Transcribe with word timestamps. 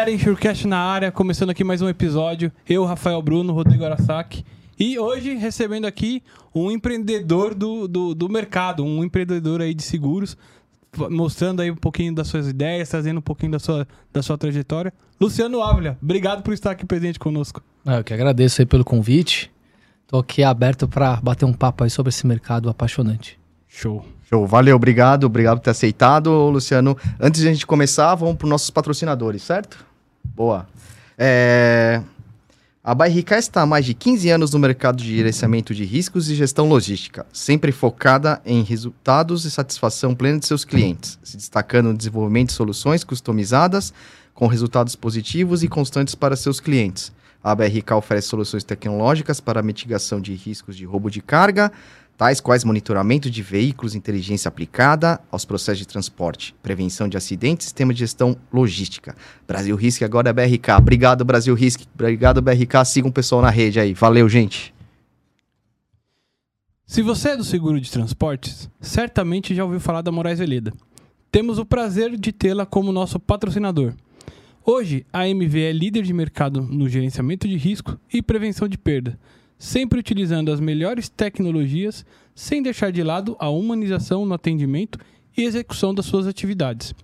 galera, 0.00 0.12
Enxurcast 0.12 0.66
na 0.66 0.78
área, 0.78 1.12
começando 1.12 1.50
aqui 1.50 1.62
mais 1.62 1.82
um 1.82 1.88
episódio. 1.88 2.50
Eu, 2.66 2.86
Rafael 2.86 3.20
Bruno, 3.20 3.52
Rodrigo 3.52 3.84
Arasaki. 3.84 4.46
E 4.78 4.98
hoje 4.98 5.34
recebendo 5.34 5.84
aqui 5.84 6.22
um 6.54 6.70
empreendedor 6.70 7.54
do, 7.54 7.86
do, 7.86 8.14
do 8.14 8.26
mercado, 8.26 8.82
um 8.82 9.04
empreendedor 9.04 9.60
aí 9.60 9.74
de 9.74 9.82
seguros, 9.82 10.38
mostrando 11.10 11.60
aí 11.60 11.70
um 11.70 11.76
pouquinho 11.76 12.14
das 12.14 12.28
suas 12.28 12.48
ideias, 12.48 12.88
trazendo 12.88 13.18
um 13.18 13.22
pouquinho 13.22 13.52
da 13.52 13.58
sua, 13.58 13.86
da 14.10 14.22
sua 14.22 14.38
trajetória. 14.38 14.90
Luciano 15.20 15.62
Ávila, 15.62 15.98
obrigado 16.00 16.42
por 16.42 16.54
estar 16.54 16.70
aqui 16.70 16.86
presente 16.86 17.18
conosco. 17.18 17.62
Ah, 17.84 17.98
eu 17.98 18.04
que 18.04 18.14
agradeço 18.14 18.62
aí 18.62 18.66
pelo 18.66 18.86
convite. 18.86 19.52
Tô 20.06 20.16
aqui 20.16 20.42
aberto 20.42 20.88
para 20.88 21.16
bater 21.16 21.44
um 21.44 21.52
papo 21.52 21.84
aí 21.84 21.90
sobre 21.90 22.08
esse 22.08 22.26
mercado 22.26 22.70
apaixonante. 22.70 23.38
Show. 23.68 24.02
Show, 24.30 24.46
valeu, 24.46 24.76
obrigado, 24.76 25.24
obrigado 25.24 25.58
por 25.58 25.64
ter 25.64 25.70
aceitado, 25.70 26.30
Luciano. 26.48 26.96
Antes 27.20 27.42
de 27.42 27.48
a 27.48 27.52
gente 27.52 27.66
começar, 27.66 28.14
vamos 28.14 28.36
para 28.36 28.46
os 28.46 28.50
nossos 28.50 28.70
patrocinadores, 28.70 29.42
certo? 29.42 29.89
Boa. 30.34 30.66
É... 31.18 32.02
A 32.82 32.94
Bairrica 32.94 33.38
está 33.38 33.60
há 33.60 33.66
mais 33.66 33.84
de 33.84 33.92
15 33.92 34.30
anos 34.30 34.52
no 34.52 34.58
mercado 34.58 35.02
de 35.02 35.14
gerenciamento 35.14 35.74
de 35.74 35.84
riscos 35.84 36.30
e 36.30 36.34
gestão 36.34 36.66
logística, 36.66 37.26
sempre 37.30 37.72
focada 37.72 38.40
em 38.44 38.62
resultados 38.62 39.44
e 39.44 39.50
satisfação 39.50 40.14
plena 40.14 40.38
de 40.38 40.46
seus 40.46 40.64
clientes, 40.64 41.18
se 41.22 41.36
destacando 41.36 41.90
no 41.90 41.96
desenvolvimento 41.96 42.48
de 42.48 42.54
soluções 42.54 43.04
customizadas 43.04 43.92
com 44.32 44.46
resultados 44.46 44.96
positivos 44.96 45.62
e 45.62 45.68
constantes 45.68 46.14
para 46.14 46.34
seus 46.34 46.58
clientes. 46.58 47.12
A 47.44 47.54
BRK 47.54 47.92
oferece 47.92 48.28
soluções 48.28 48.64
tecnológicas 48.64 49.40
para 49.40 49.62
mitigação 49.62 50.18
de 50.18 50.32
riscos 50.34 50.74
de 50.74 50.86
roubo 50.86 51.10
de 51.10 51.20
carga, 51.20 51.70
tais 52.20 52.38
quais 52.38 52.64
monitoramento 52.64 53.30
de 53.30 53.42
veículos, 53.42 53.94
inteligência 53.94 54.46
aplicada 54.46 55.18
aos 55.32 55.46
processos 55.46 55.78
de 55.78 55.88
transporte, 55.88 56.54
prevenção 56.62 57.08
de 57.08 57.16
acidentes, 57.16 57.64
sistema 57.64 57.94
de 57.94 58.00
gestão 58.00 58.36
logística. 58.52 59.16
Brasil 59.48 59.74
Risk 59.74 60.02
agora 60.02 60.28
é 60.28 60.32
BRK. 60.34 60.72
Obrigado, 60.76 61.24
Brasil 61.24 61.54
Risk. 61.54 61.80
Obrigado, 61.94 62.42
BRK. 62.42 62.84
Sigam 62.84 63.08
o 63.08 63.12
pessoal 63.12 63.40
na 63.40 63.48
rede 63.48 63.80
aí. 63.80 63.94
Valeu, 63.94 64.28
gente. 64.28 64.74
Se 66.84 67.00
você 67.00 67.30
é 67.30 67.36
do 67.38 67.42
seguro 67.42 67.80
de 67.80 67.90
transportes, 67.90 68.68
certamente 68.82 69.54
já 69.54 69.64
ouviu 69.64 69.80
falar 69.80 70.02
da 70.02 70.12
Moraes 70.12 70.40
Veleda. 70.40 70.74
Temos 71.32 71.58
o 71.58 71.64
prazer 71.64 72.18
de 72.18 72.32
tê-la 72.32 72.66
como 72.66 72.92
nosso 72.92 73.18
patrocinador. 73.18 73.94
Hoje, 74.62 75.06
a 75.10 75.26
MV 75.26 75.58
é 75.58 75.72
líder 75.72 76.02
de 76.02 76.12
mercado 76.12 76.60
no 76.60 76.86
gerenciamento 76.86 77.48
de 77.48 77.56
risco 77.56 77.98
e 78.12 78.20
prevenção 78.20 78.68
de 78.68 78.76
perda 78.76 79.18
sempre 79.60 80.00
utilizando 80.00 80.50
as 80.50 80.58
melhores 80.58 81.10
tecnologias, 81.10 82.02
sem 82.34 82.62
deixar 82.62 82.90
de 82.90 83.02
lado 83.02 83.36
a 83.38 83.50
humanização 83.50 84.24
no 84.24 84.32
atendimento 84.32 84.98
e 85.36 85.42
execução 85.42 85.94
das 85.94 86.06
suas 86.06 86.26
atividades. 86.26 86.94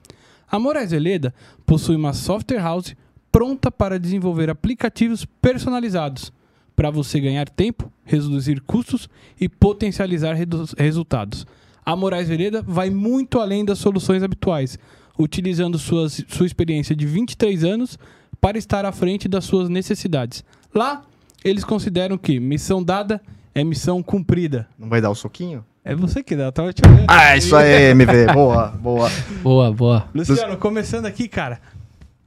A 0.50 0.58
Moraes 0.58 0.90
Veleda 0.90 1.34
possui 1.66 1.96
uma 1.96 2.14
software 2.14 2.62
house 2.62 2.96
pronta 3.30 3.70
para 3.70 4.00
desenvolver 4.00 4.48
aplicativos 4.48 5.26
personalizados 5.42 6.32
para 6.74 6.90
você 6.90 7.20
ganhar 7.20 7.46
tempo, 7.46 7.92
reduzir 8.04 8.62
custos 8.62 9.06
e 9.38 9.50
potencializar 9.50 10.34
resultados. 10.78 11.46
A 11.84 11.94
Moraes 11.94 12.28
Veleda 12.28 12.62
vai 12.62 12.88
muito 12.88 13.38
além 13.38 13.66
das 13.66 13.78
soluções 13.78 14.22
habituais, 14.22 14.78
utilizando 15.18 15.78
suas, 15.78 16.24
sua 16.28 16.46
experiência 16.46 16.96
de 16.96 17.06
23 17.06 17.64
anos 17.64 17.98
para 18.40 18.56
estar 18.56 18.86
à 18.86 18.92
frente 18.92 19.28
das 19.28 19.44
suas 19.44 19.68
necessidades. 19.68 20.42
Lá, 20.74 21.02
eles 21.48 21.62
consideram 21.62 22.18
que 22.18 22.40
missão 22.40 22.82
dada 22.82 23.20
é 23.54 23.62
missão 23.62 24.02
cumprida. 24.02 24.66
Não 24.76 24.88
vai 24.88 25.00
dar 25.00 25.10
o 25.10 25.14
soquinho? 25.14 25.64
É 25.84 25.94
você 25.94 26.20
que 26.22 26.34
dá, 26.34 26.46
eu 26.46 26.52
tava 26.52 26.72
te 26.72 26.82
olhando. 26.84 27.06
Ah, 27.06 27.36
isso 27.36 27.54
aí, 27.54 27.90
MV. 27.90 28.26
boa, 28.34 28.68
boa. 28.68 29.10
Boa, 29.42 29.72
boa. 29.72 30.08
Luciano, 30.12 30.56
começando 30.56 31.06
aqui, 31.06 31.28
cara. 31.28 31.60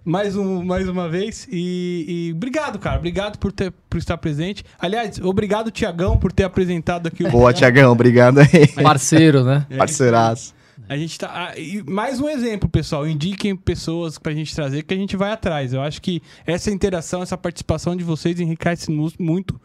Mais, 0.06 0.38
um, 0.38 0.64
mais 0.64 0.88
uma 0.88 1.10
vez. 1.10 1.46
E, 1.52 2.30
e, 2.30 2.34
obrigado, 2.34 2.80
cara. 2.80 2.98
Obrigado 2.98 3.38
por, 3.38 3.52
ter, 3.52 3.74
por 3.90 3.98
estar 3.98 4.18
presente. 4.18 4.64
Aliás, 4.80 5.20
obrigado, 5.20 5.70
Tiagão, 5.70 6.18
por 6.18 6.32
ter 6.32 6.46
apresentado 6.46 7.08
aqui 7.08 7.26
o. 7.26 7.30
Boa, 7.30 7.52
Tiagão. 7.52 7.92
Obrigado 7.92 8.40
aí. 8.40 8.68
Parceiro, 8.82 9.44
né? 9.44 9.68
É 9.70 9.76
Parceiraço. 9.76 10.56
A 10.88 10.98
gente 10.98 11.18
tá. 11.20 11.54
Mais 11.86 12.20
um 12.20 12.30
exemplo, 12.30 12.70
pessoal. 12.70 13.08
Indiquem 13.08 13.56
pessoas 13.56 14.18
pra 14.18 14.34
gente 14.34 14.56
trazer 14.56 14.84
que 14.84 14.94
a 14.94 14.98
gente 14.98 15.18
vai 15.18 15.32
atrás. 15.32 15.74
Eu 15.74 15.82
acho 15.82 16.02
que 16.02 16.22
essa 16.46 16.72
interação, 16.72 17.22
essa 17.22 17.38
participação 17.38 17.96
de 17.96 18.04
vocês 18.04 18.40
enriquece 18.40 18.90
muito 18.92 19.60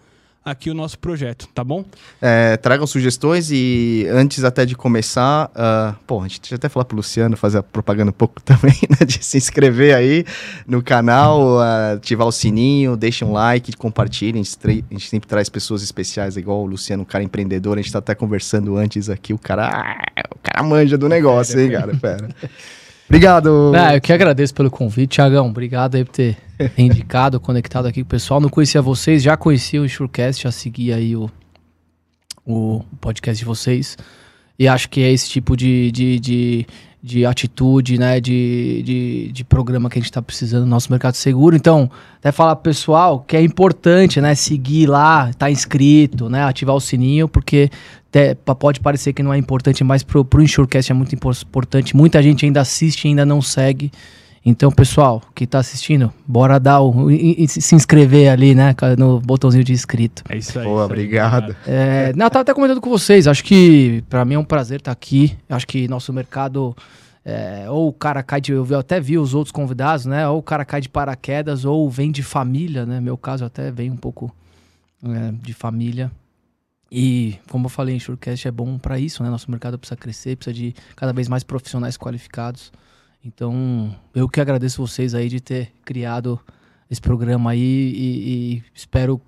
aqui 0.45 0.69
o 0.69 0.75
nosso 0.75 0.99
projeto, 0.99 1.49
tá 1.55 1.65
bom? 1.65 1.85
É, 2.21 2.57
tragam 2.59 2.87
sugestões 2.87 3.51
e 3.51 4.07
antes 4.11 4.45
até 4.45 4.67
de 4.67 4.77
começar, 4.77 5.51
uh, 5.51 5.97
pô, 6.07 6.21
a 6.21 6.29
gente 6.29 6.43
deixa 6.43 6.57
até 6.57 6.69
falar 6.69 6.85
pro 6.85 6.97
Luciano 6.97 7.37
fazer 7.37 7.59
a 7.59 7.63
propaganda 7.63 8.11
um 8.11 8.15
pouco 8.15 8.41
também, 8.45 8.77
né, 8.91 9.07
de 9.07 9.25
se 9.25 9.39
inscrever 9.39 9.95
aí 9.95 10.25
no 10.67 10.83
canal, 10.83 11.57
uh, 11.57 11.95
ativar 11.97 12.27
o 12.27 12.33
sininho, 12.33 12.97
deixem 12.97 13.27
um 13.27 13.33
like, 13.33 13.75
compartilhem, 13.77 14.43
a 14.43 14.45
gente, 14.45 14.59
a 14.91 14.95
gente, 14.95 15.09
sempre 15.09 15.29
traz 15.29 15.49
pessoas 15.49 15.83
especiais, 15.83 16.37
igual 16.37 16.63
o 16.63 16.67
Luciano, 16.67 17.03
um 17.03 17.07
cara 17.07 17.25
empreendedor, 17.25 17.79
a 17.79 17.81
gente 17.81 17.93
tá 17.93 18.01
até 18.01 18.15
conversando 18.15 18.77
antes 18.77 19.09
aqui, 19.09 19.33
o 19.33 19.39
cara, 19.39 19.69
ah, 19.69 20.23
o 20.35 20.39
cara 20.43 20.63
manja 20.63 20.99
do 20.99 21.09
negócio, 21.09 21.59
hein, 21.59 21.71
cara, 21.71 21.97
pera. 21.97 22.29
Obrigado. 23.09 23.73
Ah, 23.75 23.95
eu 23.95 24.01
que 24.01 24.13
agradeço 24.13 24.55
pelo 24.55 24.71
convite, 24.71 25.13
Tiagão. 25.13 25.49
Obrigado 25.49 25.95
aí 25.97 26.05
por 26.05 26.13
ter 26.13 26.37
indicado, 26.79 27.39
conectado 27.39 27.87
aqui 27.87 28.03
com 28.03 28.07
o 28.07 28.11
pessoal. 28.11 28.41
Não 28.41 28.49
conhecia 28.49 28.81
vocês, 28.81 29.23
já 29.23 29.37
conhecia 29.37 29.81
o 29.81 29.85
Insurecast, 29.85 30.43
já 30.43 30.51
segui 30.51 30.93
aí 30.93 31.15
o, 31.15 31.31
o 32.47 32.83
podcast 33.01 33.39
de 33.39 33.45
vocês. 33.45 33.97
E 34.59 34.69
acho 34.69 34.89
que 34.89 35.03
é 35.03 35.11
esse 35.11 35.29
tipo 35.29 35.57
de, 35.57 35.91
de, 35.91 36.19
de, 36.19 36.67
de 37.05 37.27
atitude, 37.27 37.99
né, 37.99 38.19
de, 38.19 38.83
de, 38.83 39.31
de, 39.31 39.45
programa 39.45 39.91
que 39.91 39.99
a 39.99 40.01
gente 40.01 40.09
está 40.09 40.23
precisando 40.23 40.63
no 40.63 40.71
nosso 40.71 40.91
mercado 40.91 41.13
seguro. 41.13 41.55
Então, 41.55 41.91
até 42.17 42.33
falar 42.33 42.57
pro 42.57 42.71
pessoal 42.71 43.21
que 43.21 43.37
é 43.37 43.43
importante, 43.43 44.23
né, 44.23 44.35
seguir 44.35 44.87
lá, 44.87 45.29
estar 45.29 45.45
tá 45.45 45.51
inscrito, 45.51 46.31
né, 46.31 46.43
ativar 46.45 46.75
o 46.75 46.81
sininho, 46.81 47.29
porque 47.29 47.69
até, 48.09 48.35
pode 48.35 48.81
parecer 48.81 49.13
que 49.13 49.23
não 49.23 49.35
é 49.35 49.37
importante, 49.37 49.85
mas 49.85 50.03
pro, 50.03 50.25
pro 50.25 50.43
Insurecast 50.43 50.91
é 50.91 50.95
muito 50.95 51.15
importante. 51.15 51.95
Muita 51.95 52.23
gente 52.23 52.47
ainda 52.47 52.63
assiste 52.63 53.05
e 53.05 53.09
ainda 53.09 53.27
não 53.27 53.43
segue. 53.43 53.93
Então, 54.47 54.71
pessoal, 54.71 55.23
que 55.35 55.45
está 55.45 55.59
assistindo, 55.59 56.13
bora 56.27 56.61
dar 56.61 56.83
o, 56.83 57.11
e, 57.11 57.45
e, 57.45 57.49
se 57.49 57.75
inscrever 57.75 58.31
ali, 58.31 58.55
né, 58.55 58.75
no 58.99 59.19
botãozinho 59.19 59.65
de 59.65 59.73
inscrito. 59.73 60.23
É 60.29 60.37
isso 60.37 60.59
aí. 60.59 60.67
Boa, 60.67 60.85
obrigado. 60.85 61.57
É, 61.67 62.13
não, 62.15 62.27
eu 62.27 62.31
tava 62.31 62.43
até 62.43 62.53
comentando 62.53 62.81
com 62.81 62.91
vocês, 62.91 63.27
acho 63.27 63.43
que 63.43 64.05
para 64.11 64.23
mim 64.25 64.35
é 64.35 64.39
um 64.39 64.45
prazer 64.45 64.81
estar 64.81 64.91
tá 64.91 64.93
aqui. 64.93 65.35
Acho 65.49 65.67
que 65.67 65.89
nosso 65.89 66.13
mercado 66.13 66.77
é, 67.25 67.65
ou 67.71 67.89
o 67.89 67.93
cara 67.93 68.23
cai 68.23 68.41
de. 68.41 68.53
Eu 68.53 68.79
até 68.79 69.01
vi 69.01 69.17
os 69.17 69.33
outros 69.33 69.51
convidados, 69.51 70.05
né? 70.05 70.29
Ou 70.29 70.39
o 70.39 70.43
cara 70.43 70.65
cai 70.65 70.81
de 70.83 70.91
paraquedas, 70.91 71.65
ou 71.65 71.89
vem 71.89 72.13
de 72.13 72.23
família, 72.23 72.85
né? 72.85 73.01
Meu 73.01 73.17
caso 73.17 73.47
até 73.47 73.71
vem 73.71 73.91
um 73.91 73.97
pouco 73.97 74.31
é, 75.03 75.33
de 75.43 75.55
família. 75.55 76.13
E, 76.93 77.39
como 77.51 77.65
eu 77.67 77.71
falei, 77.71 77.97
Insurecast 77.97 78.47
é 78.47 78.51
bom 78.51 78.77
para 78.79 78.99
isso, 78.99 79.23
né? 79.23 79.31
Nosso 79.31 79.51
mercado 79.51 79.79
precisa 79.79 79.97
crescer, 79.97 80.37
precisa 80.37 80.55
de 80.55 80.75
cada 80.95 81.15
vez 81.15 81.27
mais 81.27 81.43
profissionais 81.43 81.97
qualificados. 81.97 82.71
Então, 83.25 83.95
eu 84.15 84.29
que 84.29 84.41
agradeço 84.41 84.87
vocês 84.87 85.15
aí 85.15 85.29
de 85.29 85.41
ter 85.41 85.73
criado 85.85 86.39
esse 86.91 87.01
programa 87.01 87.51
aí 87.51 87.61
e, 87.61 88.55
e 88.57 88.63
espero 88.75 89.21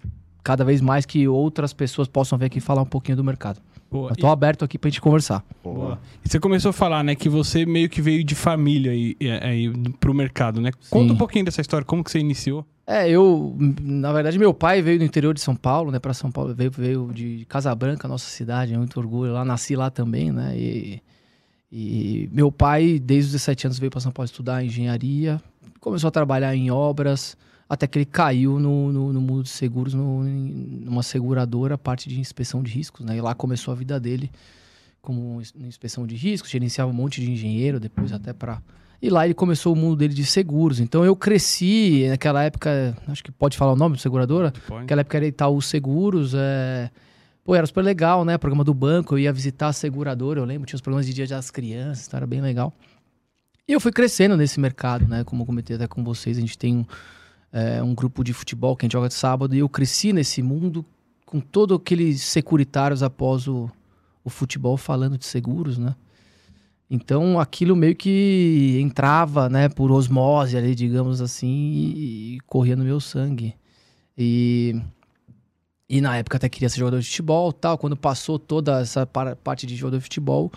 cada 0.45 0.65
vez 0.65 0.81
mais 0.81 1.07
que 1.07 1.27
outras 1.27 1.73
pessoas 1.73 2.07
possam 2.07 2.39
vir 2.39 2.47
aqui 2.47 2.61
falar 2.61 2.83
um 2.83 2.87
pouquinho 2.87 3.17
do 3.17 3.25
mercado. 3.25 3.61
Boa. 3.91 4.11
Eu 4.11 4.17
tô 4.17 4.27
e... 4.27 4.31
aberto 4.31 4.65
aqui 4.65 4.79
pra 4.79 4.91
gente 4.91 5.01
conversar. 5.01 5.45
Boa. 5.63 5.99
E 6.25 6.29
você 6.29 6.39
começou 6.39 6.71
a 6.71 6.73
falar, 6.73 7.03
né, 7.03 7.15
que 7.15 7.29
você 7.29 7.65
meio 7.65 7.89
que 7.89 8.03
veio 8.03 8.23
de 8.23 8.35
família 8.35 8.93
aí, 8.93 9.17
aí 9.43 9.73
pro 9.99 10.13
mercado, 10.13 10.61
né? 10.61 10.71
Sim. 10.81 10.91
Conta 10.91 11.13
um 11.13 11.17
pouquinho 11.17 11.45
dessa 11.45 11.61
história, 11.61 11.85
como 11.85 12.05
que 12.05 12.11
você 12.11 12.19
iniciou? 12.19 12.67
É, 12.87 13.09
eu, 13.09 13.57
na 13.81 14.13
verdade, 14.13 14.39
meu 14.39 14.55
pai 14.55 14.81
veio 14.81 14.99
do 14.99 15.05
interior 15.05 15.35
de 15.35 15.41
São 15.41 15.57
Paulo, 15.57 15.91
né, 15.91 15.99
para 15.99 16.15
São 16.15 16.31
Paulo, 16.31 16.55
veio, 16.55 16.71
veio 16.71 17.11
de 17.13 17.45
Casa 17.49 17.75
Branca, 17.75 18.07
nossa 18.07 18.29
cidade, 18.29 18.77
muito 18.77 18.97
orgulho, 19.01 19.33
lá 19.33 19.45
nasci 19.45 19.75
lá 19.75 19.91
também, 19.91 20.31
né, 20.31 20.57
e 20.57 21.03
e 21.71 22.29
meu 22.33 22.51
pai, 22.53 22.99
desde 22.99 23.29
os 23.29 23.33
17 23.33 23.67
anos, 23.67 23.79
veio 23.79 23.91
para 23.91 24.01
São 24.01 24.13
Paulo 24.13 24.27
estudar 24.27 24.65
engenharia, 24.65 25.41
começou 25.81 26.09
a 26.09 26.11
trabalhar 26.11 26.55
em 26.55 26.71
obras, 26.71 27.37
até 27.69 27.87
que 27.87 27.99
ele 27.99 28.05
caiu 28.05 28.59
no, 28.61 28.93
no, 28.93 29.13
no 29.13 29.21
mundo 29.21 29.43
de 29.43 29.49
seguros, 29.49 29.93
no, 29.93 30.23
numa 30.25 31.03
seguradora, 31.03 31.77
parte 31.77 32.09
de 32.09 32.21
inspeção 32.21 32.63
de 32.63 32.71
riscos, 32.71 33.05
né? 33.05 33.17
E 33.17 33.21
lá 33.21 33.35
começou 33.35 33.73
a 33.73 33.75
vida 33.75 33.99
dele 33.99 34.31
como 35.03 35.41
inspeção 35.61 36.07
de 36.07 36.17
riscos, 36.17 36.51
gerenciava 36.51 36.91
um 36.91 36.95
monte 36.95 37.21
de 37.21 37.31
engenheiro, 37.31 37.79
depois 37.79 38.13
até 38.13 38.33
para 38.33 38.61
e 39.01 39.11
lá 39.11 39.25
ele 39.25 39.35
começou 39.35 39.73
o 39.73 39.77
mundo 39.77 39.95
dele 39.97 40.15
de 40.15 40.25
seguros. 40.25 40.81
Então 40.81 41.05
eu 41.05 41.15
cresci 41.15 42.07
naquela 42.09 42.43
época, 42.43 42.97
acho 43.07 43.23
que 43.23 43.31
pode 43.31 43.57
falar 43.57 43.73
o 43.73 43.77
nome 43.77 43.97
de 43.97 44.03
seguradora? 44.03 44.53
Naquela 44.69 45.03
época 45.03 45.17
era 45.19 45.27
Itaú 45.27 45.61
Seguros, 45.61 46.35
é, 46.35 46.91
Pô, 47.47 47.55
era 47.55 47.65
super 47.65 47.85
legal, 47.85 48.25
né? 48.25 48.37
Programa 48.37 48.65
do 48.65 48.75
banco, 48.75 49.15
eu 49.15 49.21
ia 49.21 49.33
visitar 49.33 49.69
a 49.69 49.73
seguradora, 49.73 50.41
eu 50.41 50.45
lembro, 50.45 50.67
tinha 50.67 50.75
os 50.75 50.81
programas 50.81 51.07
de 51.07 51.15
dia 51.15 51.29
das 51.29 51.49
crianças, 51.49 52.09
então 52.09 52.19
era 52.19 52.27
bem 52.27 52.41
legal. 52.41 52.75
E 53.69 53.73
eu 53.73 53.79
fui 53.79 53.93
crescendo 53.93 54.37
nesse 54.37 54.59
mercado, 54.59 55.07
né? 55.07 55.23
Como 55.23 55.43
eu 55.43 55.47
comentei 55.47 55.77
até 55.77 55.87
com 55.87 56.03
vocês, 56.03 56.37
a 56.37 56.41
gente 56.41 56.59
tem 56.59 56.79
um, 56.79 56.85
é, 57.53 57.81
um 57.81 57.95
grupo 57.95 58.25
de 58.25 58.33
futebol 58.33 58.75
que 58.75 58.85
a 58.85 58.87
gente 58.87 58.95
joga 58.95 59.07
de 59.07 59.15
sábado, 59.15 59.55
e 59.55 59.61
eu 59.61 59.69
cresci 59.69 60.13
nesse 60.13 60.43
mundo 60.43 60.85
com 61.25 61.39
todos 61.39 61.77
aqueles 61.77 62.21
securitários 62.21 63.01
após 63.01 63.47
o, 63.47 63.71
o 64.25 64.29
futebol 64.29 64.77
falando 64.77 65.17
de 65.17 65.25
seguros, 65.25 65.79
né? 65.79 65.95
Então 66.91 67.39
aquilo 67.39 67.77
meio 67.77 67.95
que 67.95 68.77
entrava, 68.83 69.49
né, 69.49 69.69
por 69.69 69.93
osmose 69.93 70.57
ali, 70.57 70.75
digamos 70.75 71.21
assim, 71.21 71.47
e, 71.47 72.35
e 72.35 72.41
corria 72.41 72.75
no 72.75 72.83
meu 72.83 72.99
sangue. 72.99 73.55
E, 74.19 74.75
e 75.89 76.01
na 76.01 76.17
época 76.17 76.37
até 76.37 76.49
queria 76.49 76.69
ser 76.69 76.79
jogador 76.81 77.01
de 77.01 77.07
futebol 77.07 77.53
tal. 77.53 77.79
Quando 77.79 77.97
passou 77.97 78.39
toda 78.39 78.81
essa 78.81 79.07
parte 79.07 79.67
de 79.67 79.77
jogador 79.77 79.99
de 79.99 80.03
futebol, 80.03 80.53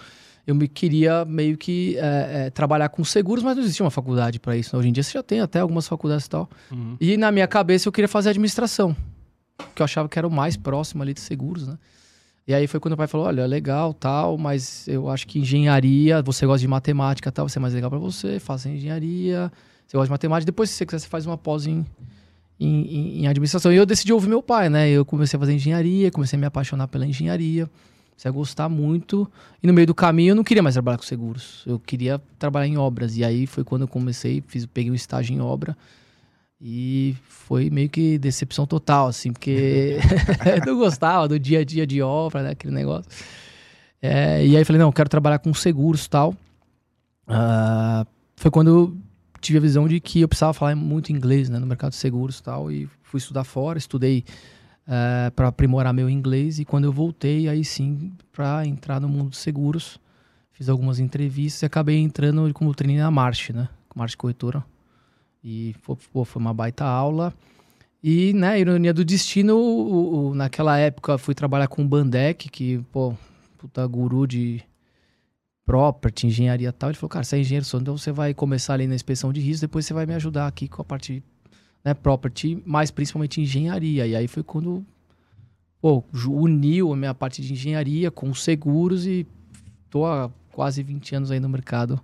eu 0.46 0.56
me 0.56 0.68
queria 0.68 1.24
meio 1.26 1.58
que 1.58 1.96
é, 1.98 2.46
é, 2.46 2.50
trabalhar 2.50 2.90
com 2.90 3.04
seguros, 3.04 3.44
mas 3.44 3.56
não 3.56 3.64
existia 3.64 3.84
uma 3.84 3.92
faculdade 3.92 4.40
para 4.40 4.58
isso. 4.58 4.76
Né? 4.76 4.80
Hoje 4.80 4.90
em 4.90 4.92
dia 4.92 5.04
você 5.04 5.12
já 5.12 5.22
tem 5.22 5.42
até 5.42 5.60
algumas 5.60 5.88
faculdades 5.88 6.26
e 6.26 6.30
tal. 6.30 6.50
Uhum. 6.72 6.98
E 7.00 7.18
na 7.18 7.31
minha 7.31 7.48
cabeça 7.48 7.88
eu 7.88 7.92
queria 7.92 8.08
fazer 8.08 8.30
administração, 8.30 8.96
que 9.76 9.81
eu 9.81 9.84
achava 9.84 10.10
que 10.10 10.18
era 10.18 10.28
o 10.28 10.31
mais 10.31 10.58
próximo 10.58 11.04
ali 11.04 11.14
de 11.14 11.22
seguros, 11.22 11.68
né? 11.68 11.78
E 12.48 12.54
aí 12.54 12.66
foi 12.66 12.80
quando 12.80 12.96
o 12.96 12.98
pai 12.98 13.06
falou: 13.06 13.28
olha, 13.28 13.46
legal, 13.46 13.94
tal, 13.94 14.36
mas 14.36 14.88
eu 14.88 15.08
acho 15.08 15.28
que 15.28 15.38
engenharia, 15.38 16.20
você 16.24 16.48
gosta 16.48 16.62
de 16.62 16.68
matemática, 16.68 17.31
tal, 17.31 17.46
vai 17.46 17.54
ser 17.54 17.60
mais 17.60 17.76
legal 17.76 17.92
para 17.92 18.00
você, 18.00 18.40
faça 18.40 18.68
engenharia, 18.68 19.52
você 19.86 19.96
gosta 19.96 20.08
de 20.08 20.12
matemática, 20.12 20.48
depois, 20.48 20.72
se 20.72 20.78
você 20.78 20.86
quiser, 20.88 21.00
você 21.00 21.08
faz 21.08 21.28
uma 21.28 21.38
pós 21.38 21.68
em, 21.68 21.86
em, 22.60 23.22
em, 23.22 23.28
administração. 23.28 23.72
E 23.72 23.78
eu 23.78 23.86
decidi 23.86 24.12
ouvir 24.12 24.28
meu 24.28 24.44
pai, 24.44 24.70
né? 24.70 24.90
Eu 24.90 25.06
comecei 25.06 25.38
a 25.38 25.40
fazer 25.40 25.54
engenharia, 25.54 26.12
comecei 26.12 26.38
a 26.38 26.40
me 26.40 26.46
apaixonar 26.46 26.88
pela 26.88 27.06
engenharia, 27.06 27.70
comecei 28.12 28.30
a 28.30 28.32
gostar 28.32 28.68
muito. 28.68 29.30
E 29.64 29.68
no 29.68 29.74
meio 29.74 29.88
do 29.88 29.96
caminho 29.96 30.32
eu 30.32 30.36
não 30.36 30.44
queria 30.44 30.62
mais 30.62 30.76
trabalhar 30.76 30.98
com 30.98 31.04
seguros, 31.04 31.64
eu 31.66 31.80
queria 31.80 32.22
trabalhar 32.38 32.68
em 32.68 32.78
obras. 32.78 33.16
E 33.16 33.24
aí 33.24 33.48
foi 33.48 33.64
quando 33.64 33.84
eu 33.84 33.88
comecei, 33.88 34.44
fiz, 34.48 34.66
peguei 34.66 34.92
um 34.92 34.96
estágio 34.96 35.34
em 35.34 35.40
obra. 35.40 35.78
E 36.62 37.16
foi 37.24 37.70
meio 37.70 37.90
que 37.90 38.18
decepção 38.18 38.66
total, 38.66 39.08
assim, 39.08 39.32
porque 39.32 39.98
eu 40.46 40.66
não 40.66 40.78
gostava 40.78 41.28
do 41.28 41.40
dia 41.40 41.60
a 41.60 41.64
dia 41.64 41.88
de 41.88 42.02
obra, 42.02 42.44
né, 42.44 42.50
aquele 42.52 42.74
negócio. 42.74 43.10
É, 44.02 44.46
e 44.46 44.56
aí 44.56 44.66
falei, 44.66 44.82
não, 44.82 44.92
quero 44.92 45.10
trabalhar 45.10 45.40
com 45.40 45.54
seguros 45.54 46.06
e 46.06 46.10
tal. 46.10 46.36
Uh, 47.28 48.06
foi 48.36 48.50
quando 48.50 48.98
tive 49.40 49.58
a 49.58 49.62
visão 49.62 49.88
de 49.88 50.00
que 50.00 50.22
eu 50.22 50.28
precisava 50.28 50.54
falar 50.54 50.76
muito 50.76 51.12
inglês, 51.12 51.50
né, 51.50 51.60
no 51.60 51.66
mercado 51.66 51.92
de 51.92 51.98
seguros 51.98 52.40
e 52.40 52.44
tal. 52.44 52.72
E 52.72 52.90
fui 53.04 53.18
estudar 53.18 53.44
fora, 53.44 53.78
estudei 53.78 54.24
é, 54.88 55.30
para 55.32 55.48
aprimorar 55.48 55.94
meu 55.94 56.10
inglês. 56.10 56.60
E 56.60 56.66
quando 56.66 56.86
eu 56.86 56.92
voltei, 56.92 57.48
aí 57.48 57.64
sim, 57.64 58.12
para 58.32 58.66
entrar 58.66 59.00
no 59.00 59.08
mundo 59.08 59.32
de 59.32 59.38
seguros, 59.38 60.00
fiz 60.52 60.70
algumas 60.70 61.00
entrevistas 61.00 61.62
e 61.62 61.66
acabei 61.66 61.98
entrando 61.98 62.52
como 62.54 62.74
treinador 62.74 63.06
na 63.06 63.12
March, 63.12 63.52
né, 63.52 63.70
com 63.88 64.00
March 64.00 64.16
Corretora. 64.16 64.64
E 65.44 65.76
pô, 66.12 66.26
foi 66.26 66.42
uma 66.42 66.54
baita 66.54 66.86
aula. 66.86 67.34
E, 68.02 68.34
né, 68.34 68.60
ironia 68.60 68.94
do 68.94 69.04
destino, 69.04 69.58
o, 69.58 70.30
o, 70.30 70.36
naquela 70.36 70.78
época 70.78 71.18
fui 71.18 71.36
trabalhar 71.36 71.68
com 71.68 71.82
o 71.82 71.88
Bandec, 71.88 72.50
que, 72.50 72.80
pô, 72.94 73.14
puta 73.58 73.86
guru 73.86 74.26
de 74.26 74.64
property, 75.69 76.25
engenharia 76.25 76.74
tal. 76.74 76.89
Ele 76.89 76.98
falou, 76.98 77.10
cara, 77.10 77.24
você 77.24 77.36
é 77.36 77.39
engenheiro 77.42 77.63
então 77.75 77.95
você 77.95 78.12
vai 78.12 78.33
começar 78.33 78.74
ali 78.74 78.88
na 78.88 78.95
inspeção 78.95 79.31
de 79.31 79.39
risco, 79.39 79.62
depois 79.62 79.86
você 79.86 79.94
vai 79.94 80.04
me 80.04 80.16
ajudar 80.16 80.48
aqui 80.48 80.68
com 80.68 80.81
a 80.81 80.86
parte, 80.86 81.24
né, 81.86 81.94
property, 81.94 82.60
mas 82.66 82.89
principalmente 82.89 83.39
engenharia. 83.39 84.07
E 84.07 84.16
aí 84.16 84.27
foi 84.27 84.42
quando, 84.42 84.83
pô, 85.80 86.04
uniu 86.27 86.92
a 86.92 86.95
minha 86.95 87.13
parte 87.13 87.44
de 87.44 87.54
engenharia 87.54 88.10
com 88.10 88.33
seguros 88.33 89.06
e 89.06 89.27
tô 89.92 90.07
há 90.07 90.31
quase 90.51 90.81
20 90.81 91.16
anos 91.18 91.30
aí 91.30 91.39
no 91.39 91.48
mercado. 91.48 92.01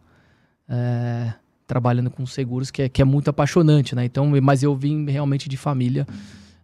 É, 0.69 1.33
trabalhando 1.65 2.11
com 2.11 2.23
seguros, 2.27 2.69
que 2.69 2.83
é, 2.83 2.89
que 2.89 3.01
é 3.01 3.05
muito 3.05 3.31
apaixonante, 3.31 3.95
né? 3.95 4.05
Então, 4.05 4.31
mas 4.43 4.61
eu 4.61 4.75
vim 4.75 5.09
realmente 5.09 5.49
de 5.49 5.57
família 5.57 6.05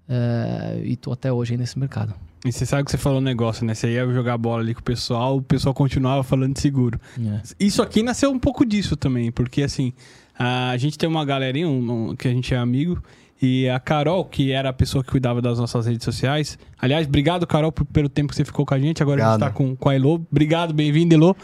é, 0.08 0.80
e 0.84 0.96
tô 0.96 1.12
até 1.12 1.34
hoje 1.34 1.54
aí 1.54 1.58
nesse 1.58 1.80
mercado. 1.80 2.14
E 2.44 2.52
você 2.52 2.66
sabe 2.66 2.84
que 2.84 2.92
você 2.92 2.98
falou 2.98 3.20
um 3.20 3.24
negócio, 3.24 3.66
né? 3.66 3.76
Você 3.76 3.92
ia 3.92 4.06
jogar 4.12 4.38
bola 4.38 4.62
ali 4.62 4.74
com 4.74 4.82
o 4.82 4.84
pessoal, 4.84 5.38
o 5.38 5.42
pessoal 5.42 5.74
continuava 5.74 6.24
falando 6.24 6.54
de 6.54 6.60
seguro. 6.60 7.00
É. 7.20 7.42
Isso 7.60 7.82
aqui 7.82 8.02
nasceu 8.02 8.32
um 8.32 8.40
pouco 8.40 8.66
disso 8.66 8.96
também, 8.96 9.32
porque 9.32 9.62
assim, 9.62 9.94
a 10.38 10.76
gente 10.78 10.98
tem 10.98 11.08
uma 11.08 11.24
galerinha 11.24 11.68
um, 11.68 12.10
um, 12.10 12.16
que 12.16 12.28
a 12.28 12.32
gente 12.32 12.54
é 12.54 12.58
amigo, 12.58 13.02
e 13.42 13.68
a 13.68 13.80
Carol, 13.80 14.24
que 14.26 14.52
era 14.52 14.70
a 14.70 14.74
pessoa 14.74 15.04
que 15.04 15.10
cuidava 15.10 15.42
das 15.42 15.58
nossas 15.58 15.88
redes 15.88 16.06
sociais. 16.06 16.60
Aliás, 16.80 17.08
obrigado, 17.08 17.48
Carol, 17.48 17.72
pelo 17.72 18.08
tempo 18.08 18.30
que 18.30 18.36
você 18.36 18.46
ficou 18.46 18.66
com 18.66 18.74
a 18.76 18.80
gente. 18.80 19.02
Agora 19.02 19.16
obrigado. 19.16 19.42
a 19.42 19.46
gente 19.46 19.54
tá 19.54 19.58
com, 19.58 19.76
com 19.76 19.90
a 19.90 19.96
Elo. 19.96 20.26
Obrigado, 20.32 20.74
bem-vindo, 20.74 21.16
Elo. 21.16 21.36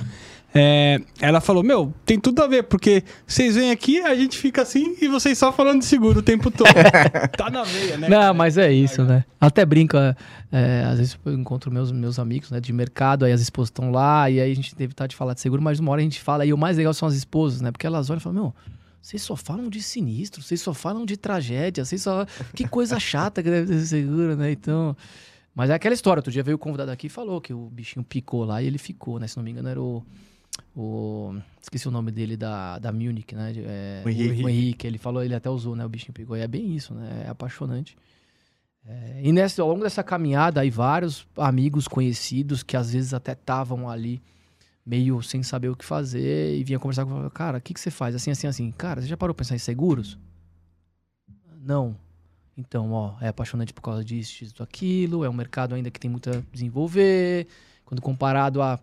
É, 0.57 0.99
ela 1.21 1.39
falou: 1.39 1.63
Meu, 1.63 1.93
tem 2.05 2.19
tudo 2.19 2.41
a 2.41 2.47
ver, 2.47 2.63
porque 2.63 3.03
vocês 3.25 3.55
vêm 3.55 3.71
aqui, 3.71 3.99
a 4.01 4.15
gente 4.15 4.37
fica 4.37 4.61
assim 4.63 4.95
e 4.99 5.07
vocês 5.07 5.37
só 5.37 5.51
falando 5.51 5.79
de 5.79 5.85
seguro 5.85 6.19
o 6.19 6.23
tempo 6.23 6.49
todo. 6.49 6.67
tá 7.37 7.49
na 7.49 7.63
veia, 7.63 7.97
né? 7.97 8.09
Não, 8.09 8.33
mas 8.33 8.57
é 8.57 8.71
isso, 8.71 9.03
né? 9.03 9.23
Até 9.39 9.65
brinca, 9.65 10.17
é, 10.51 10.83
às 10.85 10.97
vezes 10.97 11.19
eu 11.23 11.33
encontro 11.33 11.71
meus, 11.71 11.91
meus 11.91 12.17
amigos 12.17 12.49
né, 12.49 12.59
de 12.59 12.73
mercado, 12.73 13.25
aí 13.25 13.31
as 13.31 13.41
esposas 13.41 13.69
estão 13.69 13.91
lá, 13.91 14.29
e 14.29 14.39
aí 14.39 14.51
a 14.51 14.55
gente 14.55 14.75
teve 14.75 14.93
de 15.07 15.15
falar 15.15 15.33
de 15.33 15.41
seguro, 15.41 15.61
mas 15.61 15.79
uma 15.79 15.91
hora 15.91 16.01
a 16.01 16.03
gente 16.03 16.19
fala, 16.19 16.45
e 16.45 16.51
o 16.51 16.57
mais 16.57 16.77
legal 16.77 16.93
são 16.93 17.07
as 17.07 17.13
esposas, 17.13 17.61
né? 17.61 17.71
Porque 17.71 17.85
elas 17.85 18.09
olham 18.09 18.17
e 18.17 18.21
falam: 18.21 18.41
Meu, 18.41 18.55
vocês 19.01 19.21
só 19.21 19.35
falam 19.35 19.69
de 19.69 19.81
sinistro, 19.81 20.41
vocês 20.41 20.59
só 20.59 20.73
falam 20.73 21.05
de 21.05 21.15
tragédia, 21.15 21.85
vocês 21.85 22.01
só. 22.01 22.25
Que 22.53 22.67
coisa 22.67 22.99
chata 22.99 23.43
que 23.43 23.49
deve 23.49 23.67
ser 23.67 23.85
seguro, 23.85 24.35
né? 24.35 24.51
Então. 24.51 24.95
Mas 25.55 25.69
é 25.69 25.73
aquela 25.73 25.93
história. 25.95 26.19
Outro 26.19 26.31
dia 26.31 26.43
veio 26.43 26.55
o 26.55 26.59
convidado 26.59 26.91
aqui 26.91 27.07
e 27.07 27.09
falou 27.09 27.41
que 27.41 27.51
o 27.51 27.69
bichinho 27.69 28.05
picou 28.05 28.45
lá 28.45 28.61
e 28.61 28.67
ele 28.67 28.77
ficou, 28.77 29.17
né? 29.19 29.25
Se 29.25 29.37
não 29.37 29.43
me 29.43 29.51
engano, 29.51 29.69
era 29.69 29.81
o 29.81 30.03
o 30.75 31.35
esqueci 31.61 31.87
o 31.87 31.91
nome 31.91 32.11
dele 32.11 32.37
da, 32.37 32.79
da 32.79 32.91
Munich, 32.91 33.35
né? 33.35 33.53
É, 33.57 34.01
o, 34.05 34.09
Henrique. 34.09 34.43
o, 34.43 34.49
Henrique. 34.49 34.87
Ele 34.87 34.97
falou, 34.97 35.23
ele 35.23 35.35
até 35.35 35.49
usou, 35.49 35.75
né? 35.75 35.85
O 35.85 35.89
bichinho 35.89 36.13
pegou. 36.13 36.37
E 36.37 36.41
é 36.41 36.47
bem 36.47 36.75
isso, 36.75 36.93
né? 36.93 37.23
É 37.25 37.29
apaixonante. 37.29 37.97
É, 38.85 39.21
e 39.21 39.31
nesse, 39.31 39.59
ao 39.59 39.67
longo 39.67 39.83
dessa 39.83 40.03
caminhada, 40.03 40.61
aí 40.61 40.69
vários 40.69 41.27
amigos 41.35 41.87
conhecidos 41.87 42.63
que 42.63 42.77
às 42.77 42.93
vezes 42.93 43.13
até 43.13 43.33
estavam 43.33 43.89
ali 43.89 44.21
meio 44.85 45.21
sem 45.21 45.43
saber 45.43 45.67
o 45.67 45.75
que 45.75 45.83
fazer 45.83 46.57
e 46.57 46.63
vinha 46.63 46.79
conversar 46.79 47.05
com 47.05 47.29
cara, 47.29 47.57
o 47.57 47.61
que, 47.61 47.73
que 47.73 47.79
você 47.79 47.91
faz? 47.91 48.15
Assim, 48.15 48.31
assim, 48.31 48.47
assim. 48.47 48.71
Cara, 48.71 49.01
você 49.01 49.07
já 49.07 49.17
parou 49.17 49.35
pra 49.35 49.43
pensar 49.43 49.55
em 49.55 49.59
seguros? 49.59 50.17
Não. 51.61 51.97
Então, 52.57 52.91
ó, 52.93 53.15
é 53.19 53.27
apaixonante 53.27 53.73
por 53.73 53.81
causa 53.81 54.03
disso, 54.03 54.45
disso, 54.45 54.63
aquilo. 54.63 55.25
É 55.25 55.29
um 55.29 55.33
mercado 55.33 55.75
ainda 55.75 55.91
que 55.91 55.99
tem 55.99 56.09
muito 56.09 56.29
a 56.29 56.41
desenvolver. 56.51 57.45
Quando 57.83 58.01
comparado 58.01 58.61
a 58.61 58.79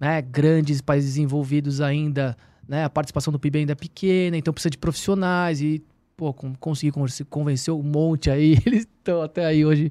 né, 0.00 0.22
grandes 0.22 0.80
países 0.80 1.10
desenvolvidos 1.10 1.80
ainda, 1.80 2.36
né, 2.68 2.84
a 2.84 2.90
participação 2.90 3.32
do 3.32 3.38
PIB 3.38 3.60
ainda 3.60 3.72
é 3.72 3.74
pequena, 3.74 4.36
então 4.36 4.52
precisa 4.52 4.70
de 4.70 4.78
profissionais 4.78 5.60
e 5.60 5.82
pô, 6.16 6.34
consegui 6.34 6.92
convencer 7.30 7.72
um 7.72 7.82
monte 7.82 8.28
aí, 8.28 8.58
eles 8.66 8.80
estão 8.80 9.22
até 9.22 9.46
aí 9.46 9.64
hoje 9.64 9.88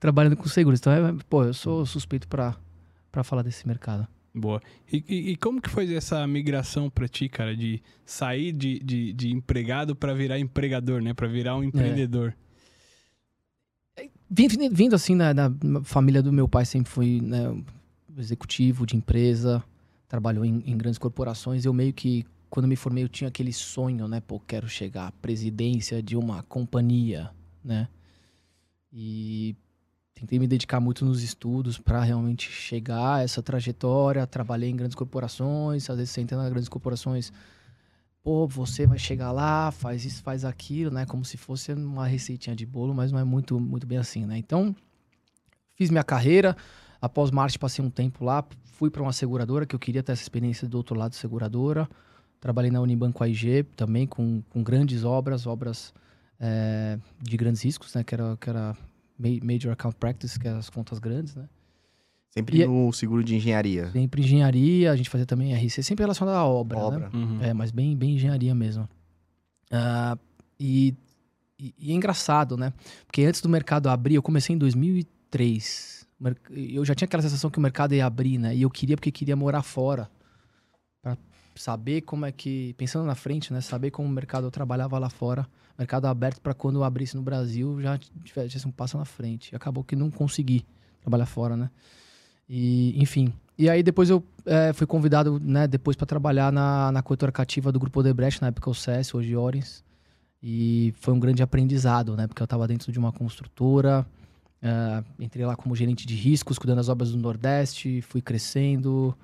trabalhando 0.00 0.36
com 0.36 0.48
seguros. 0.48 0.80
Então, 0.80 0.92
é, 0.92 1.14
pô, 1.28 1.44
eu 1.44 1.54
sou 1.54 1.84
suspeito 1.84 2.26
para 2.26 2.54
falar 3.22 3.42
desse 3.42 3.66
mercado. 3.68 4.08
Boa. 4.34 4.60
E, 4.92 5.02
e, 5.08 5.30
e, 5.30 5.36
como 5.36 5.62
que 5.62 5.70
foi 5.70 5.94
essa 5.94 6.26
migração 6.26 6.90
para 6.90 7.08
ti, 7.08 7.26
cara, 7.26 7.56
de 7.56 7.82
sair 8.04 8.52
de, 8.52 8.78
de, 8.80 9.12
de 9.14 9.30
empregado 9.32 9.96
para 9.96 10.12
virar 10.12 10.38
empregador, 10.38 11.00
né, 11.00 11.14
para 11.14 11.26
virar 11.26 11.56
um 11.56 11.62
é. 11.62 11.66
empreendedor? 11.66 12.34
É. 13.96 14.08
Vindo, 14.28 14.74
vindo 14.74 14.94
assim, 14.94 15.14
na, 15.14 15.32
na, 15.32 15.50
família 15.84 16.22
do 16.22 16.32
meu 16.32 16.46
pai 16.46 16.66
sempre 16.66 16.90
foi 16.90 17.18
né, 17.22 17.46
executivo 18.20 18.86
de 18.86 18.96
empresa, 18.96 19.62
trabalhou 20.08 20.44
em, 20.44 20.62
em, 20.66 20.76
grandes 20.76 20.98
corporações. 20.98 21.64
Eu 21.64 21.72
meio 21.72 21.92
que, 21.92 22.24
quando 22.48 22.66
me 22.66 22.76
formei, 22.76 23.04
eu 23.04 23.08
tinha 23.08 23.28
aquele 23.28 23.52
sonho, 23.52 24.08
né? 24.08 24.20
Pô, 24.20 24.40
quero 24.40 24.68
chegar 24.68 25.08
à 25.08 25.12
presidência 25.12 26.02
de 26.02 26.16
uma 26.16 26.42
companhia, 26.44 27.30
né? 27.64 27.88
E 28.92 29.54
tentei 30.14 30.38
me 30.38 30.46
dedicar 30.46 30.80
muito 30.80 31.04
nos 31.04 31.22
estudos 31.22 31.78
para 31.78 32.02
realmente 32.02 32.50
chegar 32.50 33.16
a 33.16 33.22
essa 33.22 33.42
trajetória. 33.42 34.26
Trabalhei 34.26 34.70
em 34.70 34.76
grandes 34.76 34.94
corporações, 34.94 35.88
às 35.90 35.96
vezes 35.96 36.10
você 36.12 36.22
entra 36.22 36.38
nas 36.38 36.48
grandes 36.48 36.68
corporações, 36.68 37.30
pô, 38.22 38.46
você 38.46 38.86
vai 38.86 38.98
chegar 38.98 39.30
lá, 39.30 39.70
faz 39.70 40.04
isso, 40.04 40.22
faz 40.22 40.44
aquilo, 40.44 40.90
né? 40.90 41.04
Como 41.04 41.24
se 41.24 41.36
fosse 41.36 41.72
uma 41.72 42.06
receitinha 42.06 42.56
de 42.56 42.64
bolo, 42.64 42.94
mas 42.94 43.12
não 43.12 43.18
é 43.18 43.24
muito, 43.24 43.60
muito 43.60 43.86
bem 43.86 43.98
assim, 43.98 44.24
né? 44.24 44.38
Então, 44.38 44.74
fiz 45.74 45.90
minha 45.90 46.02
carreira, 46.02 46.56
Após 47.00 47.30
Marte, 47.30 47.58
passei 47.58 47.84
um 47.84 47.90
tempo 47.90 48.24
lá, 48.24 48.44
fui 48.64 48.90
para 48.90 49.02
uma 49.02 49.12
seguradora, 49.12 49.66
que 49.66 49.74
eu 49.74 49.78
queria 49.78 50.02
ter 50.02 50.12
essa 50.12 50.22
experiência 50.22 50.68
do 50.68 50.76
outro 50.76 50.96
lado 50.96 51.14
seguradora. 51.14 51.88
Trabalhei 52.40 52.70
na 52.70 52.80
Unibanco 52.80 53.22
AIG 53.22 53.64
também, 53.76 54.06
com, 54.06 54.42
com 54.50 54.62
grandes 54.62 55.04
obras, 55.04 55.46
obras 55.46 55.92
é, 56.38 56.98
de 57.20 57.36
grandes 57.36 57.62
riscos, 57.62 57.94
né? 57.94 58.04
Que 58.04 58.14
era, 58.14 58.36
que 58.36 58.48
era 58.48 58.76
Major 59.18 59.72
Account 59.72 59.96
Practice, 59.96 60.38
que 60.38 60.46
é 60.46 60.52
as 60.52 60.68
contas 60.68 60.98
grandes, 60.98 61.34
né? 61.34 61.48
Sempre 62.30 62.60
e, 62.60 62.66
no 62.66 62.92
seguro 62.92 63.24
de 63.24 63.34
engenharia. 63.34 63.90
Sempre 63.90 64.22
engenharia, 64.22 64.92
a 64.92 64.96
gente 64.96 65.08
fazia 65.08 65.24
também 65.24 65.54
RC, 65.54 65.82
sempre 65.82 66.02
relacionado 66.02 66.34
à 66.34 66.44
obra, 66.44 66.78
obra. 66.78 66.98
Né? 66.98 67.10
Uhum. 67.14 67.42
É, 67.42 67.54
mas 67.54 67.70
bem, 67.70 67.96
bem 67.96 68.14
engenharia 68.16 68.54
mesmo. 68.54 68.86
Uh, 69.72 70.18
e, 70.60 70.94
e, 71.58 71.74
e, 71.78 71.92
é 71.92 71.94
engraçado, 71.94 72.58
né? 72.58 72.74
Porque 73.06 73.22
antes 73.24 73.40
do 73.40 73.48
mercado 73.48 73.88
abrir, 73.88 74.16
eu 74.16 74.22
comecei 74.22 74.54
em 74.54 74.58
2003 74.58 75.95
eu 76.50 76.84
já 76.84 76.94
tinha 76.94 77.06
aquela 77.06 77.22
sensação 77.22 77.50
que 77.50 77.58
o 77.58 77.60
mercado 77.60 77.94
ia 77.94 78.06
abrir, 78.06 78.38
né? 78.38 78.54
E 78.54 78.62
eu 78.62 78.70
queria 78.70 78.96
porque 78.96 79.10
queria 79.10 79.36
morar 79.36 79.62
fora. 79.62 80.10
para 81.02 81.16
saber 81.54 82.02
como 82.02 82.24
é 82.24 82.32
que. 82.32 82.74
Pensando 82.74 83.04
na 83.04 83.14
frente, 83.14 83.52
né? 83.52 83.60
Saber 83.60 83.90
como 83.90 84.08
o 84.08 84.10
mercado 84.10 84.46
eu 84.46 84.50
trabalhava 84.50 84.98
lá 84.98 85.10
fora. 85.10 85.46
Mercado 85.78 86.06
aberto 86.06 86.40
para 86.40 86.54
quando 86.54 86.76
eu 86.76 86.84
abrisse 86.84 87.16
no 87.16 87.22
Brasil 87.22 87.80
já 87.82 87.98
tivesse 87.98 88.66
um 88.66 88.70
passo 88.70 88.96
na 88.96 89.04
frente. 89.04 89.54
Acabou 89.54 89.84
que 89.84 89.94
não 89.94 90.10
consegui 90.10 90.64
trabalhar 91.02 91.26
fora, 91.26 91.56
né? 91.56 91.70
E, 92.48 93.00
enfim. 93.00 93.32
E 93.58 93.70
aí 93.70 93.82
depois 93.82 94.10
eu 94.10 94.22
é, 94.44 94.72
fui 94.72 94.86
convidado, 94.86 95.40
né, 95.40 95.66
depois 95.66 95.96
para 95.96 96.06
trabalhar 96.06 96.52
na, 96.52 96.92
na 96.92 97.02
corretora 97.02 97.32
cativa 97.32 97.72
do 97.72 97.80
Grupo 97.80 98.00
Odebrecht, 98.00 98.40
na 98.40 98.48
época 98.48 98.68
o 98.68 98.74
CES, 98.74 99.14
hoje 99.14 99.34
Orens. 99.34 99.82
E 100.42 100.94
foi 101.00 101.14
um 101.14 101.18
grande 101.18 101.42
aprendizado, 101.42 102.16
né, 102.16 102.26
porque 102.26 102.42
eu 102.42 102.44
estava 102.44 102.68
dentro 102.68 102.92
de 102.92 102.98
uma 102.98 103.10
construtora, 103.12 104.06
é, 104.62 105.04
entrei 105.18 105.44
lá 105.44 105.54
como 105.54 105.76
gerente 105.76 106.06
de 106.06 106.14
riscos, 106.14 106.58
cuidando 106.58 106.78
das 106.78 106.88
obras 106.88 107.12
do 107.12 107.18
Nordeste, 107.18 108.00
fui 108.02 108.22
crescendo, 108.22 109.16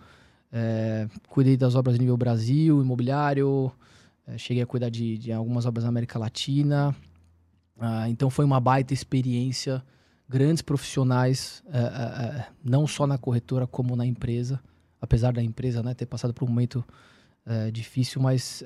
é, 0.52 1.08
cuidei 1.28 1.56
das 1.56 1.74
obras 1.74 1.98
nível 1.98 2.16
Brasil, 2.16 2.80
imobiliário, 2.82 3.72
é, 4.26 4.36
cheguei 4.36 4.62
a 4.62 4.66
cuidar 4.66 4.90
de, 4.90 5.16
de, 5.18 5.32
algumas 5.32 5.64
obras 5.66 5.84
na 5.84 5.88
América 5.88 6.18
Latina. 6.18 6.94
Ah, 7.78 8.08
então 8.08 8.30
foi 8.30 8.44
uma 8.44 8.60
baita 8.60 8.92
experiência 8.94 9.82
grandes 10.28 10.62
profissionais, 10.62 11.62
é, 11.72 12.44
não 12.64 12.86
só 12.86 13.06
na 13.06 13.18
corretora 13.18 13.66
como 13.66 13.96
na 13.96 14.06
empresa, 14.06 14.60
apesar 15.00 15.32
da 15.32 15.42
empresa 15.42 15.82
né, 15.82 15.92
ter 15.92 16.06
passado 16.06 16.32
por 16.32 16.44
um 16.44 16.48
momento 16.48 16.84
difícil, 17.72 18.22
mas 18.22 18.62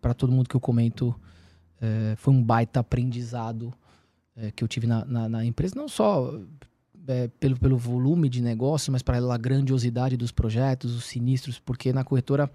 para 0.00 0.12
todo 0.12 0.32
mundo 0.32 0.48
que 0.48 0.56
eu 0.56 0.60
comento, 0.60 1.14
foi 2.16 2.34
um 2.34 2.42
baita 2.42 2.80
aprendizado 2.80 3.72
que 4.54 4.64
eu 4.64 4.68
tive 4.68 4.86
na, 4.86 5.04
na, 5.04 5.28
na, 5.28 5.44
empresa, 5.44 5.74
não 5.76 5.88
só 5.88 6.34
pelo, 7.38 7.58
pelo 7.58 7.76
volume 7.76 8.28
de 8.28 8.40
negócio, 8.40 8.92
mas 8.92 9.02
para 9.02 9.18
a 9.18 9.36
grandiosidade 9.36 10.16
dos 10.16 10.32
projetos, 10.32 10.94
os 10.94 11.04
sinistros, 11.04 11.58
porque 11.58 11.92
na 11.92 12.04
corretora 12.04 12.50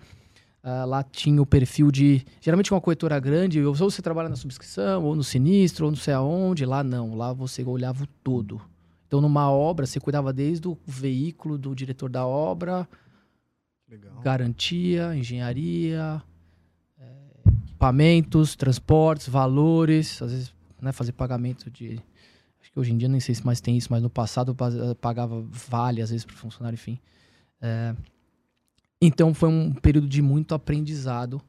Uh, 0.63 0.85
lá 0.85 1.01
tinha 1.01 1.41
o 1.41 1.45
perfil 1.45 1.89
de. 1.89 2.25
Geralmente 2.41 2.73
uma 2.73 2.81
corretora 2.81 3.17
grande, 3.21 3.63
ou 3.63 3.73
você 3.73 4.01
trabalha 4.01 4.27
na 4.27 4.35
subscrição, 4.35 5.05
ou 5.05 5.15
no 5.15 5.23
sinistro, 5.23 5.85
ou 5.85 5.91
não 5.91 5.97
sei 5.97 6.13
aonde. 6.13 6.65
Lá 6.65 6.83
não, 6.83 7.15
lá 7.15 7.31
você 7.31 7.63
olhava 7.63 8.03
o 8.03 8.07
todo. 8.21 8.59
Então, 9.07 9.21
numa 9.21 9.49
obra, 9.49 9.85
você 9.85 9.97
cuidava 9.97 10.33
desde 10.33 10.67
o 10.67 10.77
veículo 10.85 11.57
do 11.57 11.73
diretor 11.73 12.09
da 12.09 12.27
obra, 12.27 12.85
Legal. 13.89 14.19
garantia, 14.19 15.15
engenharia, 15.15 16.21
é, 16.99 17.05
equipamentos, 17.63 18.53
transportes, 18.57 19.29
valores, 19.29 20.21
às 20.21 20.31
vezes 20.33 20.56
né, 20.81 20.91
fazer 20.91 21.11
pagamento 21.11 21.69
de. 21.69 22.01
Acho 22.61 22.71
que 22.71 22.79
hoje 22.79 22.91
em 22.91 22.97
dia 22.97 23.07
nem 23.07 23.19
sei 23.19 23.35
se 23.35 23.45
mais 23.45 23.61
tem 23.61 23.77
isso, 23.77 23.87
mas 23.91 24.01
no 24.01 24.09
passado 24.09 24.55
eu 24.77 24.95
pagava 24.95 25.41
vale, 25.49 26.01
às 26.01 26.09
vezes, 26.09 26.25
para 26.25 26.35
funcionário, 26.35 26.75
enfim. 26.75 26.99
É, 27.61 27.95
então 29.01 29.33
foi 29.33 29.49
um 29.49 29.73
período 29.73 30.07
de 30.07 30.21
muito 30.21 30.55
aprendizado. 30.55 31.41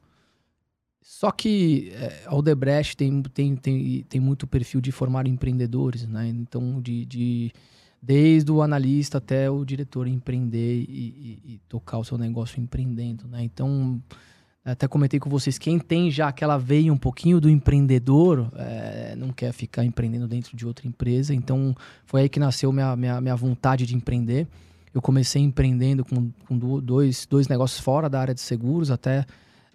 Só 1.00 1.30
que 1.30 1.90
é, 1.94 2.24
a 2.26 2.34
Odebrecht 2.34 2.96
tem, 2.96 3.22
tem, 3.22 3.56
tem, 3.56 4.02
tem 4.02 4.20
muito 4.20 4.46
perfil 4.46 4.80
de 4.80 4.92
formar 4.92 5.26
empreendedores, 5.26 6.06
né? 6.06 6.28
Então, 6.28 6.82
de, 6.82 7.06
de 7.06 7.52
desde 8.00 8.52
o 8.52 8.62
analista 8.62 9.18
até 9.18 9.50
o 9.50 9.64
diretor 9.64 10.06
empreender 10.06 10.82
e, 10.82 10.84
e, 10.84 11.54
e, 11.54 11.60
tocar 11.68 11.98
o 11.98 12.04
seu 12.04 12.18
negócio 12.18 12.60
empreendendo, 12.60 13.26
né? 13.26 13.42
Então, 13.42 14.02
até 14.72 14.86
comentei 14.86 15.18
com 15.18 15.30
vocês, 15.30 15.56
quem 15.56 15.78
tem 15.78 16.10
já 16.10 16.28
aquela 16.28 16.58
veia 16.58 16.92
um 16.92 16.96
pouquinho 16.96 17.40
do 17.40 17.48
empreendedor, 17.48 18.50
é, 18.56 19.14
não 19.16 19.30
quer 19.30 19.52
ficar 19.52 19.84
empreendendo 19.84 20.28
dentro 20.28 20.56
de 20.56 20.66
outra 20.66 20.86
empresa. 20.86 21.34
Então, 21.34 21.74
foi 22.04 22.22
aí 22.22 22.28
que 22.28 22.38
nasceu 22.38 22.72
minha, 22.72 22.94
minha, 22.94 23.20
minha 23.20 23.36
vontade 23.36 23.86
de 23.86 23.94
empreender. 23.94 24.46
Eu 24.92 25.00
comecei 25.00 25.40
empreendendo 25.40 26.04
com, 26.04 26.30
com 26.46 26.58
dois, 26.80 27.26
dois 27.26 27.48
negócios 27.48 27.80
fora 27.80 28.08
da 28.08 28.20
área 28.20 28.34
de 28.34 28.40
seguros, 28.40 28.90
até 28.90 29.24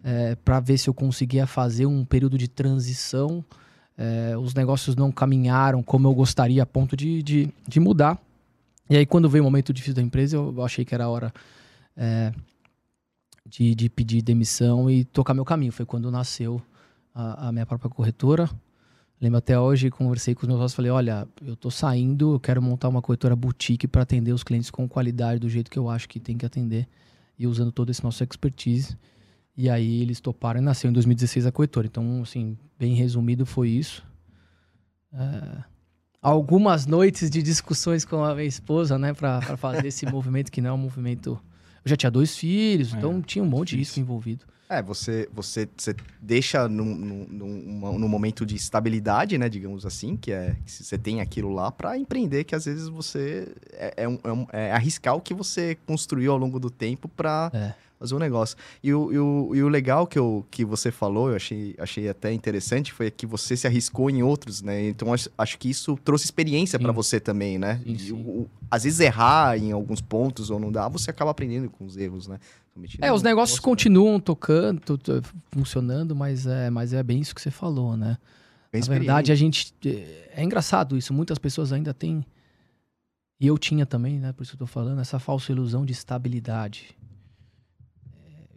é, 0.03 0.35
para 0.35 0.59
ver 0.59 0.77
se 0.77 0.89
eu 0.89 0.93
conseguia 0.93 1.47
fazer 1.47 1.85
um 1.85 2.03
período 2.03 2.37
de 2.37 2.47
transição. 2.47 3.43
É, 3.97 4.35
os 4.37 4.53
negócios 4.53 4.95
não 4.95 5.11
caminharam 5.11 5.81
como 5.81 6.07
eu 6.07 6.13
gostaria, 6.13 6.61
a 6.61 6.65
ponto 6.65 6.97
de, 6.97 7.23
de, 7.23 7.49
de, 7.67 7.79
mudar. 7.79 8.19
E 8.89 8.97
aí, 8.97 9.05
quando 9.05 9.29
veio 9.29 9.43
o 9.43 9.45
momento 9.45 9.71
difícil 9.71 9.95
da 9.95 10.01
empresa, 10.01 10.35
eu 10.35 10.63
achei 10.63 10.83
que 10.83 10.93
era 10.93 11.05
a 11.05 11.09
hora 11.09 11.33
é, 11.95 12.31
de, 13.45 13.75
de 13.75 13.89
pedir 13.89 14.21
demissão 14.21 14.89
e 14.89 15.03
tocar 15.03 15.33
meu 15.33 15.45
caminho. 15.45 15.71
Foi 15.71 15.85
quando 15.85 16.09
nasceu 16.09 16.61
a, 17.13 17.49
a 17.49 17.51
minha 17.51 17.65
própria 17.65 17.89
corretora. 17.89 18.49
Lembro 19.21 19.37
até 19.37 19.57
hoje, 19.57 19.89
conversei 19.89 20.35
com 20.35 20.41
os 20.41 20.47
meus 20.47 20.59
sócios, 20.59 20.75
falei, 20.75 20.91
olha, 20.91 21.25
eu 21.41 21.55
tô 21.55 21.71
saindo, 21.71 22.33
eu 22.33 22.39
quero 22.39 22.61
montar 22.61 22.89
uma 22.89 23.01
corretora 23.01 23.35
boutique 23.35 23.87
para 23.87 24.01
atender 24.01 24.33
os 24.33 24.43
clientes 24.43 24.69
com 24.69 24.87
qualidade, 24.87 25.39
do 25.39 25.47
jeito 25.47 25.71
que 25.71 25.79
eu 25.79 25.89
acho 25.89 26.09
que 26.09 26.19
tem 26.19 26.37
que 26.37 26.45
atender, 26.45 26.89
e 27.39 27.47
usando 27.47 27.71
todo 27.71 27.89
esse 27.89 28.03
nosso 28.03 28.21
expertise. 28.21 28.97
E 29.55 29.69
aí 29.69 30.01
eles 30.01 30.19
toparam 30.19 30.59
e 30.59 30.63
nasceu 30.63 30.89
em 30.89 30.93
2016 30.93 31.45
a 31.45 31.53
corretora. 31.53 31.87
Então, 31.87 32.21
assim, 32.21 32.57
bem 32.77 32.95
resumido 32.95 33.45
foi 33.45 33.69
isso. 33.69 34.03
É... 35.13 35.63
Algumas 36.21 36.85
noites 36.85 37.29
de 37.29 37.41
discussões 37.41 38.03
com 38.03 38.23
a 38.23 38.33
minha 38.33 38.47
esposa, 38.47 38.97
né, 38.97 39.13
para 39.13 39.41
fazer 39.55 39.87
esse 39.87 40.05
movimento, 40.11 40.51
que 40.51 40.59
não 40.59 40.71
é 40.71 40.73
um 40.73 40.77
movimento... 40.77 41.39
Eu 41.85 41.89
já 41.89 41.95
tinha 41.95 42.11
dois 42.11 42.35
filhos, 42.37 42.93
é, 42.93 42.97
então 42.97 43.21
tinha 43.21 43.43
um 43.43 43.47
monte 43.47 43.69
de 43.71 43.77
risco 43.77 43.99
envolvido. 43.99 44.45
É, 44.69 44.81
você, 44.81 45.29
você, 45.31 45.69
você 45.77 45.95
deixa 46.19 46.67
num, 46.67 46.95
num, 46.95 47.99
num, 47.99 48.07
momento 48.07 48.45
de 48.45 48.55
estabilidade, 48.55 49.37
né, 49.37 49.47
digamos 49.47 49.85
assim, 49.85 50.15
que 50.15 50.31
é 50.31 50.55
que 50.65 50.71
você 50.71 50.97
tem 50.97 51.21
aquilo 51.21 51.53
lá 51.53 51.71
para 51.71 51.97
empreender, 51.97 52.43
que 52.43 52.55
às 52.55 52.65
vezes 52.65 52.87
você 52.87 53.53
é, 53.73 53.93
é, 53.97 54.07
um, 54.07 54.19
é, 54.23 54.31
um, 54.31 54.47
é, 54.51 54.71
arriscar 54.71 55.15
o 55.15 55.21
que 55.21 55.33
você 55.33 55.77
construiu 55.85 56.31
ao 56.31 56.37
longo 56.37 56.59
do 56.59 56.71
tempo 56.71 57.07
para 57.07 57.51
é. 57.53 57.73
Fazer 58.03 58.15
um 58.15 58.19
negócio. 58.19 58.57
E 58.83 58.93
o, 58.93 59.13
e 59.13 59.17
o, 59.17 59.55
e 59.55 59.63
o 59.63 59.69
legal 59.69 60.05
que, 60.05 60.19
eu, 60.19 60.45
que 60.51 60.65
você 60.65 60.91
falou, 60.91 61.29
eu 61.29 61.37
achei, 61.37 61.73
achei 61.79 62.09
até 62.09 62.33
interessante, 62.33 62.91
foi 62.91 63.09
que 63.09 63.25
você 63.25 63.55
se 63.55 63.65
arriscou 63.65 64.09
em 64.09 64.21
outros, 64.21 64.61
né? 64.61 64.89
Então 64.89 65.13
acho, 65.13 65.29
acho 65.37 65.57
que 65.57 65.69
isso 65.69 65.97
trouxe 66.03 66.25
experiência 66.25 66.77
para 66.77 66.91
você 66.91 67.19
também, 67.19 67.57
né? 67.57 67.79
Sim, 67.85 67.97
sim. 67.97 68.11
O, 68.11 68.49
às 68.69 68.83
vezes 68.83 68.99
errar 68.99 69.57
em 69.57 69.71
alguns 69.71 70.01
pontos 70.01 70.49
ou 70.49 70.59
não 70.59 70.71
dá, 70.71 70.89
você 70.89 71.09
acaba 71.09 71.31
aprendendo 71.31 71.69
com 71.69 71.85
os 71.85 71.95
erros, 71.95 72.27
né? 72.27 72.39
É, 72.99 73.13
os 73.13 73.21
negócios 73.21 73.59
continuam 73.59 74.19
tocando, 74.19 74.81
funcionando, 75.51 76.15
mas 76.15 76.47
é, 76.47 76.71
mas 76.71 76.91
é 76.91 77.03
bem 77.03 77.19
isso 77.21 77.35
que 77.35 77.41
você 77.41 77.51
falou, 77.51 77.95
né? 77.95 78.17
Bem 78.71 78.81
Na 78.81 78.87
verdade, 78.87 79.31
a 79.31 79.35
gente. 79.35 79.73
É, 79.85 80.31
é 80.37 80.43
engraçado 80.43 80.97
isso. 80.97 81.13
Muitas 81.13 81.37
pessoas 81.37 81.71
ainda 81.71 81.93
têm. 81.93 82.25
E 83.39 83.45
eu 83.45 83.57
tinha 83.57 83.85
também, 83.85 84.19
né? 84.19 84.33
Por 84.33 84.41
isso 84.41 84.53
que 84.53 84.55
eu 84.55 84.67
tô 84.67 84.71
falando, 84.71 84.99
essa 84.99 85.19
falsa 85.19 85.51
ilusão 85.51 85.85
de 85.85 85.91
estabilidade. 85.91 86.97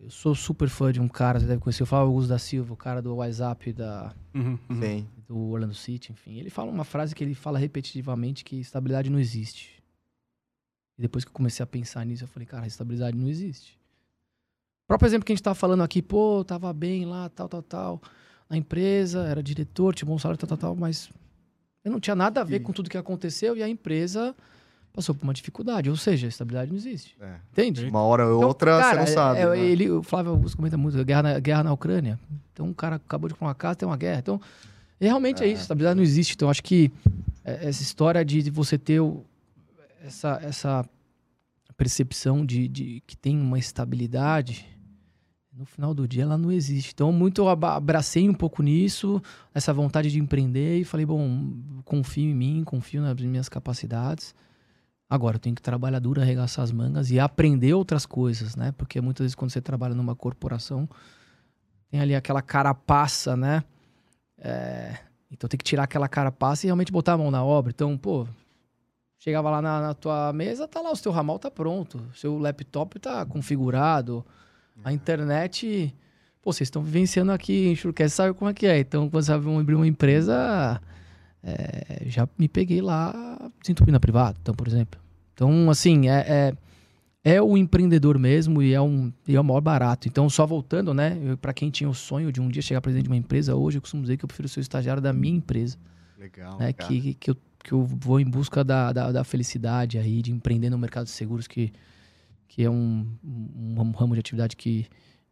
Eu 0.06 0.10
sou 0.12 0.36
super 0.36 0.68
fã 0.68 0.92
de 0.92 1.00
um 1.00 1.08
cara, 1.08 1.40
você 1.40 1.46
deve 1.46 1.60
conhecer, 1.60 1.82
o 1.82 1.86
Flávio 1.86 2.06
Augusto 2.06 2.28
da 2.28 2.38
Silva, 2.38 2.72
o 2.72 2.76
cara 2.76 3.02
do 3.02 3.16
WhatsApp 3.16 3.72
da, 3.72 4.14
uhum, 4.32 4.56
uhum. 4.70 5.06
do 5.26 5.36
Orlando 5.36 5.74
City, 5.74 6.12
enfim. 6.12 6.38
Ele 6.38 6.48
fala 6.48 6.70
uma 6.70 6.84
frase 6.84 7.12
que 7.12 7.24
ele 7.24 7.34
fala 7.34 7.58
repetitivamente 7.58 8.44
que 8.44 8.60
estabilidade 8.60 9.10
não 9.10 9.18
existe. 9.18 9.82
E 10.96 11.02
depois 11.02 11.24
que 11.24 11.30
eu 11.30 11.34
comecei 11.34 11.60
a 11.60 11.66
pensar 11.66 12.06
nisso, 12.06 12.22
eu 12.22 12.28
falei, 12.28 12.46
cara, 12.46 12.68
estabilidade 12.68 13.16
não 13.16 13.28
existe. 13.28 13.76
O 14.84 14.86
próprio 14.86 15.08
exemplo 15.08 15.26
que 15.26 15.32
a 15.32 15.34
gente 15.34 15.42
tava 15.42 15.56
falando 15.56 15.82
aqui, 15.82 16.00
pô, 16.00 16.44
tava 16.44 16.72
bem 16.72 17.04
lá, 17.04 17.28
tal, 17.28 17.48
tal, 17.48 17.62
tal, 17.64 18.02
na 18.48 18.56
empresa, 18.56 19.26
era 19.26 19.42
diretor, 19.42 19.92
tinha 19.92 20.06
bom 20.06 20.20
salário, 20.20 20.38
tal, 20.38 20.46
tal, 20.50 20.58
tal, 20.58 20.76
mas 20.76 21.10
eu 21.84 21.90
não 21.90 21.98
tinha 21.98 22.14
nada 22.14 22.42
a 22.42 22.44
ver 22.44 22.60
e... 22.60 22.60
com 22.60 22.72
tudo 22.72 22.88
que 22.88 22.96
aconteceu 22.96 23.56
e 23.56 23.62
a 23.64 23.68
empresa 23.68 24.36
passou 24.96 25.14
por 25.14 25.24
uma 25.24 25.34
dificuldade, 25.34 25.90
ou 25.90 25.96
seja, 25.96 26.26
estabilidade 26.26 26.70
não 26.70 26.76
existe. 26.78 27.14
É. 27.20 27.36
Entende? 27.52 27.84
Uma 27.84 28.00
hora 28.00 28.26
ou 28.26 28.38
então, 28.38 28.48
outra 28.48 28.78
cara, 28.78 28.94
você 28.94 28.96
não 28.96 29.06
sabe. 29.06 29.40
É, 29.40 29.46
né? 29.46 29.58
ele, 29.58 29.90
o 29.90 30.02
Flávio 30.02 30.32
Augusto 30.32 30.56
comenta 30.56 30.78
muito, 30.78 31.04
guerra 31.04 31.22
na, 31.22 31.38
guerra 31.38 31.62
na 31.64 31.72
Ucrânia. 31.72 32.18
Então, 32.52 32.66
um 32.66 32.72
cara 32.72 32.96
acabou 32.96 33.28
de 33.28 33.34
comprar 33.34 33.48
uma 33.48 33.54
casa, 33.54 33.76
tem 33.76 33.86
uma 33.86 33.96
guerra. 33.96 34.20
Então, 34.20 34.40
realmente 34.98 35.42
é, 35.42 35.46
é 35.46 35.50
isso, 35.50 35.62
estabilidade 35.62 35.96
não 35.96 36.02
existe. 36.02 36.34
Então, 36.34 36.48
acho 36.48 36.62
que 36.62 36.90
é, 37.44 37.68
essa 37.68 37.82
história 37.82 38.24
de 38.24 38.50
você 38.50 38.78
ter 38.78 39.00
o, 39.00 39.22
essa, 40.02 40.40
essa 40.42 40.84
percepção 41.76 42.46
de, 42.46 42.66
de 42.66 43.02
que 43.06 43.14
tem 43.16 43.38
uma 43.38 43.58
estabilidade 43.58 44.66
no 45.52 45.64
final 45.64 45.94
do 45.94 46.06
dia 46.06 46.22
ela 46.22 46.36
não 46.36 46.52
existe. 46.52 46.92
Então, 46.94 47.10
muito 47.10 47.42
eu 47.42 47.48
abracei 47.48 48.28
um 48.28 48.34
pouco 48.34 48.62
nisso, 48.62 49.22
essa 49.54 49.72
vontade 49.72 50.10
de 50.10 50.18
empreender 50.18 50.78
e 50.78 50.84
falei, 50.84 51.06
bom, 51.06 51.52
confio 51.84 52.30
em 52.30 52.34
mim, 52.34 52.62
confio 52.64 53.00
nas 53.00 53.14
minhas 53.16 53.48
capacidades. 53.48 54.34
Agora 55.08 55.36
eu 55.36 55.40
tenho 55.40 55.54
que 55.54 55.62
trabalhar 55.62 56.00
duro, 56.00 56.20
arregaçar 56.20 56.64
as 56.64 56.72
mangas 56.72 57.10
e 57.10 57.20
aprender 57.20 57.74
outras 57.74 58.04
coisas, 58.04 58.56
né? 58.56 58.72
Porque 58.72 59.00
muitas 59.00 59.24
vezes 59.24 59.34
quando 59.34 59.50
você 59.50 59.60
trabalha 59.60 59.94
numa 59.94 60.16
corporação, 60.16 60.88
tem 61.88 62.00
ali 62.00 62.14
aquela 62.14 62.42
carapaça, 62.42 63.36
né? 63.36 63.62
É... 64.38 64.98
Então 65.30 65.48
tem 65.48 65.58
que 65.58 65.64
tirar 65.64 65.84
aquela 65.84 66.08
carapaça 66.08 66.66
e 66.66 66.68
realmente 66.68 66.90
botar 66.90 67.12
a 67.12 67.18
mão 67.18 67.30
na 67.30 67.44
obra. 67.44 67.70
Então, 67.70 67.96
pô, 67.96 68.26
chegava 69.18 69.50
lá 69.50 69.62
na, 69.62 69.80
na 69.80 69.94
tua 69.94 70.32
mesa, 70.32 70.66
tá 70.66 70.80
lá, 70.80 70.90
o 70.90 70.96
seu 70.96 71.12
ramal 71.12 71.38
tá 71.38 71.50
pronto, 71.50 72.02
seu 72.14 72.38
laptop 72.38 72.98
tá 72.98 73.24
configurado, 73.24 74.24
a 74.84 74.92
internet, 74.92 75.94
pô, 76.42 76.52
vocês 76.52 76.66
estão 76.66 76.82
vivenciando 76.82 77.32
aqui 77.32 77.68
em 77.68 77.76
Churquete, 77.76 78.10
sabe 78.10 78.34
como 78.34 78.50
é 78.50 78.54
que 78.54 78.66
é. 78.66 78.78
Então, 78.78 79.08
quando 79.08 79.24
você 79.24 79.36
vai 79.36 79.56
abrir 79.60 79.74
uma 79.74 79.86
empresa, 79.86 80.80
é, 81.46 82.02
já 82.06 82.28
me 82.36 82.48
peguei 82.48 82.82
lá 82.82 83.50
desentupindo 83.60 83.96
a 83.96 84.00
privada, 84.00 84.36
então, 84.42 84.54
por 84.54 84.66
exemplo. 84.66 85.00
Então, 85.32 85.70
assim, 85.70 86.08
é, 86.08 86.52
é, 87.24 87.34
é, 87.36 87.42
o 87.42 87.56
empreendedor 87.56 88.18
mesmo 88.18 88.60
e 88.60 88.74
é, 88.74 88.80
um, 88.80 89.12
e 89.28 89.36
é 89.36 89.40
o 89.40 89.44
maior 89.44 89.60
barato. 89.60 90.08
Então, 90.08 90.28
só 90.28 90.44
voltando, 90.44 90.92
né, 90.92 91.36
para 91.40 91.54
quem 91.54 91.70
tinha 91.70 91.88
o 91.88 91.94
sonho 91.94 92.32
de 92.32 92.40
um 92.40 92.48
dia 92.48 92.60
chegar 92.60 92.80
presidente 92.80 93.04
de 93.04 93.10
uma 93.10 93.16
empresa, 93.16 93.54
hoje 93.54 93.78
eu 93.78 93.82
costumo 93.82 94.02
dizer 94.02 94.16
que 94.16 94.24
eu 94.24 94.28
prefiro 94.28 94.48
ser 94.48 94.58
o 94.58 94.62
estagiário 94.62 95.00
da 95.00 95.12
minha 95.12 95.36
empresa. 95.36 95.76
Legal. 96.18 96.58
Né, 96.58 96.72
que, 96.72 97.14
que, 97.14 97.30
eu, 97.30 97.36
que 97.62 97.72
eu 97.72 97.84
vou 97.84 98.18
em 98.18 98.28
busca 98.28 98.64
da, 98.64 98.92
da, 98.92 99.12
da 99.12 99.24
felicidade 99.24 99.98
aí, 99.98 100.22
de 100.22 100.32
empreender 100.32 100.70
no 100.70 100.78
mercado 100.78 101.04
de 101.04 101.12
seguros 101.12 101.46
que 101.46 101.72
que 102.48 102.62
é 102.62 102.70
um, 102.70 103.06
um, 103.22 103.80
um 103.80 103.90
ramo 103.90 104.14
de 104.14 104.20
atividade 104.20 104.56
que, 104.56 104.86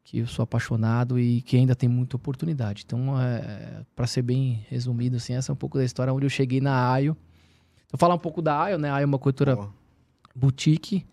que 0.05 0.19
eu 0.19 0.27
sou 0.27 0.43
apaixonado 0.43 1.19
e 1.19 1.41
que 1.41 1.57
ainda 1.57 1.75
tem 1.75 1.89
muita 1.89 2.15
oportunidade. 2.17 2.83
Então, 2.87 3.19
é, 3.21 3.81
para 3.97 4.07
ser 4.07 4.21
bem 4.23 4.65
resumido, 4.69 5.17
assim, 5.17 5.33
essa 5.33 5.51
é 5.51 5.55
um 5.55 5.57
pouco 5.57 5.79
da 5.79 5.85
história 5.85 6.13
onde 6.13 6.27
eu 6.27 6.31
cheguei 6.31 6.61
na 6.61 6.91
AIO. 6.93 7.17
Vou 7.91 7.99
falar 7.99 8.15
um 8.15 8.19
pouco 8.19 8.43
da 8.43 8.61
AIO, 8.65 8.79
né? 8.79 8.91
A 8.91 8.97
AIO 8.97 9.05
é 9.05 9.07
uma 9.07 9.19
Boa. 9.57 9.73
boutique, 10.35 11.07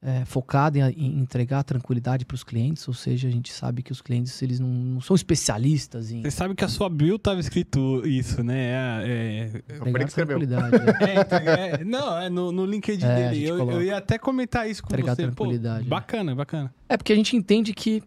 é, 0.00 0.24
focada 0.24 0.78
em, 0.78 0.92
em 0.96 1.18
entregar 1.20 1.62
tranquilidade 1.62 2.24
para 2.24 2.34
os 2.34 2.42
clientes, 2.42 2.88
ou 2.88 2.94
seja, 2.94 3.28
a 3.28 3.30
gente 3.30 3.52
sabe 3.52 3.82
que 3.82 3.92
os 3.92 4.00
clientes 4.00 4.40
eles 4.42 4.58
não, 4.58 4.66
não 4.68 5.00
são 5.00 5.14
especialistas 5.14 6.10
em 6.10 6.22
Você 6.22 6.30
sabe 6.30 6.54
que 6.54 6.64
a 6.64 6.68
sua 6.68 6.88
bio 6.88 7.18
tava 7.18 7.38
escrito 7.38 8.02
isso, 8.06 8.42
né? 8.42 8.56
É, 9.04 9.04
é, 9.04 9.60
que 9.60 9.72
escreveu. 10.04 10.38
tranquilidade. 10.38 10.70
né? 10.78 10.92
é, 11.16 11.20
entrega- 11.20 11.50
é, 11.52 11.84
não, 11.84 12.18
é 12.18 12.30
no, 12.30 12.50
no 12.50 12.64
LinkedIn 12.64 13.04
É, 13.04 13.30
dele. 13.30 13.44
Eu, 13.46 13.70
eu 13.70 13.82
ia 13.82 13.98
até 13.98 14.18
comentar 14.18 14.68
isso 14.68 14.82
com 14.82 14.88
Entregar 14.88 15.14
você. 15.14 15.22
Pô, 15.28 15.34
tranquilidade, 15.44 15.84
né? 15.84 15.90
bacana, 15.90 16.34
bacana. 16.34 16.74
é 16.88 16.96
porque 16.96 17.12
a 17.12 17.16
gente 17.16 17.36
entende 17.36 17.72
que 17.74 18.02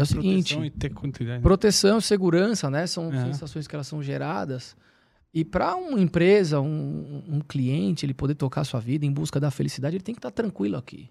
é 0.00 0.02
o 0.02 0.06
seguinte, 0.06 0.54
Proteção 0.54 0.64
e 0.64 0.70
ter 0.70 1.40
proteção, 1.40 2.00
segurança, 2.00 2.70
né? 2.70 2.86
São 2.86 3.12
É. 3.12 3.24
sensações 3.26 3.66
que 3.66 3.74
elas 3.74 3.86
são 3.86 4.02
geradas. 4.02 4.76
E 5.34 5.44
para 5.44 5.76
uma 5.76 6.00
empresa, 6.00 6.60
um, 6.60 7.22
um 7.28 7.40
cliente, 7.40 8.06
ele 8.06 8.14
poder 8.14 8.34
tocar 8.34 8.62
a 8.62 8.64
sua 8.64 8.80
vida 8.80 9.04
em 9.04 9.12
busca 9.12 9.38
da 9.38 9.50
felicidade, 9.50 9.96
ele 9.96 10.02
tem 10.02 10.14
que 10.14 10.18
estar 10.18 10.30
tranquilo 10.30 10.76
aqui. 10.76 11.10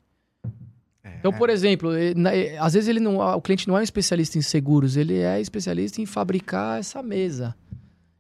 É. 1.04 1.18
Então, 1.20 1.32
por 1.32 1.50
exemplo, 1.50 1.94
eh, 1.94 2.14
na- 2.16 2.36
eh, 2.36 2.58
às 2.58 2.74
vezes 2.74 2.90
ele 2.90 3.00
não, 3.00 3.18
o 3.20 3.42
cliente 3.42 3.68
não 3.68 3.78
é 3.78 3.80
um 3.80 3.84
especialista 3.84 4.38
em 4.38 4.42
seguros, 4.42 4.98
ele 4.98 5.18
é 5.18 5.40
especialista 5.40 6.02
em 6.02 6.06
fabricar 6.06 6.80
essa 6.80 7.02
mesa. 7.04 7.56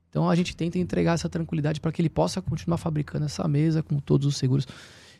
Então 0.09 0.29
a 0.29 0.35
gente 0.35 0.55
tenta 0.55 0.77
entregar 0.79 1.13
essa 1.13 1.27
tranquilidade 1.29 1.79
para 1.81 1.91
que 1.91 2.01
ele 2.01 2.09
possa 2.09 2.41
continuar 2.41 2.77
fabricando 2.77 3.25
essa 3.25 3.47
mesa 3.47 3.83
com 3.83 3.99
todos 3.99 4.25
os 4.27 4.37
seguros. 4.37 4.65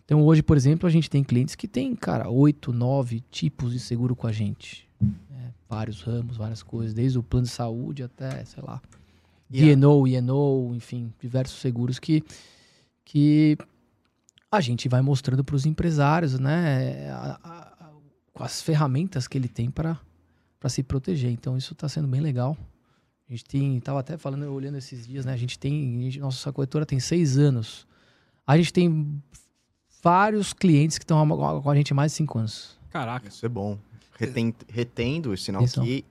Então 0.06 0.24
hoje, 0.24 0.42
por 0.42 0.56
exemplo, 0.56 0.88
a 0.88 0.90
gente 0.92 1.10
tem 1.10 1.24
clientes 1.24 1.56
que 1.56 1.68
tem, 1.68 1.94
cara, 1.96 2.30
oito, 2.30 2.72
nove 2.72 3.22
tipos 3.30 3.74
de 3.74 3.80
seguro 3.80 4.16
com 4.16 4.26
a 4.28 4.32
gente. 4.32 4.87
Né? 5.48 5.54
Vários 5.70 6.02
ramos, 6.02 6.38
várias 6.38 6.62
coisas, 6.64 6.94
desde 6.94 7.18
o 7.18 7.24
plano 7.24 7.46
de 7.46 7.52
saúde 7.52 8.04
até, 8.04 8.44
sei 8.46 8.64
lá, 8.64 8.82
E 9.50 9.60
a- 9.72 9.76
D&O, 9.76 10.08
E&O, 10.08 10.74
enfim, 10.76 11.14
diversos 11.22 11.60
seguros 11.60 12.00
que, 12.00 12.24
que 13.06 13.58
a 14.52 14.60
gente 14.62 14.88
vai 14.90 15.02
mostrando 15.02 15.44
para 15.44 15.56
os 15.56 15.66
empresários, 15.66 16.38
né, 16.40 17.10
a- 17.12 17.40
a- 17.44 17.92
as 18.46 18.62
ferramentas 18.62 19.28
que 19.28 19.38
ele 19.38 19.48
tem 19.48 19.70
para 19.72 20.00
se 20.70 20.84
proteger. 20.84 21.32
Então 21.32 21.58
isso 21.58 21.74
está 21.74 21.88
sendo 21.90 22.08
bem 22.08 22.22
legal. 22.22 22.58
A 23.30 23.32
gente 23.34 23.44
tem, 23.46 23.80
tava 23.80 24.00
até 24.00 24.18
falando, 24.18 24.44
olhando 24.54 24.78
esses 24.78 25.06
dias, 25.08 25.26
né, 25.26 25.34
a 25.34 25.38
gente 25.38 25.58
tem, 25.60 26.00
a 26.00 26.02
gente- 26.04 26.20
nossa 26.20 26.52
corretora 26.54 26.86
tem 26.86 27.00
seis 27.00 27.38
anos. 27.38 27.86
A 28.46 28.56
gente 28.58 28.72
tem 28.72 29.22
vários 30.02 30.54
clientes 30.54 30.98
que 30.98 31.04
estão 31.04 31.28
com 31.62 31.70
a 31.70 31.76
gente 31.76 31.92
há 31.92 31.96
mais 31.96 32.12
de 32.12 32.18
cinco 32.18 32.38
anos. 32.40 32.78
Caraca. 32.90 33.28
Isso 33.28 33.46
é 33.46 33.50
bom. 33.50 33.78
Reten- 34.18 34.54
retendo, 34.68 35.36
sinal 35.38 35.64
que, 35.68 36.06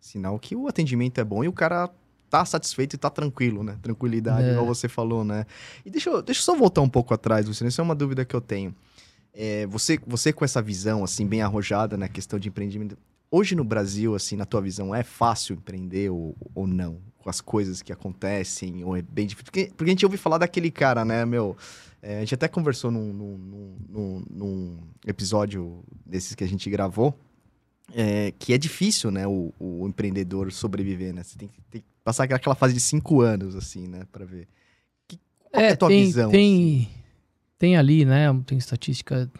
sinal 0.00 0.38
que 0.38 0.54
o 0.54 0.68
atendimento 0.68 1.20
é 1.20 1.24
bom 1.24 1.42
e 1.42 1.48
o 1.48 1.52
cara 1.52 1.88
tá 2.28 2.44
satisfeito 2.44 2.94
e 2.94 2.98
tá 2.98 3.08
tranquilo, 3.08 3.62
né? 3.62 3.78
Tranquilidade, 3.80 4.48
É. 4.48 4.52
igual 4.52 4.66
você 4.66 4.88
falou, 4.88 5.24
né? 5.24 5.46
E 5.84 5.90
deixa 5.90 6.10
eu, 6.10 6.20
deixa 6.22 6.40
eu 6.40 6.44
só 6.44 6.54
voltar 6.56 6.80
um 6.82 6.88
pouco 6.88 7.14
atrás, 7.14 7.46
Luciano, 7.46 7.68
isso 7.68 7.80
é 7.80 7.84
uma 7.84 7.94
dúvida 7.94 8.24
que 8.24 8.34
eu 8.34 8.40
tenho. 8.40 8.74
É, 9.32 9.66
você, 9.66 9.98
você 10.06 10.32
com 10.32 10.44
essa 10.44 10.60
visão, 10.62 11.04
assim, 11.04 11.26
bem 11.26 11.42
arrojada 11.42 11.96
na 11.96 12.08
questão 12.08 12.38
de 12.38 12.48
empreendimento, 12.48 12.96
hoje 13.30 13.54
no 13.54 13.64
Brasil, 13.64 14.14
assim, 14.14 14.34
na 14.36 14.44
tua 14.44 14.60
visão, 14.60 14.94
é 14.94 15.02
fácil 15.02 15.54
empreender 15.56 16.10
ou, 16.10 16.34
ou 16.54 16.66
não? 16.66 16.98
Com 17.18 17.28
as 17.30 17.40
coisas 17.40 17.82
que 17.82 17.92
acontecem, 17.92 18.82
ou 18.84 18.96
é 18.96 19.02
bem 19.02 19.26
difícil? 19.26 19.44
Porque, 19.44 19.70
porque 19.76 19.90
a 19.90 19.92
gente 19.92 20.04
ouve 20.06 20.16
falar 20.16 20.38
daquele 20.38 20.70
cara, 20.70 21.04
né, 21.04 21.24
meu... 21.24 21.56
é, 22.00 22.16
a 22.18 22.20
gente 22.20 22.34
até 22.34 22.48
conversou 22.48 22.90
num, 22.90 23.12
num- 23.12 23.76
num- 23.88 24.24
num 24.30 24.78
episódio 25.06 25.82
desses 26.04 26.34
que 26.34 26.42
a 26.44 26.48
gente 26.48 26.68
gravou, 26.70 27.18
é, 27.94 28.32
que 28.38 28.52
é 28.52 28.58
difícil, 28.58 29.10
né, 29.10 29.26
o, 29.26 29.52
o 29.58 29.86
empreendedor 29.86 30.52
sobreviver, 30.52 31.14
né? 31.14 31.22
Você 31.22 31.36
tem 31.38 31.48
que, 31.48 31.60
tem 31.70 31.80
que 31.80 31.86
passar 32.04 32.24
aquela 32.24 32.54
fase 32.54 32.74
de 32.74 32.80
cinco 32.80 33.20
anos, 33.20 33.54
assim, 33.56 33.86
né, 33.86 34.02
pra 34.10 34.24
ver. 34.24 34.48
Que, 35.08 35.18
qual 35.50 35.50
que 35.62 35.68
é 35.68 35.72
a 35.72 35.76
tua 35.76 35.88
tem, 35.88 36.04
visão? 36.04 36.30
Tem, 36.30 36.76
assim? 36.82 36.88
tem 37.58 37.76
ali, 37.76 38.04
né? 38.04 38.26
Tem 38.44 38.58
estatística 38.58 39.30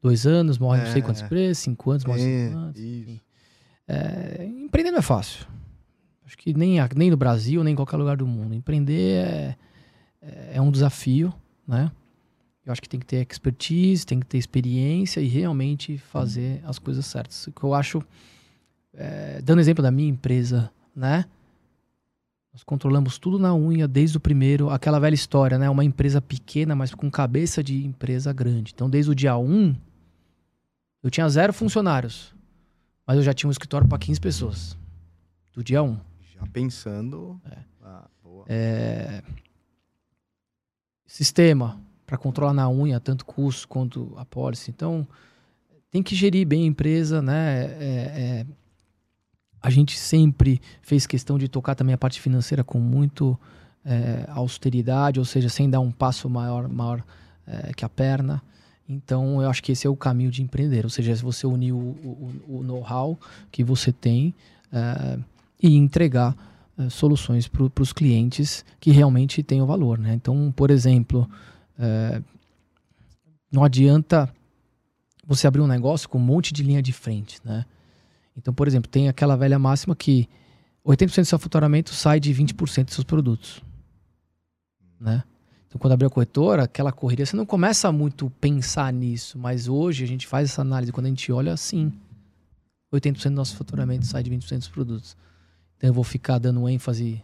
dois 0.00 0.26
anos, 0.26 0.58
morre 0.58 0.82
não 0.84 0.92
sei 0.92 1.00
É. 1.00 1.04
quantas 1.04 1.22
empresas, 1.22 1.58
cinco 1.58 1.90
anos, 1.90 2.04
morre 2.04 2.22
É, 2.22 2.46
cinco 2.48 2.58
anos. 2.58 2.76
isso. 2.78 3.20
É, 3.86 4.44
empreender 4.44 4.90
não 4.90 4.98
é 4.98 5.02
fácil. 5.02 5.46
Acho 6.24 6.38
que 6.38 6.54
nem, 6.54 6.78
nem 6.96 7.10
no 7.10 7.16
Brasil, 7.18 7.62
nem 7.62 7.72
em 7.74 7.76
qualquer 7.76 7.96
lugar 7.98 8.16
do 8.16 8.26
mundo. 8.26 8.54
Empreender 8.54 9.24
é, 9.26 9.56
é 10.54 10.60
um 10.60 10.70
desafio, 10.70 11.32
né? 11.68 11.90
Eu 12.64 12.72
acho 12.72 12.80
que 12.80 12.88
tem 12.88 12.98
que 12.98 13.06
ter 13.06 13.26
expertise, 13.30 14.06
tem 14.06 14.18
que 14.18 14.26
ter 14.26 14.38
experiência 14.38 15.20
e 15.20 15.28
realmente 15.28 15.98
fazer 15.98 16.62
as 16.64 16.78
coisas 16.78 17.04
certas. 17.04 17.46
O 17.46 17.52
que 17.52 17.62
eu 17.62 17.74
acho, 17.74 18.02
é, 18.94 19.42
dando 19.42 19.60
exemplo 19.60 19.82
da 19.82 19.90
minha 19.90 20.08
empresa, 20.08 20.70
né? 20.96 21.26
Nós 22.54 22.62
controlamos 22.62 23.18
tudo 23.18 23.38
na 23.38 23.54
unha 23.54 23.86
desde 23.86 24.16
o 24.16 24.20
primeiro, 24.20 24.70
aquela 24.70 24.98
velha 24.98 25.14
história, 25.14 25.58
né? 25.58 25.68
Uma 25.68 25.84
empresa 25.84 26.22
pequena, 26.22 26.74
mas 26.74 26.94
com 26.94 27.10
cabeça 27.10 27.62
de 27.62 27.84
empresa 27.84 28.32
grande. 28.32 28.72
Então, 28.74 28.88
desde 28.88 29.10
o 29.10 29.14
dia 29.14 29.36
1, 29.36 29.76
eu 31.02 31.10
tinha 31.10 31.28
zero 31.28 31.52
funcionários, 31.52 32.34
mas 33.06 33.18
eu 33.18 33.22
já 33.22 33.34
tinha 33.34 33.48
um 33.48 33.52
escritório 33.52 33.86
para 33.86 33.98
15 33.98 34.20
pessoas. 34.20 34.78
Do 35.52 35.62
dia 35.62 35.82
1. 35.82 35.98
Já 36.34 36.46
pensando... 36.46 37.38
É. 37.44 37.58
Ah, 37.82 38.08
boa. 38.22 38.46
Sistema 41.06 41.78
para 42.14 42.18
controlar 42.18 42.52
na 42.54 42.68
unha 42.70 43.00
tanto 43.00 43.24
custo 43.24 43.66
quanto 43.66 44.12
a 44.16 44.24
policy. 44.24 44.70
Então, 44.70 45.06
tem 45.90 46.02
que 46.02 46.14
gerir 46.14 46.46
bem 46.46 46.62
a 46.62 46.66
empresa, 46.66 47.20
né? 47.20 47.64
É, 47.64 48.44
é, 48.44 48.46
a 49.60 49.68
gente 49.70 49.98
sempre 49.98 50.60
fez 50.80 51.06
questão 51.06 51.36
de 51.38 51.48
tocar 51.48 51.74
também 51.74 51.94
a 51.94 51.98
parte 51.98 52.20
financeira 52.20 52.62
com 52.62 52.78
muito 52.78 53.38
é, 53.84 54.24
austeridade, 54.28 55.18
ou 55.18 55.24
seja, 55.24 55.48
sem 55.48 55.68
dar 55.68 55.80
um 55.80 55.90
passo 55.90 56.28
maior, 56.30 56.68
maior 56.68 57.02
é, 57.46 57.72
que 57.74 57.84
a 57.84 57.88
perna. 57.88 58.40
Então, 58.88 59.42
eu 59.42 59.48
acho 59.50 59.62
que 59.62 59.72
esse 59.72 59.86
é 59.86 59.90
o 59.90 59.96
caminho 59.96 60.30
de 60.30 60.42
empreender, 60.42 60.84
ou 60.84 60.90
seja, 60.90 61.16
se 61.16 61.22
você 61.22 61.46
unir 61.46 61.72
o, 61.72 61.78
o- 61.78 62.42
o 62.48 62.62
know-how 62.62 63.18
que 63.50 63.64
você 63.64 63.90
tem 63.90 64.34
é, 64.72 65.18
e 65.60 65.74
entregar 65.74 66.36
é, 66.78 66.88
soluções 66.90 67.48
para 67.48 67.82
os 67.82 67.92
clientes 67.92 68.64
que 68.78 68.90
realmente 68.92 69.42
tenham 69.42 69.66
valor. 69.66 69.98
Né? 69.98 70.14
Então, 70.14 70.52
por 70.54 70.70
exemplo, 70.70 71.28
é, 71.78 72.22
não 73.50 73.64
adianta 73.64 74.32
você 75.26 75.46
abrir 75.46 75.60
um 75.60 75.66
negócio 75.66 76.08
com 76.08 76.18
um 76.18 76.22
monte 76.22 76.52
de 76.52 76.62
linha 76.62 76.82
de 76.82 76.92
frente, 76.92 77.40
né? 77.44 77.64
Então, 78.36 78.52
por 78.52 78.66
exemplo, 78.66 78.90
tem 78.90 79.08
aquela 79.08 79.36
velha 79.36 79.58
máxima 79.58 79.94
que 79.94 80.28
80% 80.84 81.20
do 81.20 81.24
seu 81.24 81.38
faturamento 81.38 81.94
sai 81.94 82.20
de 82.20 82.32
20% 82.34 82.84
dos 82.84 82.94
seus 82.94 83.04
produtos, 83.04 83.62
né? 85.00 85.22
Então, 85.66 85.78
quando 85.80 85.92
abrir 85.92 86.06
a 86.06 86.10
corretora, 86.10 86.64
aquela 86.64 86.92
correria, 86.92 87.26
você 87.26 87.34
não 87.34 87.46
começa 87.46 87.90
muito 87.90 88.30
pensar 88.40 88.92
nisso, 88.92 89.38
mas 89.38 89.66
hoje 89.66 90.04
a 90.04 90.06
gente 90.06 90.26
faz 90.26 90.50
essa 90.50 90.62
análise, 90.62 90.92
quando 90.92 91.06
a 91.06 91.08
gente 91.08 91.32
olha 91.32 91.52
assim, 91.52 91.92
80% 92.92 93.30
do 93.30 93.30
nosso 93.30 93.56
faturamento 93.56 94.06
sai 94.06 94.22
de 94.22 94.30
20% 94.30 94.58
dos 94.58 94.68
produtos. 94.68 95.16
Então, 95.76 95.90
eu 95.90 95.94
vou 95.94 96.04
ficar 96.04 96.38
dando 96.38 96.68
ênfase, 96.68 97.22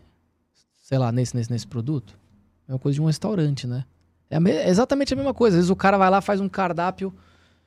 sei 0.83 0.99
lá, 0.99 1.13
nesse, 1.13 1.37
nesse, 1.37 1.51
nesse 1.51 1.67
produto? 1.67 2.19
É 2.67 2.73
uma 2.73 2.79
coisa 2.79 2.95
de 2.95 3.03
um 3.03 3.07
restaurante, 3.07 3.67
né? 3.67 3.85
É, 4.31 4.37
a 4.37 4.41
me- 4.41 4.53
é 4.53 4.69
exatamente 4.69 5.13
a 5.13 5.17
mesma 5.17 5.35
coisa. 5.35 5.57
Às 5.57 5.59
vezes 5.61 5.71
o 5.71 5.77
cara 5.77 5.99
vai 5.99 6.09
lá, 6.09 6.21
faz 6.21 6.41
um 6.41 6.49
cardápio 6.49 7.13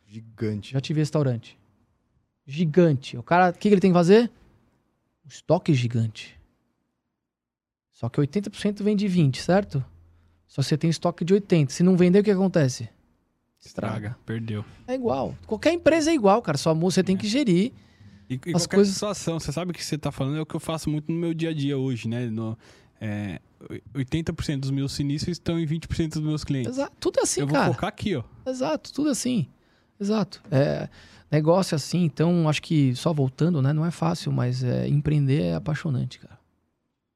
Gigante. 0.08 0.72
já 0.72 0.80
tive 0.82 1.00
restaurante. 1.02 1.58
Gigante. 2.48 3.18
O 3.18 3.24
cara, 3.24 3.50
o 3.50 3.54
que, 3.54 3.60
que 3.60 3.68
ele 3.70 3.82
tem 3.82 3.92
que 3.92 3.98
fazer? 3.98 4.32
Um 5.26 5.28
estoque 5.30 5.74
gigante. 5.74 6.40
Só 7.92 8.10
que 8.10 8.20
80% 8.20 8.84
vem 8.84 8.96
de 8.96 9.08
20, 9.08 9.42
certo? 9.42 9.84
Só 10.48 10.62
que 10.62 10.68
você 10.68 10.78
tem 10.78 10.90
estoque 10.90 11.24
de 11.24 11.34
80. 11.34 11.72
Se 11.72 11.84
não 11.84 11.96
vender, 11.96 12.20
o 12.20 12.24
que 12.24 12.32
acontece? 12.32 12.90
Estraga. 13.60 14.18
Perdeu. 14.26 14.66
É 14.88 14.94
igual. 14.94 15.36
Qualquer 15.48 15.72
empresa 15.74 16.12
é 16.12 16.14
igual, 16.14 16.42
cara. 16.42 16.58
Só 16.58 16.74
você 16.74 17.02
tem 17.04 17.16
que 17.16 17.28
gerir. 17.28 17.72
E, 18.30 18.40
e 18.48 18.56
As 18.56 18.68
coisas- 18.68 18.94
situação, 18.94 19.40
você 19.40 19.52
sabe 19.52 19.72
o 19.72 19.74
que 19.74 19.84
você 19.84 19.98
tá 19.98 20.12
falando, 20.12 20.38
é 20.38 20.42
o 20.42 20.46
que 20.46 20.56
eu 20.56 20.60
faço 20.60 20.90
muito 20.90 21.12
no 21.12 21.18
meu 21.18 21.34
dia 21.34 21.50
a 21.50 21.54
dia 21.54 21.78
hoje, 21.78 22.08
né? 22.10 22.26
No, 22.26 22.58
é, 23.00 23.40
80% 23.94 24.60
dos 24.60 24.72
meus 24.72 24.94
sinistros 24.94 25.38
estão 25.38 25.60
em 25.60 25.66
20% 25.66 26.14
dos 26.14 26.22
meus 26.22 26.44
clientes. 26.44 26.74
Exato. 26.74 26.94
Tudo 27.00 27.20
assim, 27.22 27.42
eu 27.42 27.48
vou 27.48 27.56
cara. 27.56 27.74
focar 27.74 27.90
aqui, 27.90 28.16
ó. 28.16 28.24
Exato, 28.46 28.94
tudo 28.94 29.10
assim. 29.10 29.48
Exato. 30.00 30.42
É, 30.52 30.90
negócio 31.32 31.76
assim, 31.76 32.04
então 32.04 32.48
acho 32.50 32.62
que 32.62 32.96
só 32.96 33.14
voltando, 33.14 33.62
né? 33.62 33.74
Não 33.74 33.86
é 33.86 33.92
fácil, 33.92 34.32
mas 34.32 34.64
é, 34.64 34.88
empreender 34.88 35.42
é 35.42 35.56
apaixonante, 35.56 36.20
cara. 36.20 36.40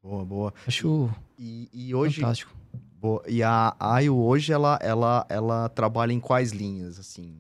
Boa, 0.02 0.24
boa. 0.24 0.54
Acho 0.66 1.10
E, 1.38 1.70
e 1.74 1.94
hoje... 1.94 2.22
fantástico. 2.22 2.56
Boa. 3.00 3.22
E 3.28 3.44
a 3.44 3.76
AIO 3.80 4.18
hoje, 4.18 4.52
ela, 4.52 4.80
ela, 4.82 5.26
ela 5.30 5.70
trabalha 5.70 6.12
em 6.12 6.20
quais 6.20 6.52
linhas, 6.52 6.98
assim? 6.98 7.36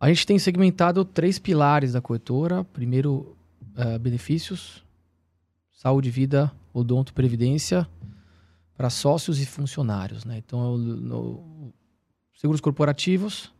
A 0.00 0.08
gente 0.08 0.26
tem 0.26 0.38
segmentado 0.38 1.04
três 1.04 1.38
pilares 1.38 1.92
da 1.92 2.00
corretora. 2.00 2.64
Primeiro, 2.64 3.36
eh, 3.76 3.98
benefícios, 3.98 4.81
saúde, 5.82 6.10
vida, 6.10 6.52
odonto, 6.72 7.12
previdência, 7.12 7.88
para 8.76 8.88
sócios 8.88 9.40
e 9.40 9.46
funcionários. 9.46 10.24
Né? 10.24 10.38
Então, 10.38 10.78
no- 10.78 11.72
seguros 12.34 12.60
corporativos, 12.60 13.52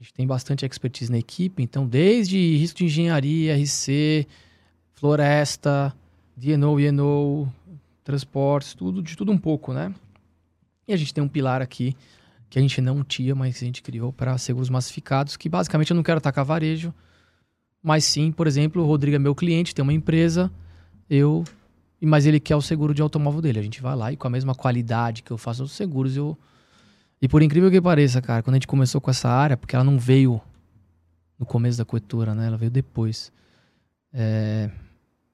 A 0.00 0.04
gente 0.04 0.14
tem 0.14 0.26
bastante 0.28 0.64
expertise 0.64 1.10
na 1.10 1.18
equipe, 1.18 1.60
então 1.60 1.84
desde 1.84 2.36
risco 2.56 2.78
de 2.78 2.84
engenharia, 2.84 3.56
RC, 3.58 4.28
floresta, 4.92 5.92
DNO, 6.36 6.78
INO, 6.78 7.52
transportes, 8.04 8.74
tudo, 8.74 9.02
de 9.02 9.16
tudo 9.16 9.32
um 9.32 9.36
pouco, 9.38 9.72
né? 9.72 9.92
E 10.86 10.92
a 10.92 10.96
gente 10.96 11.12
tem 11.12 11.24
um 11.24 11.26
pilar 11.26 11.60
aqui 11.60 11.96
que 12.48 12.60
a 12.60 12.62
gente 12.62 12.80
não 12.80 13.02
tinha, 13.02 13.34
mas 13.34 13.56
a 13.56 13.64
gente 13.64 13.82
criou 13.82 14.12
para 14.12 14.38
seguros 14.38 14.70
massificados, 14.70 15.36
que 15.36 15.48
basicamente 15.48 15.90
eu 15.90 15.96
não 15.96 16.04
quero 16.04 16.18
atacar 16.18 16.44
varejo, 16.44 16.94
mas 17.82 18.04
sim, 18.04 18.30
por 18.30 18.46
exemplo, 18.46 18.80
o 18.80 18.86
Rodrigo 18.86 19.16
é 19.16 19.18
meu 19.18 19.34
cliente, 19.34 19.74
tem 19.74 19.82
uma 19.82 19.92
empresa, 19.92 20.48
eu 21.08 21.44
mas 22.00 22.26
ele 22.26 22.38
quer 22.38 22.54
o 22.54 22.62
seguro 22.62 22.94
de 22.94 23.02
automóvel 23.02 23.40
dele. 23.40 23.58
A 23.58 23.62
gente 23.62 23.82
vai 23.82 23.96
lá 23.96 24.12
e 24.12 24.16
com 24.16 24.26
a 24.26 24.30
mesma 24.30 24.54
qualidade 24.54 25.22
que 25.22 25.32
eu 25.32 25.38
faço 25.38 25.64
os 25.64 25.72
seguros, 25.72 26.16
eu 26.16 26.38
e 27.20 27.28
por 27.28 27.42
incrível 27.42 27.70
que 27.70 27.80
pareça, 27.80 28.22
cara, 28.22 28.42
quando 28.42 28.54
a 28.54 28.56
gente 28.56 28.68
começou 28.68 29.00
com 29.00 29.10
essa 29.10 29.28
área, 29.28 29.56
porque 29.56 29.74
ela 29.74 29.84
não 29.84 29.98
veio 29.98 30.40
no 31.38 31.44
começo 31.44 31.76
da 31.76 31.84
corretora, 31.84 32.34
né? 32.34 32.46
Ela 32.46 32.56
veio 32.56 32.70
depois. 32.70 33.32
É... 34.12 34.70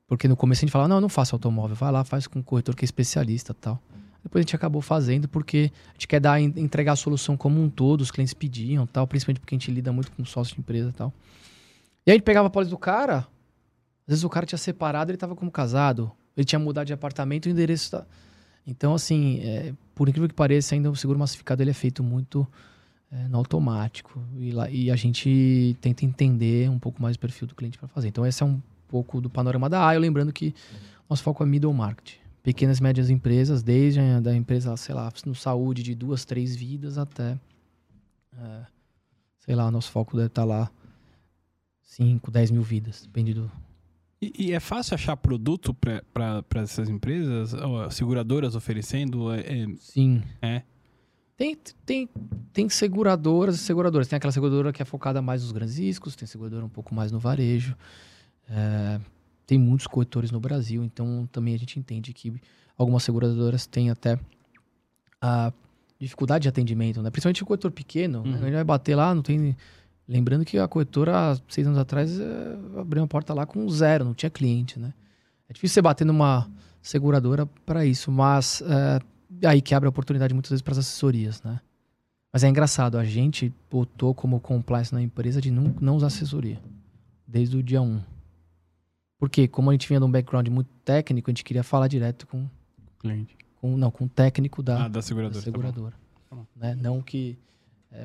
Porque 0.06 0.26
no 0.26 0.36
começo 0.36 0.60
a 0.60 0.62
gente 0.62 0.72
falava, 0.72 0.88
não, 0.88 0.96
eu 0.96 1.00
não 1.00 1.08
faço 1.08 1.34
automóvel, 1.34 1.76
vai 1.76 1.92
lá, 1.92 2.04
faz 2.04 2.26
com 2.26 2.38
um 2.38 2.42
corretor 2.42 2.74
que 2.74 2.84
é 2.84 2.86
especialista 2.86 3.52
tal. 3.52 3.80
Depois 4.22 4.40
a 4.40 4.42
gente 4.42 4.56
acabou 4.56 4.80
fazendo 4.80 5.28
porque 5.28 5.70
a 5.88 5.92
gente 5.92 6.08
quer 6.08 6.20
dar, 6.20 6.40
entregar 6.40 6.92
a 6.92 6.96
solução 6.96 7.36
como 7.36 7.60
um 7.62 7.68
todo, 7.68 8.00
os 8.00 8.10
clientes 8.10 8.32
pediam 8.32 8.86
tal, 8.86 9.06
principalmente 9.06 9.40
porque 9.40 9.54
a 9.54 9.58
gente 9.58 9.70
lida 9.70 9.92
muito 9.92 10.10
com 10.12 10.24
sócio 10.24 10.54
de 10.54 10.60
empresa 10.60 10.92
tal. 10.96 11.12
E 12.06 12.10
aí 12.10 12.14
a 12.14 12.16
gente 12.16 12.24
pegava 12.24 12.48
a 12.48 12.50
pólice 12.50 12.70
do 12.70 12.78
cara, 12.78 13.26
às 14.06 14.12
vezes 14.12 14.24
o 14.24 14.28
cara 14.28 14.44
tinha 14.44 14.58
separado, 14.58 15.10
ele 15.10 15.18
tava 15.18 15.34
como 15.34 15.50
casado, 15.50 16.12
ele 16.36 16.44
tinha 16.44 16.58
mudado 16.58 16.86
de 16.86 16.92
apartamento, 16.92 17.46
o 17.46 17.48
endereço 17.48 17.90
tá... 17.90 18.06
Então, 18.66 18.94
assim, 18.94 19.40
é, 19.40 19.74
por 19.94 20.08
incrível 20.08 20.28
que 20.28 20.34
pareça, 20.34 20.74
ainda 20.74 20.90
o 20.90 20.96
seguro 20.96 21.18
massificado 21.18 21.62
ele 21.62 21.70
é 21.70 21.74
feito 21.74 22.02
muito 22.02 22.46
é, 23.10 23.28
no 23.28 23.38
automático. 23.38 24.22
E, 24.38 24.52
lá, 24.52 24.70
e 24.70 24.90
a 24.90 24.96
gente 24.96 25.76
tenta 25.80 26.04
entender 26.04 26.70
um 26.70 26.78
pouco 26.78 27.00
mais 27.00 27.16
o 27.16 27.18
perfil 27.18 27.46
do 27.46 27.54
cliente 27.54 27.78
para 27.78 27.88
fazer. 27.88 28.08
Então, 28.08 28.26
esse 28.26 28.42
é 28.42 28.46
um 28.46 28.60
pouco 28.88 29.20
do 29.20 29.28
panorama 29.28 29.68
da 29.68 29.86
AIO, 29.86 30.00
lembrando 30.00 30.32
que 30.32 30.54
nosso 31.08 31.22
foco 31.22 31.42
é 31.42 31.46
middle 31.46 31.72
market. 31.72 32.16
Pequenas 32.42 32.78
e 32.78 32.82
médias 32.82 33.10
empresas, 33.10 33.62
desde 33.62 34.00
a 34.00 34.20
da 34.20 34.34
empresa, 34.34 34.76
sei 34.76 34.94
lá, 34.94 35.10
no 35.24 35.34
saúde 35.34 35.82
de 35.82 35.94
duas, 35.94 36.24
três 36.24 36.54
vidas 36.54 36.98
até, 36.98 37.38
é, 38.38 38.66
sei 39.40 39.54
lá, 39.54 39.70
nosso 39.70 39.90
foco 39.90 40.16
deve 40.16 40.26
estar 40.28 40.42
tá 40.42 40.46
lá 40.46 40.70
5, 41.82 42.30
10 42.30 42.50
mil 42.50 42.62
vidas, 42.62 43.02
depende 43.02 43.32
do, 43.32 43.50
e, 44.34 44.46
e, 44.46 44.52
é 44.52 44.60
fácil 44.60 44.94
achar 44.94 45.16
produto 45.16 45.74
para 45.74 46.44
essas 46.56 46.88
empresas, 46.88 47.54
seguradoras 47.90 48.54
oferecendo? 48.54 49.32
É, 49.32 49.40
é, 49.40 49.66
Sim. 49.78 50.22
É. 50.40 50.62
Tem, 51.36 51.56
tem, 51.84 52.08
tem 52.52 52.68
seguradoras 52.68 53.56
e 53.56 53.58
seguradoras. 53.58 54.06
Tem 54.06 54.16
aquela 54.16 54.32
seguradora 54.32 54.72
que 54.72 54.80
é 54.80 54.84
focada 54.84 55.20
mais 55.20 55.42
nos 55.42 55.50
grandes 55.50 55.78
riscos, 55.78 56.14
tem 56.14 56.26
seguradora 56.26 56.64
um 56.64 56.68
pouco 56.68 56.94
mais 56.94 57.10
no 57.10 57.18
varejo. 57.18 57.76
É, 58.48 59.00
tem 59.46 59.58
muitos 59.58 59.86
corretores 59.86 60.30
no 60.30 60.40
Brasil, 60.40 60.84
então 60.84 61.28
também 61.32 61.54
a 61.54 61.58
gente 61.58 61.78
entende 61.78 62.12
que 62.12 62.32
algumas 62.78 63.02
seguradoras 63.02 63.66
têm 63.66 63.90
até 63.90 64.18
a 65.20 65.52
dificuldade 65.98 66.42
de 66.42 66.48
atendimento, 66.48 67.02
né? 67.02 67.10
Principalmente 67.10 67.42
o 67.42 67.46
corretor 67.46 67.70
pequeno, 67.70 68.22
né? 68.22 68.26
uhum. 68.26 68.32
né? 68.36 68.44
gente 68.44 68.54
vai 68.54 68.64
bater 68.64 68.94
lá, 68.94 69.14
não 69.14 69.22
tem 69.22 69.56
Lembrando 70.06 70.44
que 70.44 70.58
a 70.58 70.68
corretora, 70.68 71.36
seis 71.48 71.66
anos 71.66 71.78
atrás, 71.78 72.18
é, 72.20 72.58
abriu 72.78 73.02
uma 73.02 73.08
porta 73.08 73.32
lá 73.32 73.46
com 73.46 73.66
zero, 73.68 74.04
não 74.04 74.14
tinha 74.14 74.30
cliente, 74.30 74.78
né? 74.78 74.92
É 75.48 75.52
difícil 75.52 75.74
você 75.74 75.82
bater 75.82 76.04
numa 76.04 76.50
seguradora 76.82 77.46
para 77.64 77.86
isso, 77.86 78.10
mas 78.12 78.62
é, 78.62 79.46
aí 79.46 79.62
que 79.62 79.74
abre 79.74 79.86
a 79.86 79.90
oportunidade 79.90 80.34
muitas 80.34 80.50
vezes 80.50 80.62
para 80.62 80.72
as 80.72 80.78
assessorias, 80.78 81.42
né? 81.42 81.60
Mas 82.30 82.44
é 82.44 82.48
engraçado, 82.48 82.98
a 82.98 83.04
gente 83.04 83.52
botou 83.70 84.14
como 84.14 84.40
compliance 84.40 84.92
na 84.92 85.00
empresa 85.00 85.40
de 85.40 85.50
não, 85.50 85.74
não 85.80 85.96
usar 85.96 86.08
assessoria, 86.08 86.60
desde 87.26 87.56
o 87.56 87.62
dia 87.62 87.80
1. 87.80 88.00
Porque 89.18 89.48
como 89.48 89.70
a 89.70 89.72
gente 89.72 89.88
vinha 89.88 90.00
de 90.00 90.04
um 90.04 90.10
background 90.10 90.48
muito 90.48 90.68
técnico, 90.84 91.30
a 91.30 91.32
gente 91.32 91.44
queria 91.44 91.62
falar 91.62 91.88
direto 91.88 92.26
com... 92.26 92.46
Cliente. 92.98 93.36
Com, 93.60 93.76
não, 93.76 93.90
com 93.90 94.04
o 94.04 94.08
técnico 94.08 94.62
da, 94.62 94.84
ah, 94.84 94.88
da 94.88 95.00
seguradora. 95.00 95.38
Da 95.38 95.44
seguradora 95.44 96.04
tá 96.28 96.36
bom. 96.36 96.46
Né? 96.56 96.74
Não 96.74 97.00
que 97.00 97.38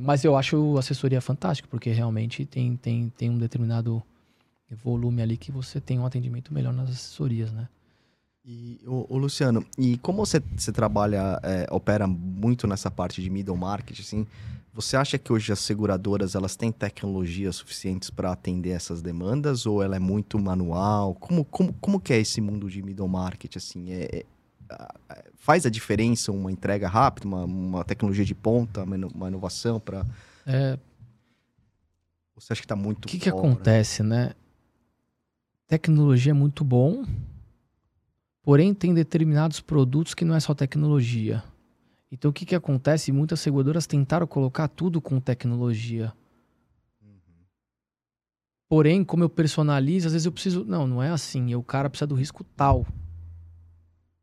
mas 0.01 0.23
eu 0.23 0.35
acho 0.35 0.77
assessoria 0.77 1.21
fantástica, 1.21 1.67
porque 1.69 1.91
realmente 1.91 2.45
tem, 2.45 2.75
tem, 2.75 3.09
tem 3.17 3.29
um 3.29 3.37
determinado 3.37 4.03
volume 4.83 5.21
ali 5.21 5.37
que 5.37 5.51
você 5.51 5.79
tem 5.81 5.97
um 5.97 6.05
atendimento 6.05 6.53
melhor 6.53 6.73
nas 6.73 6.89
assessorias, 6.89 7.51
né? 7.51 7.67
E, 8.45 8.79
o 8.85 9.17
Luciano, 9.17 9.65
e 9.77 9.97
como 9.97 10.25
você, 10.25 10.41
você 10.55 10.71
trabalha, 10.71 11.39
é, 11.43 11.67
opera 11.69 12.07
muito 12.07 12.65
nessa 12.65 12.89
parte 12.89 13.21
de 13.21 13.29
middle 13.29 13.57
market, 13.57 13.99
assim, 13.99 14.25
você 14.73 14.95
acha 14.95 15.17
que 15.17 15.33
hoje 15.33 15.51
as 15.51 15.59
seguradoras 15.59 16.35
elas 16.35 16.55
têm 16.55 16.71
tecnologias 16.71 17.57
suficientes 17.57 18.09
para 18.09 18.31
atender 18.31 18.69
essas 18.69 19.01
demandas 19.01 19.65
ou 19.65 19.83
ela 19.83 19.95
é 19.95 19.99
muito 19.99 20.39
manual? 20.39 21.15
Como, 21.15 21.43
como, 21.43 21.73
como 21.73 21.99
que 21.99 22.13
é 22.13 22.19
esse 22.19 22.39
mundo 22.39 22.69
de 22.69 22.81
middle 22.81 23.07
market, 23.07 23.57
assim? 23.57 23.91
É, 23.91 24.19
é 24.19 24.25
faz 25.35 25.65
a 25.65 25.69
diferença 25.69 26.31
uma 26.31 26.51
entrega 26.51 26.87
rápida, 26.87 27.27
uma, 27.27 27.45
uma 27.45 27.83
tecnologia 27.83 28.25
de 28.25 28.35
ponta, 28.35 28.83
uma 28.83 29.27
inovação 29.27 29.79
para. 29.79 30.05
É... 30.45 30.77
Você 32.35 32.53
acha 32.53 32.61
que 32.61 32.65
está 32.65 32.75
muito. 32.75 33.05
O 33.05 33.07
que, 33.07 33.19
que 33.19 33.29
acontece, 33.29 34.03
né? 34.03 34.33
Tecnologia 35.67 36.31
é 36.31 36.33
muito 36.33 36.63
bom, 36.63 37.05
porém 38.41 38.73
tem 38.73 38.93
determinados 38.93 39.59
produtos 39.59 40.13
que 40.13 40.25
não 40.25 40.35
é 40.35 40.39
só 40.39 40.53
tecnologia. 40.53 41.43
Então 42.11 42.31
o 42.31 42.33
que, 42.33 42.45
que 42.45 42.55
acontece? 42.55 43.11
Muitas 43.11 43.39
seguradoras 43.39 43.85
tentaram 43.85 44.25
colocar 44.25 44.67
tudo 44.67 44.99
com 44.99 45.19
tecnologia. 45.19 46.11
Uhum. 47.01 47.45
Porém, 48.67 49.03
como 49.03 49.23
eu 49.23 49.29
personalizo, 49.29 50.07
às 50.07 50.13
vezes 50.13 50.25
eu 50.25 50.31
preciso. 50.31 50.65
Não, 50.65 50.87
não 50.87 51.03
é 51.03 51.09
assim. 51.09 51.53
O 51.53 51.61
cara 51.61 51.89
precisa 51.89 52.07
do 52.07 52.15
risco 52.15 52.43
tal. 52.43 52.87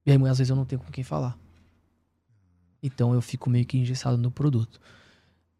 E 0.06 0.12
aí, 0.12 0.16
às 0.28 0.38
vezes, 0.38 0.50
eu 0.50 0.56
não 0.56 0.64
tenho 0.64 0.80
com 0.80 0.92
quem 0.92 1.02
falar. 1.02 1.36
Então, 2.80 3.12
eu 3.12 3.20
fico 3.20 3.50
meio 3.50 3.66
que 3.66 3.76
engessado 3.76 4.16
no 4.16 4.30
produto. 4.30 4.80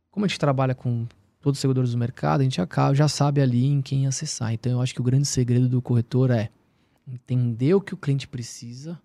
Como 0.08 0.24
a 0.24 0.28
gente 0.28 0.38
trabalha 0.38 0.72
com 0.72 1.04
todos 1.40 1.58
os 1.58 1.60
seguradores 1.60 1.90
do 1.90 1.98
mercado, 1.98 2.42
a 2.42 2.44
gente 2.44 2.60
já 2.94 3.08
sabe 3.08 3.40
ali 3.40 3.66
em 3.66 3.82
quem 3.82 4.06
acessar. 4.06 4.52
Então, 4.52 4.70
eu 4.70 4.80
acho 4.80 4.94
que 4.94 5.00
o 5.00 5.04
grande 5.04 5.26
segredo 5.26 5.68
do 5.68 5.82
corretor 5.82 6.30
é 6.30 6.48
entender 7.08 7.74
o 7.74 7.80
que 7.80 7.92
o 7.92 7.96
cliente 7.96 8.28
precisa 8.28 9.00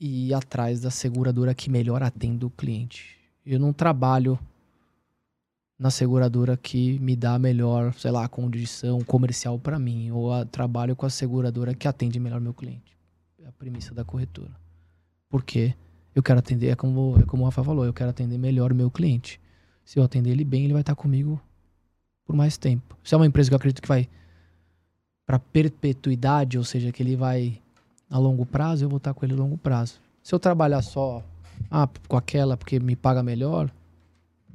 e 0.00 0.28
ir 0.28 0.34
atrás 0.34 0.80
da 0.80 0.90
seguradora 0.90 1.54
que 1.54 1.68
melhor 1.68 2.02
atende 2.02 2.46
o 2.46 2.50
cliente. 2.50 3.18
Eu 3.44 3.60
não 3.60 3.72
trabalho 3.72 4.38
na 5.78 5.90
seguradora 5.90 6.56
que 6.56 6.98
me 7.00 7.14
dá 7.14 7.38
melhor, 7.38 7.92
sei 7.94 8.10
lá, 8.10 8.26
condição 8.28 9.00
comercial 9.00 9.58
para 9.58 9.78
mim, 9.78 10.10
ou 10.10 10.44
trabalho 10.46 10.96
com 10.96 11.04
a 11.04 11.10
seguradora 11.10 11.74
que 11.74 11.86
atende 11.86 12.18
melhor 12.18 12.40
meu 12.40 12.54
cliente 12.54 12.97
a 13.48 13.52
premissa 13.52 13.94
da 13.94 14.04
corretora. 14.04 14.50
Porque 15.28 15.74
eu 16.14 16.22
quero 16.22 16.38
atender, 16.38 16.68
é 16.68 16.76
como, 16.76 17.18
é 17.18 17.24
como 17.24 17.42
o 17.42 17.46
Rafa 17.46 17.64
falou, 17.64 17.84
eu 17.84 17.94
quero 17.94 18.10
atender 18.10 18.36
melhor 18.36 18.72
o 18.72 18.74
meu 18.74 18.90
cliente. 18.90 19.40
Se 19.84 19.98
eu 19.98 20.02
atender 20.02 20.30
ele 20.30 20.44
bem, 20.44 20.64
ele 20.64 20.74
vai 20.74 20.82
estar 20.82 20.94
comigo 20.94 21.40
por 22.26 22.36
mais 22.36 22.58
tempo. 22.58 22.96
Se 23.02 23.14
é 23.14 23.16
uma 23.16 23.26
empresa 23.26 23.48
que 23.48 23.54
eu 23.54 23.56
acredito 23.56 23.80
que 23.80 23.88
vai 23.88 24.06
para 25.26 25.38
perpetuidade, 25.38 26.58
ou 26.58 26.64
seja, 26.64 26.92
que 26.92 27.02
ele 27.02 27.16
vai 27.16 27.58
a 28.10 28.18
longo 28.18 28.44
prazo, 28.44 28.84
eu 28.84 28.88
vou 28.88 28.98
estar 28.98 29.14
com 29.14 29.24
ele 29.24 29.32
a 29.32 29.36
longo 29.36 29.56
prazo. 29.56 29.98
Se 30.22 30.34
eu 30.34 30.38
trabalhar 30.38 30.82
só 30.82 31.24
ah, 31.70 31.88
com 32.06 32.16
aquela 32.16 32.54
porque 32.54 32.78
me 32.78 32.96
paga 32.96 33.22
melhor, 33.22 33.70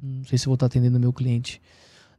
não 0.02 0.24
sei 0.26 0.38
se 0.38 0.46
vou 0.46 0.54
estar 0.54 0.68
atendendo 0.68 0.98
o 0.98 1.02
meu 1.02 1.12
cliente 1.12 1.60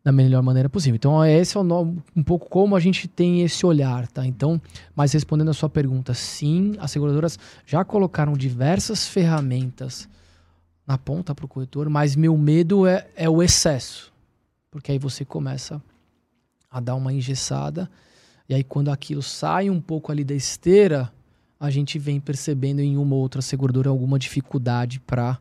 da 0.05 0.13
melhor 0.13 0.43
maneira 0.43 0.69
possível. 0.69 0.97
Então, 0.97 1.25
esse 1.25 1.57
é 1.57 1.61
o, 1.61 1.97
um 2.15 2.23
pouco 2.23 2.49
como 2.51 2.77
a 2.77 2.81
gente 2.81 3.09
tem 3.09 3.41
esse 3.41 3.65
olhar, 3.65 4.07
tá? 4.07 4.27
Então, 4.27 4.61
mas 4.95 5.15
respondendo 5.15 5.49
a 5.49 5.55
sua 5.55 5.71
pergunta, 5.71 6.13
sim, 6.13 6.75
as 6.79 6.91
seguradoras 6.91 7.39
já 7.65 7.83
colocaram 7.83 8.35
diversas 8.35 9.09
ferramentas 9.09 10.07
na 10.87 10.99
ponta 10.99 11.35
para 11.35 11.47
o 11.47 11.49
corretor, 11.49 11.89
mas 11.89 12.15
meu 12.15 12.37
medo 12.37 12.87
é, 12.87 13.09
é 13.17 13.31
o 13.31 13.43
excesso. 13.43 14.13
Porque 14.71 14.93
aí 14.93 14.99
você 14.99 15.25
começa 15.25 15.83
a 16.71 16.81
dar 16.81 16.97
uma 16.97 17.11
engessada, 17.11 17.91
e 18.47 18.55
aí 18.55 18.63
quando 18.63 18.91
aquilo 18.91 19.23
sai 19.23 19.71
um 19.71 19.81
pouco 19.81 20.13
ali 20.13 20.23
da 20.23 20.35
esteira, 20.35 21.11
a 21.59 21.71
gente 21.71 21.99
vem 21.99 22.21
percebendo 22.21 22.81
em 22.81 22.99
uma 22.99 23.15
ou 23.15 23.23
outra 23.23 23.41
seguradora 23.41 23.89
alguma 23.89 24.19
dificuldade 24.19 25.01
para 25.01 25.39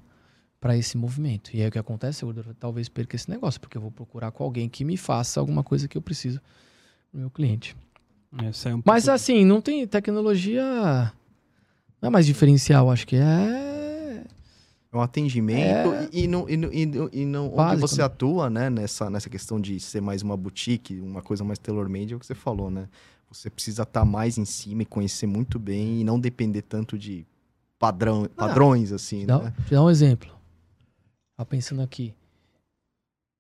para 0.64 0.78
esse 0.78 0.98
movimento. 0.98 1.52
E 1.54 1.62
aí 1.62 1.68
o 1.68 1.72
que 1.72 1.78
acontece? 1.78 2.24
Eu 2.24 2.34
talvez 2.58 2.88
perca 2.88 3.18
esse 3.18 3.30
negócio, 3.30 3.60
porque 3.60 3.76
eu 3.76 3.82
vou 3.82 3.92
procurar 3.92 4.32
com 4.32 4.46
alguém 4.46 4.70
que 4.70 4.86
me 4.86 4.96
faça 4.96 5.42
alguma 5.42 5.62
coisa 5.62 5.90
que 5.90 5.98
eu 5.98 6.02
preciso 6.02 6.40
pro 7.12 7.20
meu 7.20 7.30
cliente. 7.30 7.76
É, 8.32 8.74
um 8.74 8.82
Mas 8.86 9.04
pouco... 9.04 9.14
assim, 9.14 9.44
não 9.44 9.60
tem 9.60 9.86
tecnologia. 9.86 10.64
Não 12.02 12.08
é 12.08 12.10
mais 12.10 12.26
diferencial, 12.26 12.90
acho 12.90 13.06
que 13.06 13.18
é. 13.18 14.24
É 14.90 14.98
um 14.98 15.02
atendimento 15.02 15.94
é... 15.96 16.10
e, 16.14 16.24
e, 16.24 16.28
não, 16.28 16.48
e, 16.48 16.54
e, 16.54 17.22
e 17.22 17.26
não 17.26 17.54
onde 17.58 17.82
você 17.82 17.98
né? 17.98 18.06
atua, 18.06 18.50
né, 18.50 18.70
nessa, 18.70 19.10
nessa 19.10 19.30
questão 19.30 19.60
de 19.60 19.82
ser 19.82 20.00
mais 20.00 20.22
uma 20.22 20.38
boutique, 20.38 20.98
uma 21.02 21.22
coisa 21.22 21.44
mais 21.44 21.60
tailor-made, 21.60 22.14
é 22.14 22.16
o 22.16 22.20
que 22.20 22.26
você 22.26 22.36
falou, 22.36 22.72
né? 22.72 22.88
Você 23.30 23.50
precisa 23.50 23.84
estar 23.84 24.06
mais 24.06 24.38
em 24.38 24.46
cima 24.46 24.84
e 24.84 24.86
conhecer 24.86 25.28
muito 25.28 25.60
bem 25.60 26.00
e 26.00 26.04
não 26.06 26.18
depender 26.18 26.62
tanto 26.62 26.98
de 26.98 27.26
padrão, 27.78 28.30
padrões, 28.34 28.94
assim, 28.94 29.22
te 29.22 29.26
dá, 29.26 29.40
né? 29.40 29.54
Te 29.68 29.74
dar 29.74 29.84
um 29.84 29.90
exemplo. 29.90 30.43
Pensando 31.46 31.82
aqui. 31.82 32.14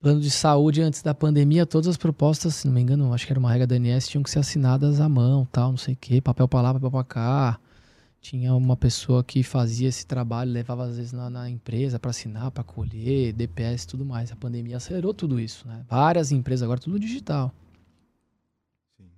Plano 0.04 0.20
de 0.20 0.30
saúde 0.30 0.82
antes 0.82 1.02
da 1.02 1.14
pandemia, 1.14 1.66
todas 1.66 1.88
as 1.88 1.96
propostas, 1.96 2.56
se 2.56 2.68
não 2.68 2.74
me 2.74 2.82
engano, 2.82 3.14
acho 3.14 3.26
que 3.26 3.32
era 3.32 3.40
uma 3.40 3.50
regra 3.50 3.66
da 3.66 3.76
ANS, 3.76 4.06
tinham 4.06 4.22
que 4.22 4.30
ser 4.30 4.40
assinadas 4.40 5.00
à 5.00 5.08
mão, 5.08 5.48
tal, 5.50 5.70
não 5.70 5.78
sei 5.78 5.94
o 5.94 5.98
quê, 5.98 6.20
papel 6.20 6.46
pra 6.46 6.60
lá, 6.60 6.74
papel 6.74 6.92
pra 6.92 7.04
cá. 7.06 7.60
Tinha 8.20 8.54
uma 8.54 8.76
pessoa 8.76 9.24
que 9.24 9.44
fazia 9.44 9.88
esse 9.88 10.06
trabalho, 10.06 10.52
levava 10.52 10.84
às 10.84 10.98
vezes 10.98 11.14
na, 11.14 11.30
na 11.30 11.50
empresa 11.50 11.98
para 11.98 12.12
assinar, 12.12 12.52
para 12.52 12.66
colher, 12.66 13.32
DPS 13.32 13.86
e 13.86 13.88
tudo 13.88 14.06
mais. 14.06 14.30
A 14.30 14.36
pandemia 14.36 14.76
acelerou 14.76 15.14
tudo 15.14 15.40
isso, 15.40 15.66
né? 15.68 15.86
Várias 15.90 16.34
empresas 16.34 16.64
agora 16.64 16.82
tudo 16.82 17.00
digital. 17.00 17.54
Sim. 18.98 19.10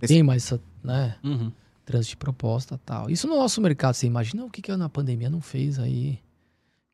Não 0.00 0.08
Tem 0.08 0.22
mais 0.22 0.44
essa, 0.44 0.60
né? 0.84 1.16
Uhum. 1.24 1.50
Trânsito 1.86 2.10
de 2.10 2.16
proposta 2.18 2.78
tal. 2.84 3.08
Isso 3.08 3.26
no 3.26 3.36
nosso 3.36 3.62
mercado, 3.62 3.94
você 3.94 4.06
imagina 4.06 4.44
o 4.44 4.50
que, 4.50 4.60
que 4.60 4.76
na 4.76 4.90
pandemia 4.90 5.30
não 5.30 5.40
fez 5.40 5.78
aí 5.78 6.18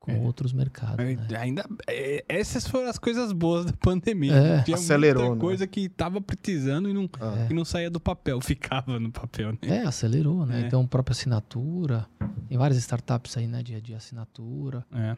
com 0.06 0.12
É. 0.12 0.18
outros 0.20 0.52
mercados. 0.52 0.98
É, 1.04 1.16
né? 1.16 1.26
Ainda, 1.38 1.64
é, 1.88 2.24
essas 2.28 2.66
foram 2.66 2.88
as 2.88 2.98
coisas 2.98 3.32
boas 3.32 3.66
da 3.66 3.72
pandemia. 3.82 4.32
É. 4.32 4.62
Tinha 4.62 4.76
Acelerou, 4.76 5.22
muita 5.24 5.34
né? 5.34 5.40
coisa 5.40 5.66
que 5.66 5.88
tava 5.88 6.20
precisando 6.20 6.88
e 6.88 6.92
não, 6.92 7.10
Ah. 7.20 7.46
e 7.50 7.52
não 7.54 7.64
saía 7.64 7.90
do 7.90 7.98
papel, 8.00 8.40
ficava 8.40 8.98
no 9.00 9.10
papel, 9.10 9.52
né? 9.52 9.58
É, 9.62 9.82
acelerou, 9.82 10.46
né? 10.46 10.62
É. 10.62 10.66
Então, 10.66 10.86
própria 10.86 11.12
assinatura. 11.12 12.06
Tem 12.48 12.56
várias 12.56 12.78
startups 12.78 13.36
aí, 13.36 13.46
né? 13.46 13.62
De, 13.62 13.80
de 13.80 13.94
assinatura. 13.94 14.86
É. 14.94 15.16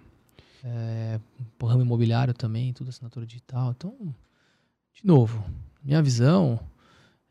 É, 0.64 1.20
ramo 1.62 1.83
imobiliário 1.83 2.35
também, 2.35 2.72
tudo 2.72 2.88
assinatura 2.88 3.24
digital. 3.27 3.70
Então, 3.77 3.94
de 4.92 5.07
novo, 5.07 5.44
minha 5.85 6.03
visão, 6.03 6.59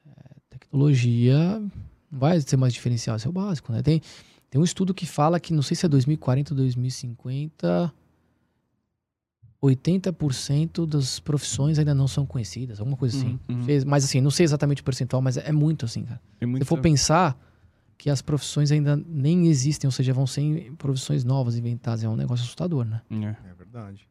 é, 0.05 0.11
tecnologia 0.49 1.59
não 2.09 2.19
vai 2.19 2.39
ser 2.39 2.55
mais 2.55 2.73
diferencial, 2.73 3.17
isso 3.17 3.27
é 3.27 3.29
o 3.29 3.33
básico, 3.33 3.71
né? 3.73 3.81
Tem, 3.81 4.01
tem 4.49 4.59
um 4.61 4.63
estudo 4.63 4.93
que 4.93 5.05
fala 5.05 5.39
que, 5.39 5.53
não 5.53 5.61
sei 5.61 5.75
se 5.75 5.85
é 5.85 5.89
2040 5.89 6.53
ou 6.53 6.57
2050, 6.57 7.93
80% 9.61 10.85
das 10.85 11.19
profissões 11.19 11.79
ainda 11.79 11.93
não 11.93 12.07
são 12.07 12.25
conhecidas, 12.25 12.79
alguma 12.79 12.95
coisa 12.97 13.17
assim. 13.17 13.39
Uhum, 13.49 13.61
uhum. 13.61 13.65
Mas 13.85 14.03
assim, 14.05 14.21
não 14.21 14.31
sei 14.31 14.43
exatamente 14.43 14.81
o 14.81 14.85
percentual, 14.85 15.21
mas 15.21 15.37
é, 15.37 15.49
é 15.49 15.51
muito 15.51 15.85
assim, 15.85 16.03
cara. 16.03 16.21
Tem 16.39 16.47
Se 16.47 16.51
muita- 16.51 16.65
for 16.65 16.79
pensar 16.79 17.37
que 17.97 18.09
as 18.11 18.21
profissões 18.21 18.71
ainda 18.71 18.95
nem 19.07 19.47
existem, 19.47 19.87
ou 19.87 19.91
seja, 19.91 20.13
vão 20.13 20.27
ser 20.27 20.71
profissões 20.77 21.23
novas 21.23 21.57
inventadas, 21.57 22.03
é 22.03 22.07
um 22.09 22.15
negócio 22.15 22.43
assustador, 22.43 22.85
né? 22.85 23.01
É. 23.09 23.15
É 23.15 23.51
é 23.51 23.53
verdade. 23.57 24.07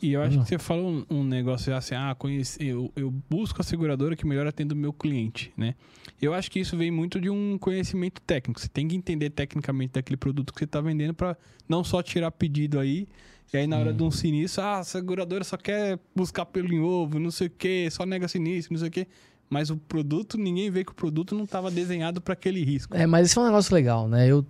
E, 0.00 0.08
e 0.08 0.12
eu 0.12 0.22
acho 0.22 0.38
Hum. 0.38 0.42
que 0.42 0.48
você 0.48 0.58
falou 0.58 0.88
um, 0.88 1.04
um 1.18 1.24
negócio 1.24 1.74
assim, 1.74 1.94
ah, 1.94 2.14
conheci, 2.18 2.64
eu, 2.66 2.92
eu 2.96 3.10
busco 3.28 3.60
a 3.60 3.64
seguradora 3.64 4.14
que 4.16 4.26
melhor 4.26 4.46
atenda 4.46 4.74
o 4.74 4.76
meu 4.76 4.92
cliente, 4.92 5.52
né? 5.56 5.74
Eu 6.20 6.32
acho 6.34 6.50
que 6.50 6.60
isso 6.60 6.76
vem 6.76 6.90
muito 6.90 7.20
de 7.20 7.28
um 7.28 7.58
conhecimento 7.58 8.20
técnico. 8.22 8.60
Você 8.60 8.68
tem 8.68 8.86
que 8.88 8.94
entender 8.94 9.30
tecnicamente 9.30 9.92
daquele 9.94 10.16
produto 10.16 10.52
que 10.52 10.58
você 10.60 10.64
está 10.64 10.80
vendendo 10.80 11.14
para 11.14 11.36
não 11.68 11.82
só 11.82 12.02
tirar 12.02 12.30
pedido 12.30 12.78
aí, 12.78 13.08
e 13.52 13.56
aí 13.56 13.66
na 13.66 13.76
hora 13.78 13.92
de 13.92 14.02
um 14.02 14.10
sinistro, 14.10 14.62
ah, 14.62 14.78
a 14.78 14.84
seguradora 14.84 15.44
só 15.44 15.56
quer 15.56 15.98
buscar 16.16 16.46
pelo 16.46 16.72
em 16.72 16.80
ovo, 16.80 17.18
não 17.18 17.30
sei 17.30 17.48
o 17.48 17.50
quê, 17.50 17.88
só 17.90 18.06
nega 18.06 18.26
sinistro, 18.28 18.72
não 18.72 18.78
sei 18.80 18.88
o 18.88 18.92
quê. 18.92 19.06
Mas 19.50 19.68
o 19.68 19.76
produto, 19.76 20.38
ninguém 20.38 20.70
vê 20.70 20.82
que 20.84 20.92
o 20.92 20.94
produto 20.94 21.34
não 21.34 21.44
estava 21.44 21.70
desenhado 21.70 22.20
para 22.22 22.32
aquele 22.32 22.64
risco. 22.64 22.96
É, 22.96 23.06
mas 23.06 23.26
esse 23.26 23.36
é 23.36 23.42
um 23.42 23.44
negócio 23.44 23.74
legal, 23.74 24.08
né? 24.08 24.26
Eu 24.26 24.46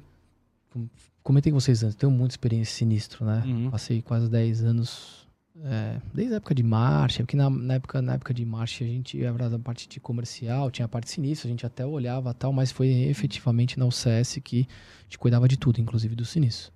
com- 0.70 0.88
comentei 1.24 1.50
com 1.52 1.58
vocês 1.58 1.82
antes, 1.82 1.96
tenho 1.96 2.12
muita 2.12 2.34
experiência 2.34 2.72
sinistro, 2.76 3.24
né? 3.24 3.42
Uhum. 3.44 3.70
Passei 3.70 4.00
quase 4.00 4.28
10 4.30 4.62
anos, 4.62 5.21
é, 5.64 6.00
desde 6.14 6.34
a 6.34 6.36
época 6.38 6.54
de 6.54 6.62
marcha, 6.62 7.22
porque 7.22 7.36
na, 7.36 7.50
na 7.50 7.74
época, 7.74 8.00
na 8.00 8.14
época 8.14 8.32
de 8.32 8.44
marcha 8.44 8.84
a 8.84 8.86
gente 8.88 9.22
era 9.22 9.50
da 9.50 9.58
parte 9.58 9.88
de 9.88 10.00
comercial, 10.00 10.70
tinha 10.70 10.86
a 10.86 10.88
parte 10.88 11.04
de 11.06 11.10
sinistro, 11.12 11.48
a 11.48 11.50
gente 11.50 11.66
até 11.66 11.84
olhava 11.84 12.32
tal, 12.32 12.52
mas 12.52 12.72
foi 12.72 12.88
efetivamente 12.88 13.78
na 13.78 13.84
UCS 13.86 14.38
que 14.42 14.66
a 15.00 15.02
gente 15.04 15.18
cuidava 15.18 15.46
de 15.46 15.56
tudo, 15.58 15.80
inclusive 15.80 16.14
do 16.14 16.24
sinistro. 16.24 16.72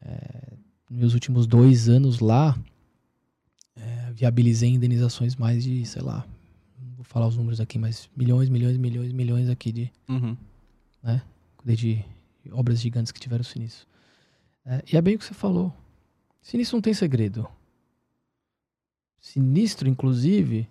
É, 0.00 0.54
meus 0.90 1.14
últimos 1.14 1.46
dois 1.46 1.88
anos 1.88 2.18
lá, 2.20 2.58
é, 3.76 4.12
viabilizei 4.12 4.70
indenizações 4.70 5.36
mais 5.36 5.62
de, 5.62 5.84
sei 5.86 6.02
lá, 6.02 6.26
não 6.80 6.96
vou 6.96 7.04
falar 7.04 7.26
os 7.28 7.36
números 7.36 7.60
aqui, 7.60 7.78
mas 7.78 8.10
milhões, 8.16 8.48
milhões, 8.48 8.76
milhões, 8.76 9.12
milhões 9.12 9.48
aqui 9.48 9.72
de, 9.72 9.92
Uhum. 10.08 10.36
cuidei 11.56 11.76
de 11.76 12.04
obras 12.52 12.80
gigantes 12.80 13.12
que 13.12 13.20
tiveram 13.20 13.44
sinistro. 13.44 13.86
É, 14.66 14.82
e 14.92 14.96
é 14.96 15.02
bem 15.02 15.14
o 15.14 15.18
que 15.18 15.24
você 15.24 15.34
falou. 15.34 15.72
Sinistro 16.42 16.76
não 16.76 16.82
tem 16.82 16.92
segredo. 16.92 17.48
Sinistro, 19.28 19.88
inclusive, 19.88 20.68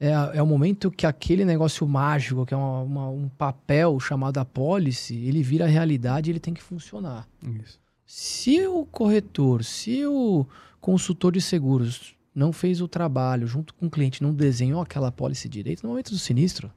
é, 0.00 0.08
é 0.32 0.42
o 0.42 0.46
momento 0.46 0.90
que 0.90 1.06
aquele 1.06 1.44
negócio 1.44 1.86
mágico, 1.86 2.46
que 2.46 2.54
é 2.54 2.56
uma- 2.56 2.80
uma- 2.80 3.08
um 3.10 3.28
papel 3.28 4.00
chamado 4.00 4.38
apólice, 4.38 5.14
ele 5.16 5.42
vira 5.42 5.66
realidade 5.66 6.30
e 6.30 6.32
ele 6.32 6.40
tem 6.40 6.54
que 6.54 6.62
funcionar. 6.62 7.28
Isso. 7.62 7.78
Se 8.06 8.66
o 8.66 8.86
corretor, 8.86 9.62
se 9.62 10.06
o 10.06 10.46
consultor 10.80 11.32
de 11.32 11.42
seguros 11.42 12.14
não 12.34 12.54
fez 12.54 12.80
o 12.80 12.88
trabalho 12.88 13.46
junto 13.46 13.74
com 13.74 13.84
o 13.84 13.90
cliente, 13.90 14.22
não 14.22 14.32
desenhou 14.32 14.80
aquela 14.80 15.08
apólice 15.08 15.46
direito, 15.46 15.82
no 15.82 15.90
momento 15.90 16.10
do 16.10 16.18
sinistro, 16.18 16.72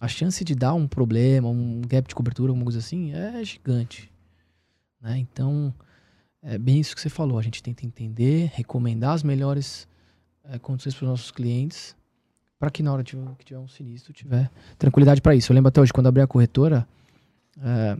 a 0.00 0.08
chance 0.08 0.44
de 0.44 0.56
dar 0.56 0.74
um 0.74 0.88
problema, 0.88 1.48
um 1.48 1.82
gap 1.86 2.08
de 2.08 2.14
cobertura, 2.16 2.50
alguma 2.50 2.64
coisa 2.64 2.80
assim, 2.80 3.12
é 3.12 3.44
gigante. 3.44 4.10
né? 5.00 5.18
Então, 5.18 5.72
é 6.42 6.58
bem 6.58 6.80
isso 6.80 6.96
que 6.96 7.00
você 7.00 7.08
falou. 7.08 7.38
A 7.38 7.42
gente 7.42 7.62
tenta 7.62 7.86
entender, 7.86 8.50
recomendar 8.54 9.12
as 9.12 9.22
melhores 9.22 9.86
eh, 10.44 10.58
condições 10.58 10.94
para 10.94 11.04
os 11.04 11.10
nossos 11.10 11.30
clientes, 11.30 11.96
para 12.58 12.70
que 12.70 12.82
na 12.82 12.92
hora 12.92 13.02
tiver- 13.02 13.34
que 13.38 13.44
tiver 13.44 13.58
um 13.60 13.68
sinistro, 13.68 14.12
tiver 14.12 14.50
tranquilidade 14.78 15.20
para 15.20 15.34
isso. 15.34 15.50
Eu 15.50 15.54
lembro 15.54 15.68
até 15.68 15.80
hoje, 15.80 15.92
quando 15.92 16.06
abri 16.06 16.22
a 16.22 16.26
corretora, 16.26 16.86
eh, 17.60 17.96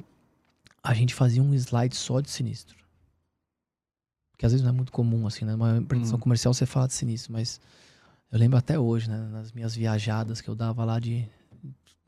a 0.83 0.95
gente 0.95 1.15
fazia 1.15 1.43
um 1.43 1.53
slide 1.55 1.97
só 1.97 2.21
de 2.21 2.31
sinistro. 2.31 2.77
Que 4.37 4.45
às 4.47 4.53
vezes 4.53 4.63
não 4.65 4.71
é 4.71 4.77
muito 4.77 4.93
comum, 4.93 5.27
assim, 5.27 5.45
né? 5.45 5.55
Uma 5.55 5.77
empresa 5.79 6.17
Hum. 6.17 6.19
comercial 6.19 6.53
você 6.53 6.67
fala 6.67 6.87
de 6.89 6.95
sinistro, 6.95 7.33
mas 7.33 7.61
eu 8.33 8.39
lembro 8.39 8.59
até 8.59 8.79
hoje, 8.79 9.09
né? 9.09 9.17
Nas 9.33 9.53
minhas 9.53 9.75
viajadas 9.75 10.41
que 10.41 10.49
eu 10.49 10.55
dava 10.55 10.85
lá 10.85 10.99
de 10.99 11.27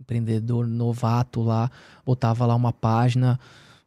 empreendedor 0.01 0.67
novato 0.67 1.41
lá, 1.43 1.71
botava 2.05 2.45
lá 2.45 2.55
uma 2.55 2.73
página, 2.73 3.39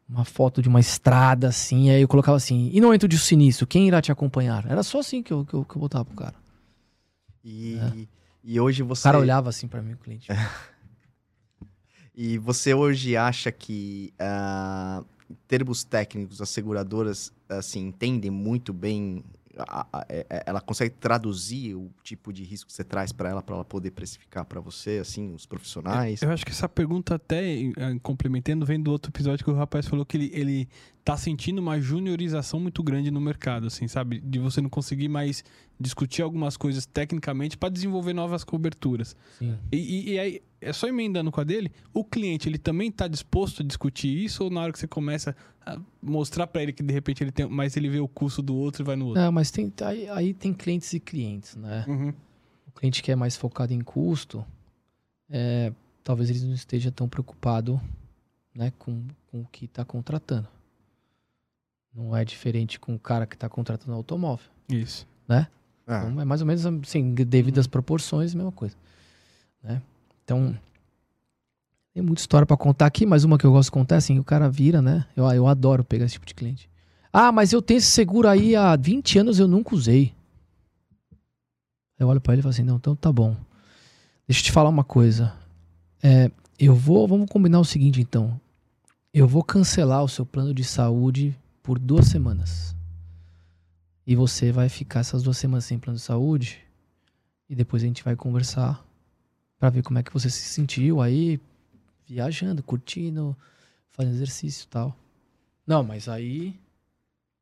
uma 0.09 0.25
foto 0.25 0.61
de 0.61 0.67
uma 0.67 0.79
estrada, 0.79 1.49
assim, 1.49 1.89
aí 1.91 2.01
eu 2.01 2.07
colocava 2.07 2.35
assim, 2.35 2.69
e 2.73 2.81
no 2.81 2.87
momento 2.87 3.07
de 3.07 3.17
sinistro, 3.19 3.67
quem 3.67 3.87
irá 3.87 4.01
te 4.01 4.11
acompanhar? 4.11 4.65
Era 4.69 4.81
só 4.81 4.99
assim 4.99 5.21
que 5.21 5.31
eu, 5.31 5.45
que 5.45 5.53
eu, 5.53 5.63
que 5.63 5.75
eu 5.75 5.79
botava 5.79 6.03
pro 6.05 6.15
cara. 6.15 6.33
E, 7.43 7.77
É. 7.77 8.07
e 8.43 8.59
hoje 8.59 8.81
O 8.83 8.87
você. 8.87 9.03
cara 9.03 9.19
olhava 9.19 9.49
assim 9.49 9.67
pra 9.67 9.81
mim, 9.81 9.93
o 9.93 9.97
cliente. 9.97 10.27
E 12.21 12.37
você 12.37 12.73
hoje 12.73 13.15
acha 13.15 13.49
que, 13.49 14.13
ah, 14.19 15.01
em 15.29 15.35
termos 15.47 15.85
técnicos, 15.85 16.41
as 16.41 16.49
seguradoras 16.49 17.31
assim, 17.47 17.87
entendem 17.87 18.29
muito 18.29 18.73
bem, 18.73 19.23
a- 19.67 19.87
a- 19.91 20.05
é- 20.09 20.25
é- 20.29 20.43
ela 20.45 20.61
consegue 20.61 20.95
traduzir 20.99 21.75
o 21.75 21.89
tipo 22.03 22.31
de 22.31 22.43
risco 22.43 22.67
que 22.67 22.73
você 22.73 22.83
traz 22.83 23.11
para 23.11 23.29
ela, 23.29 23.41
para 23.41 23.55
ela 23.55 23.65
poder 23.65 23.91
precificar 23.91 24.45
para 24.45 24.59
você, 24.61 24.99
assim, 25.01 25.33
os 25.33 25.45
profissionais? 25.45 26.21
Eu 26.21 26.31
acho 26.31 26.45
que 26.45 26.51
essa 26.51 26.69
pergunta 26.69 27.15
até, 27.15 27.55
complementando, 28.01 28.65
vem 28.65 28.79
do 28.81 28.91
outro 28.91 29.09
episódio 29.11 29.43
que 29.43 29.51
o 29.51 29.55
rapaz 29.55 29.85
falou 29.87 30.05
que 30.05 30.17
ele, 30.17 30.31
ele 30.33 30.69
tá 31.03 31.17
sentindo 31.17 31.59
uma 31.59 31.79
juniorização 31.79 32.59
muito 32.59 32.83
grande 32.83 33.09
no 33.09 33.19
mercado, 33.19 33.67
assim, 33.67 33.87
sabe? 33.87 34.19
De 34.19 34.37
você 34.39 34.61
não 34.61 34.69
conseguir 34.69 35.07
mais 35.07 35.43
discutir 35.79 36.21
algumas 36.21 36.55
coisas 36.57 36.85
tecnicamente 36.85 37.57
para 37.57 37.69
desenvolver 37.69 38.13
novas 38.13 38.43
coberturas. 38.43 39.15
Sim. 39.39 39.57
E, 39.71 39.77
e- 39.77 40.13
e 40.13 40.19
aí, 40.19 40.41
é 40.61 40.73
só 40.73 40.87
emendando 40.87 41.31
com 41.31 41.39
a 41.39 41.43
dele, 41.43 41.71
o 41.93 42.03
cliente, 42.03 42.49
ele 42.49 42.57
também 42.57 42.91
tá 42.91 43.07
disposto 43.07 43.61
a 43.61 43.65
discutir 43.65 44.07
isso 44.09 44.43
ou 44.43 44.49
na 44.49 44.61
hora 44.61 44.71
que 44.73 44.79
você 44.79 44.87
começa 44.87 45.35
a 45.65 45.79
mostrar 46.01 46.47
para 46.47 46.61
ele 46.61 46.73
que 46.73 46.83
de 46.83 46.93
repente 46.93 47.23
ele 47.23 47.31
tem, 47.31 47.47
mas 47.47 47.77
ele 47.77 47.89
vê 47.89 47.99
o 47.99 48.07
custo 48.07 48.41
do 48.41 48.55
outro 48.55 48.83
e 48.83 48.85
vai 48.85 48.95
no 48.95 49.07
outro? 49.07 49.21
Não, 49.21 49.31
mas 49.31 49.51
tem, 49.51 49.71
aí, 49.81 50.09
aí 50.09 50.33
tem 50.33 50.53
clientes 50.53 50.91
e 50.93 50.99
clientes, 50.99 51.55
né? 51.55 51.85
Uhum. 51.87 52.13
O 52.67 52.71
cliente 52.71 53.01
que 53.01 53.11
é 53.11 53.15
mais 53.15 53.35
focado 53.35 53.73
em 53.73 53.81
custo, 53.81 54.45
é, 55.29 55.71
talvez 56.03 56.29
ele 56.29 56.45
não 56.45 56.53
esteja 56.53 56.91
tão 56.91 57.07
preocupado 57.07 57.79
né, 58.55 58.71
com, 58.77 59.05
com 59.31 59.41
o 59.41 59.47
que 59.51 59.65
está 59.65 59.85
contratando. 59.85 60.47
Não 61.93 62.15
é 62.15 62.23
diferente 62.23 62.79
com 62.79 62.95
o 62.95 62.99
cara 62.99 63.25
que 63.25 63.35
está 63.35 63.49
contratando 63.49 63.93
automóvel. 63.93 64.45
Isso. 64.69 65.07
Ah, 65.87 66.05
Então, 66.07 66.21
é 66.21 66.25
mais 66.25 66.41
ou 66.41 66.47
menos 66.47 66.65
assim, 66.65 67.13
devido 67.13 67.57
às 67.59 67.67
proporções, 67.67 68.33
mesma 68.35 68.51
coisa. 68.51 68.75
Né? 69.63 69.81
Então, 70.29 70.55
tem 71.91 72.03
muita 72.03 72.21
história 72.21 72.45
para 72.45 72.55
contar 72.55 72.85
aqui, 72.85 73.03
mas 73.03 73.23
uma 73.23 73.35
que 73.35 73.45
eu 73.45 73.51
gosto 73.51 73.69
de 73.69 73.71
contar 73.71 73.95
é 73.95 73.97
assim, 73.97 74.19
o 74.19 74.23
cara 74.23 74.47
vira, 74.47 74.79
né? 74.79 75.07
Eu, 75.15 75.25
eu 75.31 75.47
adoro 75.47 75.83
pegar 75.83 76.05
esse 76.05 76.13
tipo 76.13 76.25
de 76.27 76.35
cliente. 76.35 76.69
Ah, 77.11 77.31
mas 77.31 77.51
eu 77.51 77.63
tenho 77.63 77.79
esse 77.79 77.89
seguro 77.89 78.27
aí 78.27 78.55
há 78.55 78.75
20 78.75 79.17
anos 79.17 79.39
eu 79.39 79.47
nunca 79.47 79.73
usei. 79.73 80.13
Eu 81.97 82.07
olho 82.07 82.21
para 82.21 82.33
ele 82.33 82.41
e 82.41 82.43
falo 82.43 82.51
assim, 82.51 82.61
não, 82.61 82.75
então 82.75 82.95
tá 82.95 83.11
bom. 83.11 83.35
Deixa 84.27 84.41
eu 84.41 84.43
te 84.43 84.51
falar 84.51 84.69
uma 84.69 84.83
coisa. 84.83 85.33
É, 86.03 86.29
eu 86.59 86.75
vou, 86.75 87.07
vamos 87.07 87.27
combinar 87.27 87.59
o 87.59 87.65
seguinte 87.65 87.99
então. 87.99 88.39
Eu 89.11 89.27
vou 89.27 89.43
cancelar 89.43 90.03
o 90.03 90.07
seu 90.07 90.27
plano 90.27 90.53
de 90.53 90.63
saúde 90.63 91.35
por 91.63 91.79
duas 91.79 92.05
semanas. 92.05 92.75
E 94.05 94.15
você 94.15 94.51
vai 94.51 94.69
ficar 94.69 94.99
essas 94.99 95.23
duas 95.23 95.37
semanas 95.37 95.65
sem 95.65 95.79
plano 95.79 95.97
de 95.97 96.03
saúde. 96.03 96.59
E 97.49 97.55
depois 97.55 97.81
a 97.81 97.87
gente 97.87 98.03
vai 98.03 98.15
conversar 98.15 98.87
pra 99.59 99.69
ver 99.69 99.83
como 99.83 99.99
é 99.99 100.03
que 100.03 100.13
você 100.13 100.29
se 100.29 100.41
sentiu 100.41 101.01
aí, 101.01 101.39
viajando, 102.07 102.63
curtindo, 102.63 103.37
fazendo 103.89 104.15
exercício 104.15 104.63
e 104.65 104.67
tal. 104.67 104.95
Não, 105.67 105.83
mas 105.83 106.07
aí. 106.07 106.59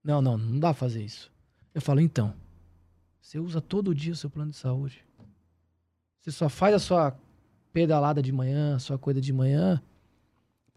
Não, 0.03 0.21
não, 0.21 0.37
não 0.37 0.59
dá 0.59 0.69
pra 0.69 0.79
fazer 0.79 1.03
isso. 1.03 1.31
Eu 1.73 1.81
falo, 1.81 2.01
então. 2.01 2.33
Você 3.21 3.39
usa 3.39 3.61
todo 3.61 3.93
dia 3.93 4.13
o 4.13 4.15
seu 4.15 4.29
plano 4.29 4.51
de 4.51 4.57
saúde. 4.57 5.05
Você 6.21 6.31
só 6.31 6.49
faz 6.49 6.73
a 6.73 6.79
sua 6.79 7.17
pedalada 7.71 8.21
de 8.21 8.31
manhã, 8.31 8.75
a 8.75 8.79
sua 8.79 8.97
coisa 8.97 9.21
de 9.21 9.31
manhã, 9.31 9.81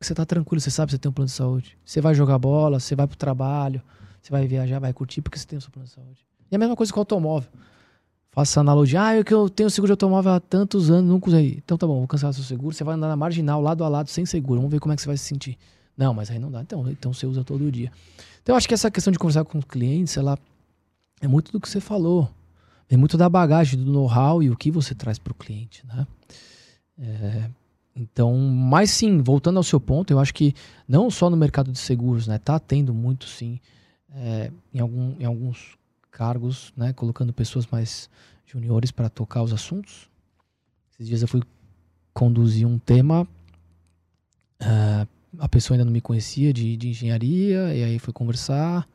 você 0.00 0.14
tá 0.14 0.24
tranquilo, 0.24 0.61
você 0.61 0.70
sabe 0.70 0.88
que 0.88 0.92
você 0.92 0.98
tem 0.98 1.11
um 1.11 1.12
plano 1.12 1.26
de 1.26 1.33
saúde. 1.33 1.79
Você 1.85 2.00
vai 2.00 2.14
jogar 2.14 2.38
bola, 2.38 2.81
você 2.81 2.96
vai 2.96 3.07
pro 3.07 3.16
trabalho, 3.16 3.83
você 4.20 4.31
vai 4.31 4.46
viajar, 4.46 4.79
vai 4.79 4.92
curtir 4.92 5.20
porque 5.20 5.38
você 5.38 5.46
tem 5.46 5.59
o 5.59 5.61
seu 5.61 5.70
plano 5.70 5.87
de 5.87 5.92
saúde. 5.92 6.26
E 6.50 6.57
a 6.57 6.59
mesma 6.59 6.74
coisa 6.74 6.92
com 6.92 6.98
o 6.98 7.03
automóvel. 7.03 7.50
Faça 8.32 8.60
analogia, 8.60 9.02
ah, 9.02 9.16
eu 9.16 9.24
que 9.24 9.34
eu 9.34 9.50
tenho 9.50 9.68
seguro 9.68 9.88
de 9.88 9.92
automóvel 9.92 10.32
há 10.32 10.40
tantos 10.40 10.88
anos, 10.88 11.10
nunca 11.10 11.28
usei. 11.28 11.60
Então 11.64 11.76
tá 11.76 11.86
bom, 11.86 11.98
vou 11.98 12.06
cancelar 12.06 12.32
seu 12.32 12.44
seguro, 12.44 12.74
você 12.74 12.84
vai 12.84 12.94
andar 12.94 13.08
na 13.08 13.16
marginal, 13.16 13.60
lado 13.60 13.82
a 13.82 13.88
lado, 13.88 14.08
sem 14.08 14.24
seguro. 14.24 14.60
Vamos 14.60 14.70
ver 14.70 14.78
como 14.78 14.92
é 14.92 14.96
que 14.96 15.02
você 15.02 15.08
vai 15.08 15.16
se 15.16 15.24
sentir. 15.24 15.58
Não, 15.96 16.14
mas 16.14 16.30
aí 16.30 16.38
não 16.38 16.50
dá. 16.50 16.62
Então, 16.62 16.88
então 16.88 17.12
você 17.12 17.26
usa 17.26 17.42
todo 17.42 17.70
dia. 17.72 17.90
Então 18.42 18.54
eu 18.54 18.56
acho 18.56 18.68
que 18.68 18.74
essa 18.74 18.90
questão 18.90 19.12
de 19.12 19.18
conversar 19.18 19.44
com 19.44 19.58
os 19.58 19.64
clientes, 19.64 20.16
ela 20.16 20.38
é 21.20 21.26
muito 21.26 21.50
do 21.50 21.60
que 21.60 21.68
você 21.68 21.80
falou. 21.80 22.30
É 22.88 22.96
muito 22.96 23.16
da 23.16 23.28
bagagem, 23.28 23.82
do 23.82 23.92
know-how 23.92 24.42
e 24.42 24.50
o 24.50 24.56
que 24.56 24.70
você 24.70 24.94
traz 24.94 25.18
para 25.18 25.32
o 25.32 25.34
cliente, 25.34 25.84
né? 25.86 26.06
É, 26.98 27.50
então, 27.94 28.36
mas 28.36 28.90
sim, 28.90 29.22
voltando 29.22 29.56
ao 29.56 29.62
seu 29.62 29.80
ponto, 29.80 30.12
eu 30.12 30.18
acho 30.18 30.32
que 30.32 30.54
não 30.88 31.10
só 31.10 31.28
no 31.28 31.36
mercado 31.36 31.70
de 31.70 31.78
seguros, 31.78 32.26
né? 32.26 32.38
Tá 32.38 32.58
tendo 32.58 32.94
muito 32.94 33.26
sim, 33.26 33.60
é, 34.12 34.50
em, 34.72 34.80
algum, 34.80 35.14
em 35.20 35.24
alguns 35.24 35.76
cargos, 36.10 36.72
né? 36.76 36.92
Colocando 36.92 37.32
pessoas 37.32 37.66
mais 37.66 38.10
juniores 38.46 38.90
para 38.90 39.08
tocar 39.08 39.42
os 39.42 39.52
assuntos. 39.52 40.10
Esses 40.92 41.08
dias 41.08 41.22
eu 41.22 41.28
fui 41.28 41.42
conduzir 42.12 42.66
um 42.66 42.78
tema, 42.78 43.26
uh, 44.62 45.08
a 45.38 45.48
pessoa 45.48 45.76
ainda 45.76 45.84
não 45.84 45.92
me 45.92 46.00
conhecia 46.00 46.52
de, 46.52 46.76
de 46.76 46.88
engenharia, 46.88 47.74
e 47.74 47.84
aí 47.84 47.98
foi 47.98 48.12
conversar. 48.12 48.88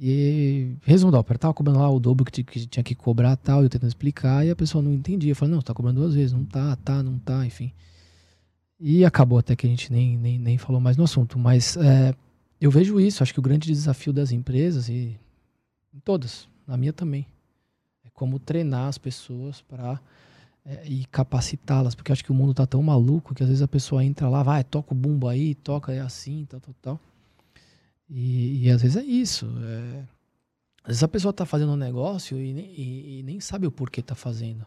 E 0.00 0.76
resumo 0.82 1.10
da 1.10 1.18
ópera, 1.18 1.38
tava 1.38 1.54
cobrando 1.54 1.80
lá 1.80 1.90
o 1.90 1.98
dobro 1.98 2.24
que, 2.24 2.42
que 2.44 2.66
tinha 2.66 2.82
que 2.82 2.94
cobrar 2.94 3.36
tal, 3.36 3.62
eu 3.62 3.68
tentando 3.68 3.88
explicar, 3.88 4.46
e 4.46 4.50
a 4.50 4.56
pessoa 4.56 4.82
não 4.82 4.92
entendia. 4.92 5.34
Falei, 5.34 5.54
não, 5.54 5.60
tá 5.60 5.74
cobrando 5.74 6.00
duas 6.00 6.14
vezes, 6.14 6.32
não 6.32 6.44
tá, 6.44 6.76
tá, 6.76 7.02
não 7.02 7.18
tá, 7.18 7.44
enfim. 7.44 7.72
E 8.80 9.04
acabou 9.04 9.38
até 9.38 9.56
que 9.56 9.66
a 9.66 9.70
gente 9.70 9.92
nem, 9.92 10.16
nem, 10.16 10.38
nem 10.38 10.56
falou 10.56 10.80
mais 10.80 10.96
no 10.96 11.04
assunto. 11.04 11.38
Mas 11.38 11.76
é, 11.76 12.14
eu 12.60 12.70
vejo 12.70 13.00
isso, 13.00 13.22
acho 13.22 13.32
que 13.32 13.40
o 13.40 13.42
grande 13.42 13.72
desafio 13.72 14.12
das 14.12 14.30
empresas, 14.30 14.88
e 14.88 15.18
em 15.94 16.00
todas, 16.00 16.48
na 16.66 16.76
minha 16.76 16.92
também, 16.92 17.26
é 18.04 18.10
como 18.10 18.38
treinar 18.38 18.88
as 18.88 18.98
pessoas 18.98 19.60
para 19.62 20.00
é, 20.64 20.86
e 20.86 21.06
capacitá-las, 21.06 21.94
porque 21.94 22.12
acho 22.12 22.22
que 22.22 22.30
o 22.30 22.34
mundo 22.34 22.52
tá 22.52 22.66
tão 22.66 22.82
maluco 22.82 23.34
que 23.34 23.42
às 23.42 23.48
vezes 23.48 23.62
a 23.62 23.68
pessoa 23.68 24.04
entra 24.04 24.28
lá, 24.28 24.42
vai, 24.42 24.62
toca 24.62 24.92
o 24.92 24.96
bumbo 24.96 25.26
aí, 25.26 25.54
toca 25.54 25.92
é 25.92 26.00
assim, 26.00 26.46
tal, 26.48 26.60
tal, 26.60 26.74
tal. 26.82 27.00
E, 28.08 28.66
e 28.66 28.70
às 28.70 28.82
vezes 28.82 28.96
é 28.96 29.02
isso. 29.02 29.46
É... 29.62 30.04
Às 30.82 30.88
vezes 30.88 31.02
a 31.02 31.08
pessoa 31.08 31.30
está 31.30 31.44
fazendo 31.44 31.72
um 31.72 31.76
negócio 31.76 32.38
e, 32.38 32.50
e, 32.50 33.18
e, 33.18 33.22
nem 33.22 33.40
sabe 33.40 33.66
o 33.66 33.70
porquê 33.70 34.00
está 34.00 34.14
fazendo, 34.14 34.66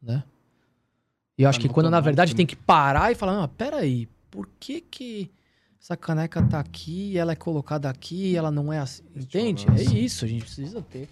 né? 0.00 0.22
E 1.38 1.42
eu 1.42 1.48
acho 1.48 1.60
que 1.60 1.68
quando 1.68 1.90
na 1.90 2.00
verdade 2.00 2.34
tem 2.34 2.46
que 2.46 2.56
parar 2.56 3.12
e 3.12 3.14
falar, 3.14 3.42
ah, 3.42 3.48
peraí, 3.48 4.08
por 4.30 4.48
que 4.58 4.80
que 4.80 5.30
essa 5.86 5.96
caneca 5.96 6.42
tá 6.42 6.58
aqui, 6.58 7.16
ela 7.16 7.30
é 7.30 7.36
colocada 7.36 7.88
aqui, 7.88 8.34
ela 8.34 8.50
não 8.50 8.72
é 8.72 8.80
assim, 8.80 9.04
entende? 9.14 9.66
É 9.70 9.82
isso, 9.84 10.24
a 10.24 10.28
gente 10.28 10.42
precisa 10.42 10.82
ter 10.82 11.08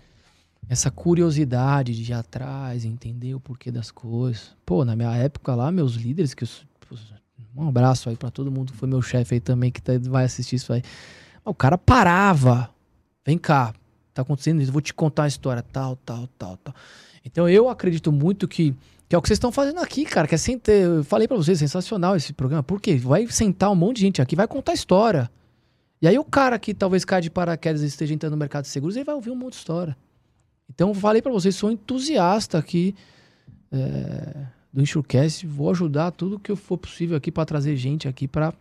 essa 0.68 0.90
curiosidade 0.90 1.94
de 1.94 2.10
ir 2.10 2.12
atrás, 2.12 2.84
entender 2.84 3.36
o 3.36 3.40
porquê 3.40 3.70
das 3.70 3.92
coisas. 3.92 4.50
Pô, 4.66 4.84
na 4.84 4.96
minha 4.96 5.14
época 5.14 5.54
lá, 5.54 5.70
meus 5.70 5.92
líderes, 5.92 6.34
que 6.34 6.42
eu, 6.42 6.48
um 7.56 7.68
abraço 7.68 8.08
aí 8.08 8.16
para 8.16 8.32
todo 8.32 8.50
mundo 8.50 8.72
que 8.72 8.78
foi 8.78 8.88
meu 8.88 9.00
chefe 9.00 9.34
aí 9.34 9.40
também, 9.40 9.70
que 9.70 9.80
tá, 9.80 9.92
vai 10.08 10.24
assistir 10.24 10.56
isso 10.56 10.72
aí. 10.72 10.82
O 11.44 11.54
cara 11.54 11.78
parava. 11.78 12.68
Vem 13.24 13.38
cá, 13.38 13.72
tá 14.12 14.22
acontecendo 14.22 14.60
isso, 14.60 14.72
vou 14.72 14.82
te 14.82 14.92
contar 14.92 15.24
a 15.24 15.28
história, 15.28 15.62
tal, 15.62 15.94
tal, 16.04 16.26
tal, 16.36 16.56
tal. 16.56 16.74
Então 17.24 17.48
eu 17.48 17.68
acredito 17.68 18.10
muito 18.10 18.48
que, 18.48 18.74
que 19.08 19.14
é 19.14 19.18
o 19.18 19.22
que 19.22 19.28
vocês 19.28 19.36
estão 19.36 19.52
fazendo 19.52 19.80
aqui, 19.80 20.04
cara, 20.04 20.26
que 20.26 20.34
é 20.34 20.38
sentar, 20.38 20.74
eu 20.74 21.04
falei 21.04 21.28
para 21.28 21.36
vocês, 21.36 21.58
sensacional 21.58 22.16
esse 22.16 22.32
programa. 22.32 22.62
Por 22.62 22.80
quê? 22.80 22.96
Vai 22.96 23.26
sentar 23.28 23.70
um 23.70 23.74
monte 23.74 23.96
de 23.96 24.02
gente 24.02 24.22
aqui, 24.22 24.34
vai 24.34 24.48
contar 24.48 24.72
história. 24.72 25.30
E 26.00 26.08
aí 26.08 26.18
o 26.18 26.24
cara 26.24 26.58
que 26.58 26.74
talvez 26.74 27.04
caia 27.04 27.22
de 27.22 27.30
paraquedas 27.30 27.82
e 27.82 27.86
esteja 27.86 28.14
entrando 28.14 28.32
no 28.32 28.38
mercado 28.38 28.64
de 28.64 28.68
seguros, 28.70 28.96
ele 28.96 29.04
vai 29.04 29.14
ouvir 29.14 29.30
um 29.30 29.36
monte 29.36 29.52
de 29.52 29.58
história. 29.58 29.96
Então 30.68 30.88
eu 30.88 30.94
falei 30.94 31.20
para 31.20 31.32
vocês, 31.32 31.54
sou 31.54 31.70
entusiasta 31.70 32.58
aqui 32.58 32.94
é, 33.70 34.46
do 34.72 34.82
Insurecast, 34.82 35.46
vou 35.46 35.70
ajudar 35.70 36.10
tudo 36.10 36.38
que 36.38 36.54
for 36.56 36.78
possível 36.78 37.16
aqui 37.16 37.30
para 37.30 37.44
trazer 37.44 37.76
gente 37.76 38.08
aqui 38.08 38.26
para 38.26 38.52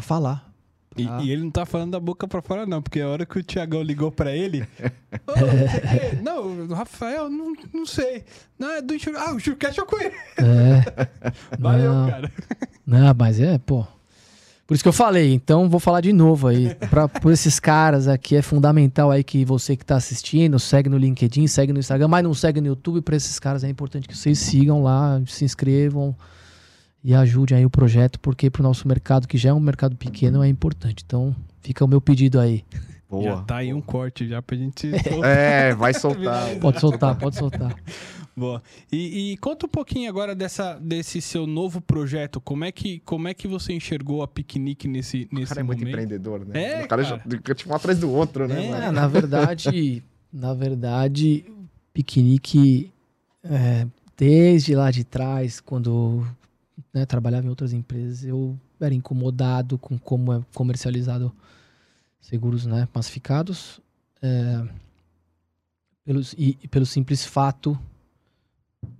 falar, 0.00 0.52
e, 0.96 1.08
ah. 1.08 1.20
e, 1.22 1.30
ele 1.30 1.42
não 1.42 1.50
tá 1.50 1.66
falando 1.66 1.92
da 1.92 2.00
boca 2.00 2.26
pra 2.28 2.40
fora, 2.40 2.64
não, 2.64 2.80
porque 2.80 3.00
a 3.00 3.08
hora 3.08 3.26
que 3.26 3.38
o 3.38 3.42
Tiagão 3.42 3.82
ligou 3.82 4.12
pra 4.12 4.34
ele. 4.34 4.66
oh, 5.26 6.22
não, 6.22 6.66
o 6.66 6.74
Rafael, 6.74 7.28
não, 7.28 7.52
não 7.72 7.84
sei. 7.84 8.24
Não, 8.58 8.70
é 8.70 8.80
do. 8.80 8.94
Ah, 9.16 9.32
o 9.32 9.36
Enxurcast 9.36 9.78
eu 9.78 9.86
conheço. 9.86 10.16
É. 10.38 11.08
Valeu, 11.58 11.92
não, 11.92 12.10
cara. 12.10 12.32
Não, 12.86 13.14
mas 13.16 13.40
é, 13.40 13.58
pô. 13.58 13.84
Por 14.66 14.74
isso 14.74 14.82
que 14.82 14.88
eu 14.88 14.94
falei, 14.94 15.34
então 15.34 15.68
vou 15.68 15.78
falar 15.78 16.00
de 16.00 16.12
novo 16.12 16.48
aí. 16.48 16.74
Pra, 16.88 17.06
por 17.06 17.32
esses 17.32 17.60
caras 17.60 18.08
aqui, 18.08 18.34
é 18.34 18.40
fundamental 18.40 19.10
aí 19.10 19.22
que 19.22 19.44
você 19.44 19.76
que 19.76 19.84
tá 19.84 19.96
assistindo, 19.96 20.58
segue 20.58 20.88
no 20.88 20.96
LinkedIn, 20.96 21.46
segue 21.48 21.70
no 21.70 21.80
Instagram, 21.80 22.08
mas 22.08 22.24
não 22.24 22.32
segue 22.32 22.62
no 22.62 22.68
YouTube. 22.68 23.02
Pra 23.02 23.14
esses 23.14 23.38
caras 23.38 23.62
é 23.62 23.68
importante 23.68 24.08
que 24.08 24.16
vocês 24.16 24.38
sigam 24.38 24.82
lá, 24.82 25.20
se 25.26 25.44
inscrevam 25.44 26.16
e 27.04 27.14
ajudem 27.14 27.58
aí 27.58 27.66
o 27.66 27.70
projeto, 27.70 28.18
porque 28.18 28.48
para 28.48 28.60
o 28.60 28.62
nosso 28.62 28.88
mercado, 28.88 29.28
que 29.28 29.36
já 29.36 29.50
é 29.50 29.52
um 29.52 29.60
mercado 29.60 29.94
pequeno, 29.94 30.42
é 30.42 30.48
importante. 30.48 31.04
Então, 31.04 31.36
fica 31.60 31.84
o 31.84 31.88
meu 31.88 32.00
pedido 32.00 32.40
aí. 32.40 32.64
Boa. 33.10 33.22
Já 33.22 33.42
tá 33.42 33.56
aí 33.56 33.74
um 33.74 33.80
corte 33.82 34.26
já 34.26 34.40
pra 34.40 34.56
gente 34.56 34.90
soltar. 35.04 35.30
É, 35.30 35.74
vai 35.74 35.92
soltar. 35.92 36.56
pode 36.58 36.80
soltar, 36.80 37.18
pode 37.18 37.36
soltar. 37.36 37.76
Boa. 38.34 38.62
E, 38.90 39.32
e, 39.32 39.36
conta 39.36 39.66
um 39.66 39.68
pouquinho 39.68 40.08
agora 40.08 40.34
dessa, 40.34 40.78
desse 40.80 41.20
seu 41.20 41.46
novo 41.46 41.80
projeto. 41.80 42.40
Como 42.40 42.64
é 42.64 42.72
que, 42.72 43.00
como 43.00 43.28
é 43.28 43.34
que 43.34 43.46
você 43.46 43.74
enxergou 43.74 44.22
a 44.22 44.26
piquenique 44.26 44.88
nesse, 44.88 45.28
nesse 45.30 45.52
o 45.52 45.54
cara 45.54 45.62
momento? 45.62 45.82
é 45.82 45.84
muito 45.84 45.88
empreendedor, 45.88 46.44
né? 46.46 46.80
É, 46.80 46.84
o 46.84 46.88
cara, 46.88 47.04
cara. 47.04 47.22
já 47.46 47.54
tipo 47.54 47.70
um 47.70 47.76
atrás 47.76 47.98
do 47.98 48.10
outro, 48.10 48.48
né? 48.48 48.66
É, 48.66 48.90
na 48.90 49.06
verdade, 49.06 50.02
na 50.32 50.54
verdade, 50.54 51.44
piquenique 51.92 52.90
é, 53.44 53.86
desde 54.16 54.74
lá 54.74 54.90
de 54.90 55.04
trás, 55.04 55.60
quando 55.60 56.26
né, 56.92 57.06
trabalhava 57.06 57.46
em 57.46 57.50
outras 57.50 57.72
empresas, 57.72 58.24
eu 58.24 58.58
era 58.80 58.94
incomodado 58.94 59.78
com 59.78 59.98
como 59.98 60.32
é 60.32 60.44
comercializado 60.54 61.34
seguros 62.20 62.66
né, 62.66 62.88
massificados. 62.94 63.80
É, 64.20 64.66
pelos, 66.04 66.34
e, 66.34 66.58
e 66.62 66.68
pelo 66.68 66.84
simples 66.84 67.24
fato, 67.24 67.78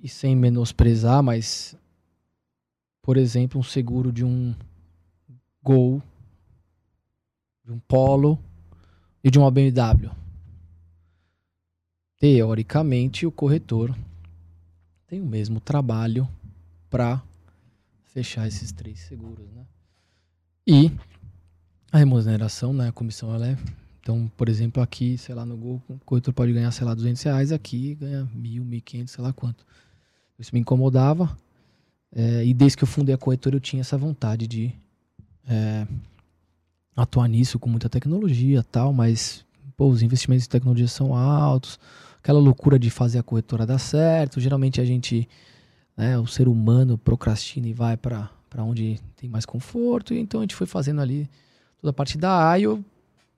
e 0.02 0.08
sem 0.08 0.34
menosprezar, 0.34 1.22
mas, 1.22 1.76
por 3.02 3.16
exemplo, 3.16 3.60
um 3.60 3.62
seguro 3.62 4.10
de 4.10 4.24
um 4.24 4.54
Gol, 5.62 6.02
de 7.64 7.72
um 7.72 7.78
Polo 7.78 8.38
e 9.22 9.30
de 9.30 9.38
uma 9.38 9.50
BMW. 9.50 10.10
Teoricamente, 12.18 13.26
o 13.26 13.32
corretor 13.32 13.94
tem 15.06 15.20
o 15.20 15.26
mesmo 15.26 15.60
trabalho 15.60 16.28
para 16.88 17.22
fechar 18.14 18.46
esses 18.46 18.70
três 18.70 19.00
seguros, 19.00 19.50
né? 19.52 19.66
E 20.64 20.90
a 21.90 21.98
remuneração, 21.98 22.72
né? 22.72 22.88
A 22.88 22.92
comissão, 22.92 23.34
ela 23.34 23.48
é... 23.48 23.58
Então, 24.00 24.30
por 24.36 24.48
exemplo, 24.48 24.82
aqui, 24.82 25.18
sei 25.18 25.34
lá, 25.34 25.44
no 25.44 25.56
Gol, 25.56 25.82
o 25.88 25.98
corretor 26.04 26.32
pode 26.32 26.52
ganhar, 26.52 26.70
sei 26.70 26.86
lá, 26.86 26.94
200 26.94 27.22
reais, 27.22 27.50
aqui 27.50 27.94
ganha 27.96 28.28
mil, 28.34 28.64
mil 28.64 28.80
quinhentos, 28.82 29.14
sei 29.14 29.24
lá 29.24 29.32
quanto. 29.32 29.66
Isso 30.38 30.50
me 30.54 30.60
incomodava. 30.60 31.36
É, 32.14 32.44
e 32.44 32.54
desde 32.54 32.76
que 32.76 32.84
eu 32.84 32.88
fundei 32.88 33.14
a 33.14 33.18
corretora, 33.18 33.56
eu 33.56 33.60
tinha 33.60 33.80
essa 33.80 33.98
vontade 33.98 34.46
de 34.46 34.72
é, 35.48 35.86
atuar 36.94 37.28
nisso 37.28 37.58
com 37.58 37.68
muita 37.68 37.88
tecnologia 37.88 38.62
tal, 38.62 38.92
mas 38.92 39.44
pô, 39.76 39.88
os 39.88 40.02
investimentos 40.02 40.46
em 40.46 40.50
tecnologia 40.50 40.86
são 40.86 41.16
altos. 41.16 41.80
Aquela 42.18 42.38
loucura 42.38 42.78
de 42.78 42.90
fazer 42.90 43.18
a 43.18 43.22
corretora 43.22 43.66
dar 43.66 43.78
certo. 43.78 44.38
Geralmente 44.38 44.80
a 44.80 44.84
gente 44.84 45.28
né? 45.96 46.18
O 46.18 46.26
ser 46.26 46.48
humano 46.48 46.98
procrastina 46.98 47.68
e 47.68 47.72
vai 47.72 47.96
para 47.96 48.30
onde 48.58 49.00
tem 49.16 49.28
mais 49.28 49.44
conforto. 49.46 50.14
E 50.14 50.18
então 50.18 50.40
a 50.40 50.42
gente 50.42 50.54
foi 50.54 50.66
fazendo 50.66 51.00
ali 51.00 51.28
toda 51.80 51.90
a 51.90 51.94
parte 51.94 52.16
da 52.16 52.50
A 52.50 52.58
eu, 52.58 52.84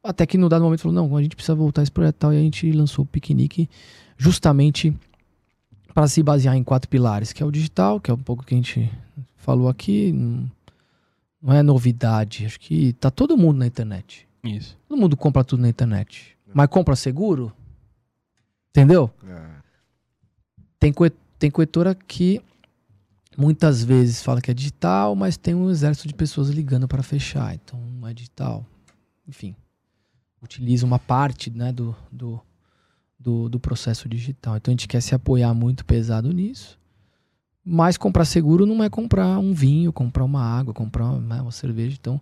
até 0.02 0.26
que 0.26 0.38
no 0.38 0.48
dado 0.48 0.62
momento 0.62 0.80
falou, 0.80 0.94
não, 0.94 1.16
a 1.16 1.22
gente 1.22 1.34
precisa 1.34 1.54
voltar 1.54 1.82
esse 1.82 1.90
projeto 1.90 2.16
tal, 2.16 2.32
e 2.32 2.36
a 2.36 2.40
gente 2.40 2.70
lançou 2.72 3.04
o 3.04 3.08
Piquenique 3.08 3.68
justamente 4.16 4.94
para 5.92 6.06
se 6.06 6.22
basear 6.22 6.54
em 6.54 6.62
quatro 6.62 6.88
pilares, 6.88 7.32
que 7.32 7.42
é 7.42 7.46
o 7.46 7.50
digital, 7.50 8.00
que 8.00 8.10
é 8.10 8.14
um 8.14 8.18
pouco 8.18 8.44
que 8.44 8.54
a 8.54 8.56
gente 8.56 8.90
falou 9.36 9.68
aqui, 9.68 10.12
não 11.42 11.52
é 11.52 11.62
novidade, 11.62 12.46
acho 12.46 12.60
que 12.60 12.92
tá 12.94 13.10
todo 13.10 13.36
mundo 13.36 13.58
na 13.58 13.66
internet. 13.66 14.28
Isso. 14.44 14.76
Todo 14.88 15.00
mundo 15.00 15.16
compra 15.16 15.42
tudo 15.42 15.62
na 15.62 15.68
internet. 15.68 16.36
Mas 16.54 16.68
compra 16.68 16.94
seguro? 16.94 17.52
Entendeu? 18.70 19.10
É. 19.26 19.46
Tem, 20.78 20.92
tem 21.38 21.50
corretora 21.50 21.94
que 21.94 22.40
muitas 23.36 23.84
vezes 23.84 24.22
fala 24.22 24.40
que 24.40 24.50
é 24.50 24.54
digital, 24.54 25.14
mas 25.14 25.36
tem 25.36 25.54
um 25.54 25.70
exército 25.70 26.08
de 26.08 26.14
pessoas 26.14 26.48
ligando 26.48 26.88
para 26.88 27.02
fechar. 27.02 27.54
Então 27.54 27.78
não 27.78 28.08
é 28.08 28.14
digital. 28.14 28.64
Enfim, 29.28 29.54
utiliza 30.42 30.86
uma 30.86 30.98
parte 30.98 31.50
né, 31.50 31.72
do, 31.72 31.94
do, 32.10 32.40
do, 33.18 33.48
do 33.48 33.60
processo 33.60 34.08
digital. 34.08 34.56
Então 34.56 34.72
a 34.72 34.74
gente 34.74 34.88
quer 34.88 35.00
se 35.00 35.14
apoiar 35.14 35.52
muito 35.52 35.84
pesado 35.84 36.32
nisso. 36.32 36.78
Mas 37.64 37.96
comprar 37.96 38.24
seguro 38.24 38.64
não 38.64 38.82
é 38.82 38.88
comprar 38.88 39.38
um 39.38 39.52
vinho, 39.52 39.92
comprar 39.92 40.24
uma 40.24 40.42
água, 40.42 40.72
comprar 40.72 41.06
uma, 41.06 41.36
né, 41.36 41.42
uma 41.42 41.50
cerveja. 41.50 41.96
Então 42.00 42.20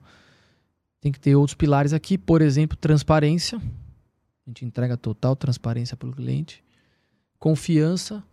tem 1.00 1.12
que 1.12 1.20
ter 1.20 1.36
outros 1.36 1.54
pilares 1.54 1.92
aqui, 1.92 2.16
por 2.16 2.40
exemplo, 2.40 2.76
transparência. 2.76 3.58
A 3.58 4.50
gente 4.50 4.64
entrega 4.64 4.96
total 4.96 5.36
transparência 5.36 5.96
para 5.96 6.08
o 6.08 6.12
cliente. 6.12 6.64
Confiança, 7.38 8.24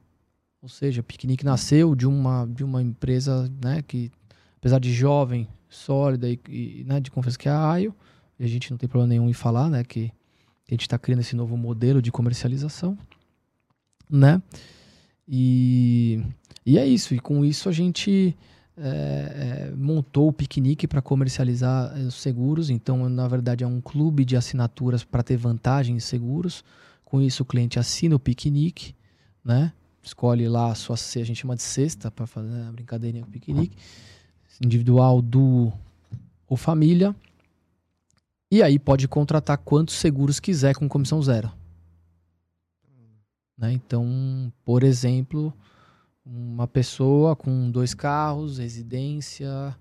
ou 0.61 0.69
seja, 0.69 1.01
Piquenique 1.01 1.43
nasceu 1.43 1.95
de 1.95 2.07
uma, 2.07 2.45
de 2.45 2.63
uma 2.63 2.81
empresa 2.81 3.51
né, 3.63 3.81
que, 3.81 4.11
apesar 4.57 4.79
de 4.79 4.93
jovem, 4.93 5.47
sólida 5.67 6.29
e, 6.29 6.39
e 6.47 6.83
né, 6.85 6.99
de 6.99 7.09
confiança 7.09 7.37
que 7.37 7.49
é 7.49 7.51
a 7.51 7.71
AIO, 7.71 7.95
e 8.39 8.43
a 8.43 8.47
gente 8.47 8.69
não 8.69 8.77
tem 8.77 8.87
problema 8.87 9.09
nenhum 9.09 9.29
em 9.29 9.33
falar, 9.33 9.69
né, 9.69 9.83
que, 9.83 10.11
a 10.71 10.73
gente 10.73 10.83
está 10.83 10.97
criando 10.97 11.19
esse 11.19 11.35
novo 11.35 11.57
modelo 11.57 12.01
de 12.01 12.13
comercialização, 12.13 12.97
né? 14.09 14.41
E, 15.27 16.23
e 16.65 16.77
é 16.77 16.85
isso. 16.85 17.13
E 17.13 17.19
com 17.19 17.43
isso 17.43 17.67
a 17.67 17.73
gente 17.73 18.37
é, 18.77 19.69
é, 19.69 19.75
montou 19.75 20.29
o 20.29 20.33
piquenique 20.33 20.87
para 20.87 21.01
comercializar 21.01 21.93
os 21.95 22.15
seguros. 22.15 22.69
Então, 22.69 23.09
na 23.09 23.27
verdade, 23.27 23.65
é 23.65 23.67
um 23.67 23.81
clube 23.81 24.23
de 24.23 24.37
assinaturas 24.37 25.03
para 25.03 25.21
ter 25.21 25.35
vantagens 25.35 25.97
em 25.97 26.07
seguros. 26.07 26.63
Com 27.03 27.21
isso, 27.21 27.43
o 27.43 27.45
cliente 27.45 27.77
assina 27.77 28.15
o 28.15 28.19
piquenique, 28.19 28.95
né? 29.43 29.73
Escolhe 30.03 30.47
lá 30.47 30.71
a 30.71 30.75
sua 30.75 30.95
a 30.95 31.23
gente 31.23 31.35
chama 31.35 31.55
de 31.55 31.61
cesta 31.61 32.09
para 32.09 32.25
fazer 32.25 32.61
a 32.67 32.71
brincadeirinha 32.71 33.23
com 33.23 33.29
o 33.29 33.31
piquenique. 33.31 33.77
Individual, 34.63 35.21
do 35.21 35.71
ou 36.47 36.57
família. 36.57 37.15
E 38.51 38.61
aí 38.61 38.77
pode 38.77 39.07
contratar 39.07 39.57
quantos 39.57 39.95
seguros 39.95 40.39
quiser 40.39 40.75
com 40.75 40.89
comissão 40.89 41.21
zero. 41.21 41.51
Né? 43.57 43.71
Então, 43.73 44.51
por 44.65 44.83
exemplo, 44.83 45.53
uma 46.25 46.67
pessoa 46.67 47.35
com 47.35 47.69
dois 47.71 47.93
carros, 47.93 48.57
residência, 48.57 49.75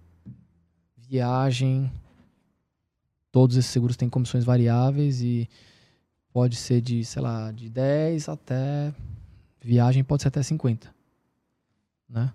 viagem, 0.97 1.91
todos 3.33 3.57
esses 3.57 3.71
seguros 3.71 3.97
têm 3.97 4.09
comissões 4.09 4.45
variáveis 4.45 5.21
e 5.23 5.49
pode 6.33 6.57
ser 6.57 6.81
de, 6.81 7.05
sei 7.05 7.23
lá, 7.23 7.51
de 7.51 7.68
10 7.68 8.29
até 8.29 8.95
viagem 9.61 10.03
pode 10.03 10.23
ser 10.23 10.29
até 10.29 10.43
50. 10.43 10.93
Né? 12.09 12.33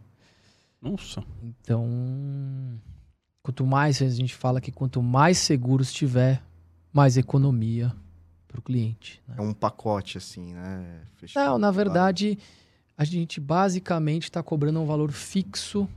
Nossa. 0.81 1.23
Então, 1.41 2.79
quanto 3.41 3.65
mais 3.65 4.01
a 4.01 4.09
gente 4.09 4.35
fala 4.35 4.61
que 4.61 4.71
quanto 4.71 5.01
mais 5.01 5.37
seguros 5.37 5.91
tiver, 5.91 6.43
mais 6.93 7.17
economia 7.17 7.93
para 8.47 8.59
o 8.59 8.61
cliente. 8.61 9.21
Né? 9.27 9.35
É 9.37 9.41
um 9.41 9.53
pacote, 9.53 10.17
assim, 10.17 10.53
né? 10.53 11.01
Fechado. 11.15 11.45
Não, 11.45 11.57
na 11.57 11.71
verdade, 11.71 12.37
a 12.97 13.03
gente 13.03 13.41
basicamente 13.41 14.23
está 14.23 14.41
cobrando 14.41 14.79
um 14.79 14.85
valor 14.85 15.11
fixo 15.11 15.89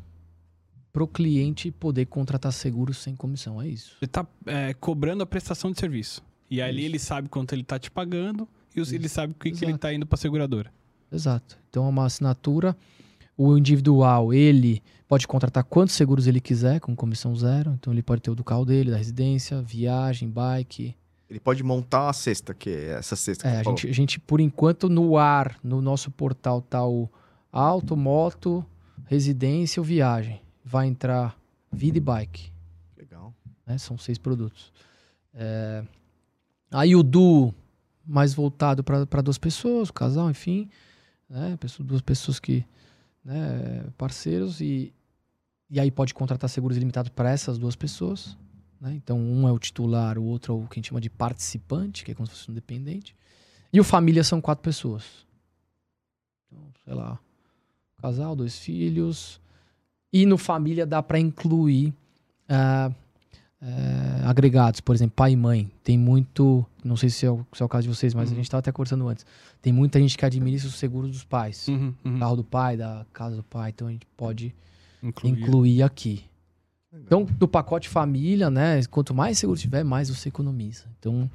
para 0.93 1.05
o 1.05 1.07
cliente 1.07 1.71
poder 1.71 2.07
contratar 2.07 2.53
seguros 2.53 2.97
sem 2.99 3.15
comissão. 3.15 3.63
É 3.63 3.69
isso. 3.69 3.97
Você 3.99 4.07
está 4.07 4.27
é, 4.47 4.75
cobrando 4.75 5.23
a 5.23 5.27
prestação 5.27 5.71
de 5.71 5.79
serviço. 5.79 6.23
E 6.51 6.61
ali 6.63 6.85
ele 6.85 6.99
sabe 6.99 7.29
quanto 7.29 7.53
ele 7.53 7.63
está 7.63 7.79
te 7.79 7.91
pagando 7.91 8.49
e 8.75 8.81
isso. 8.81 8.95
ele 8.95 9.09
sabe 9.09 9.33
o 9.33 9.37
que, 9.37 9.51
que 9.53 9.65
ele 9.65 9.75
está 9.75 9.93
indo 9.93 10.07
para 10.07 10.17
a 10.17 10.19
seguradora. 10.19 10.73
Exato. 11.11 11.59
Então 11.69 11.87
é 11.87 11.89
uma 11.89 12.07
assinatura. 12.07 12.77
O 13.37 13.57
individual, 13.57 14.33
ele 14.35 14.83
pode 15.07 15.27
contratar 15.27 15.65
quantos 15.65 15.95
seguros 15.95 16.27
ele 16.27 16.41
quiser 16.41 16.81
com 16.81 16.95
comissão 16.95 17.35
zero. 17.35 17.73
Então 17.79 17.93
ele 17.93 18.03
pode 18.03 18.21
ter 18.23 18.31
o 18.31 18.35
do 18.35 18.45
carro 18.45 18.65
dele, 18.65 18.91
da 18.91 18.97
residência, 18.97 19.63
viagem, 19.63 20.29
bike, 20.29 20.95
ele 21.29 21.39
pode 21.39 21.63
montar 21.63 22.09
a 22.09 22.13
cesta, 22.13 22.55
que 22.55 22.71
é 22.71 22.91
essa 22.93 23.15
cesta 23.15 23.43
que 23.43 23.55
é, 23.55 23.61
a 23.61 23.63
gente, 23.63 23.87
a 23.87 23.93
gente, 23.93 24.21
por 24.21 24.41
enquanto, 24.41 24.89
no 24.89 25.19
ar, 25.19 25.59
no 25.63 25.83
nosso 25.83 26.11
portal, 26.11 26.63
tá 26.63 26.87
o 26.87 27.09
auto, 27.53 27.95
moto, 27.95 28.65
residência 29.05 29.79
ou 29.79 29.85
viagem. 29.85 30.41
Vai 30.65 30.87
entrar 30.87 31.39
vida 31.71 31.99
e 31.99 32.01
bike. 32.01 32.51
Legal. 32.97 33.35
Né? 33.67 33.77
São 33.77 33.99
seis 33.99 34.17
produtos. 34.17 34.73
É... 35.35 35.85
Aí 36.71 36.97
o 36.97 37.03
Du, 37.03 37.53
mais 38.07 38.33
voltado 38.33 38.83
para 38.83 39.23
duas 39.23 39.37
pessoas, 39.37 39.91
o 39.91 39.93
casal, 39.93 40.31
enfim. 40.31 40.69
Né? 41.29 41.59
Duas 41.81 42.01
pessoas 42.01 42.39
que. 42.39 42.65
Né? 43.25 43.85
Parceiros 43.97 44.61
e. 44.61 44.93
E 45.71 45.79
aí 45.79 45.91
pode 45.91 46.15
contratar 46.15 46.49
seguros 46.49 46.77
ilimitados 46.79 47.11
para 47.11 47.31
essas 47.31 47.59
duas 47.59 47.77
pessoas. 47.77 48.37
Né? 48.81 48.95
Então, 48.95 49.19
um 49.19 49.47
é 49.47 49.53
o 49.53 49.59
titular, 49.59 50.19
o 50.19 50.25
outro 50.25 50.55
é 50.55 50.57
o 50.57 50.67
que 50.67 50.75
a 50.75 50.79
gente 50.79 50.89
chama 50.89 51.01
de 51.01 51.11
participante, 51.11 52.05
que 52.05 52.13
é 52.13 52.15
como 52.15 52.27
se 52.27 52.33
fosse 52.33 52.51
um 52.51 52.55
dependente. 52.55 53.15
E 53.73 53.79
o 53.79 53.85
família 53.85 54.25
são 54.25 54.41
quatro 54.41 54.63
pessoas. 54.63 55.05
Então, 56.47 56.65
sei 56.85 56.95
lá, 56.95 57.19
casal, 58.01 58.35
dois 58.35 58.59
filhos. 58.59 59.41
E 60.11 60.25
no 60.25 60.39
família 60.39 60.87
dá 60.87 61.03
para 61.03 61.19
incluir 61.19 61.93
uh, 62.49 62.95
uh, 63.63 64.29
agregados, 64.29 64.81
por 64.81 64.95
exemplo, 64.95 65.15
pai 65.17 65.33
e 65.33 65.37
mãe. 65.37 65.71
Tem 65.83 65.99
muito, 65.99 66.65
não 66.85 66.97
sei 66.97 67.11
se 67.11 67.27
é 67.27 67.31
o, 67.31 67.47
se 67.53 67.63
é 67.63 67.67
o 67.67 67.69
caso 67.69 67.89
de 67.89 67.95
vocês, 67.95 68.15
mas 68.15 68.29
uhum. 68.29 68.35
a 68.35 68.37
gente 68.37 68.47
estava 68.47 68.61
até 68.61 68.73
conversando 68.73 69.09
antes. 69.09 69.25
Tem 69.61 69.73
muita 69.73 70.01
gente 70.01 70.17
que 70.17 70.25
administra 70.25 70.69
os 70.69 70.77
seguros 70.77 71.11
dos 71.11 71.25
pais. 71.25 71.69
Uhum, 71.69 71.95
uhum. 72.05 72.19
Carro 72.19 72.37
do 72.37 72.45
pai, 72.45 72.77
da 72.77 73.07
casa 73.13 73.37
do 73.37 73.43
pai. 73.43 73.71
Então 73.71 73.89
a 73.89 73.91
gente 73.91 74.07
pode 74.17 74.55
incluir, 75.03 75.33
incluir 75.33 75.83
aqui. 75.83 76.25
Então, 76.93 77.25
do 77.25 77.47
pacote 77.47 77.89
família, 77.89 78.51
né? 78.51 78.83
Quanto 78.91 79.15
mais 79.15 79.39
seguro 79.39 79.59
tiver, 79.59 79.85
mais 79.85 80.09
você 80.09 80.31
economiza. 80.31 80.87
Então, 80.99 81.31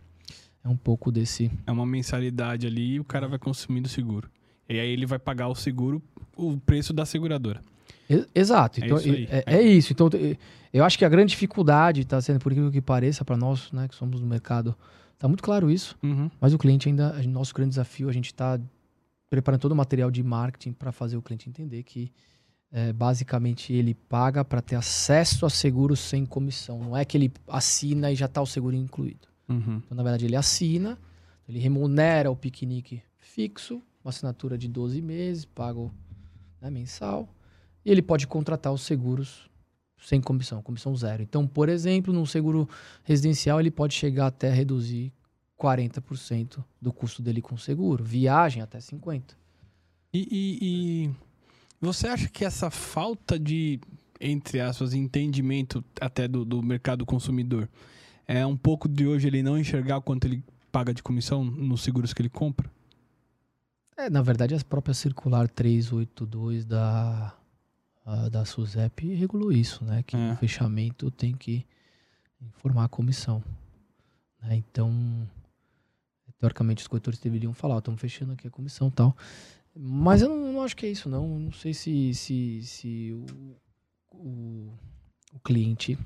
é 0.63 0.67
um 0.67 0.76
pouco 0.76 1.11
desse. 1.11 1.51
É 1.67 1.71
uma 1.71 1.86
mensalidade 1.86 2.65
ali 2.65 2.93
e 2.93 2.99
o 2.99 3.03
cara 3.03 3.28
vai 3.28 3.38
consumindo 3.38 3.88
seguro. 3.88 4.30
E 4.67 4.80
aí 4.80 4.89
ele 4.89 5.05
vai 5.05 5.19
pagar 5.19 5.47
o 5.49 5.55
seguro, 5.55 6.01
o 6.36 6.57
preço 6.57 6.93
da 6.93 7.05
seguradora. 7.05 7.61
Exato. 8.34 8.82
É 8.82 8.86
então, 8.86 8.97
isso 8.97 9.10
é, 9.10 9.43
é, 9.45 9.62
isso. 9.62 9.93
Então, 9.93 10.10
eu 10.74 10.84
acho 10.84 10.97
que 10.97 11.06
a 11.06 11.10
grande 11.10 11.32
dificuldade 11.32 12.01
está 12.01 12.20
sendo, 12.22 12.39
por 12.39 12.51
aquilo 12.51 12.72
que 12.72 12.82
pareça, 12.82 13.24
para 13.24 13.38
nós, 13.38 13.72
né, 13.72 13.88
que 13.88 13.95
somos 13.95 14.20
no 14.20 14.28
mercado, 14.28 14.76
está 15.14 15.28
muito 15.28 15.43
claro 15.43 15.70
isso. 15.70 15.97
Uhum. 16.04 16.30
Mas 16.39 16.54
o 16.54 16.58
cliente 16.58 16.89
ainda, 16.89 17.22
nosso 17.24 17.54
grande 17.54 17.70
desafio, 17.70 18.10
a 18.10 18.14
gente 18.14 18.28
está 18.28 18.60
preparando 19.30 19.62
todo 19.62 19.72
o 19.72 19.76
material 19.76 20.12
de 20.12 20.22
marketing 20.22 20.74
para 20.74 20.91
fazer 20.91 21.18
o 21.18 21.22
cliente 21.22 21.49
entender 21.49 21.84
que 21.84 22.12
é, 22.72 22.91
basicamente 22.91 23.72
ele 23.72 23.93
paga 23.93 24.43
para 24.43 24.62
ter 24.62 24.76
acesso 24.76 25.45
a 25.45 25.49
seguros 25.49 25.99
sem 25.99 26.26
comissão. 26.26 26.80
Não 26.80 26.97
é 26.97 27.06
que 27.06 27.16
ele 27.18 27.32
assina 27.47 28.12
e 28.12 28.16
já 28.16 28.26
está 28.26 28.41
o 28.41 28.45
seguro 28.45 28.76
incluído. 28.76 29.28
Uhum. 29.47 29.82
Então, 29.86 29.95
na 29.95 30.01
verdade, 30.01 30.26
ele 30.26 30.36
assina, 30.36 30.97
ele 31.47 31.60
remunera 31.60 32.32
o 32.32 32.36
piquenique 32.36 33.01
fixo, 33.20 33.82
uma 34.04 34.10
assinatura 34.10 34.58
de 34.58 34.68
12 34.68 35.01
meses, 35.01 35.45
pago 35.45 35.91
né, 36.60 36.70
mensal, 36.70 37.30
e 37.86 37.91
ele 37.91 38.01
pode 38.01 38.27
contratar 38.27 38.71
os 38.71 38.81
seguros 38.81 39.49
sem 40.01 40.19
comissão, 40.19 40.61
comissão 40.61 40.95
zero. 40.95 41.23
Então, 41.23 41.47
por 41.47 41.69
exemplo, 41.69 42.13
num 42.13 42.25
seguro 42.25 42.67
residencial, 43.03 43.59
ele 43.59 43.71
pode 43.71 43.93
chegar 43.93 44.27
até 44.27 44.51
reduzir 44.51 45.13
40% 45.59 46.63
do 46.81 46.91
custo 46.91 47.21
dele 47.21 47.41
com 47.41 47.57
seguro. 47.57 48.03
Viagem 48.03 48.61
até 48.61 48.79
50%. 48.79 49.36
E, 50.13 50.27
e, 50.29 50.59
e 50.61 51.15
você 51.81 52.07
acha 52.07 52.27
que 52.27 52.45
essa 52.45 52.69
falta 52.69 53.39
de, 53.39 53.79
entre 54.19 54.59
aspas, 54.59 54.93
entendimento 54.93 55.84
até 55.99 56.27
do, 56.27 56.45
do 56.45 56.61
mercado 56.61 57.05
consumidor 57.05 57.67
é 58.27 58.45
um 58.45 58.55
pouco 58.55 58.88
de 58.88 59.07
hoje 59.07 59.27
ele 59.27 59.41
não 59.41 59.57
enxergar 59.57 59.97
o 59.97 60.01
quanto 60.01 60.25
ele 60.25 60.43
paga 60.71 60.93
de 60.93 61.01
comissão 61.01 61.43
nos 61.43 61.81
seguros 61.81 62.13
que 62.13 62.21
ele 62.21 62.29
compra? 62.29 62.69
É, 63.97 64.09
na 64.09 64.21
verdade, 64.21 64.55
a 64.55 64.59
própria 64.59 64.93
circular 64.93 65.47
382 65.47 66.65
da, 66.65 67.36
a, 68.06 68.30
da 68.30 68.45
SUSEP 68.45 69.14
regulou 69.14 69.51
isso, 69.51 69.84
né? 69.84 70.04
Que 70.04 70.16
é. 70.16 70.34
o 70.34 70.36
fechamento 70.36 71.10
tem 71.12 71.34
que 71.34 71.66
informar 72.41 72.86
a 72.86 72.89
comissão. 72.89 73.43
Né? 74.41 74.56
Então, 74.58 75.28
teoricamente, 76.38 76.82
os 76.82 76.88
corretores 76.88 77.20
deveriam 77.20 77.54
falar, 77.54 77.78
estamos 77.78 78.01
fechando 78.01 78.34
aqui 78.34 78.47
a 78.47 78.51
comissão 78.51 78.89
tal. 78.91 79.16
Mas 79.76 80.22
eu 80.22 80.30
não, 80.30 80.54
não, 80.54 80.62
acho 80.62 80.76
que 80.76 80.86
é 80.86 80.89
isso, 80.89 81.10
não. 81.10 81.39
Não 81.39 81.51
sei 81.51 81.74
se, 81.74 82.14
se, 82.14 82.62
se 82.64 83.12
o, 83.12 83.56
o, 84.12 84.74
o 85.34 85.39
cliente 85.39 85.97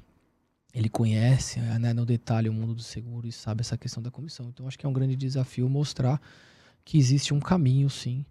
ele 0.73 0.89
conhece 0.89 1.59
né, 1.59 1.91
no 1.91 2.05
detalhe 2.05 2.49
o 2.49 2.53
mundo 2.53 2.75
do 2.75 2.83
seguro 2.83 3.27
e 3.27 3.31
sabe 3.31 3.61
essa 3.61 3.77
questão 3.77 4.01
da 4.01 4.11
comissão. 4.11 4.47
Então, 4.49 4.67
acho 4.67 4.77
que 4.77 4.85
é 4.85 4.89
um 4.89 4.93
grande 4.93 5.15
desafio 5.15 5.67
mostrar 5.67 6.21
que 6.85 6.97
existe 6.97 7.33
um 7.33 7.39
caminho, 7.39 7.89
sim, 7.89 8.23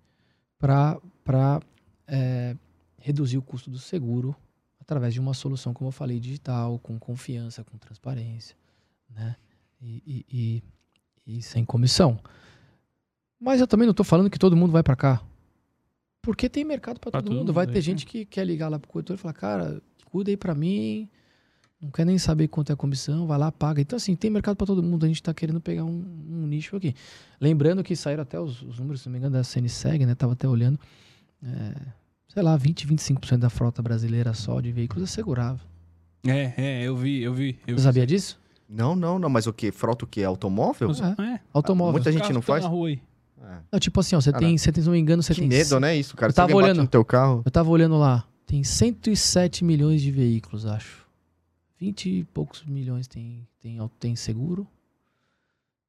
para 0.59 1.01
é, 2.07 2.57
reduzir 2.99 3.39
o 3.39 3.43
custo 3.43 3.71
do 3.71 3.79
seguro 3.79 4.35
através 4.81 5.13
de 5.13 5.21
uma 5.21 5.35
solução, 5.35 5.75
como 5.75 5.89
eu 5.89 5.93
falei, 5.93 6.21
digital, 6.21 6.79
com 6.79 6.99
confiança, 6.99 7.65
com 7.65 7.77
transparência, 7.77 8.57
né? 9.11 9.37
E, 9.81 10.03
e, 10.07 10.63
e, 11.27 11.39
e 11.39 11.43
sem 11.43 11.65
comissão. 11.65 12.19
Mas 13.39 13.61
eu 13.61 13.67
também 13.67 13.87
não 13.87 13.91
estou 13.91 14.05
falando 14.05 14.31
que 14.31 14.39
todo 14.39 14.57
mundo 14.57 14.73
vai 14.73 14.83
para 14.83 14.97
cá. 14.97 15.23
Porque 16.23 16.49
tem 16.49 16.65
mercado 16.65 16.99
para 16.99 17.13
todo, 17.13 17.25
todo, 17.25 17.37
mundo. 17.37 17.53
Vai 17.53 17.67
ter 17.67 17.81
gente 17.81 18.07
que 18.07 18.25
quer 18.25 18.45
ligar 18.45 18.69
lá 18.69 18.79
pro 18.79 18.91
corretor 18.91 19.15
e 19.15 19.19
falar, 19.19 19.35
cara, 19.35 19.83
cuida 20.07 20.31
aí 20.31 20.37
para 20.37 20.55
mim, 20.55 21.09
Não 21.81 21.91
quer 21.91 22.07
nem 22.07 22.19
saber 22.19 22.49
quanto 22.49 22.71
é 22.71 22.73
a 22.73 22.77
comissão, 22.77 23.27
vai 23.27 23.39
lá, 23.39 23.53
paga. 23.53 23.81
Então, 23.81 23.97
assim, 23.97 24.17
tem 24.17 24.31
mercado 24.31 24.57
para 24.57 24.67
todo 24.67 24.83
mundo. 24.83 25.05
A 25.05 25.09
gente 25.09 25.21
está 25.21 25.35
querendo 25.35 25.61
pegar 25.61 25.85
um, 25.85 26.05
um, 26.29 26.47
nicho 26.47 26.75
aqui. 26.77 26.95
Lembrando 27.41 27.85
que 27.85 27.95
saíram 27.95 28.23
até 28.23 28.41
os, 28.41 28.63
os, 28.63 28.79
números, 28.79 29.03
se 29.03 29.09
não 29.09 29.13
me 29.13 29.19
engano, 29.19 29.35
da 29.35 29.45
CNSEG, 29.45 30.07
né? 30.07 30.15
Tava 30.15 30.33
até 30.33 30.49
olhando. 30.49 30.81
É, 31.43 31.75
sei 32.37 32.43
lá, 32.43 32.55
20, 32.55 32.87
25% 32.87 33.39
da 33.39 33.49
frota 33.49 33.81
brasileira 33.81 34.35
só 34.35 34.61
de 34.61 34.71
veículos 34.71 35.05
é 35.05 35.07
segurável. 35.07 35.67
É, 36.27 36.53
é, 36.59 36.83
eu 36.83 36.95
vi, 36.95 37.23
eu 37.23 37.33
vi. 37.33 37.59
Eu 37.67 37.79
Você 37.79 37.85
sabia 37.85 38.07
disso? 38.07 38.39
Não, 38.69 38.95
não, 38.95 39.19
não. 39.19 39.31
Mas 39.31 39.47
o 39.47 39.55
que? 39.55 39.73
Frota 39.73 40.05
o 40.05 40.09
quê? 40.09 40.23
Automóvel? 40.23 40.91
É. 40.91 41.23
é. 41.23 41.41
Automóvel. 41.51 41.95
Muita 41.95 42.13
gente 42.13 42.31
não 42.35 42.43
faz? 42.43 42.63
Na 42.63 42.69
rua 42.69 42.89
aí. 42.89 43.01
É. 43.43 43.57
Não, 43.73 43.81
tipo 43.81 43.99
assim, 44.01 44.17
ó, 44.17 44.21
você 44.21 44.35
tem, 44.35 44.59
você 44.59 44.71
tem, 44.71 44.83
se 44.83 44.87
não 44.87 44.93
me 44.93 45.01
engano, 45.01 45.23
você 45.23 45.33
que 45.33 45.41
tem... 45.41 45.49
medo, 45.49 45.81
né, 45.81 45.97
isso, 45.97 46.15
cara? 46.15 46.29
Eu 46.29 46.35
tava 46.35 46.55
olhando 46.55 46.83
no 46.83 46.87
teu 46.87 47.03
carro. 47.07 47.41
Eu 47.43 47.51
tava 47.51 47.71
olhando 47.71 47.97
lá, 47.97 48.29
tem 48.45 48.63
107 48.63 49.65
milhões 49.65 50.03
de 50.03 50.11
veículos, 50.11 50.67
acho. 50.67 51.07
20 51.79 52.07
e 52.07 52.25
poucos 52.25 52.65
milhões 52.65 53.07
tem, 53.07 53.49
tem, 53.63 53.79
tem 53.99 54.15
seguro. 54.15 54.67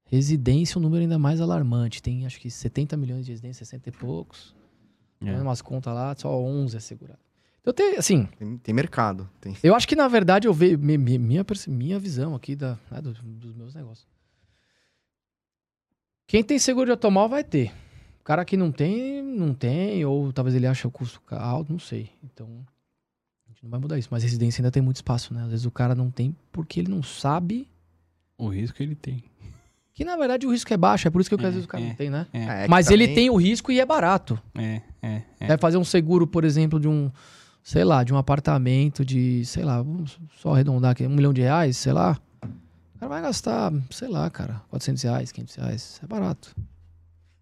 Residência, 0.06 0.80
um 0.80 0.82
número 0.82 1.02
ainda 1.02 1.20
mais 1.20 1.42
alarmante. 1.42 2.02
Tem 2.02 2.26
acho 2.26 2.40
que 2.40 2.50
70 2.50 2.96
milhões 2.96 3.26
de 3.26 3.34
residências, 3.34 3.68
60 3.68 3.90
e 3.90 3.92
poucos. 3.92 4.56
É. 5.22 5.34
Tem 5.34 5.42
umas 5.42 5.62
contas 5.62 5.94
lá, 5.94 6.16
só 6.16 6.36
11 6.40 6.78
é 6.78 6.80
segurado. 6.80 7.20
Então 7.62 7.74
tem, 7.74 7.98
assim... 7.98 8.26
Tem, 8.38 8.58
tem 8.58 8.74
mercado. 8.74 9.30
Tem. 9.42 9.56
Eu 9.62 9.76
acho 9.76 9.88
que, 9.88 9.96
na 9.96 10.08
verdade, 10.08 10.48
eu 10.48 10.54
vejo... 10.54 10.78
Minha, 10.78 10.98
minha, 10.98 11.46
minha 11.68 12.00
visão 12.00 12.34
aqui 12.34 12.56
da, 12.56 12.78
né, 12.90 13.02
dos, 13.02 13.20
dos 13.20 13.54
meus 13.54 13.76
negócios. 13.76 14.08
Quem 16.26 16.44
tem 16.44 16.60
seguro 16.60 16.86
de 16.86 16.92
automóvel 16.92 17.30
vai 17.30 17.44
ter. 17.44 17.74
O 18.20 18.24
cara 18.24 18.46
que 18.46 18.56
não 18.56 18.72
tem, 18.72 19.22
não 19.22 19.54
tem. 19.54 20.06
Ou 20.06 20.32
talvez 20.32 20.56
ele 20.56 20.68
ache 20.68 20.86
o 20.88 20.92
custo 20.92 21.22
alto, 21.30 21.72
não 21.72 21.80
sei. 21.80 22.12
Então 22.24 22.66
gente 23.58 23.64
não 23.64 23.72
vai 23.72 23.80
mudar 23.80 23.98
isso. 23.98 24.10
Mas 24.12 24.24
residência 24.24 24.62
ainda 24.62 24.72
tem 24.72 24.82
muito 24.82 24.98
espaço, 24.98 25.34
né? 25.34 25.44
Às 25.44 25.50
vezes 25.50 25.66
o 25.66 25.72
cara 25.72 25.96
não 25.96 26.12
tem 26.12 26.36
porque 26.52 26.80
ele 26.80 26.90
não 26.90 27.02
sabe. 27.02 27.68
O 28.38 28.48
risco 28.48 28.82
ele 28.82 28.96
tem. 28.96 29.24
Que 29.98 30.06
na 30.06 30.16
verdade 30.16 30.46
o 30.46 30.52
risco 30.52 30.72
é 30.72 30.78
baixo, 30.78 31.08
é 31.08 31.10
por 31.10 31.20
isso 31.20 31.28
que 31.28 31.44
é, 31.44 31.48
às 31.48 31.54
vezes 31.56 31.66
o 31.66 31.68
cara 31.68 31.84
é, 31.84 31.88
não 31.88 31.96
tem, 31.96 32.08
né? 32.08 32.28
É. 32.32 32.66
é 32.66 32.68
Mas 32.68 32.86
também... 32.86 33.02
ele 33.02 33.16
tem 33.16 33.32
o 33.32 33.36
risco 33.36 33.72
e 33.72 33.80
é 33.80 33.86
barato. 33.86 34.40
É, 34.56 34.80
é, 35.02 35.22
é. 35.40 35.48
Vai 35.48 35.58
fazer 35.58 35.78
um 35.78 35.84
seguro, 35.84 36.28
por 36.28 36.46
exemplo, 36.46 36.80
de 36.80 36.88
um, 36.88 37.12
sei 37.64 37.84
lá, 37.84 38.04
de 38.04 38.14
um 38.14 38.18
apartamento 38.18 39.04
de, 39.04 39.44
sei 39.44 39.66
lá, 39.66 39.82
vamos 39.82 40.20
só 40.40 40.54
arredondar 40.54 40.92
aqui, 40.92 41.08
um 41.08 41.10
milhão 41.10 41.34
de 41.34 41.42
reais, 41.42 41.78
sei 41.78 41.94
lá. 41.94 42.16
O 42.44 43.00
cara 43.00 43.10
vai 43.10 43.22
gastar, 43.24 43.74
sei 43.90 44.08
lá, 44.08 44.30
cara, 44.30 44.62
400 44.70 45.02
reais, 45.02 45.32
500 45.32 45.56
reais. 45.56 46.00
É 46.04 46.06
barato. 46.06 46.56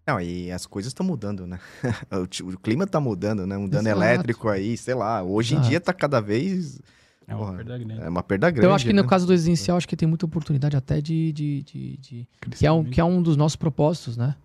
Não, 0.06 0.18
e 0.18 0.50
as 0.50 0.64
coisas 0.64 0.88
estão 0.88 1.04
mudando, 1.04 1.46
né? 1.46 1.60
o, 2.10 2.52
o, 2.54 2.58
clima 2.58 2.84
está 2.84 2.98
mudando, 2.98 3.46
né? 3.46 3.58
Um 3.58 3.68
dano 3.68 3.86
elétrico 3.90 4.48
aí, 4.48 4.78
sei 4.78 4.94
lá. 4.94 5.22
Hoje 5.22 5.52
Exato. 5.52 5.66
em 5.66 5.68
dia 5.68 5.76
está 5.76 5.92
cada 5.92 6.22
vez. 6.22 6.80
É 7.28 7.34
uma 7.34 7.44
porra, 7.44 7.56
perda 7.56 7.78
grande. 7.78 8.02
É 8.02 8.08
uma 8.08 8.22
perda 8.22 8.50
grande. 8.50 8.66
Eu 8.66 8.74
acho 8.74 8.86
que 8.86 8.92
né? 8.92 9.02
no 9.02 9.08
caso 9.08 9.26
do 9.26 9.32
residencial, 9.32 9.76
acho 9.76 9.88
que 9.88 9.96
tem 9.96 10.08
muita 10.08 10.26
oportunidade 10.26 10.76
até 10.76 11.00
de. 11.00 11.32
de, 11.32 11.62
de, 11.62 11.96
de 11.96 12.28
que, 12.50 12.66
é 12.66 12.70
um, 12.70 12.84
que 12.84 13.00
é 13.00 13.04
um 13.04 13.20
dos 13.20 13.36
nossos 13.36 13.56
propósitos, 13.56 14.16
né? 14.16 14.36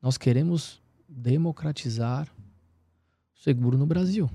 Nós 0.00 0.16
queremos 0.16 0.80
democratizar 1.08 2.28
o 3.34 3.40
seguro 3.42 3.76
no 3.76 3.86
Brasil. 3.86 4.30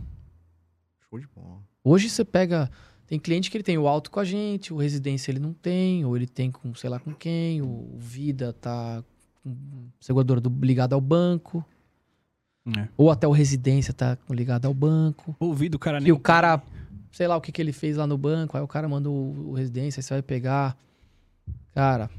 Show 1.10 1.20
de 1.20 1.28
bola. 1.28 1.60
Hoje 1.84 2.10
você 2.10 2.26
pega. 2.26 2.70
Tem 3.08 3.18
cliente 3.18 3.50
que 3.50 3.58
ele 3.58 3.64
tem 3.64 3.78
o 3.78 3.88
alto 3.88 4.12
com 4.12 4.20
a 4.20 4.24
gente, 4.24 4.72
o 4.72 4.78
residência 4.78 5.32
ele 5.32 5.40
não 5.40 5.52
tem, 5.52 6.06
ou 6.06 6.16
ele 6.16 6.28
tem 6.28 6.52
com 6.52 6.76
sei 6.76 6.90
lá 6.90 7.00
com 7.00 7.12
quem, 7.12 7.60
o 7.60 7.98
vida 7.98 8.54
tá 8.54 9.04
seguradora 10.00 10.40
do, 10.40 10.50
ligada 10.64 10.94
ao 10.94 11.02
banco. 11.02 11.66
É. 12.78 12.88
Ou 12.96 13.10
até 13.10 13.28
o 13.28 13.32
residência 13.32 13.94
tá 13.94 14.18
ligado 14.30 14.66
ao 14.66 14.74
banco. 14.74 15.36
Ouvido 15.40 15.76
o 15.76 15.80
cara 15.80 16.00
nem. 16.00 16.10
E 16.10 16.12
o 16.12 16.20
cara, 16.20 16.62
sei 17.12 17.28
lá 17.28 17.36
o 17.36 17.42
que, 17.42 17.52
que 17.52 17.62
ele 17.62 17.72
fez 17.72 17.98
lá 17.98 18.06
no 18.06 18.18
banco, 18.18 18.58
aí 18.58 18.64
o 18.64 18.68
cara 18.68 18.88
manda 18.88 19.10
o, 19.10 19.50
o 19.50 19.54
residência, 19.54 20.00
aí 20.00 20.04
você 20.04 20.14
vai 20.14 20.22
pegar. 20.22 20.78
Cara, 21.74 22.10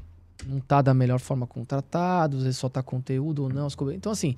não 0.45 0.59
tá 0.59 0.81
da 0.81 0.93
melhor 0.93 1.19
forma 1.19 1.45
contratado, 1.45 2.37
às 2.37 2.43
vezes 2.43 2.57
só 2.57 2.69
tá 2.69 2.81
conteúdo 2.81 3.43
ou 3.43 3.49
não. 3.49 3.67
Então, 3.93 4.11
assim, 4.11 4.35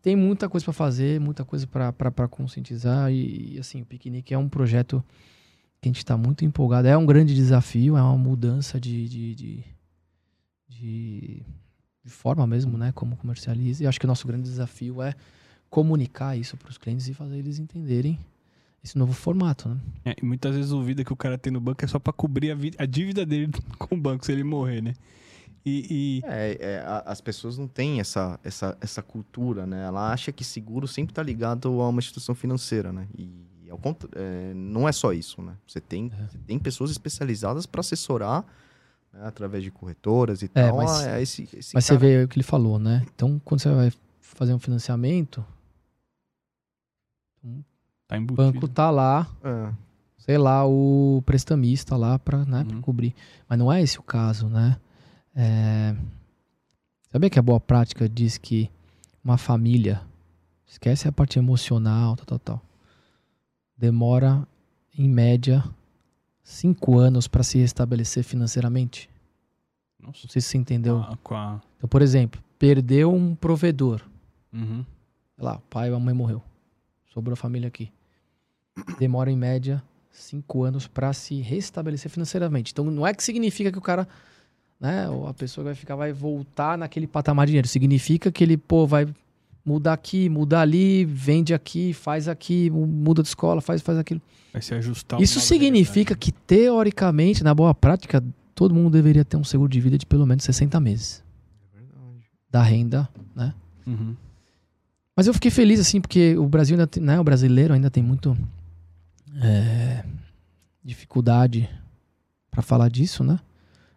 tem 0.00 0.16
muita 0.16 0.48
coisa 0.48 0.64
para 0.64 0.72
fazer, 0.72 1.20
muita 1.20 1.44
coisa 1.44 1.66
para 1.66 2.28
conscientizar. 2.28 3.12
E, 3.12 3.54
e, 3.54 3.58
assim, 3.58 3.82
o 3.82 3.86
Piquenique 3.86 4.32
é 4.34 4.38
um 4.38 4.48
projeto 4.48 5.04
que 5.80 5.88
a 5.88 5.90
gente 5.90 5.98
está 5.98 6.16
muito 6.16 6.44
empolgado. 6.44 6.88
É 6.88 6.96
um 6.96 7.06
grande 7.06 7.34
desafio, 7.34 7.96
é 7.96 8.02
uma 8.02 8.16
mudança 8.16 8.80
de, 8.80 9.08
de, 9.08 9.34
de, 9.34 9.64
de 10.68 11.42
de 12.04 12.10
forma 12.10 12.46
mesmo, 12.46 12.76
né? 12.76 12.92
Como 12.92 13.16
comercializa. 13.16 13.84
E 13.84 13.86
acho 13.86 13.98
que 13.98 14.06
o 14.06 14.08
nosso 14.08 14.26
grande 14.26 14.44
desafio 14.44 15.00
é 15.00 15.14
comunicar 15.70 16.36
isso 16.36 16.56
para 16.56 16.70
os 16.70 16.78
clientes 16.78 17.08
e 17.08 17.14
fazer 17.14 17.38
eles 17.38 17.58
entenderem 17.58 18.18
esse 18.82 18.98
novo 18.98 19.12
formato, 19.12 19.68
né? 19.68 19.76
É, 20.04 20.16
e 20.20 20.24
muitas 20.24 20.54
vezes 20.54 20.72
o 20.72 20.82
vida 20.82 21.04
que 21.04 21.12
o 21.12 21.16
cara 21.16 21.38
tem 21.38 21.52
no 21.52 21.60
banco 21.60 21.84
é 21.84 21.88
só 21.88 21.98
para 21.98 22.12
cobrir 22.12 22.50
a, 22.50 22.82
a, 22.82 22.86
dívida 22.86 23.24
dele 23.24 23.50
com 23.78 23.94
o 23.94 23.98
banco 23.98 24.26
se 24.26 24.32
ele 24.32 24.42
morrer, 24.42 24.80
né? 24.80 24.94
E, 25.64 25.86
e... 25.88 26.22
É, 26.24 26.58
é, 26.60 26.84
as 27.06 27.20
pessoas 27.20 27.56
não 27.56 27.68
têm 27.68 28.00
essa, 28.00 28.38
essa, 28.42 28.76
essa 28.80 29.00
cultura, 29.00 29.64
né? 29.64 29.84
Ela 29.84 30.12
acha 30.12 30.32
que 30.32 30.42
seguro 30.42 30.88
sempre 30.88 31.12
está 31.12 31.22
ligado 31.22 31.80
a 31.80 31.88
uma 31.88 32.00
instituição 32.00 32.34
financeira, 32.34 32.92
né? 32.92 33.06
E 33.16 33.52
ao 33.70 33.80
é, 34.14 34.52
não 34.54 34.88
é 34.88 34.92
só 34.92 35.12
isso, 35.12 35.40
né? 35.40 35.54
Você 35.66 35.80
tem, 35.80 36.10
é. 36.12 36.26
você 36.26 36.38
tem 36.38 36.58
pessoas 36.58 36.90
especializadas 36.90 37.64
para 37.64 37.80
assessorar 37.80 38.44
né, 39.12 39.20
através 39.22 39.64
de 39.64 39.70
corretoras 39.70 40.42
e 40.42 40.46
é, 40.46 40.48
tal. 40.48 40.76
Mas, 40.76 40.90
ah, 41.06 41.20
esse, 41.20 41.48
esse 41.54 41.74
mas 41.74 41.86
cara... 41.86 41.98
você 42.00 42.06
vê 42.06 42.24
o 42.24 42.28
que 42.28 42.36
ele 42.36 42.44
falou, 42.44 42.78
né? 42.78 43.04
Então, 43.14 43.40
quando 43.44 43.60
você 43.60 43.70
vai 43.70 43.92
fazer 44.20 44.52
um 44.52 44.58
financiamento, 44.58 45.44
tá 48.12 48.32
o 48.32 48.36
banco 48.36 48.68
tá 48.68 48.90
lá, 48.90 49.28
é. 49.42 49.72
sei 50.18 50.38
lá, 50.38 50.66
o 50.66 51.22
prestamista 51.24 51.96
lá 51.96 52.18
para 52.18 52.44
né, 52.44 52.66
uhum. 52.70 52.80
cobrir. 52.80 53.14
Mas 53.48 53.58
não 53.58 53.72
é 53.72 53.82
esse 53.82 53.98
o 53.98 54.02
caso, 54.02 54.48
né? 54.48 54.76
É... 55.34 55.94
Sabia 57.10 57.30
que 57.30 57.38
a 57.38 57.42
boa 57.42 57.60
prática 57.60 58.08
diz 58.08 58.38
que 58.38 58.70
uma 59.22 59.36
família, 59.36 60.02
esquece 60.66 61.06
a 61.06 61.12
parte 61.12 61.38
emocional, 61.38 62.16
tal, 62.16 62.26
tal, 62.26 62.38
tal, 62.38 62.62
demora 63.76 64.46
em 64.96 65.08
média 65.08 65.62
cinco 66.42 66.98
anos 66.98 67.28
para 67.28 67.42
se 67.42 67.58
restabelecer 67.58 68.24
financeiramente. 68.24 69.08
Nossa. 69.98 70.20
Não 70.24 70.30
sei 70.30 70.40
se 70.40 70.48
você 70.48 70.58
entendeu. 70.58 70.96
Com 70.96 71.12
a, 71.12 71.16
com 71.18 71.34
a... 71.34 71.60
Então, 71.76 71.88
por 71.88 72.02
exemplo, 72.02 72.42
perdeu 72.58 73.12
um 73.12 73.34
provedor. 73.34 74.02
Uhum. 74.52 74.84
Sei 75.36 75.44
lá, 75.44 75.56
o 75.56 75.60
pai 75.60 75.90
ou 75.90 75.96
a 75.96 76.00
mãe 76.00 76.14
morreu. 76.14 76.42
Sobrou 77.12 77.34
a 77.34 77.36
família 77.36 77.68
aqui. 77.68 77.92
Demora 78.98 79.30
em 79.30 79.36
média 79.36 79.82
cinco 80.10 80.62
anos 80.62 80.86
para 80.86 81.12
se 81.12 81.40
restabelecer 81.40 82.10
financeiramente. 82.10 82.72
Então, 82.72 82.84
não 82.84 83.06
é 83.06 83.14
que 83.14 83.22
significa 83.22 83.72
que 83.72 83.78
o 83.78 83.82
cara, 83.82 84.06
né, 84.78 85.08
ou 85.08 85.26
a 85.26 85.34
pessoa 85.34 85.64
vai 85.64 85.74
ficar, 85.74 85.96
vai 85.96 86.12
voltar 86.12 86.76
naquele 86.76 87.06
patamar 87.06 87.46
de 87.46 87.52
dinheiro. 87.52 87.68
Significa 87.68 88.30
que 88.30 88.44
ele, 88.44 88.56
pô, 88.56 88.86
vai 88.86 89.06
muda 89.64 89.92
aqui, 89.92 90.28
muda 90.28 90.60
ali, 90.60 91.04
vende 91.04 91.54
aqui, 91.54 91.92
faz 91.92 92.28
aqui, 92.28 92.68
muda 92.70 93.22
de 93.22 93.28
escola, 93.28 93.60
faz, 93.60 93.80
faz 93.80 93.98
aquilo. 93.98 94.20
Vai 94.52 94.60
se 94.60 94.74
ajustar. 94.74 95.20
Isso 95.20 95.40
significa 95.40 96.14
que, 96.14 96.32
teoricamente, 96.32 97.44
na 97.44 97.54
boa 97.54 97.74
prática, 97.74 98.22
todo 98.54 98.74
mundo 98.74 98.90
deveria 98.90 99.24
ter 99.24 99.36
um 99.36 99.44
seguro 99.44 99.70
de 99.70 99.80
vida 99.80 99.96
de 99.96 100.04
pelo 100.04 100.26
menos 100.26 100.44
60 100.44 100.78
meses. 100.80 101.22
É 101.72 101.78
verdade. 101.78 102.24
Da 102.50 102.62
renda, 102.62 103.08
né? 103.34 103.54
Uhum. 103.86 104.16
Mas 105.16 105.26
eu 105.26 105.34
fiquei 105.34 105.50
feliz, 105.50 105.78
assim, 105.78 106.00
porque 106.00 106.36
o 106.36 106.48
Brasil 106.48 106.74
ainda 106.74 106.86
tem, 106.86 107.02
né, 107.02 107.20
o 107.20 107.24
brasileiro 107.24 107.72
ainda 107.72 107.90
tem 107.90 108.02
muito 108.02 108.36
é, 109.40 110.04
dificuldade 110.82 111.68
para 112.50 112.62
falar 112.62 112.88
disso, 112.88 113.22
né? 113.22 113.38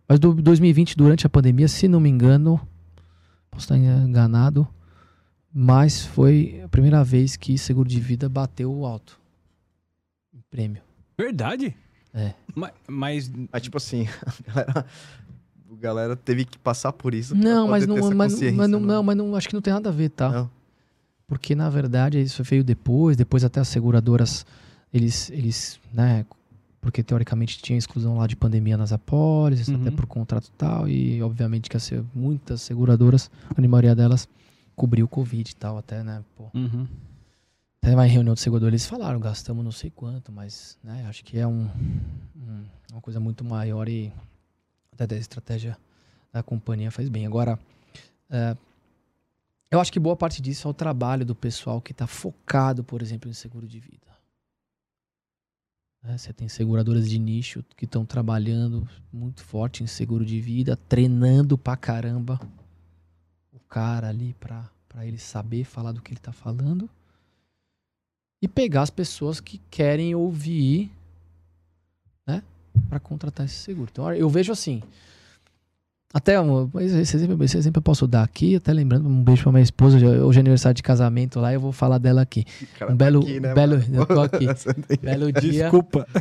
Mas 0.07 0.19
do 0.19 0.33
2020, 0.33 0.95
durante 0.95 1.25
a 1.25 1.29
pandemia, 1.29 1.67
se 1.67 1.87
não 1.87 1.99
me 1.99 2.09
engano, 2.09 2.59
posso 3.49 3.65
estar 3.65 3.77
enganado, 3.77 4.67
mas 5.53 6.05
foi 6.05 6.61
a 6.63 6.67
primeira 6.67 7.03
vez 7.03 7.35
que 7.35 7.57
seguro 7.57 7.89
de 7.89 7.99
vida 7.99 8.29
bateu 8.29 8.71
o 8.71 8.85
alto. 8.85 9.19
Em 10.33 10.41
prêmio. 10.49 10.81
Verdade? 11.17 11.75
É. 12.13 12.33
Mas. 12.53 12.71
mas... 12.87 13.31
mas 13.51 13.61
tipo 13.61 13.77
assim, 13.77 14.07
a 14.47 14.51
galera, 14.51 14.85
a 15.71 15.75
galera 15.75 16.15
teve 16.15 16.45
que 16.45 16.57
passar 16.57 16.93
por 16.93 17.13
isso. 17.13 17.33
Não, 17.35 17.67
mas 17.67 17.87
não, 17.87 17.95
mas, 18.11 18.39
mas 18.41 18.69
não, 18.69 18.79
não, 18.79 19.01
mas 19.01 19.17
não, 19.17 19.35
acho 19.35 19.47
que 19.47 19.53
não 19.53 19.61
tem 19.61 19.73
nada 19.73 19.89
a 19.89 19.91
ver, 19.91 20.09
tá? 20.09 20.29
Não. 20.29 20.51
Porque 21.27 21.55
na 21.55 21.69
verdade 21.69 22.21
isso 22.21 22.43
veio 22.43 22.63
depois, 22.63 23.17
depois 23.17 23.43
até 23.43 23.59
as 23.59 23.67
seguradoras, 23.67 24.45
eles, 24.95 25.29
eles, 25.29 25.79
né? 25.93 26.25
Porque 26.79 27.03
teoricamente 27.03 27.61
tinha 27.61 27.77
exclusão 27.77 28.17
lá 28.17 28.27
de 28.27 28.35
pandemia 28.35 28.77
nas 28.77 28.93
apólices, 28.93 29.67
uhum. 29.67 29.81
até 29.81 29.91
por 29.91 30.05
contrato 30.05 30.47
e 30.47 30.51
tal, 30.51 30.87
e 30.87 31.21
obviamente 31.21 31.69
que 31.69 31.75
as, 31.75 31.91
muitas 32.13 32.61
seguradoras, 32.61 33.29
a 33.55 33.67
maioria 33.67 33.93
delas, 33.93 34.29
cobriu 34.73 35.05
o 35.05 35.09
Covid 35.09 35.51
e 35.51 35.55
tal, 35.55 35.77
até, 35.77 36.01
né? 36.01 36.23
Pô. 36.37 36.49
Uhum. 36.53 36.87
Até 37.81 37.93
vai 37.93 38.07
em 38.07 38.11
reunião 38.11 38.33
do 38.33 38.39
segurador, 38.39 38.69
eles 38.69 38.87
falaram, 38.87 39.19
gastamos 39.19 39.63
não 39.63 39.71
sei 39.71 39.89
quanto, 39.89 40.31
mas, 40.31 40.77
né, 40.83 41.05
acho 41.07 41.23
que 41.23 41.37
é 41.37 41.45
um, 41.45 41.69
um, 42.35 42.63
uma 42.91 43.01
coisa 43.01 43.19
muito 43.19 43.43
maior 43.43 43.87
e 43.89 44.11
até 44.93 45.05
da 45.05 45.15
estratégia 45.17 45.77
da 46.31 46.41
companhia 46.41 46.89
faz 46.89 47.09
bem. 47.09 47.25
Agora, 47.25 47.59
é, 48.29 48.55
eu 49.69 49.79
acho 49.79 49.91
que 49.91 49.99
boa 49.99 50.15
parte 50.15 50.41
disso 50.41 50.67
é 50.67 50.71
o 50.71 50.73
trabalho 50.73 51.25
do 51.25 51.35
pessoal 51.35 51.81
que 51.81 51.91
está 51.91 52.07
focado, 52.07 52.83
por 52.83 53.01
exemplo, 53.01 53.29
em 53.29 53.33
seguro 53.33 53.67
de 53.67 53.79
vida. 53.79 54.14
Né? 56.05 56.17
Você 56.17 56.31
tem 56.31 56.47
seguradoras 56.47 57.09
de 57.09 57.17
nicho 57.17 57.63
que 57.75 57.85
estão 57.85 58.05
trabalhando 58.05 58.87
muito 59.11 59.43
forte 59.43 59.83
em 59.83 59.87
seguro 59.87 60.25
de 60.25 60.39
vida, 60.39 60.77
treinando 60.87 61.57
pra 61.57 61.75
caramba 61.75 62.39
o 63.51 63.59
cara 63.59 64.09
ali 64.09 64.35
pra, 64.39 64.69
pra 64.87 65.05
ele 65.05 65.17
saber 65.17 65.63
falar 65.63 65.91
do 65.91 66.01
que 66.01 66.11
ele 66.11 66.19
tá 66.19 66.31
falando. 66.31 66.89
E 68.41 68.47
pegar 68.47 68.83
as 68.83 68.89
pessoas 68.89 69.39
que 69.39 69.57
querem 69.71 70.13
ouvir, 70.13 70.91
né? 72.27 72.43
Pra 72.87 72.99
contratar 72.99 73.45
esse 73.45 73.55
seguro. 73.55 73.89
Então 73.91 74.13
eu 74.13 74.29
vejo 74.29 74.51
assim. 74.51 74.83
Até 76.15 76.39
um, 76.39 76.69
esse, 76.79 77.17
exemplo, 77.17 77.43
esse 77.43 77.57
exemplo 77.57 77.79
eu 77.79 77.83
posso 77.83 78.07
dar 78.07 78.23
aqui, 78.23 78.55
até 78.55 78.71
lembrando, 78.71 79.05
um 79.05 79.21
beijo 79.21 79.43
pra 79.43 79.51
minha 79.51 79.61
esposa, 79.61 79.97
hoje 79.97 80.39
é 80.39 80.39
aniversário 80.39 80.73
de 80.73 80.81
casamento 80.81 81.41
lá, 81.41 81.51
eu 81.51 81.59
vou 81.59 81.73
falar 81.73 81.97
dela 81.97 82.21
aqui. 82.21 82.45
Cara, 82.79 82.93
Um 82.93 82.95
tá 82.95 83.03
belo, 83.03 83.19
aqui, 83.19 83.39
né, 83.41 83.53
belo, 83.53 83.77
mano? 83.77 83.95
eu 83.97 84.05
tô 84.05 84.21
aqui. 84.21 84.45
belo 85.03 85.29
dia. 85.33 85.63
Desculpa. 85.63 86.07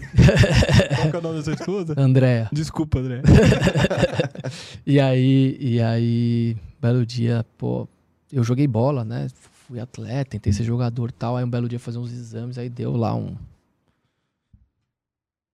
Qual 0.97 1.11
que 1.13 1.17
é 1.17 1.19
o 1.21 1.23
nome 1.23 1.37
da 1.37 1.45
sua 1.45 1.53
esposa? 1.55 1.95
Andréa. 1.97 2.49
Desculpa, 2.53 2.99
André. 2.99 3.23
E 4.85 4.99
aí, 4.99 5.57
e 5.61 5.81
aí, 5.81 6.57
belo 6.83 7.07
dia, 7.07 7.47
pô, 7.57 7.87
eu 8.33 8.43
joguei 8.43 8.67
bola, 8.67 9.05
né? 9.05 9.29
Fui 9.69 9.79
atleta, 9.79 10.31
tentei 10.33 10.53
ser 10.53 10.65
jogador 10.65 11.11
e 11.11 11.13
tal. 11.13 11.37
Aí 11.37 11.45
um 11.45 11.49
belo 11.49 11.69
dia 11.69 11.79
fazer 11.79 11.99
uns 11.99 12.13
exames, 12.13 12.59
aí 12.59 12.69
deu 12.69 12.97
lá 12.97 13.15
um. 13.15 13.37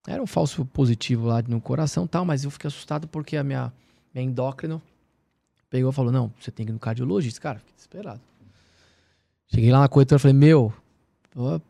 Era 0.07 0.21
um 0.21 0.25
falso 0.25 0.65
positivo 0.65 1.27
lá 1.27 1.43
no 1.47 1.61
coração 1.61 2.05
e 2.05 2.07
tal, 2.07 2.25
mas 2.25 2.43
eu 2.43 2.49
fiquei 2.49 2.67
assustado 2.69 3.07
porque 3.07 3.37
a 3.37 3.43
minha, 3.43 3.71
minha 4.13 4.25
endócrino 4.25 4.81
pegou 5.69 5.89
e 5.89 5.93
falou: 5.93 6.11
Não, 6.11 6.31
você 6.39 6.51
tem 6.51 6.65
que 6.65 6.71
ir 6.71 6.73
no 6.73 6.79
cardiologista. 6.79 7.39
Cara, 7.39 7.59
fiquei 7.59 7.73
desesperado. 7.73 8.21
Cheguei 9.47 9.71
lá 9.71 9.79
na 9.79 9.87
corretora 9.87 10.19
e 10.19 10.21
falei: 10.21 10.37
Meu, 10.37 10.73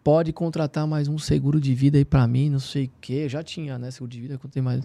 pode 0.03 0.33
contratar 0.33 0.87
mais 0.87 1.07
um 1.07 1.17
seguro 1.17 1.61
de 1.61 1.73
vida 1.73 1.97
aí 1.97 2.03
pra 2.03 2.27
mim, 2.27 2.49
não 2.49 2.59
sei 2.59 2.85
o 2.85 2.91
quê. 2.99 3.29
Já 3.29 3.43
tinha, 3.43 3.77
né? 3.77 3.91
Seguro 3.91 4.11
de 4.11 4.19
vida, 4.19 4.37
contei 4.37 4.61
mais. 4.61 4.83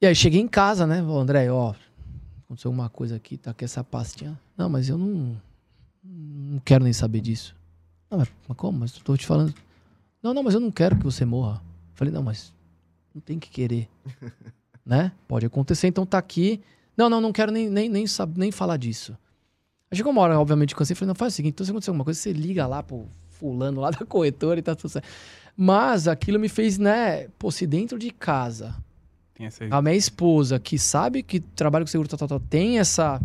E 0.00 0.06
aí 0.06 0.14
cheguei 0.14 0.40
em 0.40 0.48
casa, 0.48 0.86
né? 0.86 1.02
Ô, 1.02 1.18
André, 1.18 1.50
ó, 1.50 1.74
aconteceu 2.44 2.68
alguma 2.68 2.88
coisa 2.88 3.16
aqui, 3.16 3.36
tá 3.36 3.50
aqui 3.50 3.64
essa 3.64 3.82
pastinha. 3.82 4.38
Não, 4.56 4.68
mas 4.68 4.88
eu 4.88 4.98
não, 4.98 5.40
não 6.04 6.58
quero 6.60 6.84
nem 6.84 6.92
saber 6.92 7.20
disso. 7.20 7.56
Não, 8.10 8.18
mas, 8.18 8.28
mas 8.46 8.56
como? 8.56 8.78
Mas 8.78 8.96
eu 8.96 9.02
tô 9.02 9.16
te 9.16 9.26
falando. 9.26 9.54
Não, 10.22 10.34
não, 10.34 10.42
mas 10.42 10.54
eu 10.54 10.60
não 10.60 10.70
quero 10.70 10.96
que 10.96 11.04
você 11.04 11.24
morra. 11.24 11.62
Falei, 11.94 12.12
não, 12.12 12.22
mas 12.22 12.52
não 13.14 13.20
tem 13.20 13.38
que 13.38 13.48
querer. 13.48 13.88
né? 14.90 15.12
Pode 15.28 15.46
acontecer, 15.46 15.86
então 15.86 16.04
tá 16.04 16.18
aqui. 16.18 16.60
Não, 16.96 17.08
não, 17.08 17.20
não 17.20 17.32
quero 17.32 17.52
nem, 17.52 17.70
nem, 17.70 17.88
nem, 17.88 18.04
nem 18.34 18.50
falar 18.50 18.76
disso. 18.76 19.16
Aí 19.88 19.96
chegou 19.96 20.10
uma 20.10 20.20
hora, 20.20 20.40
obviamente, 20.40 20.74
cansei. 20.74 20.96
Falei, 20.96 21.06
não, 21.06 21.14
faz 21.14 21.32
o 21.32 21.36
seguinte, 21.36 21.52
então 21.52 21.64
se 21.64 21.70
acontecer 21.70 21.90
alguma 21.90 22.04
coisa, 22.04 22.18
você 22.18 22.32
liga 22.32 22.66
lá 22.66 22.82
pro 22.82 23.06
fulano 23.28 23.80
lá 23.80 23.92
da 23.94 24.04
corretora 24.04 24.58
e 24.58 24.62
tá 24.62 24.74
tudo 24.74 24.90
certo. 24.90 25.06
Mas 25.56 26.08
aquilo 26.08 26.40
me 26.40 26.48
fez, 26.48 26.76
né, 26.76 27.28
pô, 27.38 27.52
se 27.52 27.68
dentro 27.68 28.00
de 28.00 28.10
casa 28.10 28.74
a 29.70 29.80
minha 29.80 29.94
esposa, 29.94 30.58
que 30.58 30.76
sabe 30.76 31.22
que 31.22 31.38
trabalha 31.38 31.84
com 31.84 31.90
seguro 31.90 32.08
tal, 32.08 32.18
tal, 32.18 32.28
tal, 32.28 32.40
tem 32.40 32.80
essa. 32.80 33.20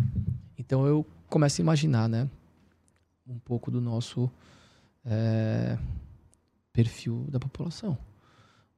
Então 0.56 0.86
eu 0.86 1.04
começo 1.28 1.60
a 1.60 1.62
imaginar, 1.62 2.08
né? 2.08 2.28
Um 3.28 3.38
pouco 3.40 3.72
do 3.72 3.80
nosso 3.80 4.30
é, 5.04 5.76
perfil 6.72 7.26
da 7.28 7.40
população. 7.40 7.98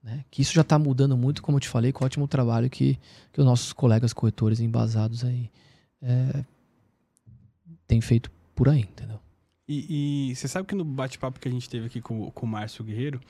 Né? 0.09 0.25
Que 0.31 0.41
isso 0.41 0.55
já 0.55 0.63
está 0.63 0.79
mudando 0.79 1.17
muito, 1.19 1.43
como 1.43 1.57
eu 1.59 1.61
te 1.61 1.69
falei, 1.69 1.93
com 1.93 2.03
o 2.03 2.07
ótimo 2.07 2.27
trabalho 2.27 2.71
que, 2.71 2.99
que 3.31 3.41
os 3.41 3.45
nossos 3.45 3.75
colegas 3.75 4.15
corretores 4.15 4.59
embasados 4.59 5.23
aí 5.23 5.51
é, 6.01 6.45
têm 7.87 8.01
feito 8.01 8.31
por 8.55 8.69
aí, 8.71 8.81
entendeu? 8.81 9.19
E, 9.69 10.31
e 10.31 10.35
você 10.35 10.49
sabe 10.49 10.67
que 10.67 10.75
no 10.75 10.85
bate-papo 10.85 11.39
que 11.39 11.47
a 11.47 11.51
gente 11.51 11.69
teve 11.69 11.87
aqui 11.87 12.01
com, 12.01 12.31
com 12.31 12.47
o 12.47 12.49
Márcio 12.49 12.83
Guerreiro, 12.83 13.21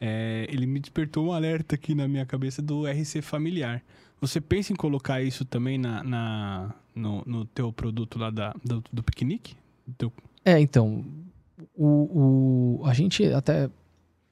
é, 0.00 0.46
ele 0.48 0.64
me 0.64 0.78
despertou 0.78 1.26
um 1.26 1.32
alerta 1.32 1.74
aqui 1.74 1.92
na 1.94 2.06
minha 2.06 2.24
cabeça 2.24 2.62
do 2.62 2.86
RC 2.86 3.20
familiar. 3.20 3.82
Você 4.20 4.40
pensa 4.40 4.72
em 4.72 4.76
colocar 4.76 5.20
isso 5.22 5.44
também 5.44 5.76
na, 5.76 6.04
na- 6.04 6.74
no, 6.94 7.22
no 7.26 7.44
teu 7.46 7.72
produto 7.72 8.16
lá 8.18 8.30
da, 8.30 8.54
do, 8.64 8.82
do 8.92 9.02
piquenique? 9.02 9.56
Do 9.98 10.12
É, 10.44 10.60
então, 10.60 11.04
o, 11.74 12.78
o- 12.80 12.86
a 12.86 12.94
gente 12.94 13.24
até 13.32 13.68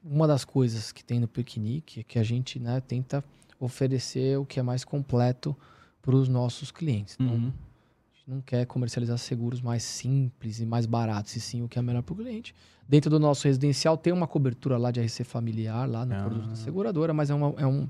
uma 0.08 0.26
das 0.26 0.44
coisas 0.44 0.92
que 0.92 1.02
tem 1.04 1.18
no 1.18 1.26
piquenique 1.26 2.00
é 2.00 2.02
que 2.02 2.18
a 2.18 2.22
gente 2.22 2.58
né, 2.60 2.80
tenta 2.80 3.24
oferecer 3.58 4.38
o 4.38 4.44
que 4.46 4.60
é 4.60 4.62
mais 4.62 4.84
completo 4.84 5.56
para 6.00 6.14
os 6.14 6.28
nossos 6.28 6.70
clientes. 6.70 7.16
Então, 7.18 7.34
Uhum. 7.34 7.48
a 7.48 8.16
gente 8.16 8.30
não 8.30 8.40
quer 8.40 8.64
comercializar 8.66 9.18
seguros 9.18 9.60
mais 9.60 9.82
simples 9.82 10.60
e 10.60 10.66
mais 10.66 10.86
baratos, 10.86 11.34
e 11.34 11.40
sim 11.40 11.62
o 11.62 11.68
que 11.68 11.78
é 11.78 11.82
melhor 11.82 12.02
para 12.02 12.12
o 12.12 12.16
cliente. 12.16 12.54
Dentro 12.88 13.10
do 13.10 13.18
nosso 13.18 13.48
residencial 13.48 13.96
tem 13.96 14.12
uma 14.12 14.28
cobertura 14.28 14.76
lá 14.78 14.90
de 14.92 15.00
RC 15.00 15.24
familiar, 15.24 15.88
lá 15.88 16.06
no 16.06 16.14
Ah. 16.14 16.20
produto 16.20 16.48
da 16.50 16.54
seguradora, 16.56 17.12
mas 17.12 17.30
é, 17.30 17.34
uma, 17.34 17.54
é 17.60 17.66
um. 17.66 17.88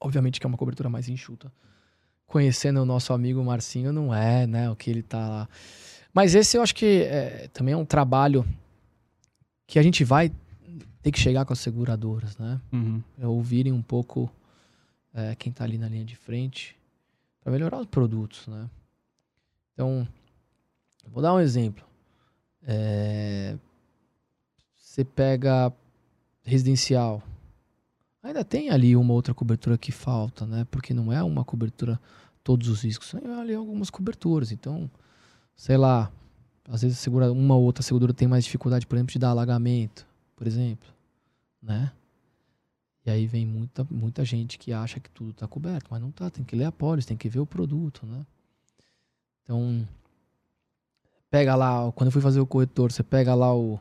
Obviamente 0.00 0.40
que 0.40 0.46
é 0.46 0.48
uma 0.48 0.56
cobertura 0.56 0.88
mais 0.88 1.08
enxuta. 1.08 1.52
Conhecendo 2.26 2.80
o 2.80 2.86
nosso 2.86 3.12
amigo 3.12 3.44
Marcinho, 3.44 3.92
não 3.92 4.14
é, 4.14 4.46
né? 4.46 4.70
O 4.70 4.74
que 4.76 4.88
ele 4.90 5.02
tá 5.02 5.28
lá. 5.28 5.48
Mas 6.14 6.34
esse 6.34 6.56
eu 6.56 6.62
acho 6.62 6.74
que 6.74 7.02
é, 7.02 7.48
também 7.52 7.74
é 7.74 7.76
um 7.76 7.84
trabalho 7.84 8.46
que 9.66 9.78
a 9.78 9.82
gente 9.82 10.02
vai 10.04 10.32
ter 11.02 11.10
que 11.12 11.18
chegar 11.18 11.44
com 11.44 11.52
as 11.52 11.58
seguradoras, 11.58 12.36
né? 12.38 12.60
Uhum. 12.72 13.02
é 13.18 13.26
ouvirem 13.26 13.72
um 13.72 13.82
pouco 13.82 14.30
é, 15.14 15.34
quem 15.34 15.50
está 15.50 15.64
ali 15.64 15.78
na 15.78 15.88
linha 15.88 16.04
de 16.04 16.16
frente 16.16 16.76
para 17.40 17.52
melhorar 17.52 17.78
os 17.78 17.86
produtos, 17.86 18.46
né? 18.46 18.68
Então, 19.72 20.06
vou 21.08 21.22
dar 21.22 21.34
um 21.34 21.40
exemplo. 21.40 21.84
É, 22.62 23.56
Você 24.76 25.04
pega 25.04 25.72
residencial, 26.44 27.22
ainda 28.22 28.44
tem 28.44 28.70
ali 28.70 28.94
uma 28.96 29.12
outra 29.14 29.34
cobertura 29.34 29.76
que 29.78 29.90
falta, 29.92 30.46
né? 30.46 30.66
Porque 30.70 30.92
não 30.94 31.12
é 31.12 31.22
uma 31.22 31.44
cobertura 31.44 32.00
todos 32.44 32.68
os 32.68 32.82
riscos, 32.82 33.10
tem 33.10 33.32
ali 33.34 33.54
algumas 33.54 33.90
coberturas. 33.90 34.52
Então, 34.52 34.90
sei 35.56 35.76
lá, 35.76 36.10
às 36.68 36.82
vezes 36.82 36.98
segura, 36.98 37.32
uma 37.32 37.54
ou 37.54 37.62
outra 37.62 37.82
seguradora 37.82 38.12
tem 38.12 38.28
mais 38.28 38.44
dificuldade, 38.44 38.86
por 38.86 38.96
exemplo, 38.96 39.12
de 39.12 39.18
dar 39.18 39.30
alagamento, 39.30 40.06
por 40.42 40.48
exemplo, 40.48 40.88
né? 41.62 41.92
E 43.06 43.10
aí 43.12 43.28
vem 43.28 43.46
muita, 43.46 43.86
muita 43.88 44.24
gente 44.24 44.58
que 44.58 44.72
acha 44.72 44.98
que 44.98 45.08
tudo 45.08 45.30
está 45.30 45.46
coberto, 45.46 45.86
mas 45.88 46.00
não 46.00 46.10
tá. 46.10 46.28
Tem 46.30 46.44
que 46.44 46.56
ler 46.56 46.64
a 46.64 46.72
pólice, 46.72 47.06
tem 47.06 47.16
que 47.16 47.28
ver 47.28 47.38
o 47.38 47.46
produto, 47.46 48.04
né? 48.04 48.26
Então, 49.44 49.86
pega 51.30 51.54
lá, 51.54 51.92
quando 51.92 52.08
eu 52.08 52.10
fui 52.10 52.20
fazer 52.20 52.40
o 52.40 52.46
corretor, 52.46 52.90
você 52.90 53.04
pega 53.04 53.36
lá 53.36 53.54
o, 53.54 53.78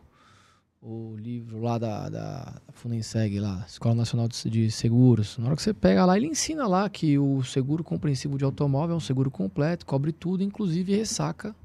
o 0.79 1.15
livro 1.17 1.59
lá 1.61 1.79
da, 1.79 2.09
da 2.09 2.61
Funenseg, 2.73 3.39
lá, 3.39 3.65
Escola 3.67 3.95
Nacional 3.95 4.27
de, 4.27 4.47
de 4.47 4.69
Seguros. 4.69 5.39
Na 5.39 5.47
hora 5.47 5.55
que 5.55 5.63
você 5.63 5.73
pega 5.73 6.05
lá, 6.05 6.15
ele 6.15 6.27
ensina 6.27 6.67
lá 6.67 6.87
que 6.87 7.17
o 7.17 7.43
seguro 7.43 7.83
compreensivo 7.83 8.37
de 8.37 8.45
automóvel 8.45 8.93
é 8.93 8.97
um 8.97 8.99
seguro 8.99 9.31
completo, 9.31 9.83
cobre 9.83 10.11
tudo, 10.11 10.43
inclusive 10.43 10.95
ressaca 10.95 11.55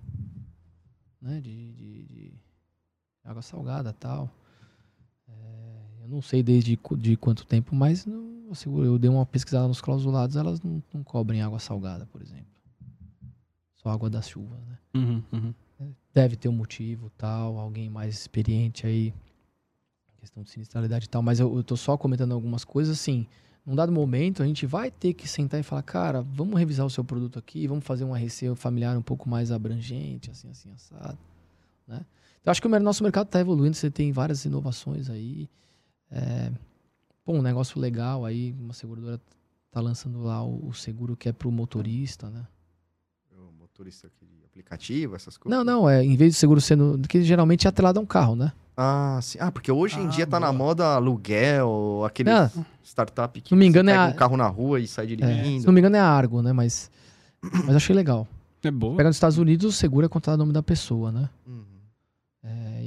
né, 1.20 1.38
de, 1.38 1.72
de, 1.74 2.05
de 2.05 2.32
água 3.22 3.42
salgada 3.42 3.92
tal. 3.92 4.30
Eu 6.07 6.11
não 6.11 6.23
sei 6.23 6.41
desde 6.41 6.79
de 6.99 7.17
quanto 7.17 7.45
tempo, 7.45 7.75
mas 7.75 8.07
não, 8.07 8.49
eu, 8.65 8.85
eu 8.85 8.99
dei 8.99 9.11
uma 9.11 9.27
pesquisada 9.27 9.67
nos 9.67 9.81
clausulados, 9.81 10.37
elas 10.37 10.63
não, 10.63 10.81
não 10.95 11.03
cobrem 11.03 11.43
água 11.43 11.59
salgada, 11.59 12.07
por 12.07 12.23
exemplo. 12.23 12.47
Só 13.75 13.89
água 13.89 14.09
das 14.09 14.29
chuvas, 14.29 14.61
né? 14.69 14.79
Uhum, 14.95 15.23
uhum. 15.33 15.55
Deve 16.15 16.37
ter 16.37 16.49
um 16.49 16.53
motivo, 16.53 17.11
tal, 17.19 17.59
alguém 17.59 17.91
mais 17.91 18.15
experiente 18.15 18.87
aí, 18.87 19.13
questão 20.21 20.45
de 20.45 20.51
sinistralidade 20.51 21.07
e 21.07 21.09
tal, 21.09 21.23
mas 21.23 21.41
eu, 21.41 21.55
eu 21.57 21.65
tô 21.65 21.77
só 21.77 21.97
comentando 21.97 22.33
algumas 22.33 22.65
coisas, 22.65 22.97
assim, 22.97 23.27
num 23.65 23.75
dado 23.75 23.91
momento 23.91 24.45
a 24.45 24.47
gente 24.47 24.65
vai 24.65 24.93
ter 24.93 25.13
que 25.13 25.27
sentar 25.27 25.59
e 25.59 25.65
falar, 25.65 25.83
cara, 25.83 26.23
vamos 26.23 26.57
revisar 26.57 26.87
o 26.87 26.91
seu 26.91 27.03
produto 27.03 27.37
aqui, 27.37 27.67
vamos 27.67 27.85
fazer 27.85 28.05
uma 28.05 28.17
RC 28.17 28.55
familiar 28.55 28.97
um 28.97 29.03
pouco 29.03 29.29
mais 29.29 29.51
abrangente, 29.51 30.31
assim, 30.31 30.49
assim, 30.51 30.71
assado, 30.71 31.19
né? 31.85 32.07
Então 32.41 32.53
acho 32.53 32.63
que 32.63 32.69
o 32.69 32.81
nosso 32.81 33.03
mercado 33.03 33.27
tá 33.27 33.41
evoluindo, 33.41 33.75
você 33.75 33.91
tem 33.91 34.13
várias 34.13 34.45
inovações 34.45 35.11
aí, 35.11 35.51
é, 36.11 36.51
pô, 37.25 37.33
um 37.35 37.43
negócio 37.43 37.81
legal 37.81 38.25
aí, 38.25 38.55
uma 38.61 38.73
seguradora 38.73 39.21
tá 39.71 39.81
lançando 39.81 40.23
lá 40.23 40.43
o, 40.43 40.69
o 40.69 40.75
seguro 40.75 41.17
que 41.17 41.29
é 41.29 41.33
pro 41.33 41.51
motorista, 41.51 42.31
né? 42.31 42.47
O 43.37 43.53
motorista 43.53 44.07
aqui 44.07 44.25
de 44.27 44.45
aplicativo, 44.45 45.15
essas 45.17 45.37
coisas. 45.37 45.57
Não, 45.59 45.65
não, 45.65 45.89
é 45.91 46.03
em 46.05 46.17
vez 46.17 46.33
de 46.33 46.39
seguro 46.39 46.61
sendo. 46.61 46.99
que 47.09 47.23
geralmente 47.23 47.67
é 47.67 47.69
atrelado 47.69 47.99
a 47.99 48.03
um 48.03 48.07
carro, 48.07 48.35
né? 48.37 48.53
Ah, 48.77 49.19
sim. 49.23 49.39
Ah, 49.41 49.51
porque 49.51 49.73
hoje 49.73 49.99
em 49.99 50.07
Ah, 50.07 50.11
dia 50.11 50.27
tá 50.27 50.39
na 50.39 50.49
boa. 50.53 50.59
moda 50.67 50.95
aluguel, 50.95 52.03
aquele 52.07 52.31
Ah, 52.31 52.51
startup 52.85 53.39
que 53.41 53.51
não 53.53 53.59
me 53.59 53.65
você 53.65 53.69
engano, 53.71 53.91
é 53.91 53.95
pega 53.95 54.05
a- 54.05 54.09
um 54.09 54.13
carro 54.17 54.37
na 54.37 54.47
rua 54.49 54.81
e 54.81 54.87
sai 54.87 55.07
é, 55.07 55.09
se 55.09 55.17
dirigindo. 55.17 55.67
não 55.67 55.73
me 55.73 55.81
engano 55.81 55.97
é 55.97 56.01
a 56.01 56.07
Argo, 56.09 56.43
né? 56.43 56.53
Mas. 56.53 56.91
Mas 57.43 57.77
achei 57.77 57.95
legal. 57.95 58.27
É 58.63 58.71
boa. 58.71 58.97
Pega 58.97 59.09
nos 59.09 59.17
Estados 59.17 59.39
Unidos, 59.39 59.67
o 59.75 59.77
seguro 59.77 60.05
é 60.07 60.09
contratado 60.09 60.37
o 60.43 60.45
nome 60.45 60.53
da 60.53 60.63
pessoa, 60.63 61.13
né? 61.13 61.29
Uhum. 61.47 61.65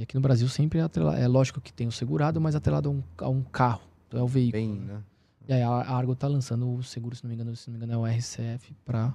e 0.00 0.02
aqui 0.02 0.14
no 0.14 0.20
Brasil 0.20 0.48
sempre 0.48 0.78
é 0.78 0.82
atrelado. 0.82 1.18
É 1.18 1.28
lógico 1.28 1.60
que 1.60 1.72
tem 1.72 1.86
o 1.86 1.92
segurado, 1.92 2.40
mas 2.40 2.54
atrelado 2.54 2.88
a 2.88 2.92
um, 2.92 3.02
a 3.18 3.28
um 3.28 3.42
carro. 3.42 3.82
Então 4.08 4.20
é 4.20 4.22
o 4.22 4.26
veículo. 4.26 4.62
Bem, 4.62 4.74
né? 4.80 4.94
né? 4.94 5.02
E 5.48 5.52
aí 5.52 5.62
a 5.62 5.68
Argo 5.68 6.14
tá 6.14 6.28
lançando 6.28 6.72
o 6.72 6.82
seguro, 6.82 7.16
se 7.16 7.24
não 7.24 7.28
me 7.28 7.34
engano, 7.34 7.56
se 7.56 7.68
não 7.68 7.78
me 7.78 7.84
engano, 7.84 8.06
é 8.06 8.10
o 8.10 8.18
RCF 8.18 8.74
para 8.84 9.12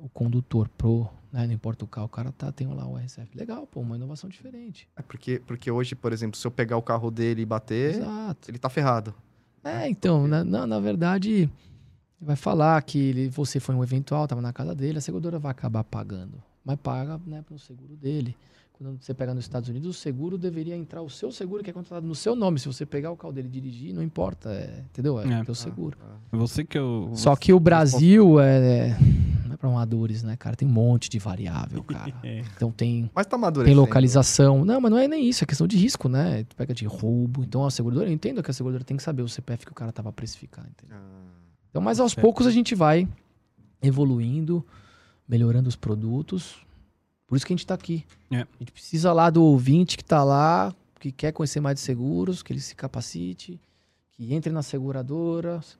o 0.00 0.08
condutor, 0.08 0.68
pro 0.68 1.08
né? 1.32 1.46
Não 1.46 1.54
importa 1.54 1.84
o 1.84 1.88
carro, 1.88 2.06
o 2.06 2.10
cara 2.10 2.30
tá, 2.32 2.52
tem 2.52 2.66
lá 2.66 2.86
o 2.86 2.98
RCF. 2.98 3.36
Legal, 3.36 3.66
pô, 3.66 3.80
uma 3.80 3.96
inovação 3.96 4.28
diferente. 4.28 4.86
É 4.94 5.02
porque, 5.02 5.40
porque 5.46 5.70
hoje, 5.70 5.94
por 5.94 6.12
exemplo, 6.12 6.38
se 6.38 6.46
eu 6.46 6.50
pegar 6.50 6.76
o 6.76 6.82
carro 6.82 7.10
dele 7.10 7.42
e 7.42 7.46
bater, 7.46 7.94
Exato. 7.94 8.50
ele 8.50 8.58
tá 8.58 8.68
ferrado. 8.68 9.14
É, 9.64 9.88
então, 9.88 10.26
na, 10.26 10.44
na, 10.44 10.66
na 10.66 10.78
verdade, 10.78 11.48
vai 12.20 12.36
falar 12.36 12.82
que 12.82 12.98
ele, 12.98 13.28
você 13.28 13.58
foi 13.58 13.74
um 13.74 13.82
eventual, 13.82 14.26
tava 14.28 14.42
na 14.42 14.52
casa 14.52 14.74
dele, 14.74 14.98
a 14.98 15.00
seguradora 15.00 15.38
vai 15.38 15.52
acabar 15.52 15.82
pagando. 15.84 16.42
Mas 16.64 16.76
paga, 16.76 17.18
né, 17.26 17.42
pro 17.42 17.58
seguro 17.58 17.96
dele. 17.96 18.36
Quando 18.82 19.00
você 19.00 19.14
pega 19.14 19.32
nos 19.32 19.44
Estados 19.44 19.68
Unidos, 19.68 19.88
o 19.88 19.92
seguro 19.92 20.36
deveria 20.36 20.76
entrar 20.76 21.02
o 21.02 21.08
seu 21.08 21.30
seguro 21.30 21.62
que 21.62 21.70
é 21.70 21.72
contratado 21.72 22.04
no 22.04 22.16
seu 22.16 22.34
nome. 22.34 22.58
Se 22.58 22.66
você 22.66 22.84
pegar 22.84 23.12
o 23.12 23.16
carro 23.16 23.32
dele 23.32 23.46
e 23.46 23.50
dirigir, 23.50 23.94
não 23.94 24.02
importa, 24.02 24.50
é, 24.50 24.82
entendeu? 24.90 25.20
É, 25.20 25.40
É. 25.40 25.44
teu 25.44 25.54
seguro. 25.54 25.96
Você 26.32 26.64
que 26.64 26.76
eu. 26.76 27.12
Só 27.14 27.36
que 27.36 27.52
o 27.52 27.60
Brasil 27.60 28.40
é, 28.40 28.88
é 28.88 28.98
não 29.46 29.54
é 29.54 29.56
para 29.56 29.68
amadores, 29.68 30.24
né, 30.24 30.36
cara? 30.36 30.56
Tem 30.56 30.66
um 30.66 30.72
monte 30.72 31.08
de 31.08 31.20
variável, 31.20 31.84
cara. 31.84 32.12
É. 32.24 32.40
Então 32.56 32.72
tem 32.72 33.08
Mas 33.14 33.24
tá 33.26 33.30
tem 33.30 33.38
amadurecendo. 33.38 33.80
localização. 33.80 34.64
Não, 34.64 34.80
mas 34.80 34.90
não 34.90 34.98
é 34.98 35.06
nem 35.06 35.28
isso, 35.28 35.44
é 35.44 35.46
questão 35.46 35.66
de 35.68 35.76
risco, 35.76 36.08
né? 36.08 36.42
Tu 36.42 36.56
pega 36.56 36.74
de 36.74 36.84
roubo. 36.84 37.44
Então 37.44 37.64
a 37.64 37.70
seguradora, 37.70 38.08
eu 38.08 38.12
entendo 38.12 38.42
que 38.42 38.50
a 38.50 38.54
seguradora 38.54 38.82
tem 38.82 38.96
que 38.96 39.02
saber 39.02 39.22
o 39.22 39.28
CPF 39.28 39.64
que 39.64 39.70
o 39.72 39.74
cara 39.76 39.92
tava 39.92 40.08
a 40.08 40.12
precificar, 40.12 40.66
entendeu? 40.68 40.96
Ah, 40.98 41.22
Então, 41.70 41.80
mas 41.80 42.00
aos 42.00 42.16
poucos 42.16 42.48
a 42.48 42.50
gente 42.50 42.74
vai 42.74 43.06
evoluindo, 43.80 44.66
melhorando 45.28 45.68
os 45.68 45.76
produtos. 45.76 46.56
Por 47.32 47.36
isso 47.36 47.46
que 47.46 47.54
a 47.54 47.56
gente 47.56 47.66
tá 47.66 47.72
aqui. 47.72 48.04
É. 48.30 48.40
A 48.42 48.46
gente 48.58 48.72
precisa 48.72 49.10
lá 49.10 49.30
do 49.30 49.42
ouvinte 49.42 49.96
que 49.96 50.04
tá 50.04 50.22
lá, 50.22 50.70
que 51.00 51.10
quer 51.10 51.32
conhecer 51.32 51.60
mais 51.60 51.76
de 51.76 51.80
seguros, 51.80 52.42
que 52.42 52.52
ele 52.52 52.60
se 52.60 52.76
capacite, 52.76 53.58
que 54.10 54.34
entre 54.34 54.52
nas 54.52 54.66
seguradoras, 54.66 55.78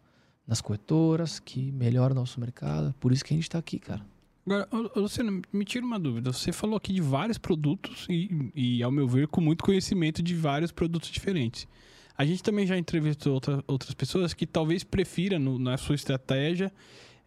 nas 0.48 0.62
corretoras, 0.62 1.38
que 1.38 1.70
melhora 1.72 2.14
o 2.14 2.16
nosso 2.16 2.40
mercado. 2.40 2.94
Por 2.98 3.12
isso 3.12 3.22
que 3.22 3.34
a 3.34 3.36
gente 3.36 3.50
tá 3.50 3.58
aqui, 3.58 3.78
cara. 3.78 4.00
Agora, 4.46 4.66
Luciano, 4.96 5.42
me 5.52 5.62
tira 5.66 5.84
uma 5.84 6.00
dúvida. 6.00 6.32
Você 6.32 6.52
falou 6.52 6.74
aqui 6.74 6.90
de 6.90 7.02
vários 7.02 7.36
produtos 7.36 8.06
e, 8.08 8.50
e, 8.54 8.82
ao 8.82 8.90
meu 8.90 9.06
ver, 9.06 9.28
com 9.28 9.42
muito 9.42 9.62
conhecimento 9.62 10.22
de 10.22 10.34
vários 10.34 10.72
produtos 10.72 11.10
diferentes. 11.10 11.68
A 12.16 12.24
gente 12.24 12.42
também 12.42 12.66
já 12.66 12.78
entrevistou 12.78 13.34
outra- 13.34 13.62
outras 13.66 13.92
pessoas 13.92 14.32
que 14.32 14.46
talvez 14.46 14.84
prefira, 14.84 15.38
no- 15.38 15.58
na 15.58 15.76
sua 15.76 15.96
estratégia, 15.96 16.72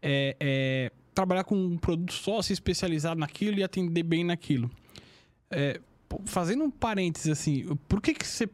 é, 0.01 0.35
é, 0.39 0.91
trabalhar 1.15 1.43
com 1.43 1.55
um 1.55 1.77
produto 1.77 2.13
só, 2.13 2.41
se 2.41 2.53
especializar 2.53 3.17
naquilo 3.17 3.57
e 3.57 3.63
atender 3.63 4.03
bem 4.03 4.23
naquilo. 4.23 4.69
É, 5.49 5.79
fazendo 6.25 6.63
um 6.63 6.69
parênteses 6.69 7.31
assim, 7.31 7.65
por 7.87 8.01
que, 8.01 8.13
que 8.13 8.27
você 8.27 8.47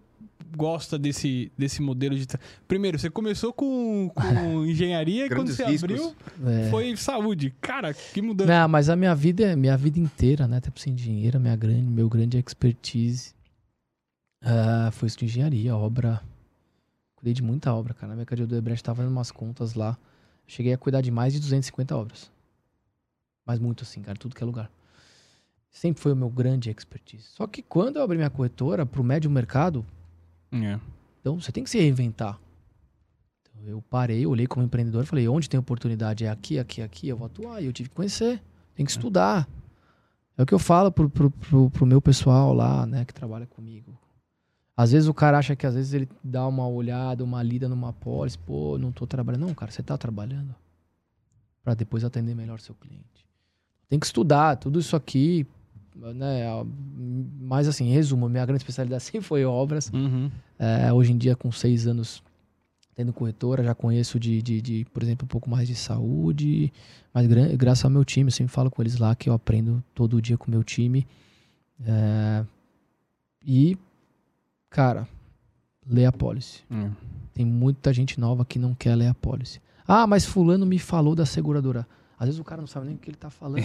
gosta 0.55 0.99
desse, 0.99 1.51
desse 1.57 1.82
modelo 1.82 2.16
de... 2.16 2.28
Primeiro, 2.68 2.99
você 2.99 3.09
começou 3.09 3.51
com, 3.51 4.12
com 4.14 4.66
engenharia 4.68 5.26
e 5.26 5.30
quando 5.30 5.51
você 5.53 5.66
riscos. 5.66 5.84
abriu, 5.84 6.16
É. 6.45 6.70
foi 6.70 6.95
saúde. 6.95 7.53
Cara, 7.62 7.93
que 7.93 8.22
mudança. 8.22 8.51
Não, 8.51 8.68
mas 8.68 8.89
a 8.89 8.95
minha 8.95 9.16
vida 9.16 9.43
é 9.45 9.55
minha 9.55 9.78
vida 9.78 9.99
inteira, 9.99 10.47
né? 10.47 10.57
Até 10.57 10.70
por 10.70 10.80
ser 10.80 10.91
engenheiro, 10.91 11.39
minha 11.39 11.55
grande, 11.55 11.89
meu 11.89 12.07
grande 12.09 12.38
expertise 12.38 13.34
ah, 14.43 14.89
foi 14.91 15.07
isso 15.07 15.20
de 15.20 15.26
engenharia, 15.26 15.76
obra. 15.76 16.22
Cuidei 17.16 17.34
de 17.34 17.43
muita 17.43 17.74
obra, 17.74 17.93
cara. 17.93 18.07
Na 18.09 18.16
minha 18.16 18.26
carreira 18.26 18.47
do 18.47 18.55
Ebrecht 18.55 18.84
tava 18.84 18.97
fazendo 18.97 19.12
umas 19.12 19.32
contas 19.32 19.76
lá. 19.76 19.97
Cheguei 20.47 20.74
a 20.74 20.78
cuidar 20.78 21.01
de 21.01 21.12
mais 21.12 21.34
de 21.34 21.39
250 21.39 21.95
obras. 21.95 22.32
Mas 23.52 23.60
muito 23.60 23.84
assim, 23.84 24.02
cara, 24.02 24.18
tudo 24.18 24.34
que 24.34 24.41
é 24.41 24.45
lugar. 24.45 24.72
Sempre 25.70 26.02
foi 26.02 26.14
o 26.14 26.16
meu 26.16 26.30
grande 26.30 26.70
expertise. 26.70 27.24
Só 27.24 27.45
que 27.45 27.62
quando 27.62 27.97
eu 27.97 28.02
abri 28.02 28.16
minha 28.16 28.30
corretora 28.30 28.86
pro 28.86 29.04
médio 29.04 29.30
mercado, 29.30 29.86
É. 30.54 30.80
então 31.20 31.38
você 31.38 31.52
tem 31.52 31.62
que 31.66 31.70
se 31.70 31.78
reinventar. 31.78 32.39
Então, 33.41 33.68
eu 33.68 33.82
parei, 33.82 34.26
olhei 34.26 34.47
como 34.47 34.66
empreendedor 34.66 35.04
e 35.04 35.06
falei: 35.06 35.28
onde 35.28 35.49
tem 35.49 35.60
oportunidade? 35.60 36.24
É 36.24 36.30
aqui, 36.30 36.58
aqui, 36.58 36.82
aqui, 36.82 37.10
eu 37.10 37.18
vou 37.18 37.26
atuar. 37.26 37.62
E 37.62 37.66
eu 37.66 37.74
tive 37.74 37.89
que 37.89 37.95
conhecer, 37.95 38.41
tem 38.74 38.86
que 38.86 38.91
estudar. 38.93 39.45
É 40.38 40.43
o 40.43 40.45
que 40.45 40.54
eu 40.54 40.60
falo 40.60 40.89
pro, 40.89 41.10
pro, 41.10 41.30
pro, 41.30 41.70
pro 41.70 41.86
meu 41.86 42.02
pessoal 42.02 42.54
lá, 42.54 42.86
né, 42.86 43.04
que 43.04 43.14
trabalha 43.14 43.45
comigo. 43.45 43.99
Às 44.78 44.93
vezes 44.93 45.10
o 45.10 45.14
cara 45.14 45.38
acha 45.38 45.58
que 45.58 45.68
às 45.68 45.76
vezes 45.76 45.93
ele 45.93 46.08
dá 46.24 46.47
uma 46.47 46.66
olhada, 46.70 47.22
uma 47.22 47.43
lida 47.43 47.68
numa 47.68 47.91
pólice, 47.91 48.38
pô, 48.39 48.78
não 48.78 48.93
tô 48.93 49.06
trabalhando. 49.06 49.45
Não, 49.45 49.54
cara, 49.54 49.70
você 49.74 49.84
tá 49.84 49.97
trabalhando 49.97 50.56
para 51.62 51.74
depois 51.74 52.06
atender 52.06 52.34
melhor 52.34 52.62
seu 52.62 52.74
cliente. 52.76 53.30
Tem 53.92 54.00
que 54.00 54.06
estudar 54.06 54.56
tudo 54.56 54.80
isso 54.80 54.96
aqui, 54.96 55.46
né? 55.94 56.46
Mas 57.42 57.68
assim, 57.68 57.92
resumo, 57.92 58.30
minha 58.30 58.46
grande 58.46 58.62
especialidade 58.64 59.04
sempre 59.04 59.28
foi 59.28 59.44
obras. 59.44 59.92
Uhum. 59.94 60.32
É, 60.58 60.94
hoje 60.94 61.12
em 61.12 61.18
dia, 61.18 61.36
com 61.36 61.52
seis 61.52 61.86
anos 61.88 62.24
tendo 62.96 63.12
corretora, 63.12 63.62
já 63.64 63.76
conheço 63.76 64.18
de, 64.18 64.42
de, 64.42 64.62
de, 64.62 64.86
por 64.94 65.04
exemplo, 65.04 65.26
um 65.26 65.28
pouco 65.28 65.50
mais 65.50 65.68
de 65.68 65.76
saúde. 65.76 66.72
Mas 67.14 67.28
gra- 67.28 67.50
graças 67.58 67.84
ao 67.84 67.92
meu 67.92 68.06
time, 68.06 68.30
eu 68.30 68.32
sempre 68.32 68.54
falo 68.54 68.72
com 68.72 68.82
eles 68.82 68.98
lá 68.98 69.14
que 69.14 69.28
eu 69.30 69.34
aprendo 69.34 69.84
todo 69.94 70.22
dia 70.22 70.38
com 70.38 70.48
o 70.48 70.52
meu 70.52 70.64
time. 70.64 71.06
É, 71.86 72.46
e, 73.46 73.78
cara, 74.70 75.06
lê 75.86 76.06
a 76.06 76.12
policy. 76.14 76.64
É. 76.72 76.89
Tem 77.34 77.46
muita 77.46 77.92
gente 77.92 78.18
nova 78.20 78.46
que 78.46 78.58
não 78.58 78.74
quer 78.74 78.96
ler 78.96 79.08
a 79.08 79.14
policy. 79.14 79.60
Ah, 79.86 80.08
mas 80.08 80.26
fulano 80.26 80.66
me 80.66 80.80
falou 80.80 81.14
da 81.14 81.26
seguradora. 81.26 81.86
Às 82.22 82.28
vezes 82.28 82.40
o 82.40 82.44
cara 82.44 82.62
não 82.62 82.68
sabe 82.68 82.86
nem 82.86 82.94
o 82.94 83.00
que 83.00 83.10
ele 83.10 83.18
tá 83.18 83.32
falando. 83.32 83.64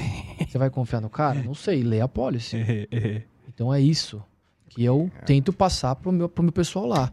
Você 0.49 0.57
vai 0.57 0.71
confiar 0.71 1.03
no 1.03 1.11
cara? 1.11 1.43
Não 1.43 1.55
sei, 1.55 1.83
lê 1.83 2.01
a 2.01 2.09
policy. 2.09 2.57
É, 2.57 2.89
é. 2.91 3.23
Então 3.47 3.73
é 3.73 3.79
isso 3.79 4.25
que 4.71 4.83
eu 4.83 5.11
tento 5.27 5.53
passar 5.53 5.95
pro 5.95 6.11
meu, 6.11 6.27
pro 6.27 6.43
meu 6.43 6.53
pessoal 6.53 6.87
lá. 6.87 7.13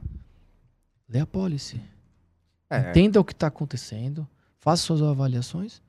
Lê 1.10 1.20
a 1.20 1.26
policy. 1.26 1.82
É. 2.70 2.90
Entenda 2.90 3.20
o 3.20 3.26
que 3.26 3.34
está 3.34 3.48
acontecendo. 3.48 4.26
Faça 4.58 4.84
suas 4.84 5.02
avaliações. 5.02 5.82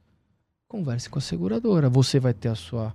Converse 0.66 1.08
com 1.08 1.20
a 1.20 1.22
seguradora. 1.22 1.88
Você 1.88 2.18
vai 2.18 2.34
ter 2.34 2.48
a 2.48 2.56
sua 2.56 2.92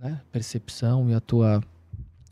né, 0.00 0.20
percepção 0.32 1.08
e 1.08 1.14
a 1.14 1.20
tua, 1.20 1.62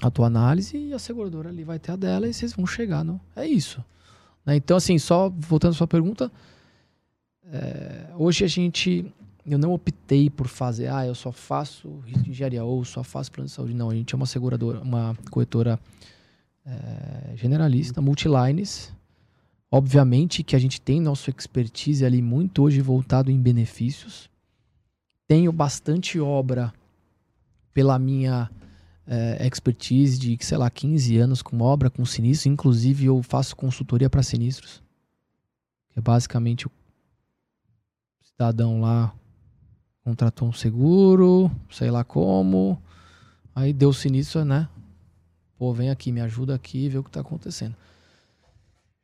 a 0.03 0.11
tua 0.11 0.27
análise 0.27 0.77
e 0.77 0.93
a 0.93 0.99
seguradora 0.99 1.51
ali 1.51 1.62
vai 1.62 1.79
ter 1.79 1.93
a 1.93 1.97
dela 1.97 2.27
e 2.27 2.35
vocês 2.35 2.53
vão 2.53 2.67
chegar. 2.67 3.05
Não? 3.05 3.21
É 3.37 3.47
isso. 3.47 3.81
Né? 4.45 4.57
Então, 4.57 4.77
assim, 4.77 4.99
só 4.99 5.29
voltando 5.31 5.71
à 5.71 5.77
sua 5.77 5.87
pergunta, 5.87 6.33
é, 7.53 8.11
hoje 8.16 8.45
a 8.45 8.49
gente. 8.49 9.12
Eu 9.47 9.59
não 9.59 9.74
optei 9.74 10.30
por 10.30 10.49
fazer, 10.49 10.88
ah, 10.88 11.07
eu 11.07 11.14
só 11.14 11.30
faço 11.30 12.01
risco 12.07 12.22
de 12.22 12.30
engenharia 12.30 12.64
ou 12.64 12.82
só 12.82 13.05
faço 13.05 13.30
plano 13.30 13.47
de 13.47 13.53
saúde. 13.53 13.74
Não, 13.74 13.90
a 13.90 13.95
gente 13.95 14.14
é 14.14 14.16
uma 14.16 14.24
seguradora, 14.24 14.80
uma 14.80 15.14
corretora 15.30 15.78
é, 16.64 17.36
generalista, 17.36 18.01
multilines. 18.01 18.90
Obviamente 19.70 20.42
que 20.42 20.57
a 20.57 20.59
gente 20.59 20.80
tem 20.80 20.99
nosso 20.99 21.28
expertise 21.28 22.07
ali 22.07 22.22
muito 22.22 22.62
hoje 22.62 22.80
voltado 22.80 23.30
em 23.30 23.38
benefícios. 23.38 24.30
Tenho 25.28 25.53
bastante 25.53 26.18
obra 26.18 26.72
pela 27.74 27.99
minha 27.99 28.51
é, 29.07 29.47
expertise 29.47 30.18
de, 30.18 30.38
sei 30.40 30.57
lá, 30.57 30.70
15 30.70 31.18
anos 31.18 31.42
com 31.42 31.61
obra, 31.61 31.90
com 31.90 32.05
sinistro. 32.07 32.51
Inclusive, 32.51 33.07
eu 33.07 33.22
faço 33.22 33.55
consultoria 33.55 34.09
para 34.09 34.22
sinistros. 34.22 34.82
Que 35.90 35.99
é 35.99 36.03
basicamente 36.03 36.66
o 36.66 36.70
cidadão 38.35 38.80
lá 38.80 39.14
contratou 40.05 40.49
um 40.49 40.53
seguro, 40.53 41.51
sei 41.70 41.91
lá 41.91 42.05
como. 42.05 42.80
Aí 43.55 43.72
deu 43.72 43.93
sinistro, 43.93 44.45
né? 44.45 44.68
Pô, 45.57 45.72
vem 45.72 45.89
aqui, 45.89 46.12
me 46.12 46.20
ajuda 46.20 46.55
aqui 46.55 46.89
vê 46.89 46.99
o 46.99 47.05
que 47.05 47.11
tá 47.11 47.20
acontecendo. 47.20 47.74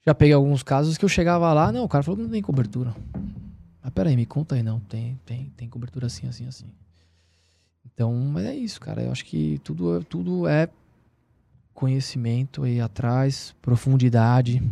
Já 0.05 0.15
peguei 0.15 0.35
alguns 0.35 0.63
casos 0.63 0.99
que 0.99 1.05
eu 1.05 1.09
chegava 1.09 1.53
lá, 1.53 1.71
não, 1.71 1.85
o 1.85 1.89
cara 1.89 2.03
falou 2.03 2.17
que 2.17 2.23
não 2.25 2.31
tem 2.31 2.43
cobertura. 2.43 2.95
Mas 3.83 3.93
peraí, 3.93 4.17
me 4.17 4.27
conta 4.27 4.55
aí, 4.55 4.63
não. 4.63 4.81
Tem, 4.81 5.19
tem, 5.25 5.53
tem 5.57 5.69
cobertura 5.69 6.07
assim, 6.07 6.27
assim, 6.27 6.47
assim. 6.47 6.67
Então, 7.85 8.15
mas 8.15 8.47
é 8.47 8.55
isso, 8.55 8.81
cara. 8.81 9.03
Eu 9.03 9.13
acho 9.13 9.25
que 9.25 9.61
tudo, 9.63 10.03
tudo 10.05 10.49
é 10.49 10.69
conhecimento 11.73 12.65
aí 12.65 12.81
atrás, 12.81 13.55
profundidade. 13.63 14.63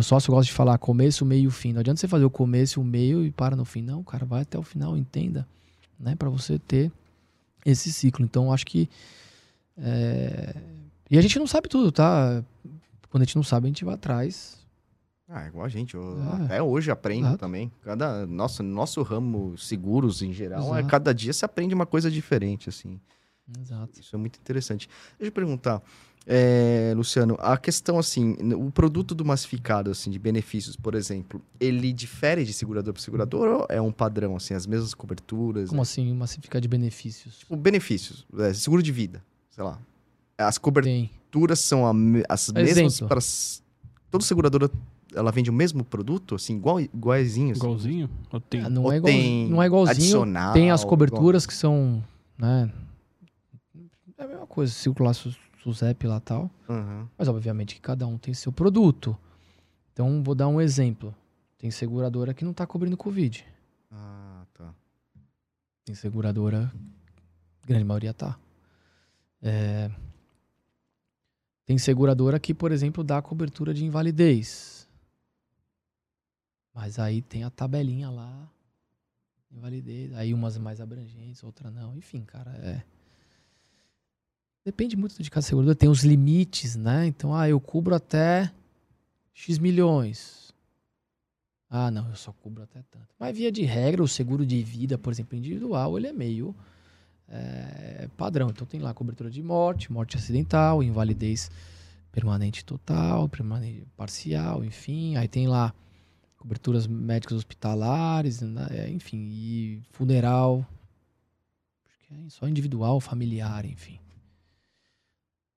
Eu 0.00 0.02
sócio 0.02 0.32
gosta 0.32 0.46
de 0.46 0.52
falar 0.52 0.76
começo, 0.78 1.24
meio 1.24 1.48
e 1.48 1.52
fim. 1.52 1.72
Não 1.72 1.80
adianta 1.80 2.00
você 2.00 2.08
fazer 2.08 2.24
o 2.24 2.30
começo, 2.30 2.80
o 2.80 2.84
meio 2.84 3.24
e 3.24 3.30
para 3.30 3.54
no 3.54 3.64
fim. 3.64 3.82
Não, 3.82 4.02
cara, 4.02 4.24
vai 4.24 4.42
até 4.42 4.58
o 4.58 4.62
final, 4.62 4.96
entenda, 4.96 5.46
né? 5.98 6.16
Para 6.16 6.28
você 6.28 6.58
ter 6.58 6.90
esse 7.64 7.92
ciclo. 7.92 8.24
Então, 8.24 8.52
acho 8.52 8.66
que 8.66 8.88
é, 9.76 10.54
e 11.10 11.18
a 11.18 11.20
gente 11.20 11.38
não 11.38 11.46
sabe 11.46 11.68
tudo, 11.68 11.90
tá? 11.90 12.42
Quando 13.10 13.22
a 13.22 13.26
gente 13.26 13.36
não 13.36 13.42
sabe, 13.42 13.66
a 13.66 13.68
gente 13.68 13.84
vai 13.84 13.94
atrás. 13.94 14.58
Ah, 15.28 15.46
igual 15.46 15.64
a 15.64 15.68
gente. 15.68 15.94
Eu 15.94 16.18
É. 16.22 16.44
Até 16.44 16.62
hoje 16.62 16.90
aprendo 16.90 17.26
Exato. 17.26 17.38
também. 17.38 17.70
Cada, 17.82 18.26
nossa, 18.26 18.62
nosso 18.62 19.02
ramo, 19.02 19.56
seguros 19.56 20.22
em 20.22 20.32
geral, 20.32 20.76
é, 20.76 20.82
cada 20.82 21.12
dia 21.12 21.32
se 21.32 21.44
aprende 21.44 21.74
uma 21.74 21.86
coisa 21.86 22.10
diferente, 22.10 22.68
assim. 22.68 23.00
Exato. 23.60 24.00
Isso 24.00 24.14
é 24.14 24.18
muito 24.18 24.38
interessante. 24.38 24.88
Deixa 25.18 25.28
eu 25.28 25.32
perguntar, 25.32 25.82
é, 26.26 26.92
Luciano, 26.96 27.36
a 27.40 27.56
questão 27.56 27.98
assim, 27.98 28.36
o 28.54 28.70
produto 28.70 29.14
do 29.14 29.24
massificado, 29.24 29.90
assim, 29.90 30.10
de 30.10 30.18
benefícios, 30.18 30.76
por 30.76 30.94
exemplo, 30.94 31.40
ele 31.58 31.92
difere 31.92 32.44
de 32.44 32.52
segurador 32.52 32.92
para 32.92 33.02
segurador 33.02 33.48
ou 33.60 33.66
é 33.68 33.80
um 33.80 33.90
padrão, 33.90 34.36
assim, 34.36 34.54
as 34.54 34.66
mesmas 34.66 34.94
coberturas? 34.94 35.70
Como 35.70 35.82
assim, 35.82 36.12
massificar 36.14 36.60
de 36.60 36.68
benefícios? 36.68 37.38
Tipo, 37.38 37.56
benefícios, 37.56 38.26
é, 38.38 38.52
seguro 38.52 38.82
de 38.82 38.92
vida, 38.92 39.24
sei 39.50 39.64
lá. 39.64 39.78
As 40.38 40.56
coberturas 40.58 41.58
Tem. 41.60 41.68
são 41.68 41.92
me- 41.92 42.22
as 42.28 42.50
mesmas 42.50 43.00
para... 43.00 43.20
Toda 44.10 44.24
seguradora 44.24 44.70
ela 45.14 45.30
vende 45.32 45.50
o 45.50 45.52
mesmo 45.52 45.84
produto, 45.84 46.34
assim, 46.36 46.56
igual, 46.56 46.80
iguaizinho? 46.80 47.50
assim? 47.52 47.60
Igualzinho? 47.60 48.10
Ou 48.32 48.40
tem... 48.40 48.60
Ah, 48.62 48.70
não, 48.70 48.84
Ou 48.84 48.92
é 48.92 48.96
igual, 48.96 49.12
tem 49.12 49.48
não 49.48 49.62
é 49.62 49.66
igualzinho. 49.66 49.90
adicional, 49.96 50.52
tem 50.52 50.70
as 50.70 50.84
coberturas 50.84 51.44
que 51.46 51.54
são, 51.54 52.02
né? 52.38 52.70
É 54.18 54.24
a 54.24 54.28
mesma 54.28 54.46
coisa, 54.46 54.72
circular 54.72 55.14
su- 55.14 55.34
SUSEP 55.62 56.06
lá 56.06 56.16
e 56.16 56.20
tal. 56.20 56.50
Aham. 56.68 57.08
Mas 57.16 57.28
obviamente 57.28 57.74
que 57.74 57.80
cada 57.80 58.06
um 58.06 58.16
tem 58.18 58.34
seu 58.34 58.52
produto. 58.52 59.16
Então, 59.92 60.22
vou 60.22 60.34
dar 60.34 60.48
um 60.48 60.60
exemplo. 60.60 61.14
Tem 61.58 61.70
seguradora 61.70 62.32
que 62.32 62.44
não 62.44 62.52
tá 62.54 62.66
cobrindo 62.66 62.96
Covid. 62.96 63.44
Ah, 63.90 64.44
tá. 64.54 64.74
Tem 65.84 65.94
seguradora, 65.94 66.72
grande 67.66 67.84
maioria 67.84 68.14
tá. 68.14 68.38
É, 69.42 69.90
Tem 71.66 71.78
seguradora 71.78 72.40
que, 72.40 72.52
por 72.52 72.72
exemplo, 72.72 73.04
dá 73.04 73.22
cobertura 73.22 73.72
de 73.72 73.84
invalidez. 73.84 74.88
Mas 76.74 76.98
aí 76.98 77.22
tem 77.22 77.44
a 77.44 77.50
tabelinha 77.50 78.10
lá, 78.10 78.50
invalidez. 79.52 80.12
Aí 80.14 80.32
umas 80.32 80.58
mais 80.58 80.80
abrangentes, 80.80 81.42
outras 81.44 81.72
não. 81.72 81.94
Enfim, 81.94 82.24
cara, 82.24 82.50
é. 82.56 82.82
Depende 84.64 84.96
muito 84.96 85.22
de 85.22 85.30
cada 85.30 85.42
seguradora. 85.42 85.74
Tem 85.74 85.88
os 85.88 86.04
limites, 86.04 86.76
né? 86.76 87.06
Então, 87.06 87.34
ah, 87.34 87.48
eu 87.48 87.58
cubro 87.60 87.94
até 87.94 88.52
X 89.32 89.58
milhões. 89.58 90.52
Ah, 91.68 91.90
não, 91.90 92.08
eu 92.08 92.16
só 92.16 92.32
cubro 92.32 92.62
até 92.62 92.82
tanto. 92.90 93.06
Mas 93.18 93.36
via 93.36 93.50
de 93.50 93.62
regra, 93.62 94.02
o 94.02 94.08
seguro 94.08 94.44
de 94.44 94.62
vida, 94.62 94.98
por 94.98 95.12
exemplo, 95.12 95.36
individual, 95.38 95.96
ele 95.96 96.08
é 96.08 96.12
meio 96.12 96.54
é, 97.28 98.08
padrão. 98.16 98.50
Então 98.50 98.66
tem 98.66 98.80
lá 98.80 98.92
cobertura 98.92 99.30
de 99.30 99.42
morte, 99.42 99.90
morte 99.90 100.16
acidental, 100.16 100.82
invalidez 100.82 101.50
permanente 102.12 102.64
total, 102.64 103.28
permanente 103.28 103.86
parcial, 103.96 104.64
enfim. 104.64 105.16
Aí 105.16 105.28
tem 105.28 105.46
lá 105.46 105.72
coberturas 106.36 106.86
médicas 106.86 107.38
hospitalares, 107.38 108.40
né, 108.40 108.66
é, 108.70 108.90
enfim, 108.90 109.28
e 109.30 109.82
funeral. 109.90 110.66
Acho 111.86 111.98
que 112.08 112.26
é 112.26 112.28
só 112.30 112.48
individual, 112.48 113.00
familiar, 113.00 113.64
enfim. 113.64 113.98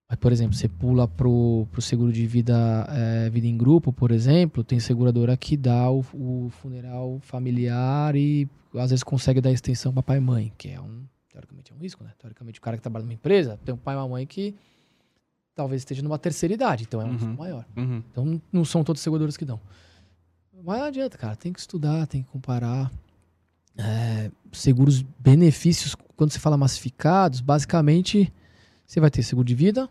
Mas, 0.08 0.18
por 0.18 0.30
exemplo, 0.32 0.54
você 0.54 0.68
pula 0.68 1.08
pro, 1.08 1.66
pro 1.72 1.80
seguro 1.80 2.12
de 2.12 2.26
vida, 2.26 2.86
é, 2.90 3.30
vida 3.30 3.46
em 3.46 3.56
grupo, 3.56 3.92
por 3.92 4.10
exemplo, 4.10 4.62
tem 4.62 4.78
seguradora 4.78 5.36
que 5.36 5.56
dá 5.56 5.90
o, 5.90 6.04
o 6.12 6.50
funeral 6.50 7.18
familiar 7.22 8.14
e 8.14 8.46
às 8.74 8.90
vezes 8.90 9.02
consegue 9.02 9.40
dar 9.40 9.50
extensão 9.50 9.92
para 9.92 10.02
pai 10.02 10.18
e 10.18 10.20
mãe, 10.20 10.52
que 10.58 10.68
é 10.68 10.80
um, 10.80 11.04
teoricamente 11.30 11.72
é 11.72 11.74
um 11.74 11.78
risco, 11.78 12.04
né? 12.04 12.10
Teoricamente 12.18 12.58
o 12.58 12.62
cara 12.62 12.76
que 12.76 12.82
trabalha 12.82 13.04
numa 13.04 13.14
empresa 13.14 13.58
tem 13.64 13.74
um 13.74 13.78
pai 13.78 13.94
e 13.94 13.98
uma 13.98 14.08
mãe 14.08 14.26
que 14.26 14.54
talvez 15.54 15.80
esteja 15.80 16.02
numa 16.02 16.18
terceira 16.18 16.52
idade, 16.52 16.84
então 16.84 17.00
é 17.00 17.04
um 17.04 17.08
Uhum. 17.08 17.14
risco 17.16 17.34
maior. 17.38 17.64
Uhum. 17.76 18.02
Então 18.10 18.40
não 18.52 18.64
são 18.64 18.84
todos 18.84 19.00
os 19.00 19.04
seguradores 19.04 19.36
que 19.38 19.44
dão. 19.44 19.58
Mas 20.62 20.78
não 20.78 20.86
adianta, 20.86 21.16
cara. 21.18 21.34
Tem 21.36 21.52
que 21.52 21.60
estudar, 21.60 22.06
tem 22.06 22.22
que 22.22 22.28
comparar. 22.30 22.90
É, 23.76 24.30
seguros, 24.52 25.02
benefícios, 25.18 25.94
quando 26.16 26.30
se 26.30 26.38
fala 26.38 26.56
massificados, 26.56 27.40
basicamente 27.40 28.32
você 28.86 29.00
vai 29.00 29.10
ter 29.10 29.22
seguro 29.22 29.46
de 29.46 29.54
vida, 29.54 29.88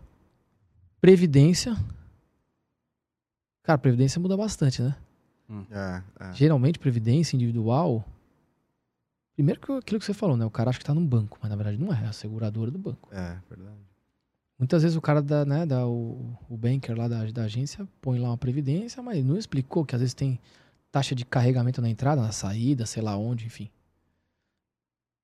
previdência. 1.01 1.75
Cara, 3.63 3.77
previdência 3.77 4.19
muda 4.19 4.35
bastante, 4.35 4.81
né? 4.81 4.95
É, 5.71 6.03
é. 6.19 6.33
Geralmente, 6.33 6.79
previdência 6.79 7.35
individual. 7.35 8.05
Primeiro 9.35 9.59
que 9.59 9.71
aquilo 9.71 9.99
que 9.99 10.05
você 10.05 10.13
falou, 10.13 10.37
né? 10.37 10.45
O 10.45 10.49
cara 10.49 10.69
acha 10.69 10.79
que 10.79 10.85
tá 10.85 10.93
num 10.93 11.05
banco, 11.05 11.37
mas 11.41 11.49
na 11.49 11.55
verdade 11.55 11.77
não 11.77 11.93
é, 11.93 12.03
é 12.03 12.07
a 12.07 12.13
seguradora 12.13 12.69
do 12.69 12.77
banco. 12.77 13.09
É, 13.11 13.37
verdade. 13.49 13.77
Muitas 14.57 14.83
vezes 14.83 14.95
o 14.95 15.01
cara 15.01 15.21
da, 15.21 15.43
né, 15.43 15.65
da, 15.65 15.85
o, 15.87 16.37
o 16.47 16.55
banker 16.55 16.95
lá 16.97 17.07
da, 17.07 17.25
da 17.25 17.43
agência 17.43 17.87
põe 17.99 18.19
lá 18.19 18.29
uma 18.29 18.37
previdência, 18.37 19.01
mas 19.01 19.23
não 19.25 19.35
explicou 19.35 19.83
que 19.83 19.95
às 19.95 20.01
vezes 20.01 20.13
tem 20.13 20.39
taxa 20.91 21.15
de 21.15 21.25
carregamento 21.25 21.81
na 21.81 21.89
entrada, 21.89 22.21
na 22.21 22.31
saída, 22.31 22.85
sei 22.85 23.01
lá 23.01 23.17
onde, 23.17 23.45
enfim. 23.45 23.69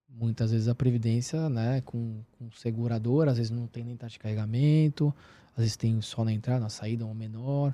Muitas 0.10 0.51
vezes 0.51 0.68
a 0.68 0.76
previdência, 0.76 1.49
né, 1.49 1.82
com, 1.82 2.22
com 2.38 2.51
seguradora, 2.51 3.32
às 3.32 3.38
vezes 3.38 3.51
não 3.51 3.68
tem 3.68 3.84
nem 3.84 3.95
taxa 3.95 4.14
de 4.14 4.20
carregamento, 4.20 5.14
às 5.51 5.60
vezes 5.60 5.78
tem 5.78 6.01
só 6.01 6.26
na 6.26 6.34
entrada, 6.34 6.60
na 6.60 6.70
saída 6.70 7.05
ou 7.05 7.14
menor, 7.14 7.74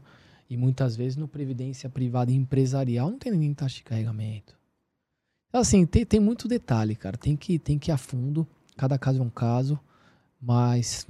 e 0.50 0.56
muitas 0.56 0.96
vezes 0.96 1.16
no 1.16 1.28
previdência 1.28 1.90
privada 1.90 2.32
e 2.32 2.36
empresarial 2.36 3.10
não 3.10 3.18
tem 3.18 3.32
nem 3.32 3.54
taxa 3.54 3.78
de 3.78 3.84
carregamento. 3.84 4.56
Então, 5.50 5.62
assim, 5.62 5.86
tem, 5.86 6.06
tem 6.06 6.20
muito 6.20 6.48
detalhe, 6.48 6.96
cara, 6.96 7.18
tem 7.18 7.36
que, 7.36 7.58
tem 7.58 7.80
que 7.80 7.90
ir 7.90 7.94
a 7.94 7.98
fundo, 7.98 8.46
cada 8.76 8.98
caso 9.00 9.20
é 9.20 9.24
um 9.24 9.30
caso, 9.30 9.80
mas 10.40 11.08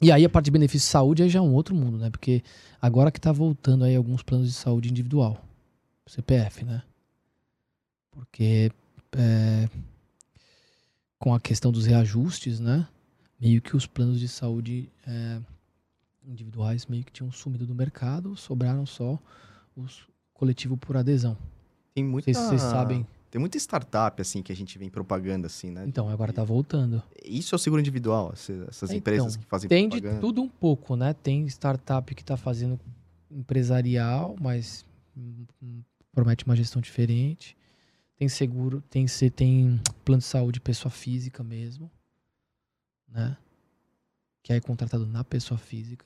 e 0.00 0.12
aí 0.12 0.24
a 0.24 0.28
parte 0.28 0.46
de 0.46 0.50
benefício 0.52 0.86
de 0.86 0.90
saúde 0.90 1.22
aí 1.24 1.28
já 1.28 1.40
é 1.40 1.42
um 1.42 1.52
outro 1.52 1.74
mundo, 1.74 1.98
né? 1.98 2.08
Porque 2.08 2.42
agora 2.80 3.10
que 3.10 3.20
tá 3.20 3.32
voltando 3.32 3.84
aí 3.84 3.96
alguns 3.96 4.22
planos 4.22 4.46
de 4.46 4.54
saúde 4.54 4.90
individual, 4.90 5.44
CPF, 6.06 6.64
né? 6.64 6.82
Porque 8.12 8.70
é, 9.16 9.68
com 11.18 11.34
a 11.34 11.40
questão 11.40 11.72
dos 11.72 11.86
reajustes, 11.86 12.60
né? 12.60 12.86
Meio 13.40 13.60
que 13.60 13.76
os 13.76 13.86
planos 13.86 14.18
de 14.18 14.28
saúde 14.28 14.90
é, 15.06 15.40
individuais 16.26 16.86
meio 16.86 17.04
que 17.04 17.12
tinham 17.12 17.30
sumido 17.30 17.66
do 17.66 17.74
mercado, 17.74 18.36
sobraram 18.36 18.84
só 18.86 19.18
os 19.76 20.06
coletivo 20.38 20.76
por 20.76 20.96
adesão. 20.96 21.36
Tem 21.94 22.04
muita... 22.04 22.32
se 22.32 22.40
vocês 22.40 22.62
sabem. 22.62 23.06
Tem 23.30 23.38
muita 23.38 23.58
startup, 23.58 24.22
assim, 24.22 24.42
que 24.42 24.50
a 24.50 24.56
gente 24.56 24.78
vem 24.78 24.88
propaganda, 24.88 25.48
assim, 25.48 25.70
né? 25.70 25.84
Então, 25.86 26.08
agora 26.08 26.32
tá 26.32 26.42
voltando. 26.42 27.02
Isso 27.22 27.54
é 27.54 27.56
o 27.56 27.58
seguro 27.58 27.80
individual, 27.80 28.32
essas 28.32 28.82
Então, 28.84 28.96
empresas 28.96 29.36
que 29.36 29.44
fazem 29.44 29.68
Tem 29.68 29.86
de 29.86 30.00
propaganda. 30.00 30.20
tudo 30.20 30.40
um 30.40 30.48
pouco, 30.48 30.96
né? 30.96 31.12
Tem 31.12 31.44
startup 31.46 32.14
que 32.14 32.22
está 32.22 32.38
fazendo 32.38 32.80
empresarial, 33.30 34.34
mas 34.40 34.86
hum, 35.14 35.44
hum, 35.62 35.82
promete 36.10 36.46
uma 36.46 36.56
gestão 36.56 36.80
diferente. 36.80 37.54
Tem 38.18 38.28
seguro, 38.28 38.82
tem, 38.90 39.06
se- 39.06 39.30
tem 39.30 39.80
plano 40.04 40.20
de 40.20 40.26
saúde 40.26 40.60
pessoa 40.60 40.90
física 40.90 41.42
mesmo, 41.44 41.90
né? 43.08 43.36
Que 44.42 44.52
é 44.52 44.60
contratado 44.60 45.06
na 45.06 45.22
pessoa 45.22 45.56
física. 45.58 46.04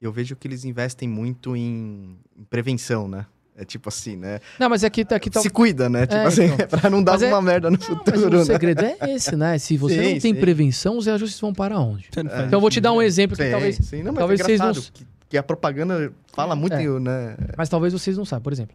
Eu 0.00 0.10
vejo 0.12 0.36
que 0.36 0.48
eles 0.48 0.64
investem 0.64 1.08
muito 1.08 1.54
em, 1.56 2.18
em 2.36 2.44
prevenção, 2.44 3.06
né? 3.08 3.26
É 3.56 3.64
tipo 3.64 3.88
assim, 3.88 4.16
né? 4.16 4.40
Não, 4.58 4.68
mas 4.68 4.82
aqui, 4.82 5.02
aqui 5.08 5.30
tá. 5.30 5.40
Se 5.40 5.48
cuida, 5.48 5.88
né? 5.88 6.06
Tipo 6.06 6.18
É, 6.18 6.24
assim, 6.26 6.44
então. 6.44 6.66
pra 6.80 6.90
não 6.90 7.02
dar 7.02 7.12
Mas 7.12 7.22
é- 7.22 7.28
uma 7.28 7.40
merda 7.42 7.70
no 7.70 7.78
Não, 7.78 7.88
mas 7.88 7.98
futuro, 7.98 8.36
o 8.36 8.38
né? 8.40 8.44
segredo 8.44 8.82
é 8.84 8.96
esse, 9.12 9.36
né? 9.36 9.58
Se 9.58 9.76
você 9.76 9.94
Sim, 10.02 10.14
não 10.14 10.20
tem 10.20 10.34
sim. 10.34 10.40
prevenção, 10.40 10.96
os 10.98 11.06
reajustes 11.06 11.38
vão 11.40 11.52
para 11.52 11.78
onde? 11.78 12.08
É. 12.16 12.20
Então 12.20 12.48
eu 12.52 12.60
vou 12.60 12.70
te 12.70 12.80
dar 12.80 12.92
um 12.92 12.98
né? 12.98 13.04
exemplo 13.06 13.36
que 13.36 13.44
Sim, 13.44 13.50
talvez 13.50 13.76
sim. 13.76 14.02
Não, 14.02 14.12
mas 14.12 14.18
talvez 14.18 14.40
é 14.40 14.44
vocês 14.44 14.60
não- 14.60 14.72
que, 14.74 15.06
que 15.28 15.38
a 15.38 15.42
propaganda 15.42 16.12
fala 16.34 16.56
muito, 16.56 16.74
É. 16.74 16.98
né? 17.00 17.36
Mas 17.56 17.68
talvez 17.68 17.92
vocês 17.92 18.16
não 18.16 18.24
saibam. 18.24 18.42
Por 18.44 18.52
exemplo, 18.52 18.74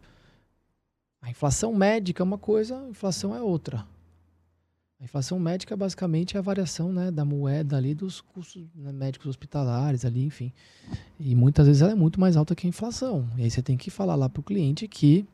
inflação 1.30 1.74
médica 1.74 2.22
é 2.22 2.24
uma 2.24 2.38
coisa, 2.38 2.80
a 2.80 2.88
inflação 2.88 3.34
é 3.34 3.40
outra. 3.40 3.86
A 5.00 5.04
inflação 5.04 5.38
médica 5.38 5.74
basicamente 5.76 6.36
é 6.36 6.38
a 6.38 6.42
variação 6.42 6.92
né, 6.92 7.10
da 7.10 7.24
moeda 7.24 7.76
ali 7.76 7.94
dos 7.94 8.20
custos 8.20 8.66
né, 8.74 8.92
médicos 8.92 9.28
hospitalares 9.28 10.04
ali, 10.04 10.22
enfim. 10.24 10.52
E 11.18 11.34
muitas 11.34 11.66
vezes 11.66 11.80
ela 11.80 11.92
é 11.92 11.94
muito 11.94 12.20
mais 12.20 12.36
alta 12.36 12.54
que 12.54 12.66
a 12.66 12.68
inflação. 12.68 13.26
E 13.38 13.42
aí 13.44 13.50
você 13.50 13.62
tem 13.62 13.78
que 13.78 13.90
falar 13.90 14.14
lá 14.14 14.28
pro 14.28 14.42
cliente 14.42 14.86
que 14.86 15.26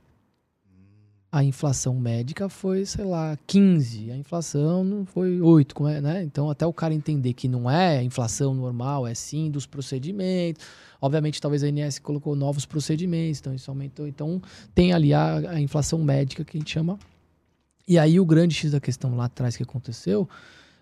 a 1.37 1.45
inflação 1.45 1.95
médica 1.95 2.49
foi, 2.49 2.87
sei 2.87 3.05
lá, 3.05 3.39
15, 3.47 4.11
a 4.11 4.17
inflação 4.17 4.83
não 4.83 5.05
foi 5.05 5.39
8, 5.39 5.75
como 5.75 5.87
é, 5.87 6.01
né? 6.01 6.23
Então 6.23 6.49
até 6.49 6.65
o 6.65 6.73
cara 6.73 6.95
entender 6.95 7.35
que 7.35 7.47
não 7.47 7.71
é 7.71 8.03
inflação 8.03 8.55
normal, 8.55 9.07
é 9.07 9.13
sim 9.13 9.51
dos 9.51 9.67
procedimentos. 9.67 10.65
Obviamente, 10.99 11.39
talvez 11.39 11.63
a 11.63 11.69
INS 11.69 11.99
colocou 11.99 12.35
novos 12.35 12.65
procedimentos, 12.65 13.41
então 13.41 13.55
isso 13.55 13.71
aumentou. 13.71 14.09
Então, 14.09 14.41
tem 14.75 14.95
ali 14.95 15.13
a, 15.13 15.51
a 15.51 15.61
inflação 15.61 16.03
médica 16.03 16.43
que 16.43 16.57
a 16.57 16.59
gente 16.59 16.73
chama. 16.73 16.99
E 17.87 17.99
aí, 17.99 18.19
o 18.19 18.25
grande 18.25 18.55
X 18.55 18.71
da 18.71 18.81
questão 18.81 19.15
lá 19.15 19.27
atrás 19.27 19.59
que 19.59 19.63
aconteceu 19.63 20.27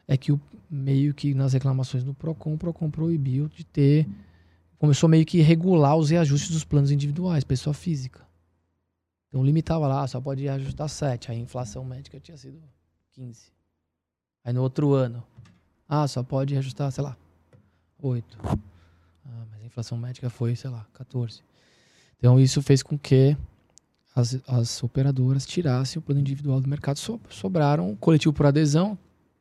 é 0.07 0.17
que 0.17 0.31
o, 0.31 0.41
meio 0.71 1.13
que 1.13 1.35
nas 1.35 1.53
reclamações 1.53 2.05
no 2.05 2.15
PROCON, 2.15 2.55
o 2.55 2.59
PROCON 2.59 2.93
proibiu 2.93 3.49
de 3.49 3.65
ter. 3.65 4.07
Começou 4.79 5.09
meio 5.09 5.27
que 5.27 5.41
regular 5.41 5.97
os 5.97 6.11
reajustes 6.11 6.53
dos 6.53 6.63
planos 6.63 6.93
individuais, 6.93 7.43
pessoa 7.43 7.75
física. 7.75 8.24
Então, 9.35 9.45
limitava 9.45 9.89
lá, 9.89 10.07
só 10.07 10.21
pode 10.21 10.49
ajustar 10.49 10.89
7. 10.89 11.33
Aí, 11.33 11.39
a 11.39 11.41
inflação 11.41 11.85
médica 11.85 12.21
tinha 12.21 12.37
sido 12.37 12.63
15. 13.15 13.51
Aí, 14.45 14.53
no 14.53 14.63
outro 14.63 14.93
ano, 14.93 15.25
ah, 15.89 16.07
só 16.07 16.23
pode 16.23 16.57
ajustar, 16.57 16.93
sei 16.93 17.03
lá, 17.03 17.17
8. 18.01 18.39
Ah, 18.45 18.57
mas 19.51 19.61
a 19.61 19.67
inflação 19.67 19.99
médica 19.99 20.31
foi, 20.31 20.55
sei 20.55 20.71
lá, 20.71 20.87
14. 20.95 21.43
Então 22.17 22.39
isso 22.39 22.63
fez 22.63 22.81
com 22.81 22.97
que 22.97 23.37
as, 24.15 24.39
as 24.47 24.81
operadoras 24.85 25.45
tirassem 25.45 25.99
o 25.99 26.03
plano 26.03 26.21
individual 26.21 26.61
do 26.61 26.69
mercado, 26.69 27.01
so, 27.01 27.21
sobraram 27.29 27.91
o 27.91 27.97
coletivo 27.97 28.33
por 28.33 28.47
adesão. 28.47 28.97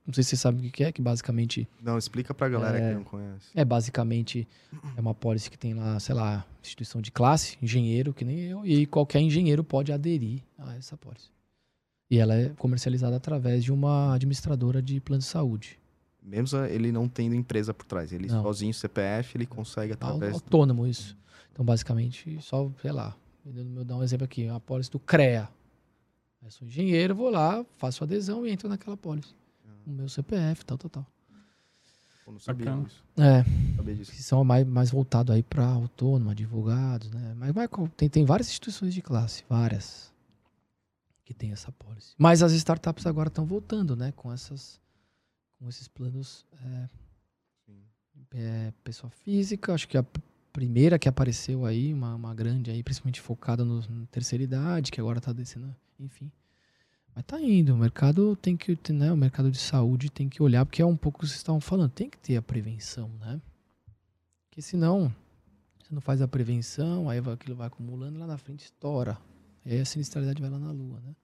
Não 0.05 0.13
sei 0.13 0.23
se 0.23 0.31
você 0.31 0.35
sabe 0.37 0.67
o 0.67 0.71
que 0.71 0.83
é, 0.83 0.91
que 0.91 1.01
basicamente 1.01 1.67
Não, 1.81 1.97
explica 1.97 2.33
pra 2.33 2.49
galera 2.49 2.77
É. 2.77 2.89
que 2.89 2.95
não 2.95 3.03
conhece. 3.03 3.47
é 3.55 3.63
basicamente 3.63 4.47
é 4.97 4.99
uma 4.99 5.13
pólice 5.13 5.49
que 5.49 5.57
tem 5.57 5.73
lá, 5.73 5.99
sei 5.99 6.13
lá, 6.13 6.45
instituição 6.61 7.01
de 7.01 7.11
classe, 7.11 7.57
engenheiro, 7.61 8.13
que 8.13 8.25
nem 8.25 8.39
eu, 8.39 8.65
e 8.65 8.85
qualquer 8.85 9.19
engenheiro 9.21 9.63
pode 9.63 9.91
aderir 9.93 10.41
a 10.57 10.75
essa 10.75 10.97
pólice. 10.97 11.29
E 12.11 12.19
ela 12.19 12.35
é 12.35 12.49
comercializada 12.49 13.15
através 13.15 13.63
de 13.63 13.71
uma 13.71 14.13
administradora 14.13 14.81
de 14.81 14.99
plano 14.99 15.19
de 15.19 15.25
saúde. 15.25 15.79
Mesmo 16.21 16.59
ele 16.65 16.91
não 16.91 17.07
tendo 17.07 17.33
empresa 17.35 17.73
por 17.73 17.85
trás. 17.85 18.13
Ele 18.13 18.27
Não. 18.27 18.43
sozinho, 18.43 18.73
CPF, 18.73 19.37
ele 19.37 19.45
consegue 19.45 19.93
através 19.93 20.33
do... 20.33 20.35
autônomo 20.35 20.85
isso. 20.85 21.17
Então, 21.51 21.65
basicamente, 21.65 22.37
só, 22.41 22.69
sei 22.81 22.91
lá, 22.91 23.15
Vou 23.45 23.83
dar 23.83 23.97
um 23.97 24.03
exemplo 24.03 24.23
aqui, 24.23 24.47
a 24.47 24.57
pólice 24.59 24.89
do 24.89 24.99
CREA. 24.99 25.49
Eu 26.41 26.49
sou 26.49 26.65
engenheiro, 26.65 27.13
vou 27.13 27.29
lá, 27.29 27.65
faço 27.77 28.03
adesão 28.03 28.45
e 28.45 28.51
entro 28.51 28.69
naquela 28.69 28.95
pólice. 28.95 29.35
O 29.85 29.89
meu 29.91 30.07
CPF, 30.07 30.65
tal, 30.65 30.77
tal, 30.77 30.89
tal. 30.89 31.07
Eu 32.25 32.33
não 32.33 32.39
sabia 32.39 32.65
Bacana. 32.67 32.85
disso. 32.85 33.03
É, 33.17 33.75
sabia 33.75 33.95
disso. 33.95 34.11
que 34.11 34.23
são 34.23 34.43
mais, 34.43 34.65
mais 34.65 34.91
voltados 34.91 35.35
aí 35.35 35.43
para 35.43 35.65
autônomo, 35.65 36.29
advogados, 36.29 37.11
né? 37.11 37.33
Mas, 37.35 37.53
mas 37.53 37.69
tem, 37.97 38.09
tem 38.09 38.25
várias 38.25 38.47
instituições 38.47 38.93
de 38.93 39.01
classe, 39.01 39.43
várias, 39.49 40.13
que 41.25 41.33
tem 41.33 41.51
essa 41.51 41.71
pólice. 41.71 42.13
Mas 42.17 42.41
as 42.41 42.53
startups 42.53 43.05
agora 43.05 43.27
estão 43.27 43.45
voltando, 43.45 43.95
né? 43.95 44.13
Com, 44.13 44.31
essas, 44.31 44.79
com 45.59 45.67
esses 45.67 45.87
planos 45.89 46.45
é, 46.63 46.89
é, 48.35 48.73
pessoa 48.83 49.09
física, 49.09 49.73
acho 49.73 49.87
que 49.87 49.97
a 49.97 50.05
primeira 50.53 50.97
que 50.97 51.09
apareceu 51.09 51.65
aí, 51.65 51.93
uma, 51.93 52.15
uma 52.15 52.33
grande 52.33 52.71
aí, 52.71 52.81
principalmente 52.83 53.19
focada 53.19 53.65
no, 53.65 53.81
na 53.81 54.05
terceira 54.07 54.43
idade, 54.43 54.91
que 54.91 55.01
agora 55.01 55.19
tá 55.19 55.33
descendo, 55.33 55.75
enfim. 55.99 56.31
Mas 57.15 57.25
tá 57.25 57.39
indo, 57.39 57.73
o 57.73 57.77
mercado 57.77 58.35
tem 58.35 58.57
que, 58.57 58.77
né, 58.91 59.11
o 59.11 59.17
mercado 59.17 59.51
de 59.51 59.59
saúde 59.59 60.09
tem 60.09 60.27
que 60.27 60.41
olhar, 60.41 60.65
porque 60.65 60.81
é 60.81 60.85
um 60.85 60.97
pouco 60.97 61.17
o 61.17 61.21
que 61.21 61.27
vocês 61.27 61.37
estavam 61.37 61.61
falando, 61.61 61.91
tem 61.91 62.09
que 62.09 62.17
ter 62.17 62.35
a 62.37 62.41
prevenção, 62.41 63.09
né? 63.19 63.39
Porque 64.49 64.61
senão, 64.61 65.13
você 65.79 65.93
não 65.93 66.01
faz 66.01 66.21
a 66.21 66.27
prevenção, 66.27 67.09
aí 67.09 67.19
aquilo 67.19 67.55
vai 67.55 67.67
acumulando, 67.67 68.19
lá 68.19 68.25
na 68.25 68.37
frente 68.37 68.65
estoura. 68.65 69.17
Aí 69.65 69.79
a 69.79 69.85
sinistralidade 69.85 70.41
vai 70.41 70.49
lá 70.49 70.59
na 70.59 70.71
lua, 70.71 70.99
né? 70.99 71.15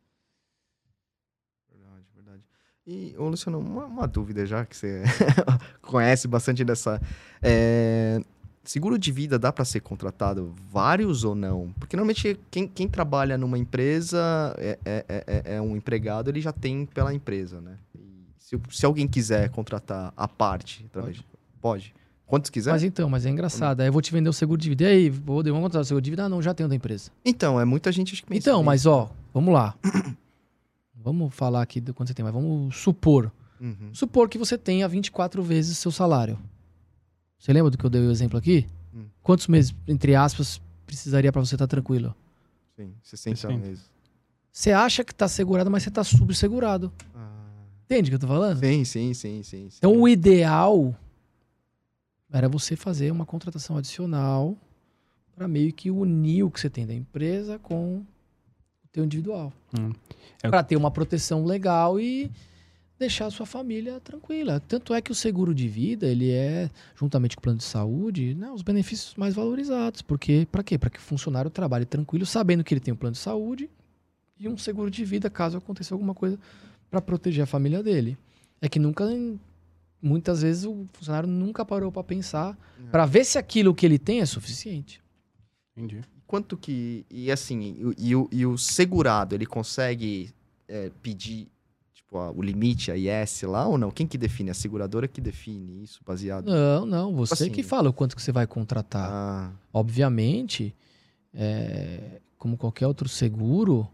Verdade, 1.71 2.05
verdade. 2.15 2.43
E, 2.85 3.15
ô 3.17 3.27
Luciano, 3.27 3.59
uma, 3.59 3.85
uma 3.85 4.07
dúvida 4.07 4.45
já, 4.45 4.65
que 4.65 4.75
você 4.75 5.03
conhece 5.81 6.27
bastante 6.27 6.63
dessa. 6.63 7.01
é, 7.41 8.21
seguro 8.64 8.97
de 8.99 9.12
vida 9.12 9.39
dá 9.39 9.51
para 9.51 9.66
ser 9.66 9.80
contratado 9.82 10.53
vários 10.72 11.24
ou 11.24 11.34
não? 11.36 11.74
Porque 11.80 11.95
normalmente 11.95 12.39
quem, 12.51 12.68
quem 12.68 12.88
trabalha 12.88 13.38
numa 13.38 13.57
empresa 13.57 14.55
é, 14.57 14.78
é, 14.86 15.05
é- 15.07 15.55
é 15.55 15.62
um 15.62 15.76
empregado, 15.76 16.30
ele 16.30 16.41
já 16.41 16.51
tem 16.51 16.86
pela 16.86 17.14
empresa, 17.14 17.60
né? 17.62 17.78
E 17.97 18.26
se, 18.38 18.60
se 18.70 18.86
alguém 18.86 19.07
quiser 19.07 19.49
contratar 19.49 20.14
a 20.16 20.28
parte, 20.28 20.86
através 20.89 21.18
de- 21.18 21.26
pode. 21.62 21.93
Quantos 22.26 22.51
quiser? 22.51 22.72
Mas 22.72 22.84
então, 22.84 23.10
mas 23.10 23.26
é 23.26 23.30
engraçado. 23.32 23.82
Aí 23.82 23.88
eu 23.88 23.91
vou 23.93 24.03
te 24.03 24.12
vender 24.12 24.30
o 24.30 24.34
seguro 24.34 24.62
de 24.62 24.70
vida. 24.70 24.84
E 24.84 24.86
aí, 24.88 25.10
vou, 25.10 25.41
vamos 25.43 25.62
contratar 25.62 25.82
o 25.82 25.86
seguro 25.86 26.01
de 26.03 26.12
vida? 26.12 26.26
Ah, 26.26 26.30
não, 26.30 26.41
já 26.43 26.53
tenho 26.53 26.70
da 26.70 26.76
empresa. 26.76 27.10
Então, 27.26 27.60
é 27.60 27.66
muita 27.66 27.91
gente 27.91 28.14
acho 28.14 28.22
que 28.22 28.30
pensa 28.30 28.39
Então, 28.49 28.62
mas 28.62 28.86
ó, 28.86 29.10
vamos 29.34 29.51
lá. 29.51 29.74
vamos 30.95 31.34
falar 31.34 31.62
aqui 31.62 31.80
do 31.82 31.93
quanto 31.93 32.10
você 32.10 32.14
tem, 32.14 32.24
mas 32.24 32.34
vamos 32.34 32.76
supor. 32.76 33.32
Uhum, 33.60 33.89
Supor 33.93 34.30
que 34.30 34.38
você 34.38 34.57
tenha 34.57 34.88
24 34.88 35.41
vezes 35.43 35.78
seu 35.80 35.91
salário. 35.91 36.38
Você 37.39 37.53
lembra 37.53 37.71
do 37.71 37.77
que 37.77 37.85
eu 37.85 37.89
dei 37.89 38.01
o 38.01 38.11
exemplo 38.11 38.37
aqui? 38.37 38.67
Hum. 38.93 39.05
Quantos 39.23 39.47
meses, 39.47 39.73
entre 39.87 40.15
aspas, 40.15 40.61
precisaria 40.85 41.31
pra 41.31 41.39
você 41.43 41.55
estar 41.55 41.67
tranquilo? 41.67 42.15
sim, 42.75 42.93
60 43.03 43.35
Sim. 43.47 43.57
meses. 43.57 43.81
Você 44.51 44.71
acha 44.71 45.03
que 45.03 45.13
tá 45.13 45.27
segurado, 45.27 45.69
mas 45.69 45.83
você 45.83 45.91
tá 45.91 46.03
subsegurado. 46.03 46.91
Ah, 47.15 47.29
Entende 47.85 48.09
o 48.09 48.11
que 48.11 48.15
eu 48.15 48.19
tô 48.19 48.27
falando? 48.27 48.59
sim, 48.59 48.83
sim, 48.85 49.13
sim, 49.13 49.43
sim. 49.43 49.69
sim. 49.69 49.77
Então, 49.77 49.95
o 49.99 50.07
ideal 50.07 50.95
era 52.31 52.47
você 52.47 52.75
fazer 52.75 53.11
uma 53.11 53.25
contratação 53.25 53.77
adicional 53.77 54.55
para 55.35 55.47
meio 55.47 55.73
que 55.73 55.89
unir 55.91 56.43
o 56.43 56.51
que 56.51 56.59
você 56.59 56.69
tem 56.69 56.85
da 56.85 56.93
empresa 56.93 57.57
com 57.59 57.97
o 57.97 58.87
teu 58.91 59.03
individual. 59.03 59.51
Hum. 59.77 59.91
É- 60.41 60.49
Para 60.49 60.63
ter 60.63 60.75
uma 60.75 60.91
proteção 60.91 61.43
legal 61.45 61.99
e 61.99 62.31
deixar 62.99 63.27
a 63.27 63.31
sua 63.31 63.45
família 63.45 63.99
tranquila. 64.01 64.59
Tanto 64.59 64.93
é 64.93 65.01
que 65.01 65.11
o 65.11 65.15
seguro 65.15 65.55
de 65.55 65.67
vida, 65.69 66.05
ele 66.05 66.29
é, 66.31 66.69
juntamente 66.95 67.35
com 67.35 67.39
o 67.39 67.43
plano 67.43 67.57
de 67.59 67.63
saúde, 67.63 68.35
né, 68.35 68.51
os 68.51 68.61
benefícios 68.61 69.15
mais 69.15 69.33
valorizados. 69.33 70.01
Porque, 70.01 70.45
para 70.51 70.61
quê? 70.61 70.77
Para 70.77 70.89
que 70.89 70.99
o 70.99 71.01
funcionário 71.01 71.49
trabalhe 71.49 71.85
tranquilo, 71.85 72.25
sabendo 72.25 72.63
que 72.63 72.73
ele 72.73 72.81
tem 72.81 72.93
um 72.93 72.97
plano 72.97 73.13
de 73.13 73.19
saúde 73.19 73.69
e 74.37 74.47
um 74.49 74.57
seguro 74.57 74.91
de 74.91 75.05
vida 75.05 75.29
caso 75.29 75.57
aconteça 75.57 75.95
alguma 75.95 76.13
coisa 76.13 76.37
para 76.91 77.01
proteger 77.01 77.43
a 77.43 77.47
família 77.47 77.81
dele. 77.81 78.17
É 78.61 78.67
que 78.67 78.77
nunca, 78.79 79.05
muitas 80.01 80.41
vezes, 80.41 80.65
o 80.65 80.85
funcionário 80.93 81.29
nunca 81.29 81.63
parou 81.63 81.91
para 81.91 82.03
pensar, 82.03 82.57
É. 82.85 82.89
para 82.91 83.05
ver 83.05 83.23
se 83.25 83.37
aquilo 83.37 83.73
que 83.73 83.85
ele 83.85 83.97
tem 83.99 84.19
é 84.19 84.25
suficiente. 84.25 85.01
Entendi. 85.75 86.01
Quanto 86.27 86.57
que. 86.57 87.05
E 87.09 87.31
assim, 87.31 87.75
e, 87.79 87.85
o- 87.85 87.95
e 87.97 88.15
o, 88.15 88.29
e 88.31 88.45
o 88.45 88.57
segurado, 88.57 89.33
ele 89.33 89.45
consegue 89.45 90.31
é, 90.67 90.91
pedir 91.01 91.47
tipo, 92.10 92.18
a- 92.18 92.32
o 92.32 92.41
limite, 92.41 92.91
a 92.91 92.97
IS 92.97 93.43
lá 93.43 93.68
ou 93.68 93.78
não? 93.78 93.91
Quem 93.91 94.07
que 94.07 94.18
define? 94.18 94.49
A 94.49 94.53
seguradora 94.53 95.07
que 95.07 95.22
define 95.22 95.84
isso, 95.84 96.01
baseado. 96.05 96.47
Não, 96.49 96.86
não, 96.86 97.16
você 97.16 97.34
Assim- 97.36 97.51
que 97.51 97.62
fala 97.62 97.89
o 97.89 97.93
quanto 97.93 98.16
que 98.16 98.22
você 98.22 98.32
vai 98.32 98.47
contratar. 98.47 99.10
Ah, 99.12 99.51
Obviamente, 99.72 100.76
é, 101.34 102.20
como 102.38 102.57
qualquer 102.57 102.88
outro 102.88 103.07
seguro, 103.07 103.88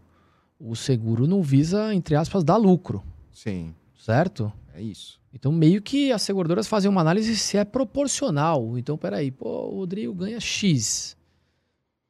o 0.58 0.74
seguro 0.74 1.26
não 1.26 1.42
visa, 1.42 1.94
entre 1.94 2.16
aspas, 2.16 2.42
dar 2.42 2.56
lucro, 2.56 3.04
sim, 3.32 3.74
certo? 3.98 4.50
é 4.74 4.80
isso. 4.80 5.20
Então, 5.34 5.52
meio 5.52 5.82
que 5.82 6.10
as 6.12 6.22
seguradoras 6.22 6.66
fazem 6.66 6.90
uma 6.90 7.02
análise 7.02 7.36
se 7.36 7.58
é 7.58 7.64
proporcional. 7.64 8.78
Então, 8.78 8.96
peraí, 8.96 9.30
pô, 9.30 9.66
o 9.68 9.76
Rodrigo 9.80 10.14
ganha 10.14 10.40
X. 10.40 11.14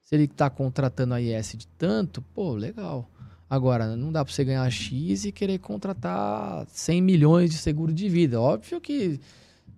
Se 0.01 0.15
ele 0.15 0.25
está 0.25 0.49
contratando 0.49 1.15
a 1.15 1.21
IS 1.21 1.57
de 1.57 1.67
tanto, 1.67 2.23
pô, 2.23 2.53
legal. 2.55 3.11
Agora, 3.49 3.94
não 3.94 4.11
dá 4.11 4.24
para 4.24 4.34
você 4.34 4.44
ganhar 4.44 4.68
X 4.70 5.24
e 5.24 5.32
querer 5.32 5.59
contratar 5.59 6.66
100 6.68 7.01
milhões 7.01 7.51
de 7.51 7.57
seguro 7.57 7.92
de 7.92 8.09
vida. 8.09 8.40
Óbvio 8.40 8.80
que, 8.80 9.20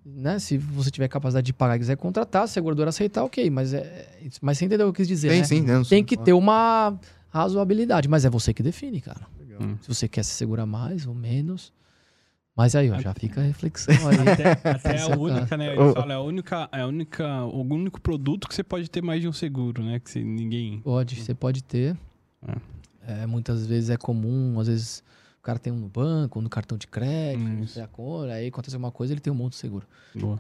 né, 0.05 0.39
se 0.39 0.57
você 0.57 0.91
tiver 0.91 1.07
capacidade 1.09 1.45
de 1.45 1.53
pagar 1.53 1.77
e 1.77 1.79
quiser 1.81 1.97
contratar, 1.97 2.45
a 2.45 2.47
seguradora 2.47 2.89
aceitar, 2.89 3.25
ok. 3.25 3.51
Mas, 3.51 3.75
é, 3.75 4.09
mas 4.41 4.57
você 4.57 4.65
entendeu 4.65 4.89
o 4.89 4.93
que 4.93 5.03
eu 5.03 5.05
quis 5.05 5.09
dizer, 5.09 5.31
sim, 5.31 5.39
né? 5.39 5.45
sim, 5.45 5.61
não, 5.61 5.85
Tem 5.85 6.01
sim, 6.01 6.05
que 6.05 6.17
ter 6.17 6.33
uma 6.33 6.99
razoabilidade. 7.29 8.09
Mas 8.09 8.25
é 8.25 8.31
você 8.31 8.55
que 8.55 8.63
define, 8.63 9.03
cara. 9.03 9.27
Legal. 9.39 9.61
Hum. 9.63 9.77
Se 9.83 9.89
você 9.89 10.09
quer 10.09 10.25
se 10.25 10.31
segurar 10.31 10.65
mais 10.65 11.07
ou 11.07 11.15
menos. 11.15 11.71
Mas 12.57 12.75
aí, 12.75 12.91
ó, 12.91 12.99
já 12.99 13.15
fica 13.15 13.41
a 13.41 13.45
reflexão 13.45 13.95
aí. 14.09 14.19
Até, 14.19 14.71
até 14.71 14.97
é 14.97 15.03
a 15.03 15.17
única, 15.17 15.57
né? 15.57 15.77
Ele 15.77 15.93
fala, 15.93 16.13
é 16.13 16.17
a 16.17 16.21
única, 16.21 16.69
é 16.73 16.81
a 16.81 16.87
única, 16.87 17.45
o 17.45 17.61
único 17.63 18.01
produto 18.01 18.49
que 18.49 18.55
você 18.55 18.65
pode 18.65 18.91
ter 18.91 19.03
mais 19.03 19.21
de 19.21 19.29
um 19.29 19.33
seguro, 19.33 19.83
né? 19.83 20.01
Que 20.01 20.11
se 20.11 20.25
ninguém. 20.25 20.81
Pode, 20.81 21.17
você 21.17 21.35
pode 21.35 21.63
ter. 21.63 21.97
É, 22.49 22.57
muitas 23.27 23.67
vezes 23.67 23.91
é 23.91 23.97
comum, 23.97 24.59
às 24.61 24.67
vezes 24.69 25.03
o 25.39 25.43
cara 25.43 25.59
tem 25.59 25.73
um 25.73 25.77
no 25.79 25.89
banco, 25.89 26.39
um 26.39 26.43
no 26.43 26.49
cartão 26.51 26.77
de 26.77 26.87
crédito, 26.87 27.45
Hum, 27.45 27.55
não 27.57 27.65
isso. 27.65 27.75
sei 27.75 27.83
a 27.83 27.87
cor, 27.89 28.29
aí 28.29 28.49
acontece 28.49 28.75
alguma 28.77 28.93
coisa, 28.93 29.13
ele 29.13 29.21
tem 29.21 29.33
um 29.33 29.37
monte 29.37 29.53
de 29.53 29.59
seguro. 29.59 29.87
Boa. 30.15 30.39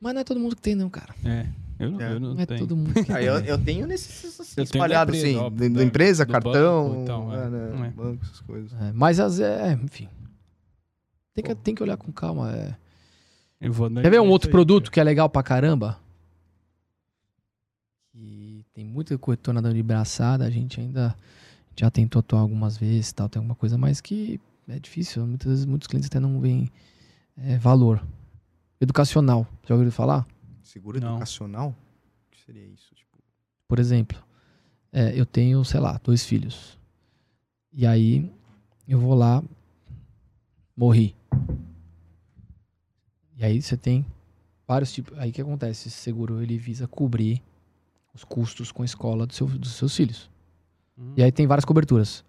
Mas 0.00 0.14
não 0.14 0.20
é 0.20 0.24
todo 0.24 0.40
mundo 0.40 0.56
que 0.56 0.62
tem, 0.62 0.74
não, 0.74 0.88
cara. 0.88 1.14
É. 1.24 1.46
Eu 1.78 1.90
não, 1.90 2.00
É. 2.00 2.12
eu 2.12 2.20
não, 2.20 2.34
Não 2.34 2.40
é 2.42 2.46
tenho. 2.46 2.60
todo 2.60 2.76
mundo 2.76 2.92
que 2.92 3.12
Ah, 3.12 3.22
eu, 3.22 3.38
eu 3.40 3.56
tenho 3.58 3.86
nesses 3.86 4.38
assim, 4.40 4.60
Eu 4.60 4.66
tenho 4.66 4.84
empresa, 4.84 5.02
assim, 5.48 5.72
da, 5.72 5.82
empresa, 5.84 6.26
do 6.26 6.32
cartão, 6.32 6.88
banco 6.90 7.02
e 7.02 7.06
tal, 7.06 7.32
é. 7.34 7.36
é, 7.46 7.48
né, 7.48 7.86
É. 7.86 7.90
banco, 7.90 8.22
essas 8.24 8.40
coisas. 8.40 8.72
É, 8.80 8.92
mas 8.92 9.18
às 9.20 9.38
vezes, 9.38 9.52
é, 9.62 9.72
enfim. 9.72 10.08
Tem 11.34 11.44
que, 11.44 11.54
tem 11.54 11.74
que 11.74 11.82
olhar 11.82 11.96
com 11.96 12.10
calma. 12.12 12.52
É. 12.52 12.74
Eu 13.60 13.72
vou 13.72 13.90
Quer 13.90 14.10
ver 14.10 14.20
um 14.20 14.28
outro 14.28 14.48
aí, 14.48 14.52
produto 14.52 14.90
que 14.90 14.98
é 15.00 15.04
legal 15.04 15.28
pra 15.30 15.42
caramba? 15.42 15.98
Que 18.12 18.64
tem 18.74 18.84
muita 18.84 19.16
corretora 19.16 19.62
dando 19.62 19.74
de 19.74 19.82
braçada, 19.82 20.44
a 20.44 20.50
gente 20.50 20.80
ainda 20.80 21.14
já 21.76 21.90
tentou 21.90 22.20
atuar 22.20 22.40
algumas 22.40 22.76
vezes, 22.76 23.12
tal, 23.12 23.28
tem 23.28 23.38
alguma 23.40 23.54
coisa, 23.54 23.78
mas 23.78 24.00
que 24.00 24.40
é 24.68 24.78
difícil. 24.78 25.26
Muitas 25.26 25.48
vezes 25.48 25.64
muitos 25.64 25.88
clientes 25.88 26.08
até 26.08 26.20
não 26.20 26.40
veem 26.40 26.70
é, 27.36 27.56
valor. 27.58 28.04
Educacional. 28.80 29.46
Já 29.66 29.74
ouviram 29.74 29.92
falar? 29.92 30.26
Seguro 30.62 31.00
Não. 31.00 31.12
educacional? 31.12 31.70
O 31.70 32.30
que 32.30 32.40
seria 32.42 32.64
isso? 32.66 32.94
Tipo, 32.94 33.18
Por 33.68 33.78
exemplo, 33.78 34.22
é, 34.92 35.18
eu 35.18 35.26
tenho, 35.26 35.64
sei 35.64 35.80
lá, 35.80 35.98
dois 36.02 36.24
filhos. 36.24 36.78
E 37.72 37.86
aí 37.86 38.30
eu 38.88 38.98
vou 38.98 39.14
lá, 39.14 39.42
morri. 40.76 41.14
E 43.36 43.44
aí 43.44 43.60
você 43.60 43.76
tem 43.76 44.04
vários 44.66 44.92
tipos. 44.92 45.16
Aí 45.18 45.30
o 45.30 45.32
que 45.32 45.40
acontece? 45.40 45.88
Esse 45.88 45.96
seguro 45.98 46.42
ele 46.42 46.58
visa 46.58 46.86
cobrir 46.86 47.42
os 48.14 48.24
custos 48.24 48.70
com 48.72 48.82
a 48.82 48.84
escola 48.84 49.26
do 49.26 49.32
seu- 49.34 49.46
dos 49.46 49.72
seus 49.74 49.94
filhos. 49.96 50.29
Hum. 51.00 51.14
E 51.16 51.22
aí 51.22 51.32
tem 51.32 51.46
várias 51.46 51.64
coberturas. 51.64 52.24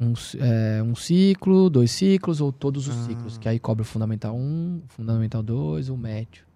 Um, 0.00 0.14
é, 0.38 0.82
um 0.82 0.94
ciclo, 0.94 1.68
dois 1.68 1.90
ciclos 1.90 2.40
ou 2.40 2.50
todos 2.52 2.88
os 2.88 2.96
Ah. 2.96 3.02
ciclos. 3.04 3.36
Que 3.38 3.48
aí 3.48 3.58
cobre 3.58 3.82
o 3.82 3.84
fundamental 3.84 4.34
1, 4.34 4.82
o 4.84 4.88
fundamental 4.88 5.42
2, 5.42 5.88
o 5.90 5.96
médio. 5.96 6.46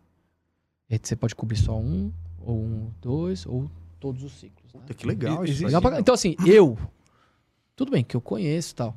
E 0.89 0.95
aí 0.95 1.01
você 1.03 1.15
pode 1.17 1.35
cobrir 1.35 1.57
só 1.57 1.79
um, 1.79 2.13
ou 2.41 2.59
um, 2.59 2.91
dois, 3.03 3.45
ou 3.47 3.71
todos 4.01 4.23
os 4.23 4.33
ciclos. 4.33 4.73
né? 4.73 4.81
puta, 4.81 4.95
que 4.95 5.07
legal 5.07 5.45
isso. 5.45 5.65
Legal 5.65 5.83
pra- 5.83 6.01
Então, 6.01 6.15
assim, 6.15 6.37
eu. 6.47 6.79
Tudo 7.77 7.91
bem, 7.91 8.05
que 8.05 8.17
eu 8.17 8.21
conheço 8.21 8.73
e 8.73 8.75
tal. 8.77 8.97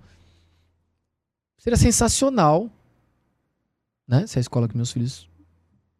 Seria 1.57 1.77
sensacional, 1.77 2.69
né? 4.07 4.27
Se 4.27 4.37
a 4.37 4.41
escola 4.41 4.67
que 4.67 4.75
meus 4.77 4.91
filhos 4.91 5.27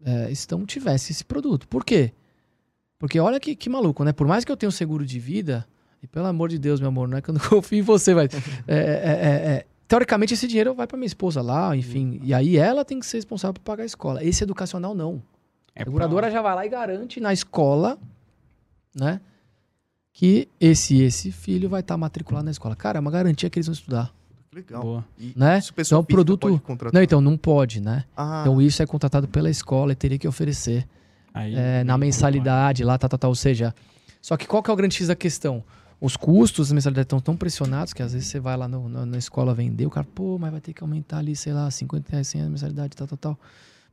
é, 0.05 0.31
estão 0.31 0.65
tivesse 0.65 1.11
esse 1.11 1.25
produto. 1.25 1.67
Por 1.67 1.83
quê? 1.83 2.13
Porque 2.99 3.19
olha 3.19 3.39
que, 3.39 3.55
que 3.55 3.69
maluco, 3.69 4.03
né? 4.03 4.11
Por 4.11 4.27
mais 4.27 4.43
que 4.43 4.51
eu 4.51 4.57
tenha 4.57 4.67
um 4.67 4.71
seguro 4.71 5.05
de 5.05 5.19
vida, 5.19 5.67
e 6.01 6.07
pelo 6.07 6.25
amor 6.25 6.49
de 6.49 6.57
Deus, 6.57 6.79
meu 6.79 6.89
amor, 6.89 7.07
não 7.07 7.17
é 7.17 7.21
que 7.21 7.29
eu 7.29 7.33
não 7.33 7.41
confio 7.47 7.79
em 7.79 7.81
você, 7.83 8.13
mas. 8.15 8.33
é, 8.67 8.75
é, 8.75 8.77
é, 8.77 9.51
é, 9.57 9.65
teoricamente, 9.87 10.33
esse 10.33 10.47
dinheiro 10.47 10.73
vai 10.73 10.87
pra 10.87 10.97
minha 10.97 11.07
esposa 11.07 11.41
lá, 11.41 11.75
enfim. 11.75 12.19
E 12.23 12.33
aí 12.33 12.57
ela 12.57 12.83
tem 12.83 12.99
que 12.99 13.05
ser 13.05 13.17
responsável 13.17 13.53
por 13.53 13.61
pagar 13.61 13.83
a 13.83 13.85
escola. 13.85 14.23
Esse 14.23 14.43
educacional, 14.43 14.95
não. 14.95 15.21
É 15.75 15.83
A 15.83 15.85
seguradora 15.85 16.27
pra- 16.27 16.31
já 16.31 16.41
vai 16.41 16.55
lá 16.55 16.65
e 16.65 16.69
garante 16.69 17.19
na 17.19 17.31
escola, 17.33 17.97
né? 18.95 19.21
que 20.11 20.47
esse 20.59 20.99
esse 21.03 21.31
filho 21.31 21.69
vai 21.69 21.81
estar 21.81 21.95
matriculado 21.95 22.45
na 22.45 22.49
escola. 22.49 22.75
Cara, 22.75 22.97
é 22.97 22.99
uma 22.99 23.11
garantia 23.11 23.47
que 23.51 23.59
eles 23.59 23.67
vão 23.67 23.73
estudar, 23.73 24.11
Legal. 24.51 24.81
Boa. 24.81 25.05
E 25.19 25.31
né? 25.35 25.59
Então, 25.77 26.03
produto- 26.03 26.47
pode 26.47 26.59
contratar? 26.61 26.91
Não, 26.95 27.03
então 27.03 27.21
não 27.21 27.37
pode, 27.37 27.79
né? 27.79 28.03
Ah, 28.17 28.39
Então 28.41 28.59
isso 28.59 28.81
é 28.81 28.87
contratado 28.87 29.27
pela 29.27 29.47
escola 29.51 29.91
e 29.91 29.95
teria 29.95 30.17
que 30.17 30.27
oferecer 30.27 30.87
Aí, 31.37 31.55
é, 31.55 31.83
na 31.83 31.97
mensalidade 31.97 32.83
lá, 32.83 32.97
tá, 32.97 33.07
tá, 33.09 33.17
tá. 33.17 33.27
Ou 33.27 33.35
seja, 33.35 33.73
só 34.21 34.35
que 34.37 34.45
qual 34.47 34.61
que 34.63 34.69
é 34.69 34.73
o 34.73 34.75
grande 34.77 34.95
X 34.95 35.07
da 35.07 35.15
questão? 35.15 35.63
Os 35.99 36.15
custos 36.15 36.67
das 36.67 36.73
mensalidades 36.73 37.05
estão 37.05 37.19
tão 37.19 37.35
pressionados 37.35 37.91
que 37.93 38.03
às 38.03 38.13
vezes 38.13 38.27
você 38.27 38.39
vai 38.39 38.55
lá 38.55 38.67
no- 38.67 38.87
no- 38.87 39.05
na 39.05 39.17
escola 39.17 39.53
vender, 39.53 39.85
o 39.85 39.89
cara, 39.89 40.05
pô, 40.13 40.37
mas 40.37 40.51
vai 40.51 40.61
ter 40.61 40.71
que 40.73 40.83
aumentar 40.83 41.17
ali, 41.17 41.35
sei 41.35 41.53
lá, 41.53 41.69
50 41.71 42.11
reais, 42.11 42.27
100 42.27 42.39
reais 42.41 42.47
a 42.47 42.51
mensalidade, 42.51 42.95
tal, 42.95 43.07
tal, 43.07 43.17
tal. 43.17 43.39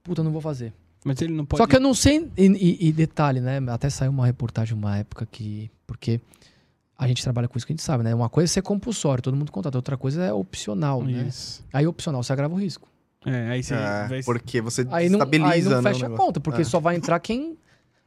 Puta, 0.02 0.20
eu 0.20 0.24
não 0.24 0.32
vou 0.32 0.40
fazer. 0.40 0.72
Mas 1.02 1.20
ele 1.22 1.32
não 1.34 1.44
pode. 1.46 1.62
Só 1.62 1.66
que 1.66 1.76
eu 1.76 1.80
não 1.80 1.94
sei. 1.94 2.28
E, 2.36 2.46
e- 2.46 2.88
e 2.88 2.92
detalhe, 2.92 3.40
né? 3.40 3.58
Até 3.68 3.88
saiu 3.90 4.10
uma 4.10 4.26
reportagem 4.26 4.74
uma 4.76 4.96
época 4.98 5.26
que. 5.26 5.70
Porque 5.86 6.20
a 6.98 7.06
gente 7.08 7.22
trabalha 7.22 7.48
com 7.48 7.56
isso 7.58 7.66
que 7.66 7.72
a 7.72 7.76
gente 7.76 7.82
sabe, 7.82 8.04
né? 8.04 8.14
Uma 8.14 8.28
coisa 8.28 8.50
é 8.50 8.52
ser 8.52 8.62
compulsório, 8.62 9.22
todo 9.22 9.36
mundo 9.36 9.50
contrata. 9.52 9.76
Outra 9.76 9.96
coisa 9.96 10.22
é 10.22 10.32
opcional, 10.32 11.02
né? 11.02 11.24
Aí 11.72 11.86
opcional 11.86 12.22
você 12.22 12.32
agrava 12.32 12.54
o 12.54 12.58
risco. 12.58 12.88
É, 13.26 13.48
aí 13.50 13.62
você 13.62 13.74
é, 13.74 14.06
vai. 14.08 14.22
porque 14.22 14.60
você 14.60 14.86
Aí 14.90 15.08
não, 15.08 15.18
estabiliza, 15.18 15.50
aí 15.50 15.62
não 15.62 15.82
né, 15.82 15.92
fecha 15.92 16.06
a 16.06 16.10
conta, 16.10 16.40
porque 16.40 16.60
É. 16.62 16.64
só 16.64 16.78
vai 16.80 16.96
entrar 16.96 17.18
quem. 17.20 17.56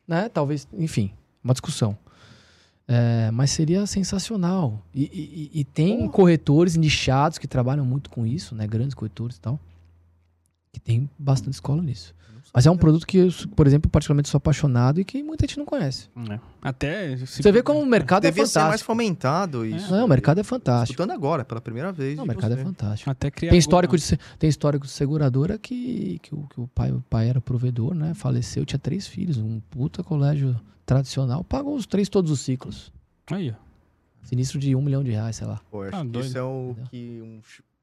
Né? 0.08 0.30
Talvez. 0.30 0.68
Enfim, 0.74 1.12
uma 1.44 1.54
discussão. 1.54 1.98
É, 2.88 3.30
mas 3.32 3.52
seria 3.52 3.86
sensacional. 3.86 4.82
E, 4.96 5.04
e- 5.54 5.60
e- 5.60 5.64
tem 5.66 5.98
Porra. 6.00 6.10
corretores 6.12 6.78
nichados 6.78 7.38
que 7.38 7.46
trabalham 7.48 7.84
muito 7.86 8.10
com 8.10 8.26
isso, 8.26 8.56
né? 8.56 8.66
Grandes 8.66 8.94
corretores 8.94 9.36
e 9.36 9.42
tal. 9.42 9.60
Que 10.78 10.80
tem 10.80 11.10
bastante 11.18 11.54
escola 11.56 11.82
nisso. 11.82 12.14
Mas 12.54 12.66
é 12.66 12.72
um 12.72 12.78
produto 12.78 13.06
que 13.06 13.18
eu, 13.18 13.30
por 13.56 13.66
exemplo, 13.68 13.90
particularmente 13.90 14.30
sou 14.30 14.38
apaixonado 14.38 15.02
e 15.02 15.06
que 15.06 15.22
muita 15.24 15.46
gente 15.46 15.58
não 15.58 15.66
conhece. 15.66 16.08
É. 16.30 16.40
Até. 16.62 17.18
se- 17.18 17.42
Você 17.44 17.52
vê 17.52 17.62
como 17.64 17.80
o 17.80 17.86
mercado 17.86 18.26
é 18.26 18.32
ser 18.32 18.40
mais 18.40 18.54
fantástico. 18.54 18.86
fomentado 18.88 19.66
isso. 19.66 19.92
Não, 19.92 20.06
o 20.06 20.08
mercado 20.08 20.40
é 20.40 20.44
fantástico. 20.44 20.94
Escutando 20.94 21.12
agora, 21.12 21.44
pela 21.44 21.60
primeira 21.60 21.92
vez. 21.92 22.16
Não, 22.16 22.24
o 22.24 22.28
de 22.28 22.34
mercado 22.34 22.54
é 22.54 22.58
você. 22.58 22.64
fantástico. 22.64 23.10
Até 23.10 23.30
criar. 23.30 23.50
Tem 23.52 23.58
alguma- 23.58 23.60
histórico, 23.60 23.98
de, 23.98 24.18
tem 24.40 24.50
histórico 24.50 24.86
de 24.86 24.92
seguradora 24.92 25.58
que, 25.58 26.20
que, 26.24 26.34
o, 26.34 26.48
que 26.48 26.62
o, 26.62 26.68
pai, 26.68 26.92
o 26.92 27.02
pai 27.10 27.28
era 27.30 27.42
provedor, 27.42 27.94
né? 27.94 28.14
Faleceu, 28.14 28.66
tinha 28.66 28.80
três 28.80 29.08
filhos. 29.08 29.38
Um 29.38 29.60
puta 29.70 30.04
colégio 30.04 30.56
tradicional. 30.86 31.44
Pagou 31.44 31.76
os 31.76 31.86
três 31.86 32.08
todos 32.08 32.32
os 32.32 32.40
ciclos. 32.40 32.94
Aí, 33.32 33.52
ó. 33.52 33.68
Sinistro 34.24 34.58
de 34.60 34.76
um 34.76 34.82
milhão 34.82 35.04
de 35.04 35.12
reais, 35.12 35.36
sei 35.38 35.48
lá. 35.48 35.60
Pô, 35.72 35.84
Ah, 35.84 35.88
acho 35.88 36.02
que 36.02 36.08
doido. 36.10 36.26
isso 36.28 36.38
é 36.38 36.44
o 36.44 36.70
Entendeu? 36.72 36.86
que 36.90 37.22
um 37.22 37.40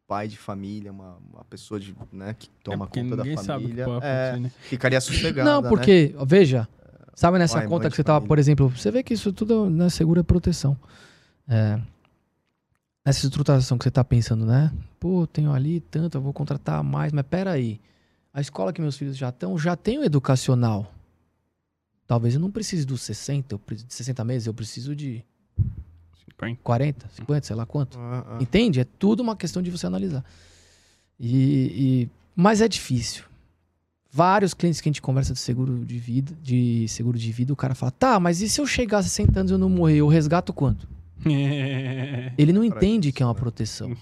pai 0.07 0.29
de 0.29 0.37
família, 0.37 0.93
uma, 0.93 1.17
uma 1.33 1.45
pessoa 1.45 1.81
de, 1.81 1.95
né, 2.13 2.35
que 2.35 2.49
toma 2.63 2.85
é 2.85 2.89
conta 2.89 3.17
da 3.17 3.25
família, 3.43 3.85
pode 3.85 4.05
é, 4.05 4.37
né? 4.39 4.53
ficaria 4.61 5.01
sossegado. 5.01 5.49
Não, 5.49 5.63
porque, 5.63 6.15
ó, 6.17 6.25
veja, 6.25 6.69
sabe 7.15 7.39
nessa 7.39 7.59
pai, 7.59 7.69
conta 7.69 7.91
que 7.91 7.97
você 7.97 8.05
tava, 8.05 8.25
por 8.25 8.39
exemplo, 8.39 8.69
você 8.69 8.91
vê 8.91 9.03
que 9.03 9.15
isso 9.15 9.33
tudo 9.33 9.71
né, 9.71 9.89
segura 9.89 10.21
a 10.21 10.25
proteção. 10.25 10.79
É, 11.49 11.81
nessa 13.05 13.27
estruturação 13.27 13.77
que 13.79 13.85
você 13.85 13.91
tá 13.91 14.03
pensando, 14.03 14.47
né? 14.47 14.73
Pô, 14.99 15.27
tenho 15.27 15.53
ali 15.53 15.81
tanto, 15.81 16.17
eu 16.17 16.23
vou 16.23 16.33
contratar 16.33 16.83
mais, 16.83 17.13
mas 17.13 17.25
peraí. 17.27 17.81
A 18.33 18.41
escola 18.41 18.73
que 18.73 18.81
meus 18.81 18.97
filhos 18.97 19.17
já 19.17 19.29
estão, 19.29 19.57
já 19.59 19.77
tem 19.77 19.99
o 19.99 20.05
educacional. 20.05 20.93
Talvez 22.07 22.35
eu 22.35 22.41
não 22.41 22.51
precise 22.51 22.85
dos 22.85 23.03
60, 23.03 23.55
eu 23.55 23.59
preciso 23.59 23.89
de 23.89 23.95
60 23.95 24.25
meses, 24.25 24.47
eu 24.47 24.55
preciso 24.55 24.95
de 24.95 25.25
40, 26.63 27.09
50, 27.09 27.47
sei 27.47 27.57
lá 27.57 27.65
quanto. 27.67 27.99
Ah, 27.99 28.25
ah. 28.29 28.39
Entende? 28.43 28.81
É 28.81 28.85
tudo 28.85 29.23
uma 29.23 29.37
questão 29.37 29.63
de 29.63 29.71
você 29.71 29.87
analisar. 29.87 30.25
E, 31.19 32.07
e- 32.07 32.09
mas 32.35 32.61
é 32.61 32.69
difícil. 32.69 33.25
Vários 34.11 34.55
clientes 34.55 34.81
que 34.81 34.89
a 34.89 34.93
gente 34.93 35.03
conversa 35.03 35.33
de 35.33 35.41
seguro 35.41 35.85
de 35.85 35.99
vida, 35.99 36.37
de 36.41 36.87
seguro 36.89 37.19
de 37.19 37.33
vida, 37.33 37.53
o 37.53 37.57
cara 37.57 37.75
fala: 37.75 37.91
"Tá, 37.91 38.21
mas 38.21 38.41
e 38.41 38.49
se 38.49 38.61
eu 38.61 38.67
chegar 38.67 38.99
a 38.99 39.03
60 39.03 39.41
anos 39.41 39.51
e 39.51 39.55
eu 39.55 39.59
não 39.59 39.69
morrer, 39.69 39.97
eu 39.97 40.07
resgato 40.09 40.53
quanto?" 40.53 40.87
Ele 42.39 42.53
não 42.53 42.63
entende 42.63 43.11
que 43.11 43.23
é 43.23 43.27
uma 43.27 43.33
né? 43.33 43.41
proteção. 43.41 43.97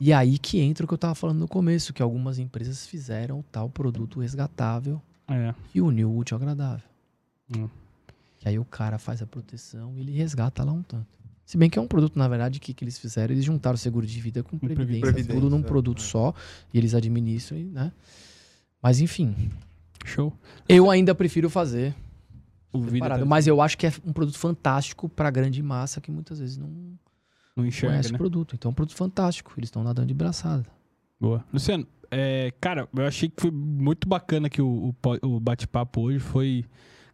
E 0.00 0.12
aí 0.12 0.38
que 0.38 0.58
entra 0.60 0.84
o 0.84 0.88
que 0.88 0.94
eu 0.94 0.98
tava 0.98 1.14
falando 1.14 1.38
no 1.38 1.48
começo, 1.48 1.92
que 1.92 2.02
algumas 2.02 2.38
empresas 2.38 2.86
fizeram 2.86 3.44
tal 3.52 3.68
produto 3.70 4.20
resgatável 4.20 5.00
é. 5.28 5.54
e 5.74 5.80
uniu 5.80 6.10
o 6.10 6.18
útil 6.18 6.36
ao 6.36 6.42
agradável. 6.42 6.88
Hum. 7.56 7.68
Que 8.42 8.48
aí 8.48 8.58
o 8.58 8.64
cara 8.64 8.98
faz 8.98 9.22
a 9.22 9.26
proteção 9.26 9.96
e 9.96 10.00
ele 10.00 10.10
resgata 10.10 10.64
lá 10.64 10.72
um 10.72 10.82
tanto. 10.82 11.06
Se 11.44 11.56
bem 11.56 11.70
que 11.70 11.78
é 11.78 11.82
um 11.82 11.86
produto, 11.86 12.18
na 12.18 12.26
verdade, 12.26 12.58
que, 12.58 12.74
que 12.74 12.82
eles 12.82 12.98
fizeram, 12.98 13.32
eles 13.32 13.44
juntaram 13.44 13.76
o 13.76 13.78
seguro 13.78 14.04
de 14.04 14.20
vida 14.20 14.42
com 14.42 14.58
previdência, 14.58 15.00
previdência, 15.00 15.32
tudo 15.32 15.48
num 15.48 15.60
é. 15.60 15.62
produto 15.62 16.02
só, 16.02 16.34
e 16.74 16.76
eles 16.76 16.92
administram, 16.92 17.56
né? 17.58 17.92
Mas 18.82 19.00
enfim, 19.00 19.48
Show. 20.04 20.36
eu 20.68 20.90
ainda 20.90 21.14
prefiro 21.14 21.48
fazer 21.48 21.94
O 22.72 22.84
separado, 22.90 23.22
tá- 23.22 23.28
mas 23.28 23.46
eu 23.46 23.60
acho 23.60 23.78
que 23.78 23.86
é 23.86 23.92
um 24.04 24.12
produto 24.12 24.36
fantástico 24.40 25.08
pra 25.08 25.30
grande 25.30 25.62
massa 25.62 26.00
que 26.00 26.10
muitas 26.10 26.40
vezes 26.40 26.56
não 26.56 26.98
não 27.54 27.64
enxerga, 27.64 27.92
conhece 27.94 28.10
né? 28.10 28.16
o 28.16 28.18
produto. 28.18 28.56
Então 28.56 28.70
é 28.70 28.72
um 28.72 28.74
produto 28.74 28.96
fantástico, 28.96 29.52
eles 29.56 29.68
estão 29.68 29.84
nadando 29.84 30.08
de 30.08 30.14
braçada. 30.14 30.66
Boa. 31.20 31.44
Luciano, 31.52 31.86
é, 32.10 32.52
cara, 32.60 32.88
eu 32.92 33.06
achei 33.06 33.28
que 33.28 33.40
foi 33.40 33.52
muito 33.52 34.08
bacana 34.08 34.50
que 34.50 34.60
o, 34.60 34.92
o 35.22 35.26
o 35.28 35.38
bate-papo 35.38 36.00
hoje 36.00 36.18
foi. 36.18 36.64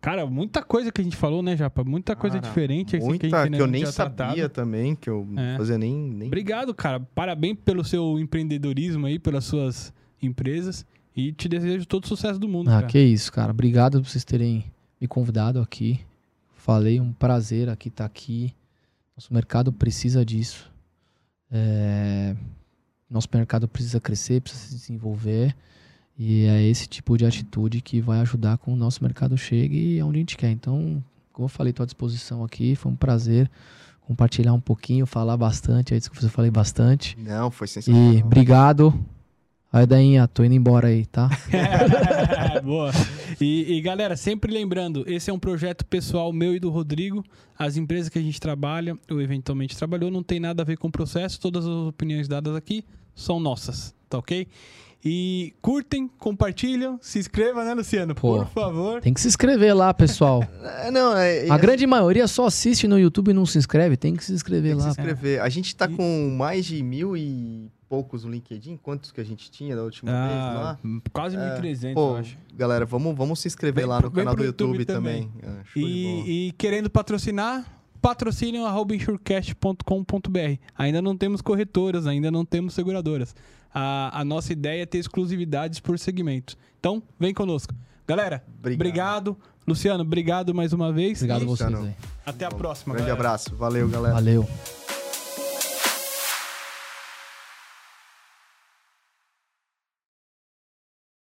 Cara, 0.00 0.24
muita 0.26 0.62
coisa 0.62 0.92
que 0.92 1.00
a 1.00 1.04
gente 1.04 1.16
falou, 1.16 1.42
né, 1.42 1.56
Japa? 1.56 1.82
Muita 1.82 2.14
coisa 2.14 2.38
Cara, 2.38 2.48
diferente. 2.48 2.96
assim, 2.96 3.04
Muita 3.06 3.26
que, 3.26 3.30
que, 3.30 3.34
a 3.34 3.38
gente 3.44 3.54
ainda 3.54 3.56
eu 3.64 3.66
não 3.66 3.72
nem 3.72 3.84
sabia 3.86 4.14
tratado. 4.16 4.48
também, 4.50 4.94
que 4.94 5.10
eu 5.10 5.26
não 5.28 5.42
É. 5.42 5.56
fazia 5.56 5.76
nem... 5.76 5.92
nem... 5.94 6.28
Obrigado, 6.28 6.72
cara. 6.72 7.00
Parabéns 7.00 7.58
pelo 7.64 7.84
seu 7.84 8.18
empreendedorismo 8.18 9.06
aí, 9.06 9.18
pelas 9.18 9.44
suas 9.44 9.92
empresas. 10.22 10.86
E 11.16 11.32
te 11.32 11.48
desejo 11.48 11.84
todo 11.84 12.04
o 12.04 12.08
sucesso 12.08 12.38
do 12.38 12.48
mundo, 12.48 12.68
Ah, 12.68 12.74
cara. 12.74 12.86
que 12.86 12.98
isso, 13.00 13.32
cara. 13.32 13.50
Obrigado 13.50 14.00
por 14.00 14.08
vocês 14.08 14.24
terem 14.24 14.64
me 15.00 15.08
convidado 15.08 15.60
aqui. 15.60 16.00
Falei, 16.54 17.00
um 17.00 17.12
prazer 17.12 17.68
aqui 17.68 17.88
estar 17.88 18.04
aqui. 18.04 18.54
Nosso 19.16 19.34
mercado 19.34 19.72
precisa 19.72 20.24
disso. 20.24 20.70
É, 21.50 22.36
Nosso 23.10 23.28
mercado 23.34 23.66
precisa 23.66 23.98
crescer, 24.00 24.40
precisa 24.42 24.64
se 24.68 24.74
desenvolver. 24.76 25.56
E 26.18 26.46
é 26.46 26.62
esse 26.66 26.88
tipo 26.88 27.16
de 27.16 27.24
atitude 27.24 27.80
que 27.80 28.00
vai 28.00 28.18
ajudar 28.20 28.58
com 28.58 28.72
o 28.72 28.76
nosso 28.76 29.02
mercado 29.04 29.36
chegue 29.38 30.00
aonde 30.00 30.16
a 30.18 30.20
gente 30.20 30.36
quer. 30.36 30.50
Então, 30.50 31.02
como 31.32 31.44
eu 31.44 31.48
falei, 31.48 31.70
estou 31.70 31.84
à 31.84 31.86
disposição 31.86 32.42
aqui. 32.44 32.74
Foi 32.74 32.90
um 32.90 32.96
prazer 32.96 33.48
compartilhar 34.00 34.52
um 34.52 34.60
pouquinho, 34.60 35.06
falar 35.06 35.36
bastante. 35.36 35.94
Aí, 35.94 36.00
desculpa 36.00 36.20
se 36.20 36.26
eu 36.26 36.30
falei 36.30 36.50
bastante. 36.50 37.16
Não, 37.20 37.50
foi 37.50 37.66
E 37.66 37.68
sensacional. 37.68 38.24
obrigado. 38.26 39.06
Aí, 39.72 39.86
Dainha, 39.86 40.26
tô 40.26 40.42
indo 40.42 40.54
embora 40.54 40.88
aí, 40.88 41.04
tá? 41.06 41.28
Boa. 42.64 42.90
E, 43.40 43.76
e, 43.76 43.80
galera, 43.80 44.16
sempre 44.16 44.50
lembrando, 44.52 45.04
esse 45.06 45.30
é 45.30 45.32
um 45.32 45.38
projeto 45.38 45.84
pessoal 45.84 46.32
meu 46.32 46.54
e 46.56 46.58
do 46.58 46.70
Rodrigo. 46.70 47.22
As 47.56 47.76
empresas 47.76 48.08
que 48.08 48.18
a 48.18 48.22
gente 48.22 48.40
trabalha, 48.40 48.98
ou 49.10 49.20
eventualmente 49.20 49.76
trabalhou, 49.76 50.10
não 50.10 50.22
tem 50.22 50.40
nada 50.40 50.62
a 50.62 50.64
ver 50.64 50.78
com 50.78 50.88
o 50.88 50.92
processo. 50.92 51.38
Todas 51.38 51.64
as 51.66 51.70
opiniões 51.70 52.26
dadas 52.26 52.56
aqui 52.56 52.82
são 53.14 53.38
nossas, 53.38 53.94
tá 54.08 54.18
ok? 54.18 54.48
E 55.04 55.54
curtem, 55.62 56.08
compartilham, 56.18 56.98
se 57.00 57.20
inscrevam, 57.20 57.64
né, 57.64 57.72
Luciano? 57.72 58.14
Pô. 58.16 58.38
Por 58.38 58.46
favor. 58.48 59.00
Tem 59.00 59.14
que 59.14 59.20
se 59.20 59.28
inscrever 59.28 59.74
lá, 59.74 59.94
pessoal. 59.94 60.42
É, 60.80 60.90
não, 60.90 61.16
é, 61.16 61.48
A 61.50 61.54
é- 61.54 61.58
grande 61.58 61.86
maioria 61.86 62.26
só 62.26 62.46
assiste 62.46 62.86
no 62.88 62.98
YouTube 62.98 63.30
e 63.30 63.34
não 63.34 63.46
se 63.46 63.58
inscreve. 63.58 63.96
Tem 63.96 64.14
que 64.16 64.24
se 64.24 64.32
inscrever 64.32 64.72
tem 64.72 64.78
que 64.80 64.84
lá. 64.86 64.92
se 64.92 65.00
inscrever. 65.00 65.40
A 65.40 65.48
gente 65.48 65.74
tá 65.76 65.86
E- 65.88 65.94
com 65.94 66.34
mais 66.36 66.66
de 66.66 66.82
mil 66.82 67.16
e 67.16 67.70
poucos 67.88 68.24
no 68.24 68.30
LinkedIn. 68.30 68.76
Quantos 68.82 69.12
que 69.12 69.20
a 69.20 69.24
gente 69.24 69.50
tinha 69.50 69.74
da 69.76 69.82
última 69.82 70.10
vez 70.10 70.22
Ah, 70.40 70.52
lá? 70.82 71.00
quase 71.12 71.36
É, 71.36 71.38
1.300, 71.60 71.94
Pô, 71.94 72.10
eu 72.10 72.16
acho. 72.16 72.36
galera, 72.56 72.84
vamos, 72.84 73.16
vamos 73.16 73.38
se 73.40 73.46
inscrever 73.48 73.82
Vem 73.84 73.88
lá 73.88 74.00
no 74.00 74.10
canal 74.10 74.34
do 74.34 74.44
YouTube, 74.44 74.70
YouTube 74.72 74.84
também. 74.84 75.28
também. 75.40 75.58
Ah. 75.58 75.62
E, 75.76 76.48
e 76.48 76.52
querendo 76.52 76.90
patrocinar, 76.90 77.64
patrocinem 78.02 78.64
arroba 78.64 78.94
insurecast.com.br. 78.94 80.58
Ainda 80.76 81.00
não 81.02 81.16
temos 81.16 81.40
corretoras, 81.40 82.06
ainda 82.06 82.30
não 82.30 82.44
temos 82.44 82.74
seguradoras. 82.74 83.34
A, 83.72 84.20
a 84.20 84.24
nossa 84.24 84.52
ideia 84.52 84.82
é 84.82 84.86
ter 84.86 84.98
exclusividades 84.98 85.80
por 85.80 85.98
segmento. 85.98 86.56
Então, 86.80 87.02
vem 87.18 87.34
conosco. 87.34 87.74
Galera, 88.06 88.42
Obrigado. 88.58 88.74
obrigado. 88.80 89.38
Luciano, 89.66 90.02
obrigado 90.02 90.54
mais 90.54 90.72
uma 90.72 90.90
vez. 90.92 91.18
Obrigado 91.18 91.42
a 91.42 91.44
vocês 91.44 91.70
Luciano. 91.70 91.86
aí. 91.88 91.94
Até 92.24 92.46
a 92.46 92.50
próxima, 92.50 92.94
Grande 92.94 93.08
galera. 93.10 93.28
abraço. 93.28 93.54
Valeu, 93.54 93.88
galera. 93.88 94.14
Valeu. 94.14 94.48